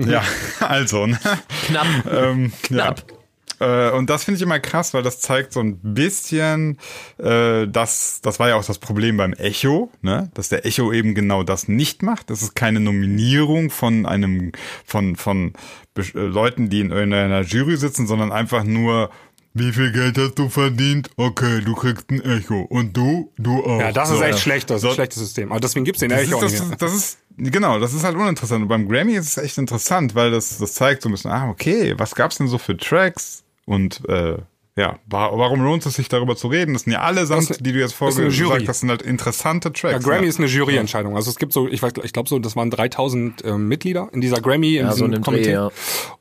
ja, 0.09 0.22
also, 0.61 1.07
ne? 1.07 1.18
Knapp. 1.66 1.86
ähm, 2.11 2.53
Knapp. 2.62 3.05
Ja. 3.11 3.16
Äh, 3.61 3.90
Und 3.90 4.09
das 4.09 4.24
finde 4.24 4.36
ich 4.36 4.42
immer 4.42 4.59
krass, 4.59 4.94
weil 4.94 5.03
das 5.03 5.20
zeigt 5.20 5.53
so 5.53 5.61
ein 5.61 5.78
bisschen, 5.82 6.78
äh, 7.18 7.66
dass 7.68 8.20
das 8.22 8.38
war 8.40 8.48
ja 8.48 8.57
auch 8.57 8.64
das 8.64 8.78
Problem 8.78 9.18
beim 9.18 9.34
Echo, 9.34 9.90
ne, 10.01 10.30
dass 10.34 10.48
der 10.48 10.64
Echo 10.64 10.92
eben 10.92 11.14
genau 11.14 11.42
das 11.42 11.68
nicht 11.68 12.03
macht. 12.03 12.30
Das 12.30 12.42
ist 12.42 12.55
keine 12.55 12.80
Nominierung 12.80 13.70
von 13.70 14.07
einem 14.07 14.53
von 14.86 15.16
von 15.16 15.53
äh, 15.96 16.03
Leuten, 16.14 16.70
die 16.70 16.80
in 16.80 16.92
einer 16.92 17.42
Jury 17.42 17.76
sitzen, 17.76 18.07
sondern 18.07 18.32
einfach 18.32 18.64
nur 18.64 19.11
wie 19.55 19.72
viel 19.72 19.90
Geld 19.92 20.16
hast 20.18 20.38
du 20.38 20.48
verdient? 20.48 21.11
Okay, 21.16 21.61
du 21.64 21.74
kriegst 21.74 22.11
ein 22.11 22.20
Echo. 22.22 22.61
Und 22.62 22.96
du? 22.96 23.32
Du 23.38 23.62
auch. 23.64 23.80
Ja, 23.80 23.92
das 23.92 24.11
ist 24.11 24.18
So. 24.18 24.22
echt 24.24 24.38
schlecht, 24.38 24.70
das 24.70 24.76
ist 24.76 24.82
So. 24.82 24.88
ein 24.88 24.94
schlechtes 24.94 25.18
System. 25.20 25.51
Aber 25.51 25.61
deswegen 25.61 25.84
gibt's 25.84 26.01
den 26.01 26.11
Das 26.11 26.20
Echo 26.22 26.36
auch 26.36 26.42
ist, 26.44 26.53
nicht 26.53 26.61
das, 26.62 26.68
mehr. 26.68 26.78
das 26.78 26.94
ist, 26.94 27.18
genau, 27.36 27.78
das 27.80 27.92
ist 27.94 28.05
halt 28.05 28.16
uninteressant. 28.16 28.62
Und 28.62 28.68
beim 28.68 28.88
Grammy 28.88 29.14
ist 29.14 29.26
es 29.26 29.36
echt 29.38 29.59
interessant, 29.59 30.14
weil 30.14 30.30
das, 30.30 30.59
das 30.59 30.74
zeigt 30.74 31.03
so 31.03 31.09
ein 31.09 31.12
bisschen, 31.12 31.30
ah, 31.32 31.48
okay, 31.51 31.94
was 31.98 32.14
gab's 32.14 32.38
denn 32.38 32.46
so 32.48 32.59
für 32.59 32.76
Tracks? 32.76 33.42
Und 33.66 34.03
äh, 34.09 34.36
ja, 34.76 34.98
wa 35.07 35.30
warum 35.36 35.61
lohnt 35.62 35.84
es 35.84 35.94
sich 35.94 36.09
darüber 36.09 36.36
zu 36.36 36.46
reden? 36.46 36.72
Das 36.74 36.82
sind 36.82 36.92
ja 36.92 37.01
allesamt, 37.01 37.51
Das- 37.51 37.59
die 37.59 37.72
du 37.72 37.80
jetzt 37.80 37.90
das 37.90 37.98
vorher 37.98 38.12
ist 38.12 38.18
eine 38.20 38.28
gesagt 38.28 38.51
Jury. 38.53 38.66
hast, 38.66 38.80
sind 38.80 38.88
halt 38.90 39.03
interessante 39.03 39.72
Tracks. 39.72 39.92
Ja, 39.94 39.98
Grammy 39.98 40.22
ne? 40.22 40.26
ist 40.28 40.38
eine 40.38 40.46
Juryentscheidung. 40.46 41.16
Also 41.16 41.28
es 41.30 41.36
gibt 41.38 41.53
so, 41.53 41.66
ich 41.68 41.82
weiß, 41.82 41.92
ich 42.05 42.12
glaube 42.12 42.28
so, 42.28 42.38
das 42.38 42.55
waren 42.57 42.70
3000 42.70 43.44
ähm, 43.44 43.66
Mitglieder 43.68 44.09
in 44.12 44.20
dieser 44.20 44.40
Grammy, 44.40 44.76
in 44.76 44.86
Ja, 44.86 44.92
so 44.92 44.94
diesem 44.94 45.07
in 45.07 45.12
dem 45.12 45.22
Komitee. 45.24 45.42
Dreh, 45.46 45.53
ja. 45.53 45.70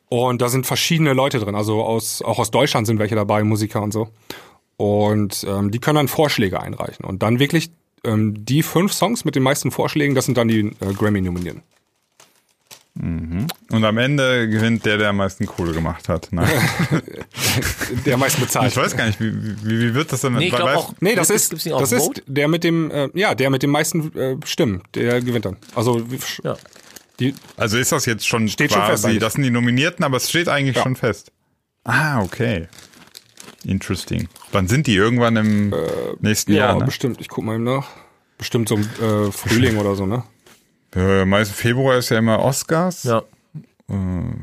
Und 0.09 0.41
da 0.41 0.49
sind 0.49 0.65
verschiedene 0.65 1.13
Leute 1.13 1.39
drin. 1.39 1.55
Also 1.55 1.83
aus, 1.83 2.21
auch 2.21 2.39
aus 2.39 2.49
Deutschland 2.51 2.87
sind 2.87 2.97
welche 2.99 3.15
dabei, 3.15 3.43
Musiker 3.43 3.81
und 3.81 3.91
so. 3.93 4.09
Und 4.77 5.45
ähm, 5.47 5.71
die 5.71 5.79
können 5.79 5.95
dann 5.97 6.07
Vorschläge 6.07 6.59
einreichen. 6.61 7.05
Und 7.05 7.21
dann 7.21 7.37
wirklich 7.39 7.69
ähm, 8.03 8.33
die 8.45 8.63
fünf 8.63 8.91
Songs 8.93 9.23
mit 9.25 9.35
den 9.35 9.43
meisten 9.43 9.71
Vorschlägen, 9.71 10.15
das 10.15 10.25
sind 10.25 10.37
dann 10.37 10.47
die 10.47 10.59
äh, 10.79 10.93
Grammy-Nominierten. 10.97 11.61
Und 13.01 13.47
am 13.85 13.97
Ende 13.97 14.49
gewinnt 14.49 14.85
der, 14.85 14.97
der 14.97 15.09
am 15.09 15.17
meisten 15.17 15.45
Kohle 15.45 15.71
gemacht 15.71 16.09
hat. 16.09 16.27
Nein. 16.31 16.49
Der 18.05 18.15
am 18.15 18.19
meisten 18.19 18.41
bezahlt. 18.41 18.71
ich 18.71 18.77
weiß 18.77 18.97
gar 18.97 19.05
nicht, 19.07 19.21
wie, 19.21 19.31
wie, 19.63 19.79
wie 19.79 19.93
wird 19.93 20.11
das 20.11 20.19
denn? 20.21 20.33
Nee, 20.33 20.47
ich 20.47 20.53
weißt- 20.53 20.75
auch. 20.75 20.93
Nee, 20.99 21.15
das 21.15 21.29
Gibt's- 21.29 21.53
ist, 21.53 21.65
das 21.71 21.91
ist 21.93 22.23
der 22.27 22.49
mit 22.49 22.65
dem, 22.65 22.91
äh, 22.91 23.07
ja, 23.13 23.35
der 23.35 23.49
mit 23.51 23.63
den 23.63 23.69
meisten 23.69 24.13
äh, 24.17 24.35
Stimmen, 24.45 24.81
der 24.95 25.21
gewinnt 25.21 25.45
dann. 25.45 25.55
Also 25.75 26.11
wie- 26.11 26.19
Ja. 26.43 26.57
Die, 27.19 27.33
Also 27.57 27.77
ist 27.77 27.91
das 27.91 28.05
jetzt 28.05 28.27
schon 28.27 28.47
Steht 28.47 28.71
schon 28.71 28.79
quasi, 28.81 28.91
fest 28.91 29.05
eigentlich. 29.05 29.19
das 29.19 29.33
sind 29.33 29.43
die 29.43 29.51
Nominierten, 29.51 30.03
aber 30.05 30.17
es 30.17 30.29
steht 30.29 30.47
eigentlich 30.47 30.77
Ja. 30.77 30.83
schon 30.83 30.95
fest. 30.95 31.31
Ah, 31.83 32.21
okay. 32.21 32.67
Interesting. 33.65 34.27
Wann 34.51 34.67
sind 34.67 34.87
die? 34.87 34.95
Irgendwann 34.95 35.35
im 35.35 35.73
nächsten 36.21 36.53
ja, 36.53 36.67
Jahr, 36.67 36.79
ne? 36.79 36.85
bestimmt. 36.85 37.19
Ich 37.19 37.27
guck 37.27 37.43
mal 37.43 37.55
eben 37.55 37.63
nach. 37.65 37.87
Bestimmt 38.37 38.69
so 38.69 38.75
im 38.75 38.81
äh, 38.83 39.31
Frühling 39.31 39.77
oder 39.77 39.95
so, 39.95 40.05
ne? 40.05 40.23
Äh, 40.95 41.23
meist 41.23 41.51
Februar 41.51 41.97
ist 41.99 42.09
ja 42.09 42.17
immer 42.17 42.39
Oscars. 42.39 43.03
Ja. 43.03 43.19
Äh, 43.89 43.93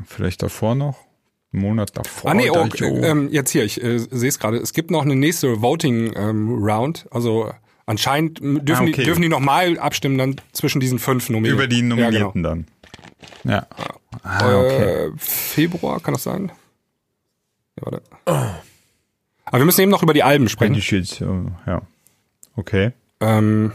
vielleicht 0.05 0.41
davor 0.43 0.75
noch. 0.75 0.97
Einen 1.51 1.61
Monat 1.61 1.91
davor. 1.97 2.31
Ah 2.31 2.33
nee, 2.33 2.49
oh, 2.49 2.65
äh, 2.73 3.09
ähm, 3.09 3.27
jetzt 3.33 3.51
hier, 3.51 3.65
ich 3.65 3.83
äh, 3.83 3.99
sehe 3.99 4.29
es 4.29 4.39
gerade. 4.39 4.55
Es 4.57 4.71
gibt 4.71 4.89
noch 4.89 5.01
eine 5.01 5.17
nächste 5.17 5.61
Voting 5.61 6.13
ähm, 6.15 6.53
Round. 6.63 7.05
Also 7.11 7.51
anscheinend 7.87 8.39
dürfen, 8.39 8.85
Ah, 8.85 8.89
okay. 8.89 8.91
die, 8.97 9.03
dürfen 9.05 9.21
die 9.23 9.29
nochmal 9.29 9.79
abstimmen 9.79 10.17
dann 10.19 10.35
zwischen 10.51 10.79
diesen 10.79 10.99
fünf 10.99 11.29
Nominierten. 11.29 11.57
Über 11.59 11.67
die 11.67 11.81
Nominierten 11.81 12.43
Ja, 12.43 12.49
dann. 12.49 12.67
Ja. 13.43 13.67
genau. 13.75 13.99
Ah, 14.23 14.59
okay. 14.59 15.05
äh, 15.07 15.11
Februar, 15.17 15.99
kann 15.99 16.13
das 16.13 16.23
sein? 16.23 16.51
Ja, 17.79 17.91
warte. 17.91 18.01
Aber 19.45 19.57
wir 19.59 19.65
müssen 19.65 19.81
eben 19.81 19.91
noch 19.91 20.03
über 20.03 20.13
die 20.13 20.23
Alben 20.23 20.49
sprechen. 20.49 20.73
Die 20.73 20.95
äh, 20.95 21.25
ja. 21.65 21.81
Okay. 22.55 22.91
Ähm, 23.21 23.71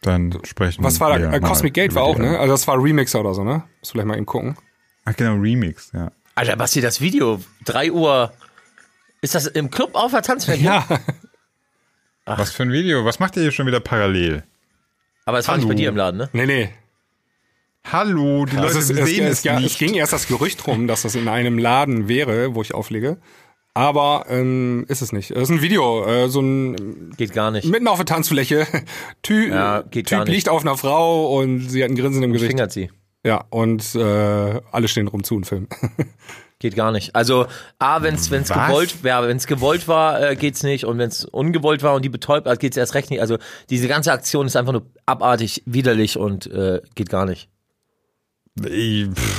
Dann 0.00 0.36
sprechen 0.44 0.82
was 0.82 0.98
war 1.00 1.10
da? 1.18 1.20
wir 1.30 1.32
äh, 1.32 1.40
Cosmic 1.40 1.74
Gate 1.74 1.94
war 1.94 2.02
auch, 2.04 2.18
ne? 2.18 2.38
Also 2.38 2.52
das 2.52 2.66
war 2.66 2.82
Remixer 2.82 3.20
oder 3.20 3.34
so, 3.34 3.44
ne? 3.44 3.62
Muss 3.80 3.90
vielleicht 3.90 4.06
mal 4.08 4.16
eben 4.16 4.26
gucken. 4.26 4.56
Ach 5.04 5.14
genau, 5.14 5.34
Remix, 5.34 5.90
ja. 5.92 6.10
Alter, 6.34 6.56
Basti, 6.56 6.80
das 6.80 7.00
Video, 7.00 7.40
3 7.66 7.92
Uhr. 7.92 8.32
Ist 9.20 9.34
das 9.34 9.46
im 9.46 9.70
Club 9.70 9.90
auf 9.94 10.12
der 10.12 10.22
Tanzfläche? 10.22 10.64
Ja, 10.64 10.84
Was 12.24 12.52
für 12.52 12.62
ein 12.62 12.72
Video? 12.72 13.04
Was 13.04 13.18
macht 13.18 13.36
ihr 13.36 13.42
hier 13.42 13.52
schon 13.52 13.66
wieder 13.66 13.80
parallel? 13.80 14.44
Aber 15.24 15.38
es 15.38 15.48
war 15.48 15.56
nicht 15.56 15.68
bei 15.68 15.74
dir 15.74 15.88
im 15.88 15.96
Laden, 15.96 16.18
ne? 16.18 16.28
nee, 16.32 16.46
nee. 16.46 16.70
Hallo, 17.90 18.44
die 18.46 18.54
Leute 18.54 18.68
Also 18.68 18.78
es, 18.78 18.90
es, 18.90 19.08
sehen 19.08 19.24
es, 19.26 19.38
es, 19.38 19.44
ja, 19.44 19.58
nicht. 19.58 19.72
es 19.72 19.78
ging 19.78 19.94
erst 19.94 20.12
das 20.12 20.28
Gerücht 20.28 20.66
rum, 20.68 20.86
dass 20.86 21.02
das 21.02 21.16
in 21.16 21.26
einem 21.26 21.58
Laden 21.58 22.06
wäre, 22.08 22.54
wo 22.54 22.62
ich 22.62 22.74
auflege. 22.74 23.18
Aber 23.74 24.26
ähm, 24.28 24.84
ist 24.88 25.00
es 25.02 25.12
nicht. 25.12 25.30
Es 25.32 25.44
ist 25.44 25.50
ein 25.50 25.62
Video, 25.62 26.04
äh, 26.06 26.28
so 26.28 26.40
ein 26.40 27.10
Geht 27.16 27.32
gar 27.32 27.50
nicht. 27.50 27.66
mitten 27.66 27.88
auf 27.88 27.96
der 27.96 28.06
Tanzfläche. 28.06 28.66
Ty 29.22 29.48
Ja, 29.48 29.82
geht 29.82 30.10
gar 30.10 30.20
Typ 30.20 30.28
nicht. 30.28 30.36
liegt 30.36 30.48
auf 30.48 30.62
einer 30.62 30.76
Frau 30.76 31.36
und 31.38 31.60
sie 31.70 31.82
hat 31.82 31.90
ein 31.90 31.96
Grinsen 31.96 32.22
im 32.22 32.32
Gesicht. 32.32 32.50
Fingert 32.52 32.70
sie. 32.72 32.90
Ja, 33.24 33.44
und 33.50 33.94
äh, 33.94 34.60
alle 34.70 34.88
stehen 34.88 35.08
rum 35.08 35.24
zu 35.24 35.36
und 35.36 35.46
filmen. 35.46 35.68
Geht 36.62 36.76
gar 36.76 36.92
nicht. 36.92 37.16
Also, 37.16 37.46
A, 37.80 38.02
wenn 38.02 38.14
es 38.14 38.30
gewollt, 38.30 38.94
ja, 39.02 39.26
wenn's 39.26 39.48
gewollt 39.48 39.88
war, 39.88 40.22
äh, 40.30 40.36
geht's 40.36 40.62
nicht. 40.62 40.84
Und 40.84 40.96
wenn 40.96 41.08
es 41.08 41.24
ungewollt 41.24 41.82
war 41.82 41.94
und 41.94 42.04
die 42.04 42.08
betäubt 42.08 42.46
hat, 42.46 42.60
geht's 42.60 42.76
erst 42.76 42.94
recht 42.94 43.10
nicht. 43.10 43.20
Also, 43.20 43.36
diese 43.68 43.88
ganze 43.88 44.12
Aktion 44.12 44.46
ist 44.46 44.54
einfach 44.54 44.70
nur 44.72 44.86
abartig, 45.04 45.64
widerlich 45.66 46.16
und 46.18 46.46
äh, 46.46 46.80
geht 46.94 47.08
gar 47.10 47.26
nicht. 47.26 47.48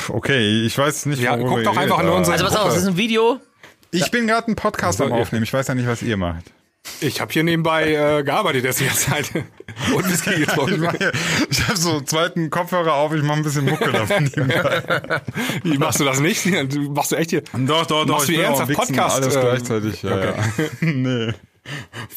Okay, 0.09 0.65
ich 0.65 0.78
weiß 0.78 1.05
nicht, 1.05 1.21
Ja, 1.21 1.38
guck 1.38 1.63
doch 1.63 1.78
einfach 1.78 1.99
in 2.01 2.09
unsere- 2.09 2.34
Also, 2.34 2.45
pass 2.45 2.55
auf, 2.57 2.65
das 2.65 2.78
ist 2.80 2.88
ein 2.88 2.97
Video. 2.97 3.39
Ich 3.91 4.11
bin 4.11 4.28
gerade 4.28 4.47
einen 4.47 4.55
Podcast 4.57 4.99
am 5.01 5.11
Also, 5.11 5.21
Aufnehmen. 5.21 5.43
Ich 5.43 5.53
weiß 5.53 5.67
ja 5.67 5.76
nicht, 5.76 5.88
was 5.88 6.01
ihr 6.01 6.17
macht. 6.17 6.51
Ich 7.01 7.21
habe 7.21 7.31
hier 7.31 7.43
nebenbei 7.43 7.93
äh, 7.93 8.23
gearbeitet 8.23 8.63
jetzt 8.65 8.79
die 8.79 8.86
ganze 8.86 9.09
Zeit 9.09 9.31
und 9.95 10.09
Whisky 10.09 10.31
Ich, 10.31 10.47
getrunken. 10.47 10.89
hier- 10.97 11.11
ich 11.49 11.67
habe 11.67 11.77
so 11.77 11.97
einen 11.97 12.07
zweiten 12.07 12.49
Kopfhörer 12.49 12.93
auf. 12.93 13.13
Ich 13.13 13.23
mache 13.23 13.38
ein 13.38 13.43
bisschen 13.43 13.65
Mucke 13.65 13.91
davon 13.91 14.23
nebenbei. 14.25 15.21
Wie 15.63 15.77
machst 15.77 15.99
du 15.99 16.03
das 16.05 16.19
nicht? 16.19 16.45
Du 16.45 16.91
machst 16.91 17.11
du 17.11 17.15
echt 17.15 17.29
hier? 17.31 17.41
Doch, 17.53 17.86
doch, 17.86 18.05
doch. 18.05 18.15
Machst 18.15 18.27
du 18.29 18.34
ich 18.34 18.39
ernsthaft 18.39 18.73
Podcast, 18.73 19.15
Alles 19.21 19.36
äh, 19.36 19.41
gleichzeitig. 19.41 20.01
Ja, 20.03 20.25
ja. 20.25 20.34
nee. 20.81 21.34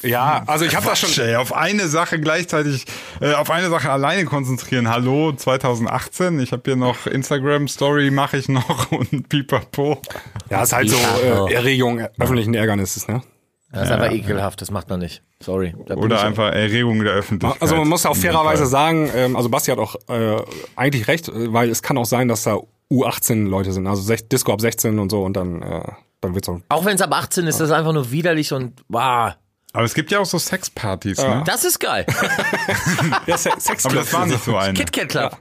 Ja, 0.03 0.43
also 0.49 0.65
ich 0.65 0.75
habe 0.75 0.87
das 0.87 0.99
schon. 0.99 1.25
Ey, 1.25 1.37
auf 1.37 1.53
eine 1.55 1.87
Sache 1.87 2.19
gleichzeitig, 2.21 2.85
äh, 3.21 3.35
auf 3.35 3.49
eine 3.51 3.71
Sache 3.71 3.91
alleine 3.93 4.25
konzentrieren. 4.25 4.89
Hallo 4.89 5.33
2018. 5.33 6.41
Ich 6.41 6.51
habe 6.51 6.63
hier 6.65 6.75
noch 6.77 7.07
Instagram 7.07 7.69
Story 7.69 8.11
mache 8.11 8.39
ich 8.39 8.49
noch 8.49 8.91
und 8.91 9.29
Pipapo. 9.29 10.03
Ja, 10.51 10.63
ist 10.65 10.73
halt 10.73 10.91
so 10.91 10.97
äh, 11.47 11.55
Erregung 11.55 12.01
öffentlichen 12.19 12.55
Ärgernisses, 12.55 13.07
ne? 13.07 13.23
Das 13.77 13.89
ist 13.89 13.95
einfach 13.95 14.13
ekelhaft, 14.13 14.61
das 14.61 14.71
macht 14.71 14.89
man 14.89 15.01
nicht. 15.01 15.23
Sorry. 15.43 15.75
Oder 15.95 16.23
einfach 16.23 16.53
Erregung 16.53 17.03
der 17.03 17.13
Öffentlichkeit. 17.13 17.61
Also 17.61 17.77
man 17.77 17.89
muss 17.89 18.07
auch 18.07 18.17
fairerweise 18.17 18.67
sagen, 18.67 19.11
ähm, 19.15 19.37
also 19.37 19.49
Basti 19.49 19.71
hat 19.71 19.79
auch 19.79 19.97
äh, 20.09 20.37
eigentlich 20.77 21.09
recht, 21.09 21.29
äh, 21.29 21.53
weil 21.53 21.69
es 21.71 21.83
kann 21.83 21.99
auch 21.99 22.07
sein, 22.07 22.29
dass 22.29 22.45
da 22.45 22.59
U18 22.91 23.49
Leute 23.49 23.73
sind, 23.73 23.87
also 23.87 24.15
Disco 24.15 24.53
ab 24.53 24.61
16 24.61 24.99
und 24.99 25.11
so 25.11 25.25
und 25.25 25.37
dann 25.37 25.63
äh, 25.63 25.83
dann 26.21 26.35
wird's 26.35 26.49
auch. 26.49 26.61
Auch 26.69 26.85
wenn 26.85 26.97
es 26.97 27.03
ab 27.03 27.13
18 27.13 27.47
ist, 27.47 27.61
das 27.61 27.69
ist 27.69 27.75
einfach 27.75 27.93
nur 27.93 28.11
widerlich 28.11 28.53
und 28.53 28.83
wow. 28.89 29.35
Aber 29.73 29.85
es 29.85 29.93
gibt 29.93 30.11
ja 30.11 30.21
auch 30.21 30.27
so 30.27 30.39
Sexpartys, 30.39 31.19
ne? 31.19 31.43
Das 31.45 31.65
ist 31.65 31.79
geil. 31.79 32.07
Ja, 33.27 33.37
Se 33.37 33.51
Sex 33.59 33.85
Aber 33.85 33.97
das 33.97 34.13
war 34.13 34.25
nicht 34.25 34.43
so 34.43 34.57
eine. 34.57 34.73
KitKat 34.73 35.09
Club. 35.09 35.37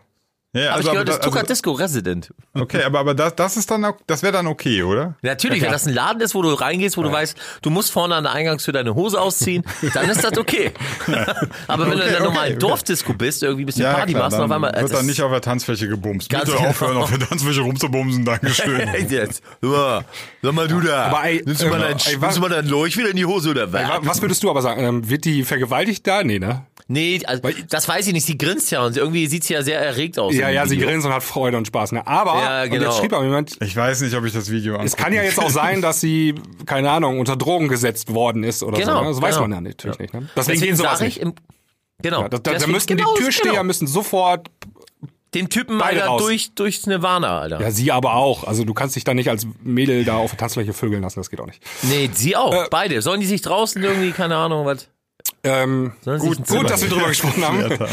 Ja, 0.56 0.72
Hab 0.72 0.80
ich 0.80 0.90
gehört, 0.90 1.08
das 1.10 1.20
da- 1.20 1.20
ist 1.20 1.26
Tucker 1.34 1.44
Disco 1.44 1.72
Resident. 1.74 2.30
Okay, 2.54 2.82
aber, 2.84 3.00
aber 3.00 3.14
das, 3.14 3.36
das 3.36 3.58
ist 3.58 3.70
dann, 3.70 3.84
auch- 3.86 3.98
das 4.08 4.24
wäre 4.24 4.32
dann 4.34 4.48
okay, 4.48 4.84
oder? 4.84 5.16
Natürlich, 5.22 5.62
wenn 5.62 5.72
das 5.72 5.86
ein 5.86 5.94
Laden 5.94 6.22
ist, 6.22 6.34
wo 6.34 6.42
du 6.42 6.50
reingehst, 6.54 6.96
wo 6.98 7.04
du 7.04 7.12
weißt, 7.12 7.38
du 7.62 7.70
musst 7.70 7.92
vorne 7.92 8.16
an 8.16 8.24
der 8.24 8.34
Eingangstür 8.34 8.74
deine 8.74 8.96
Hose 8.96 9.20
ausziehen, 9.20 9.64
dann 9.94 10.10
ist 10.10 10.24
das 10.24 10.38
okay. 10.38 10.72
Aber 11.68 11.84
wenn 11.90 11.98
du 11.98 12.04
in 12.04 12.10
der 12.10 12.16
Okay, 12.16 12.24
normalen 12.24 12.52
okay. 12.54 12.60
Dorfdisco 12.60 13.14
bist, 13.14 13.44
irgendwie 13.44 13.64
ein 13.64 13.66
bisschen 13.68 13.84
Party 13.92 14.14
klar, 14.14 14.24
machst 14.24 14.34
und 14.40 14.42
dann 14.50 14.52
auf 14.52 14.56
einmal. 14.70 14.82
wird 14.82 14.94
dann 14.94 15.06
nicht 15.06 15.22
auf 15.22 15.32
der 15.32 15.42
Tanzfläche 15.42 15.88
gebumst. 15.88 16.30
Ganz 16.30 16.46
Bitte 16.46 16.58
genau. 16.58 16.70
aufhören, 16.70 16.98
auf 16.98 17.10
der 17.10 17.20
Tanzfläche 17.28 17.62
rumzubumsen, 17.62 18.24
Dankeschön. 18.26 18.90
Jetzt? 19.10 19.44
Ja, 19.62 20.04
Sag 20.42 20.54
mal 20.54 20.68
du 20.68 20.80
da. 20.80 21.08
Aber 21.08 21.24
ey, 21.26 21.44
nimmst 21.46 21.62
du 21.64 21.68
mal 21.68 21.78
äh, 21.82 21.90
dein, 21.90 21.98
ey, 22.06 22.18
nimmst 22.18 22.38
du 22.38 22.42
mal 22.42 22.50
dein 22.50 22.68
Leuch 22.68 22.96
wieder 22.98 23.10
in 23.10 23.18
die 23.18 23.26
Hose 23.26 23.50
oder 23.50 23.72
was? 23.74 23.82
Wa- 23.90 24.00
Was 24.04 24.22
würdest 24.22 24.42
du 24.44 24.50
aber 24.50 24.62
sagen? 24.62 24.84
Ähm, 24.84 25.10
wird 25.10 25.26
die 25.26 25.44
vergewaltigt 25.44 26.08
da? 26.08 26.24
Nee, 26.24 26.40
ne? 26.40 26.66
Nee, 26.88 27.20
also, 27.26 27.42
das 27.70 27.88
weiß 27.88 28.06
ich 28.06 28.14
nicht. 28.14 28.28
Sie 28.28 28.38
grinst 28.38 28.70
ja 28.72 28.86
und 28.86 28.96
irgendwie 28.96 29.26
sieht 29.26 29.44
sie 29.44 29.54
ja 29.56 29.64
sehr 29.64 29.80
erregt 29.80 30.20
aus. 30.20 30.36
Ja, 30.36 30.45
im 30.50 30.56
ja, 30.56 30.66
sie 30.66 30.76
Video. 30.76 30.88
grinst 30.88 31.06
und 31.08 31.14
hat 31.14 31.24
Freude 31.24 31.58
und 31.58 31.68
Spaß, 31.68 31.92
ne? 31.94 32.06
Aber 32.06 32.36
Ja, 32.40 32.64
und 32.64 32.70
genau. 32.72 32.86
jetzt 32.86 32.98
schrieb 33.00 33.14
aber 33.14 33.24
jemand, 33.24 33.58
Ich 33.62 33.76
weiß 33.76 34.02
nicht, 34.02 34.16
ob 34.16 34.26
ich 34.26 34.34
das 34.34 34.50
Video 34.52 34.74
angucke. 34.74 34.88
es 34.88 34.96
kann 34.96 35.14
ja 35.14 35.24
jetzt 35.24 35.40
auch 35.40 35.50
sein, 35.50 35.82
dass 35.82 36.00
sie 36.02 36.36
keine 36.66 36.90
Ahnung 36.92 37.20
unter 37.20 37.36
Drogen 37.36 37.68
gesetzt 37.68 38.14
worden 38.14 38.44
ist 38.44 38.64
oder 38.64 38.78
Genau, 38.78 38.98
so. 39.00 39.02
Ne? 39.04 39.08
Das 39.10 39.22
weiß 39.22 39.36
genau. 39.36 39.48
man 39.48 39.52
ja 39.54 39.62
natürlich 39.70 40.00
nicht. 40.00 40.14
Ne? 40.14 40.22
Deswegen, 40.36 40.36
Deswegen 40.36 40.62
gehen 40.62 40.76
sowas 40.76 41.02
nicht. 41.02 41.18
im, 41.20 41.34
Genau. 42.02 42.24
Ja, 42.24 42.30
da, 42.30 42.38
da, 42.40 42.54
da 42.54 42.68
müssten 42.68 42.98
genau, 42.98 43.14
die 43.16 43.22
Türsteher 43.22 43.52
genau. 43.52 43.64
müssen 43.64 43.88
sofort 43.88 44.50
Den 45.34 45.50
Typen 45.50 45.78
Beide 45.78 46.02
Alter, 46.02 46.08
raus. 46.08 46.22
durch, 46.22 46.54
durchs 46.56 46.86
Nirvana, 46.88 47.40
Alter. 47.40 47.62
Ja, 47.62 47.72
sie 47.72 47.92
aber 47.92 48.16
auch. 48.16 48.44
Also 48.46 48.64
du 48.66 48.74
kannst 48.74 48.96
dich 48.96 49.04
da 49.06 49.14
nicht 49.14 49.30
als 49.30 49.48
Mädel 49.64 50.04
da 50.06 50.16
auf 50.18 50.32
der 50.32 50.38
Tanzfläche 50.38 50.74
vögeln 50.74 51.02
lassen, 51.02 51.20
das 51.20 51.30
geht 51.30 51.40
auch 51.40 51.46
nicht. 51.46 51.62
Nee, 51.84 52.10
sie 52.14 52.36
auch. 52.36 52.54
Äh, 52.54 52.68
Beide. 52.70 53.02
Sollen 53.02 53.22
die 53.22 53.26
sich 53.28 53.42
draußen 53.42 53.82
irgendwie, 53.84 54.12
keine 54.12 54.36
Ahnung, 54.36 54.66
was? 54.66 54.90
Ähm, 55.44 55.94
gut, 56.04 56.48
gut, 56.48 56.70
dass 56.70 56.82
wir 56.82 56.90
drüber 56.90 57.08
gesprochen 57.08 57.46
haben. 57.46 57.78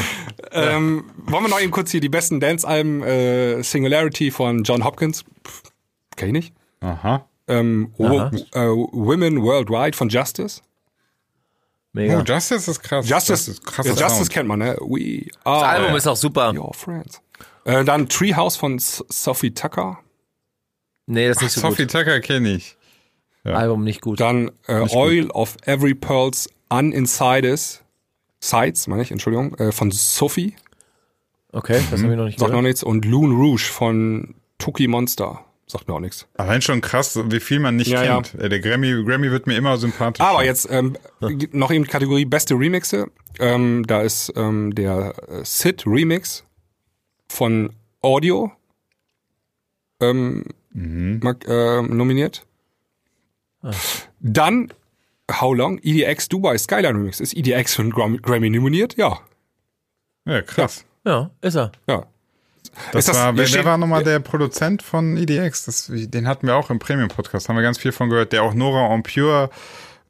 Ähm, 0.54 1.04
wollen 1.16 1.44
wir 1.44 1.48
noch 1.48 1.60
eben 1.60 1.70
kurz 1.70 1.92
hier 1.92 2.02
die 2.02 2.10
besten 2.10 2.38
Dance-Alben, 2.38 3.02
äh, 3.02 3.62
Singularity 3.62 4.30
von 4.30 4.64
John 4.64 4.84
Hopkins. 4.84 5.24
Pff, 5.46 5.62
kenn 6.14 6.28
ich 6.28 6.32
nicht. 6.34 6.54
Aha. 6.80 7.26
Ähm, 7.48 7.94
Wo, 7.96 8.18
äh, 8.18 8.30
Women 8.52 9.40
Worldwide 9.42 9.96
von 9.96 10.10
Justice. 10.10 10.60
Mega. 11.94 12.20
Oh, 12.20 12.22
Justice 12.22 12.70
ist 12.70 12.82
krass. 12.82 13.08
Justice, 13.08 13.50
ist 13.50 13.64
krasser 13.64 13.94
ja, 13.94 14.08
Justice 14.08 14.30
kennt 14.30 14.46
man, 14.46 14.58
ne? 14.58 14.76
We 14.80 15.26
Das 15.26 15.36
are 15.44 15.66
Album 15.66 15.96
ist 15.96 16.06
auch 16.06 16.16
super. 16.16 16.52
your 16.54 16.74
friends. 16.74 17.22
Äh, 17.64 17.84
dann 17.84 18.10
Treehouse 18.10 18.56
von 18.56 18.76
S 18.76 19.02
Sophie 19.08 19.54
Tucker. 19.54 20.00
Nee, 21.06 21.28
das 21.28 21.38
ist 21.38 21.42
nicht 21.42 21.52
so 21.52 21.60
Sophie 21.62 21.84
gut. 21.84 21.92
Tucker 21.92 22.20
kenne 22.20 22.56
ich. 22.56 22.76
Album 23.44 23.84
nicht 23.84 24.00
gut. 24.02 24.20
Dann 24.20 24.50
äh, 24.66 24.86
Oil 24.94 25.30
of 25.30 25.56
Every 25.64 25.94
Pearl's 25.94 26.48
Uninsides 26.72 27.82
Sides, 28.40 28.86
meine 28.88 29.02
ich, 29.02 29.10
Entschuldigung, 29.10 29.54
äh, 29.56 29.72
von 29.72 29.90
Sophie. 29.90 30.56
Okay, 31.52 31.80
das 31.90 32.02
habe 32.02 32.12
ich 32.12 32.18
noch 32.18 32.24
nicht 32.24 32.38
Sagt 32.38 32.52
noch 32.52 32.62
nichts. 32.62 32.82
Und 32.82 33.04
Loon 33.04 33.32
Rouge 33.32 33.62
von 33.70 34.34
Tuki 34.58 34.88
Monster. 34.88 35.44
Sagt 35.66 35.86
mir 35.86 35.94
auch 35.94 36.00
nichts. 36.00 36.26
Allein 36.34 36.60
schon 36.60 36.80
krass, 36.80 37.18
wie 37.26 37.40
viel 37.40 37.60
man 37.60 37.76
nicht 37.76 37.88
Ja, 37.88 38.02
kennt. 38.02 38.34
Äh, 38.34 38.48
Der 38.48 38.60
Grammy, 38.60 39.04
Grammy 39.04 39.30
wird 39.30 39.46
mir 39.46 39.56
immer 39.56 39.76
sympathisch. 39.76 40.20
Aber 40.24 40.44
jetzt 40.44 40.68
ähm, 40.70 40.96
noch 41.52 41.70
eben 41.70 41.84
die 41.84 41.90
Kategorie 41.90 42.24
beste 42.24 42.54
Remixe. 42.54 43.06
Ähm, 43.38 43.84
da 43.86 44.02
ist 44.02 44.32
ähm, 44.36 44.74
der 44.74 45.14
äh, 45.28 45.44
Sid 45.44 45.84
Remix 45.86 46.44
von 47.28 47.70
Audio 48.02 48.50
ähm, 50.00 50.44
mag, 50.72 51.46
ähm, 51.46 51.96
nominiert. 51.96 52.44
Dann 54.20 54.72
How 55.40 55.54
Long? 55.54 55.78
EDX 55.82 56.28
Dubai 56.28 56.58
Skyline 56.58 56.94
Remix. 56.98 57.20
Ist 57.20 57.36
EDX 57.36 57.74
für 57.74 57.82
einen 57.82 57.90
Grammy, 57.92 58.18
Grammy 58.18 58.50
nominiert? 58.50 58.96
Ja. 58.96 59.20
Ja, 60.24 60.42
krass. 60.42 60.84
Ja, 61.04 61.30
ist 61.40 61.56
er. 61.56 61.72
Ja. 61.88 62.06
Das, 62.92 63.00
Ist 63.00 63.08
das- 63.08 63.16
war, 63.16 63.36
wer, 63.36 63.46
steht- 63.46 63.58
wer 63.58 63.64
war 63.64 63.76
nochmal 63.78 64.04
der 64.04 64.20
Produzent 64.20 64.82
von 64.82 65.16
EDX? 65.16 65.64
Das, 65.66 65.90
den 65.92 66.26
hatten 66.28 66.46
wir 66.46 66.56
auch 66.56 66.70
im 66.70 66.78
Premium-Podcast, 66.78 67.48
haben 67.48 67.56
wir 67.56 67.62
ganz 67.62 67.78
viel 67.78 67.92
von 67.92 68.08
gehört, 68.08 68.32
der 68.32 68.42
auch 68.44 68.54
Nora 68.54 68.92
en 68.94 69.02
Pure 69.02 69.50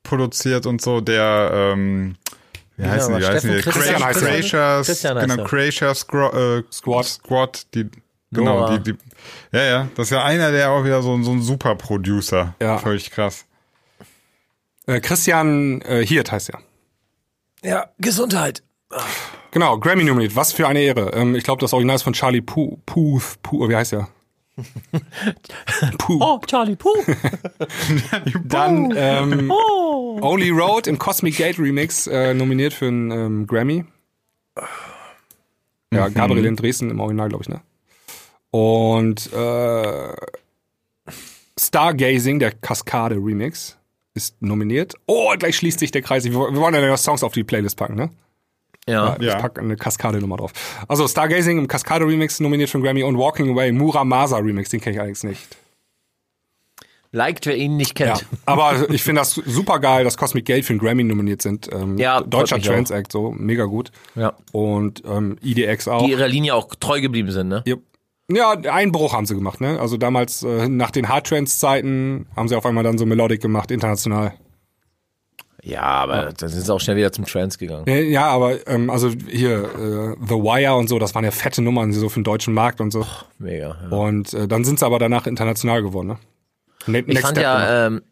produziert 0.03 0.67
und 0.67 0.81
so, 0.83 1.01
der, 1.01 1.51
ähm, 1.73 2.17
wie 2.77 2.87
heißt 2.87 3.09
aber 3.09 3.19
die, 3.19 3.25
wie 3.25 3.29
heißen 3.29 3.51
die? 3.57 3.63
Christian 3.63 4.05
heißt 4.05 4.23
er. 4.23 4.29
Crashers, 4.29 4.87
Christian 4.87 5.17
heißt 5.19 6.09
genau, 6.09 6.31
äh, 6.33 6.63
Squad. 6.71 7.05
Squad, 7.07 7.67
die, 7.75 7.89
genau, 8.31 8.61
Nora. 8.61 8.79
die, 8.79 8.93
die, 8.93 8.99
ja, 9.53 9.63
ja, 9.65 9.89
das 9.97 10.07
ist 10.07 10.11
ja 10.11 10.23
einer, 10.25 10.51
der 10.53 10.71
auch 10.71 10.85
wieder 10.85 11.03
so, 11.03 11.21
so 11.23 11.33
ein 11.33 11.43
super 11.43 11.75
Producer. 11.75 12.55
Ja. 12.61 12.79
Völlig 12.79 13.11
krass. 13.11 13.45
Äh, 14.87 15.01
Christian 15.01 15.81
äh, 15.83 16.05
Hirt 16.05 16.33
heißt 16.33 16.51
er. 16.51 16.61
Ja, 17.63 17.91
Gesundheit. 17.99 18.63
Genau, 19.53 19.79
Grammy 19.79 20.05
nominiert. 20.05 20.35
Was 20.35 20.53
für 20.53 20.67
eine 20.67 20.81
Ehre. 20.81 21.13
Ähm, 21.15 21.35
ich 21.35 21.45
glaube, 21.45 21.61
das 21.61 21.73
Original 21.73 21.97
ist 21.97 22.03
von 22.03 22.13
Charlie 22.13 22.41
Puth. 22.41 22.85
Puth, 22.87 23.43
Puth 23.43 23.69
wie 23.69 23.77
heißt 23.77 23.93
er? 23.93 24.09
Puth. 25.99 26.21
Oh, 26.21 26.39
Charlie 26.47 26.77
Puh. 26.77 26.91
Dann 28.45 28.93
ähm, 28.97 29.51
Oh. 29.51 30.19
Only 30.21 30.51
Road 30.51 30.87
im 30.87 30.99
Cosmic 30.99 31.37
Gate 31.37 31.59
Remix 31.59 32.07
äh, 32.07 32.35
nominiert 32.35 32.75
für 32.75 32.89
einen 32.89 33.11
ähm, 33.11 33.47
Grammy. 33.47 33.85
Ja, 35.93 36.09
Gabriel 36.09 36.47
in 36.47 36.57
Dresden 36.57 36.91
im 36.91 37.01
Original, 37.01 37.29
glaube 37.29 37.45
ich, 37.45 37.49
ne? 37.49 37.61
Und 38.51 39.33
äh, 39.33 40.15
Stargazing, 41.59 42.39
der 42.39 42.53
Kaskade 42.53 43.17
Remix, 43.17 43.79
ist 44.15 44.41
nominiert. 44.43 44.95
Oh, 45.07 45.33
gleich 45.39 45.57
schließt 45.57 45.79
sich 45.79 45.91
der 45.91 46.03
Kreis. 46.03 46.25
Wir, 46.25 46.33
wir 46.33 46.55
wollen 46.57 46.75
ja 46.75 46.87
noch 46.87 46.99
Songs 46.99 47.23
auf 47.23 47.33
die 47.33 47.45
Playlist 47.45 47.77
packen, 47.77 47.95
ne? 47.95 48.11
Ja. 48.89 49.17
Ich 49.19 49.27
Ja. 49.27 49.37
pack 49.39 49.59
eine 49.59 49.77
Kaskade-Nummer 49.77 50.37
drauf. 50.37 50.53
Also 50.89 51.07
Stargazing 51.07 51.59
im 51.59 51.69
Kaskade-Remix 51.69 52.41
nominiert 52.41 52.69
für 52.69 52.79
einen 52.79 52.85
Grammy 52.85 53.05
und 53.05 53.17
Walking 53.17 53.51
Away 53.53 53.73
Muramasa 53.73 54.39
Remix, 54.39 54.71
den 54.71 54.81
kenne 54.81 54.95
ich 54.95 55.01
allerdings 55.01 55.23
nicht. 55.25 55.41
Liked, 57.15 57.45
wer 57.45 57.57
ihn 57.57 57.77
nicht 57.77 57.99
Ja, 58.01 58.15
kennt. 58.15 58.27
aber 58.47 58.89
ich 58.91 59.03
finde 59.03 59.21
das 59.21 59.33
super 59.35 59.79
geil, 59.81 60.03
dass 60.03 60.17
Cosmic 60.17 60.47
Gate 60.47 60.65
für 60.65 60.73
einen 60.73 60.81
Grammy 60.81 61.05
nominiert 61.05 61.43
sind. 61.43 61.69
Ähm, 61.71 61.99
Ja, 61.99 62.23
Deutscher 62.23 62.59
Trans 62.61 62.91
Act, 62.91 63.13
so 63.13 63.31
mega 63.33 63.65
gut. 63.67 63.93
Ja. 64.15 64.33
Und 64.53 65.03
ähm, 65.05 65.37
IDX 65.43 65.89
auch. 65.89 66.05
Die 66.07 66.13
ihrer 66.13 66.27
Linie 66.27 66.55
auch 66.55 66.75
treu 66.75 67.03
geblieben 67.03 67.31
sind, 67.31 67.49
ne? 67.49 67.63
Ja. 67.67 67.77
Ja, 68.31 68.53
einen 68.53 68.93
Bruch 68.93 69.13
haben 69.13 69.27
sie 69.27 69.35
gemacht, 69.35 69.61
ne? 69.61 69.79
Also 69.81 69.97
damals 69.97 70.43
äh, 70.43 70.69
nach 70.69 70.91
den 70.91 71.09
Hardtrance-Zeiten 71.09 72.27
haben 72.37 72.49
sie 72.49 72.57
auf 72.57 72.65
einmal 72.65 72.85
dann 72.85 72.99
so 72.99 73.05
Melodic 73.05 73.43
gemacht, 73.43 73.71
international. 73.71 74.35
Ja, 75.65 75.83
aber 75.83 76.33
dann 76.37 76.49
sind 76.49 76.63
sie 76.63 76.75
auch 76.75 76.81
schnell 76.81 76.97
wieder 76.97 77.13
zum 77.13 77.25
Trance 77.25 77.57
gegangen. 77.57 77.87
Ja, 77.87 78.27
aber 78.27 78.67
ähm, 78.67 78.91
also 78.91 79.11
hier 79.11 79.63
äh, 79.63 80.17
The 80.27 80.35
Wire 80.35 80.75
und 80.75 80.89
so, 80.89 80.99
das 80.99 81.15
waren 81.15 81.25
ja 81.25 81.31
fette 81.31 81.63
Nummern, 81.63 81.93
so 81.93 82.09
für 82.09 82.19
den 82.19 82.25
deutschen 82.25 82.53
Markt 82.53 82.81
und 82.81 82.91
so. 82.91 83.07
Mega. 83.39 83.77
Ja. 83.81 83.97
Und 83.97 84.35
äh, 84.35 84.49
dann 84.49 84.65
sind 84.65 84.81
sie 84.81 84.87
aber 84.87 84.99
danach 84.99 85.27
international 85.27 85.83
geworden, 85.83 86.09
ne? 86.09 86.19
Ne 86.87 87.05
Ich 87.07 87.21
fand 87.21 87.39
ja, 87.39 87.87
ähm, 87.87 88.03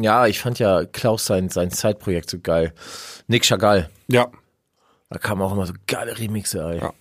ja, 0.00 0.26
ich 0.28 0.38
fand 0.40 0.60
ja 0.60 0.84
Klaus 0.84 1.26
sein, 1.26 1.48
sein 1.48 1.72
Zeitprojekt 1.72 2.30
so 2.30 2.38
geil. 2.38 2.72
Nick 3.26 3.44
Chagall. 3.44 3.90
ja, 4.06 4.28
Da 5.10 5.18
kamen 5.18 5.42
auch 5.42 5.52
immer 5.52 5.66
so 5.66 5.74
geile 5.88 6.16
Remixe, 6.16 6.62
ey. 6.62 6.78
Ja. 6.78 6.92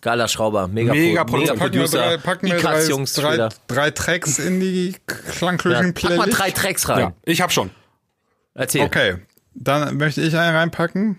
Geiler 0.00 0.28
Schrauber, 0.28 0.66
mega, 0.68 0.92
Mega 0.94 1.24
Pro- 1.24 1.36
mega 1.36 1.54
Packen 1.54 1.74
wir 1.74 1.86
drei, 1.86 2.16
packen 2.16 2.46
wir 2.46 2.58
drei, 2.58 2.84
Jungs 2.86 3.12
drei, 3.12 3.48
drei 3.66 3.90
Tracks 3.90 4.38
in 4.38 4.58
die 4.60 4.90
Ja, 4.92 4.96
Klangküchen 5.32 5.92
pack 5.94 6.16
mal 6.16 6.28
drei 6.30 6.50
Tracks 6.50 6.88
rein. 6.88 6.98
ja, 7.00 7.12
ich 7.24 7.40
hab 7.42 7.52
schon. 7.52 7.70
Erzähl. 8.54 8.82
Okay, 8.82 9.16
dann 9.54 9.96
möchte 9.98 10.22
ich 10.22 10.36
einen 10.36 10.56
reinpacken. 10.56 11.18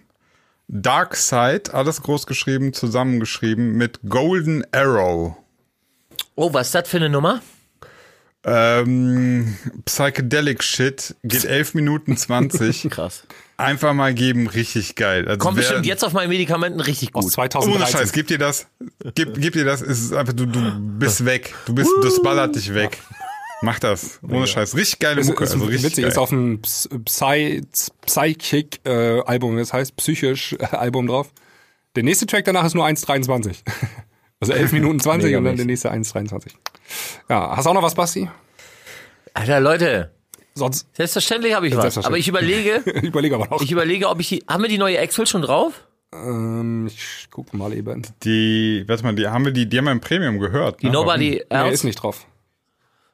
Dark 0.68 1.16
Side, 1.16 1.74
alles 1.74 2.02
groß 2.02 2.26
geschrieben, 2.26 2.74
zusammengeschrieben 2.74 3.74
mit 3.74 4.00
Golden 4.08 4.64
Arrow. 4.72 5.36
Oh, 6.36 6.54
was 6.54 6.68
ist 6.68 6.76
das 6.76 6.88
für 6.90 6.98
eine 6.98 7.10
Nummer? 7.10 7.42
Ähm, 8.44 9.56
Psychedelic 9.86 10.64
Shit, 10.64 11.16
geht 11.24 11.46
11 11.46 11.74
Minuten 11.76 12.18
20. 12.18 12.90
Krass. 12.90 13.24
Einfach 13.62 13.94
mal 13.94 14.14
geben, 14.14 14.48
richtig 14.48 14.96
geil. 14.96 15.28
Also 15.28 15.38
Kommt 15.40 15.58
bestimmt 15.58 15.86
jetzt 15.86 16.04
auf 16.04 16.14
meinen 16.14 16.30
Medikamenten 16.30 16.80
richtig 16.80 17.14
Aus 17.16 17.26
gut. 17.26 17.34
2013. 17.34 17.74
Ohne 17.82 17.88
Scheiß, 17.92 18.12
gib 18.12 18.28
dir 18.28 18.38
das, 18.38 18.68
gib, 19.16 19.40
gib 19.40 19.54
dir 19.54 19.66
das, 19.66 19.82
es 19.82 20.02
ist 20.02 20.14
einfach, 20.14 20.34
du, 20.34 20.46
du 20.46 20.60
bist 20.80 21.26
weg. 21.26 21.54
Du 21.66 21.74
bist, 21.76 21.90
das 22.04 22.22
ballert 22.22 22.56
dich 22.56 22.74
weg. 22.74 22.98
Mach 23.64 23.78
das. 23.80 24.20
Ohne 24.28 24.48
Scheiß. 24.48 24.76
Richtig 24.76 25.00
geile 25.00 25.22
Ist, 25.22 25.28
Mucke, 25.28 25.44
ist 25.44 25.52
also 25.52 25.66
richtig 25.66 25.84
witzig, 25.92 26.02
geil. 26.04 26.12
ist 26.12 26.18
auf 26.18 26.30
dem 26.30 26.62
Ps- 26.62 26.90
Psy, 27.06 27.62
Psychic 28.08 28.80
äh, 28.86 29.22
Album, 29.22 29.56
das 29.58 29.72
heißt 29.72 29.96
psychisch 29.98 30.54
äh, 30.54 30.66
Album 30.76 31.06
drauf. 31.08 31.32
Der 31.96 32.02
nächste 32.04 32.26
Track 32.26 32.46
danach 32.46 32.66
ist 32.66 32.74
nur 32.74 32.86
1,23. 32.86 33.58
Also 34.44 34.54
11 34.54 34.72
Minuten 34.72 35.00
20 35.00 35.26
Mega 35.26 35.38
und 35.38 35.44
dann 35.46 35.56
der 35.56 35.68
nächste 35.68 35.92
1,23. 35.94 36.48
Ja, 37.30 37.56
hast 37.56 37.66
du 37.66 37.70
auch 37.70 37.74
noch 37.76 37.84
was, 37.84 37.94
Basti? 37.94 38.28
Alter, 39.36 39.60
Leute, 39.60 40.12
Sonst 40.54 40.88
selbstverständlich 40.96 41.54
habe 41.56 41.68
ich 41.68 41.76
was. 41.76 41.98
Aber 41.98 42.18
ich 42.18 42.28
überlege, 42.28 42.78
überlege 43.02 43.36
aber 43.36 43.48
noch. 43.48 43.62
ich 43.62 43.72
überlege, 43.72 44.10
ob 44.10 44.20
ich 44.20 44.30
die, 44.30 44.44
haben 44.50 44.62
wir 44.64 44.70
die 44.70 44.78
neue 44.78 44.98
Excel 44.98 45.26
schon 45.28 45.42
drauf? 45.42 45.88
ähm, 46.14 46.88
ich 46.88 47.28
guck 47.32 47.54
mal 47.54 47.72
eben. 47.74 48.02
Die, 48.24 48.84
warte 48.88 49.04
mal, 49.04 49.16
die 49.16 49.28
haben 49.28 49.46
wir 49.46 49.54
die, 49.54 49.68
die 49.70 49.78
haben 49.78 49.86
wir 49.86 49.92
im 49.94 50.02
Premium 50.02 50.40
gehört. 50.40 50.82
Die 50.82 50.88
ne? 50.88 50.92
Nobody 50.92 51.30
Nee, 51.30 51.44
Else? 51.50 51.74
ist 51.74 51.84
nicht 51.86 51.96
drauf. 52.04 52.26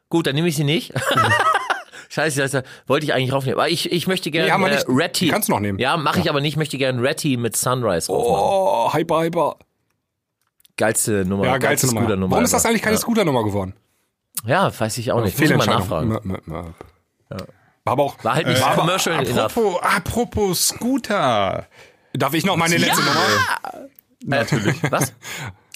Gut, 0.08 0.26
dann 0.26 0.34
nehme 0.34 0.48
ich 0.48 0.56
sie 0.56 0.64
nicht. 0.64 0.92
Scheiße, 2.08 2.40
das 2.40 2.64
wollte 2.86 3.04
ich 3.04 3.12
eigentlich 3.14 3.32
raufnehmen. 3.32 3.58
Aber 3.60 3.68
ich, 3.68 3.92
ich 3.92 4.06
möchte 4.06 4.30
gerne 4.30 4.46
Nee, 4.58 4.74
äh. 4.74 4.82
Ratty. 4.88 5.26
Die 5.26 5.30
kannst 5.30 5.48
du 5.48 5.52
noch 5.52 5.60
nehmen. 5.60 5.78
Ja, 5.78 5.96
mache 5.96 6.18
ich 6.20 6.28
aber 6.30 6.40
nicht. 6.40 6.54
Ich 6.54 6.56
möchte 6.56 6.78
gerne 6.78 7.00
Ratty 7.06 7.36
mit 7.36 7.54
Sunrise 7.56 8.10
raufmachen. 8.10 8.44
Oh, 8.44 8.92
hyper, 8.94 9.20
hyper. 9.22 9.56
Geilste 10.76 11.24
Nummer. 11.24 11.44
Ja, 11.44 11.58
geilste 11.58 11.86
Nummer. 11.88 12.00
Scooter-Nummer 12.00 12.30
Warum 12.32 12.44
ist 12.44 12.54
das 12.54 12.64
eigentlich 12.64 12.82
keine 12.82 12.96
Scooter-Nummer 12.96 13.44
geworden? 13.44 13.74
Ja, 14.46 14.72
weiß 14.76 14.96
ich 14.98 15.12
auch 15.12 15.22
nicht. 15.22 15.38
Muss 15.38 15.50
ich 15.50 15.56
mal 15.56 15.66
nachfragen. 15.66 16.12
M- 16.12 16.20
m- 16.46 16.54
m- 16.54 16.74
War 17.88 17.92
aber 17.92 18.02
auch. 18.02 18.22
War 18.22 18.34
halt 18.34 18.46
nicht 18.46 18.62
aber- 18.62 18.74
commercial. 18.82 19.16
Apropos, 19.16 19.80
apropos 19.82 20.68
Scooter. 20.68 21.66
Darf 22.12 22.34
ich 22.34 22.44
noch 22.44 22.56
meine 22.56 22.76
letzte 22.76 23.02
Nummer? 23.02 23.88
Natürlich. 24.24 24.76
Was? 24.90 25.14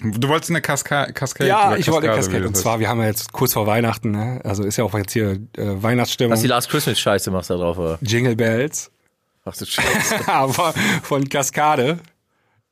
Du 0.03 0.29
wolltest 0.29 0.51
eine 0.51 0.61
Cascade. 0.61 1.13
Cascade 1.13 1.49
Ja, 1.49 1.77
ich 1.77 1.91
wollte 1.91 2.09
Cascade. 2.09 2.43
wie 2.43 2.47
Und 2.49 2.57
zwar, 2.57 2.81
wir 2.81 2.89
haben 2.89 3.01
ja 3.01 3.07
jetzt 3.07 3.33
kurz 3.33 3.53
vor 3.53 3.67
Weihnachten, 3.67 4.11
ne? 4.11 4.41
also 4.45 4.65
ist 4.65 4.77
ja 4.77 4.85
auch 4.85 4.93
jetzt 4.95 5.13
hier 5.13 5.31
äh, 5.57 5.83
Weihnachtsstimmung. 5.83 6.33
Was 6.33 6.41
die 6.43 6.49
Last 6.49 6.69
Christmas 6.69 6.99
Scheiße 6.99 7.31
machst 7.31 7.51
da 7.51 7.57
drauf, 7.57 7.79
oder? 7.79 7.99
Jingle 8.03 8.37
Bells 8.37 8.91
Ach 9.45 9.57
du 9.57 9.65
Scheiße. 9.65 10.27
Aber 10.29 10.73
von 11.03 11.29
Cascade. 11.29 11.99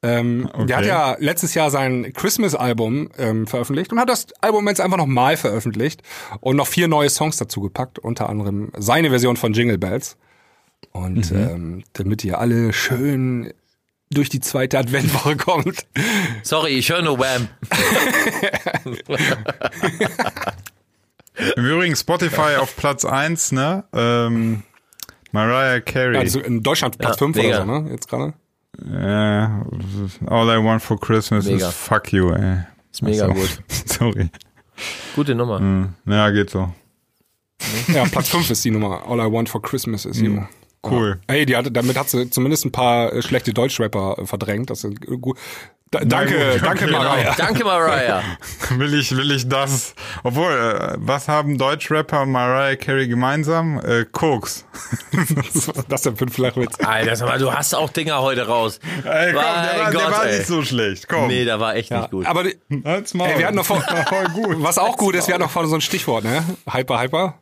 Ähm, 0.02 0.48
Der 0.66 0.78
hat 0.78 0.86
ja 0.86 1.16
letztes 1.18 1.52
Jahr 1.54 1.70
sein 1.70 2.12
Christmas-Album 2.14 3.10
ähm, 3.18 3.46
veröffentlicht 3.46 3.92
und 3.92 4.00
hat 4.00 4.08
das 4.08 4.28
Album 4.40 4.66
jetzt 4.68 4.80
einfach 4.80 4.96
nochmal 4.96 5.36
veröffentlicht 5.36 6.02
und 6.40 6.56
noch 6.56 6.66
vier 6.66 6.88
neue 6.88 7.10
Songs 7.10 7.36
dazu 7.36 7.60
gepackt, 7.60 7.98
unter 7.98 8.28
anderem 8.30 8.72
seine 8.78 9.10
Version 9.10 9.36
von 9.36 9.52
Jingle 9.52 9.76
Bells. 9.78 10.16
Und 10.92 11.30
ähm, 11.32 11.84
damit 11.92 12.24
ihr 12.24 12.38
alle 12.38 12.72
schön 12.72 13.52
durch 14.10 14.28
die 14.30 14.40
zweite 14.40 14.78
Adventwoche 14.78 15.36
kommt, 15.36 15.86
Sorry, 16.42 16.70
ich 16.70 16.88
höre 16.90 17.02
nur 17.02 17.18
Wham. 17.18 17.48
Im 21.56 21.64
Übrigen 21.64 21.96
Spotify 21.96 22.56
auf 22.58 22.76
Platz 22.76 23.04
1, 23.04 23.52
ne? 23.52 23.84
Ähm, 23.92 24.62
Mariah 25.32 25.80
Carey. 25.80 26.16
also 26.18 26.40
in 26.40 26.62
Deutschland 26.62 26.98
Platz 26.98 27.16
Ja, 27.20 27.26
5 27.26 27.36
oder 27.36 27.44
mega. 27.44 27.58
so, 27.58 27.64
ne? 27.82 27.90
Jetzt 27.92 28.08
gerade. 28.08 28.34
Äh, 28.78 29.46
all 30.26 30.48
I 30.48 30.62
want 30.62 30.82
for 30.82 30.98
Christmas 30.98 31.46
Mega. 31.46 31.68
is 31.68 31.74
fuck 31.74 32.12
you, 32.12 32.32
ey. 32.32 32.60
Ist 32.92 33.02
mega 33.02 33.26
so. 33.26 33.34
gut. 33.34 33.58
Sorry. 33.86 34.30
Gute 35.14 35.34
Nummer. 35.34 35.92
Ja, 36.06 36.30
geht 36.30 36.50
so. 36.50 36.72
Ja, 37.88 38.04
Platz 38.04 38.28
5 38.30 38.50
ist 38.50 38.64
die 38.64 38.70
Nummer. 38.70 39.02
All 39.06 39.18
I 39.18 39.30
want 39.30 39.48
for 39.48 39.60
Christmas 39.60 40.06
is 40.06 40.20
you. 40.20 40.42
Cool. 40.82 41.20
Ey, 41.26 41.44
die 41.44 41.56
hatte, 41.56 41.70
damit 41.70 41.98
hat 41.98 42.08
sie 42.08 42.30
zumindest 42.30 42.64
ein 42.64 42.72
paar 42.72 43.12
äh, 43.12 43.22
schlechte 43.22 43.52
Deutschrapper 43.52 44.18
äh, 44.18 44.26
verdrängt. 44.26 44.70
Das 44.70 44.80
sind 44.80 45.06
äh, 45.06 45.18
gut. 45.18 45.38
Da, 45.92 46.04
danke, 46.04 46.52
gut, 46.52 46.62
danke 46.62 46.84
okay. 46.84 46.92
Mariah. 46.92 47.34
Danke, 47.36 47.64
Mariah. 47.64 48.22
Will 48.76 48.94
ich, 48.94 49.10
will 49.16 49.32
ich 49.32 49.48
das? 49.48 49.96
Obwohl, 50.22 50.52
äh, 50.52 50.94
was 50.98 51.26
haben 51.26 51.58
Deutschrapper 51.58 52.22
und 52.22 52.30
Mariah 52.30 52.76
Carey 52.76 53.08
gemeinsam? 53.08 53.80
Äh, 53.84 54.04
Koks. 54.04 54.64
Was 55.12 55.56
ist 55.56 55.72
das 55.88 56.02
denn 56.02 56.16
für 56.16 56.26
ein 56.26 56.28
Flachwitz? 56.28 56.78
Alter, 56.78 57.16
sag 57.16 57.28
mal, 57.28 57.38
du 57.40 57.52
hast 57.52 57.74
auch 57.74 57.90
Dinger 57.90 58.22
heute 58.22 58.46
raus. 58.46 58.78
Ey, 59.04 59.32
komm, 59.32 59.42
der 59.42 59.42
war, 59.42 59.90
der 59.90 60.00
Gott, 60.00 60.12
war 60.12 60.26
ey. 60.26 60.36
nicht 60.36 60.46
so 60.46 60.62
schlecht. 60.62 61.08
Komm. 61.08 61.26
Nee, 61.26 61.44
der 61.44 61.58
war 61.58 61.74
echt 61.74 61.90
nicht 61.90 62.10
gut. 62.12 62.24
Aber 62.26 62.44
die, 62.44 62.56
Halt's 62.84 63.12
Maul. 63.14 63.26
ey, 63.28 63.38
wir 63.40 63.46
hatten 63.48 63.56
noch 63.56 63.66
vor, 63.66 63.80
Voll 64.08 64.28
gut. 64.28 64.62
was 64.62 64.78
auch 64.78 64.96
gut 64.96 65.16
ist, 65.16 65.26
wir 65.26 65.34
hatten 65.34 65.42
noch 65.42 65.50
vorne 65.50 65.68
so 65.68 65.74
ein 65.74 65.80
Stichwort, 65.80 66.22
ne? 66.22 66.44
Hyper, 66.72 67.00
hyper. 67.00 67.40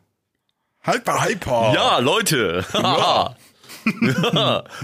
Hyper, 0.81 1.23
hyper. 1.25 1.73
Ja, 1.75 1.99
Leute. 1.99 2.65
ja. 2.73 3.35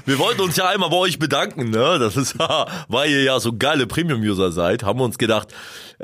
Wir 0.05 0.19
wollten 0.19 0.41
uns 0.41 0.55
ja 0.55 0.67
einmal 0.69 0.89
bei 0.89 0.97
euch 0.97 1.19
bedanken, 1.19 1.69
ne? 1.69 1.99
Das 1.99 2.17
ist, 2.17 2.35
weil 2.87 3.09
ihr 3.09 3.23
ja 3.23 3.39
so 3.39 3.53
geile 3.57 3.87
Premium-User 3.87 4.51
seid, 4.51 4.83
haben 4.83 4.99
wir 4.99 5.05
uns 5.05 5.17
gedacht, 5.17 5.53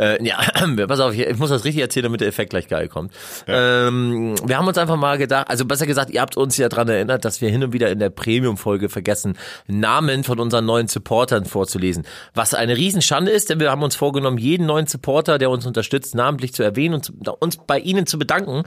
äh, 0.02 0.24
ja, 0.24 0.38
pass 0.88 1.00
auf, 1.00 1.14
ich 1.14 1.38
muss 1.38 1.52
das 1.52 1.64
richtig 1.64 1.82
erzählen, 1.82 2.06
damit 2.06 2.22
der 2.22 2.28
Effekt 2.28 2.50
gleich 2.50 2.68
geil 2.68 2.88
kommt. 2.88 3.14
Ähm, 3.46 4.36
wir 4.44 4.58
haben 4.58 4.68
uns 4.68 4.78
einfach 4.80 4.96
mal 4.96 5.20
gedacht, 5.20 5.48
also 5.50 5.64
besser 5.66 5.86
gesagt, 5.86 6.10
ihr 6.10 6.22
habt 6.22 6.36
uns 6.38 6.58
ja 6.58 6.70
dran 6.70 6.90
erinnert, 6.90 7.24
dass 7.24 7.40
wir 7.40 7.50
hin 7.50 7.64
und 7.64 7.72
wieder 7.72 7.90
in 7.92 8.00
der 8.00 8.10
Premium-Folge 8.10 8.90
vergessen, 8.90 9.38
Namen 9.68 10.24
von 10.24 10.40
unseren 10.40 10.66
neuen 10.66 10.88
Supportern 10.88 11.46
vorzulesen. 11.46 12.04
Was 12.34 12.56
eine 12.56 12.76
Riesenschande 12.76 13.32
ist, 13.32 13.52
denn 13.52 13.60
wir 13.60 13.70
haben 13.70 13.84
uns 13.84 13.96
vorgenommen, 13.96 14.40
jeden 14.40 14.66
neuen 14.66 14.88
Supporter, 14.88 15.38
der 15.38 15.52
uns 15.52 15.68
unterstützt, 15.68 16.16
namentlich 16.16 16.54
zu 16.54 16.64
erwähnen 16.64 16.96
und 16.96 17.06
zu, 17.06 17.14
uns 17.40 17.58
bei 17.58 17.78
ihnen 17.78 18.08
zu 18.08 18.18
bedanken. 18.18 18.64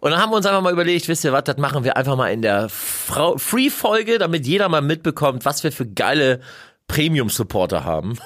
Und 0.00 0.10
dann 0.10 0.20
haben 0.20 0.30
wir 0.30 0.36
uns 0.36 0.46
einfach 0.46 0.60
mal 0.60 0.72
überlegt, 0.72 1.08
wisst 1.08 1.24
ihr 1.24 1.32
was, 1.32 1.44
das 1.44 1.56
machen 1.56 1.84
wir 1.84 1.96
einfach 1.96 2.16
mal 2.16 2.28
in 2.28 2.42
der 2.42 2.68
Free-Folge, 2.68 4.18
damit 4.18 4.46
jeder 4.46 4.68
mal 4.68 4.82
mitbekommt, 4.82 5.46
was 5.46 5.64
wir 5.64 5.72
für 5.72 5.86
geile 5.86 6.40
Premium-Supporter 6.86 7.84
haben. 7.84 8.18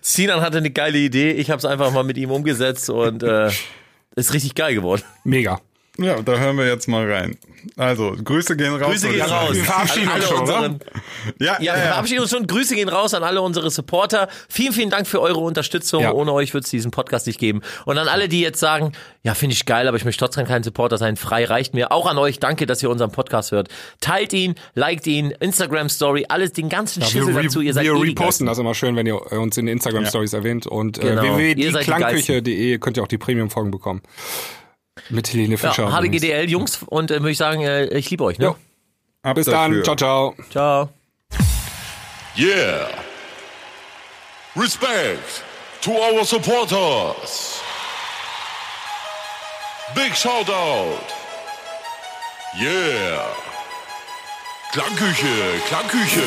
Sinan 0.00 0.40
hatte 0.40 0.58
eine 0.58 0.70
geile 0.70 0.98
Idee, 0.98 1.32
ich 1.32 1.50
habe 1.50 1.58
es 1.58 1.64
einfach 1.64 1.92
mal 1.92 2.04
mit 2.04 2.16
ihm 2.16 2.30
umgesetzt 2.30 2.90
und 2.90 3.22
äh, 3.22 3.50
ist 4.16 4.32
richtig 4.32 4.54
geil 4.54 4.74
geworden. 4.74 5.02
Mega. 5.24 5.60
Ja, 5.96 6.20
da 6.22 6.36
hören 6.38 6.56
wir 6.58 6.66
jetzt 6.66 6.88
mal 6.88 7.08
rein. 7.10 7.36
Also, 7.76 8.12
Grüße 8.22 8.56
gehen 8.56 8.74
raus. 8.74 8.90
Grüße 8.90 9.06
würde 9.06 9.18
gehen 9.18 9.26
raus. 9.30 9.54
Wir 9.54 9.64
verabschieden 9.64 10.08
uns 10.10 10.24
schon, 10.26 10.40
unseren, 10.40 10.80
Ja, 11.38 11.56
Ja, 11.60 11.62
ja, 11.62 11.74
wir 11.76 11.82
verabschieden 11.82 12.20
uns 12.22 12.30
schon. 12.30 12.46
Grüße 12.48 12.74
gehen 12.74 12.88
raus 12.88 13.14
an 13.14 13.22
alle 13.22 13.40
unsere 13.40 13.70
Supporter. 13.70 14.28
Vielen, 14.48 14.72
vielen 14.72 14.90
Dank 14.90 15.06
für 15.06 15.20
eure 15.20 15.38
Unterstützung. 15.38 16.02
Ja. 16.02 16.12
Ohne 16.12 16.32
euch 16.32 16.52
wird 16.52 16.64
es 16.64 16.70
diesen 16.70 16.90
Podcast 16.90 17.28
nicht 17.28 17.38
geben. 17.38 17.62
Und 17.84 17.96
an 17.96 18.08
alle, 18.08 18.28
die 18.28 18.40
jetzt 18.40 18.58
sagen, 18.58 18.92
ja, 19.22 19.34
finde 19.34 19.54
ich 19.54 19.66
geil, 19.66 19.86
aber 19.86 19.96
ich 19.96 20.04
möchte 20.04 20.18
trotzdem 20.18 20.46
kein 20.46 20.64
Supporter 20.64 20.98
sein. 20.98 21.16
Frei 21.16 21.44
reicht 21.44 21.74
mir. 21.74 21.92
Auch 21.92 22.06
an 22.06 22.18
euch, 22.18 22.40
danke, 22.40 22.66
dass 22.66 22.82
ihr 22.82 22.90
unseren 22.90 23.12
Podcast 23.12 23.52
hört. 23.52 23.68
Teilt 24.00 24.32
ihn, 24.32 24.56
liked 24.74 25.06
ihn, 25.06 25.30
Instagram 25.30 25.88
Story, 25.88 26.26
alles, 26.28 26.52
den 26.52 26.68
ganzen 26.68 27.02
Ja, 27.02 27.06
Schissel 27.06 27.34
dazu. 27.34 27.60
Ihr 27.60 27.72
seid 27.72 27.84
wir 27.84 27.94
eh 27.94 28.00
reposten 28.08 28.46
das 28.46 28.58
immer 28.58 28.74
schön, 28.74 28.96
wenn 28.96 29.06
ihr 29.06 29.20
äh, 29.30 29.36
uns 29.36 29.56
in 29.58 29.66
den 29.66 29.74
Instagram 29.74 30.06
Stories 30.06 30.32
erwähnt. 30.32 30.66
Und 30.66 31.00
Genau. 31.00 31.38
äh, 31.38 31.52
Ihr 31.52 31.70
seid 31.70 31.86
die 31.86 31.90
www.klangküche.de 31.92 32.78
könnt 32.78 32.96
ihr 32.96 33.02
auch 33.04 33.08
die 33.08 33.18
Premium-Folgen 33.18 33.70
bekommen. 33.70 34.02
Mit 35.10 35.32
Helene 35.32 35.58
Fischer. 35.58 35.88
Ja. 35.88 36.00
HDGDL, 36.00 36.48
Jungs. 36.48 36.80
Und 36.86 37.10
äh, 37.10 37.20
würde 37.20 37.30
ich 37.30 37.38
sagen, 37.38 37.62
äh, 37.62 37.86
ich 37.86 38.10
liebe 38.10 38.24
euch. 38.24 38.38
Ne? 38.38 38.46
Jo. 38.46 38.56
Ab 39.22 39.34
Bis 39.36 39.46
dafür. 39.46 39.82
dann. 39.82 39.84
Ciao, 39.84 39.96
ciao. 39.96 40.34
Ciao. 40.50 40.88
Yeah. 42.36 42.88
Respect 44.56 45.42
to 45.82 45.90
our 45.92 46.24
supporters. 46.24 47.60
Big 49.94 50.14
shout 50.16 50.48
out. 50.48 50.98
Yeah. 52.60 53.22
Klangküche, 54.72 55.60
Klangküche. 55.68 56.22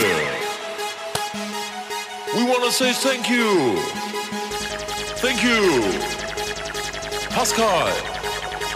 We 2.35 2.43
wanna 2.43 2.71
say 2.71 2.93
thank 2.93 3.29
you. 3.29 3.77
Thank 5.21 5.43
you. 5.43 5.83
Pascal, 7.31 7.91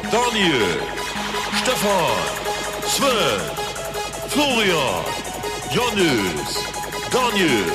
Daniel, 0.09 0.79
Stefan, 1.61 2.17
Sven, 2.87 3.39
Florian, 4.29 5.03
Johannes, 5.71 6.49
Daniel, 7.11 7.69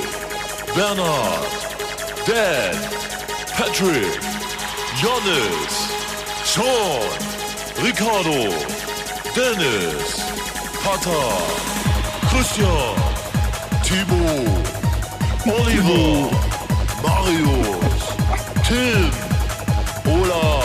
Bernhard, 0.75 1.47
Dan, 2.25 2.75
Patrick, 3.55 4.19
Johannes, 4.99 5.73
Sean, 6.43 7.01
Ricardo, 7.81 8.49
Dennis, 9.33 10.19
Pata, 10.83 11.23
Christian, 12.29 12.95
Timo, 13.85 14.27
Oliver, 15.47 16.29
Marius, 17.03 18.01
Tim, 18.67 19.11
Olaf, 20.05 20.56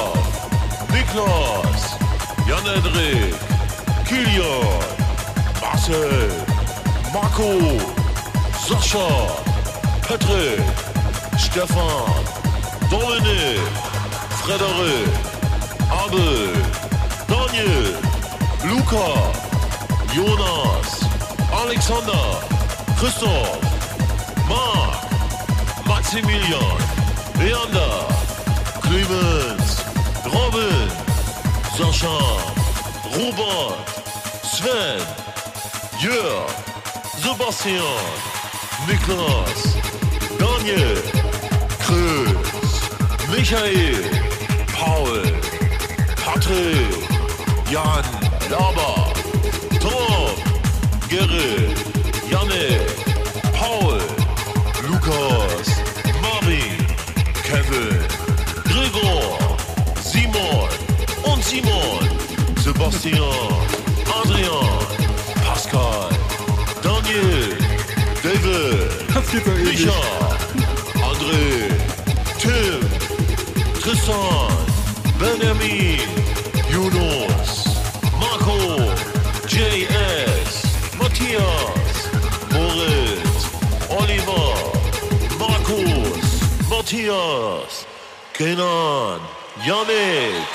Niklas, 1.13 1.99
Jan-Edrik, 2.49 3.35
Kilian, 4.09 4.65
Marcel, 5.61 6.31
Marco, 7.13 7.53
Sascha, 8.57 9.09
Patrick, 10.09 10.65
Stefan, 11.37 12.25
Dominik, 12.89 13.61
Frederik, 14.41 15.13
Abel, 16.01 16.55
Daniel, 17.29 17.93
Luca, 18.71 19.09
Jonas, 20.15 20.89
Alexander, 21.53 22.25
Christoph, 22.97 23.61
Marc, 24.49 24.97
Maximilian, 25.87 26.79
Leander, 27.37 27.97
Clemens, 28.81 29.83
Robin, 30.25 31.02
Sascha, 31.77 32.19
Robert, 33.17 33.89
Sven, 34.45 35.01
Jörg, 35.99 36.51
Sebastian, 37.23 37.99
Niklas, 38.87 39.61
Daniel, 40.39 40.97
Chris, 41.81 42.91
Michael, 43.31 44.05
Paul, 44.75 45.23
Patrick, 46.17 46.93
Jan, 47.71 48.05
Laber, 48.51 49.13
Tom, 49.81 50.37
Gerrit, 51.09 51.77
Janne, 52.29 52.92
Sebastian, 62.93 63.25
Adrian, 64.21 64.79
Pascal, 65.43 66.11
Daniel, 66.83 67.57
David. 68.23 68.93
Micha, 69.65 70.01
André, 71.01 71.73
Tim, 72.39 72.81
Tristan, 73.81 74.53
Benjamin, 75.19 76.01
Yunus, 76.71 77.65
Marco, 78.21 78.59
JS, 79.49 80.53
Matthias, 80.99 81.95
Moritz, 82.53 83.43
Oliver, 83.91 84.55
Markus, 85.39 86.69
Matthias, 86.69 87.87
Kenan, 88.35 89.21
Yannick, 89.65 90.47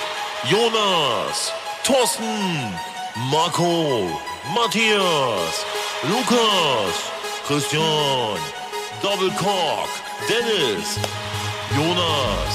Jonas, 0.46 1.47
Thorsten, 1.88 2.26
hmm, 2.26 3.32
Marco, 3.32 4.12
Matthias, 4.54 5.64
Lukas, 6.04 6.96
Christian, 7.48 8.36
Double 9.02 9.32
Cock, 9.40 9.88
Dennis, 10.28 11.00
Jonas, 11.72 12.54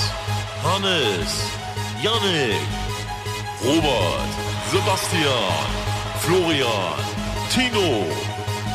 Hannes, 0.61 1.33
Yannick, 2.05 2.61
Robert, 3.65 4.29
Sebastian, 4.69 5.65
Florian, 6.21 6.93
Tino, 7.49 8.05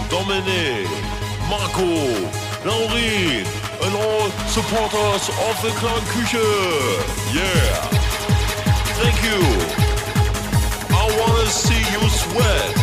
Dominik, 0.09 0.89
Marco, 1.53 1.85
Laurin, 2.65 3.45
and 3.85 3.93
all 3.93 4.31
supporters 4.49 5.29
of 5.29 5.55
the 5.61 5.69
Clan 5.77 6.01
Küche. 6.09 6.41
Yeah. 7.31 7.97
Thank 8.97 9.21
you 9.23 9.86
see 11.49 11.79
you 11.93 12.09
sweat. 12.09 12.73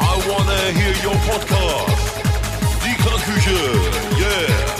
I 0.00 0.12
wanna 0.28 0.72
hear 0.78 0.94
your 1.02 1.14
podcast. 1.28 2.00
The 2.82 2.92
conclusion, 3.04 4.20
yeah. 4.20 4.79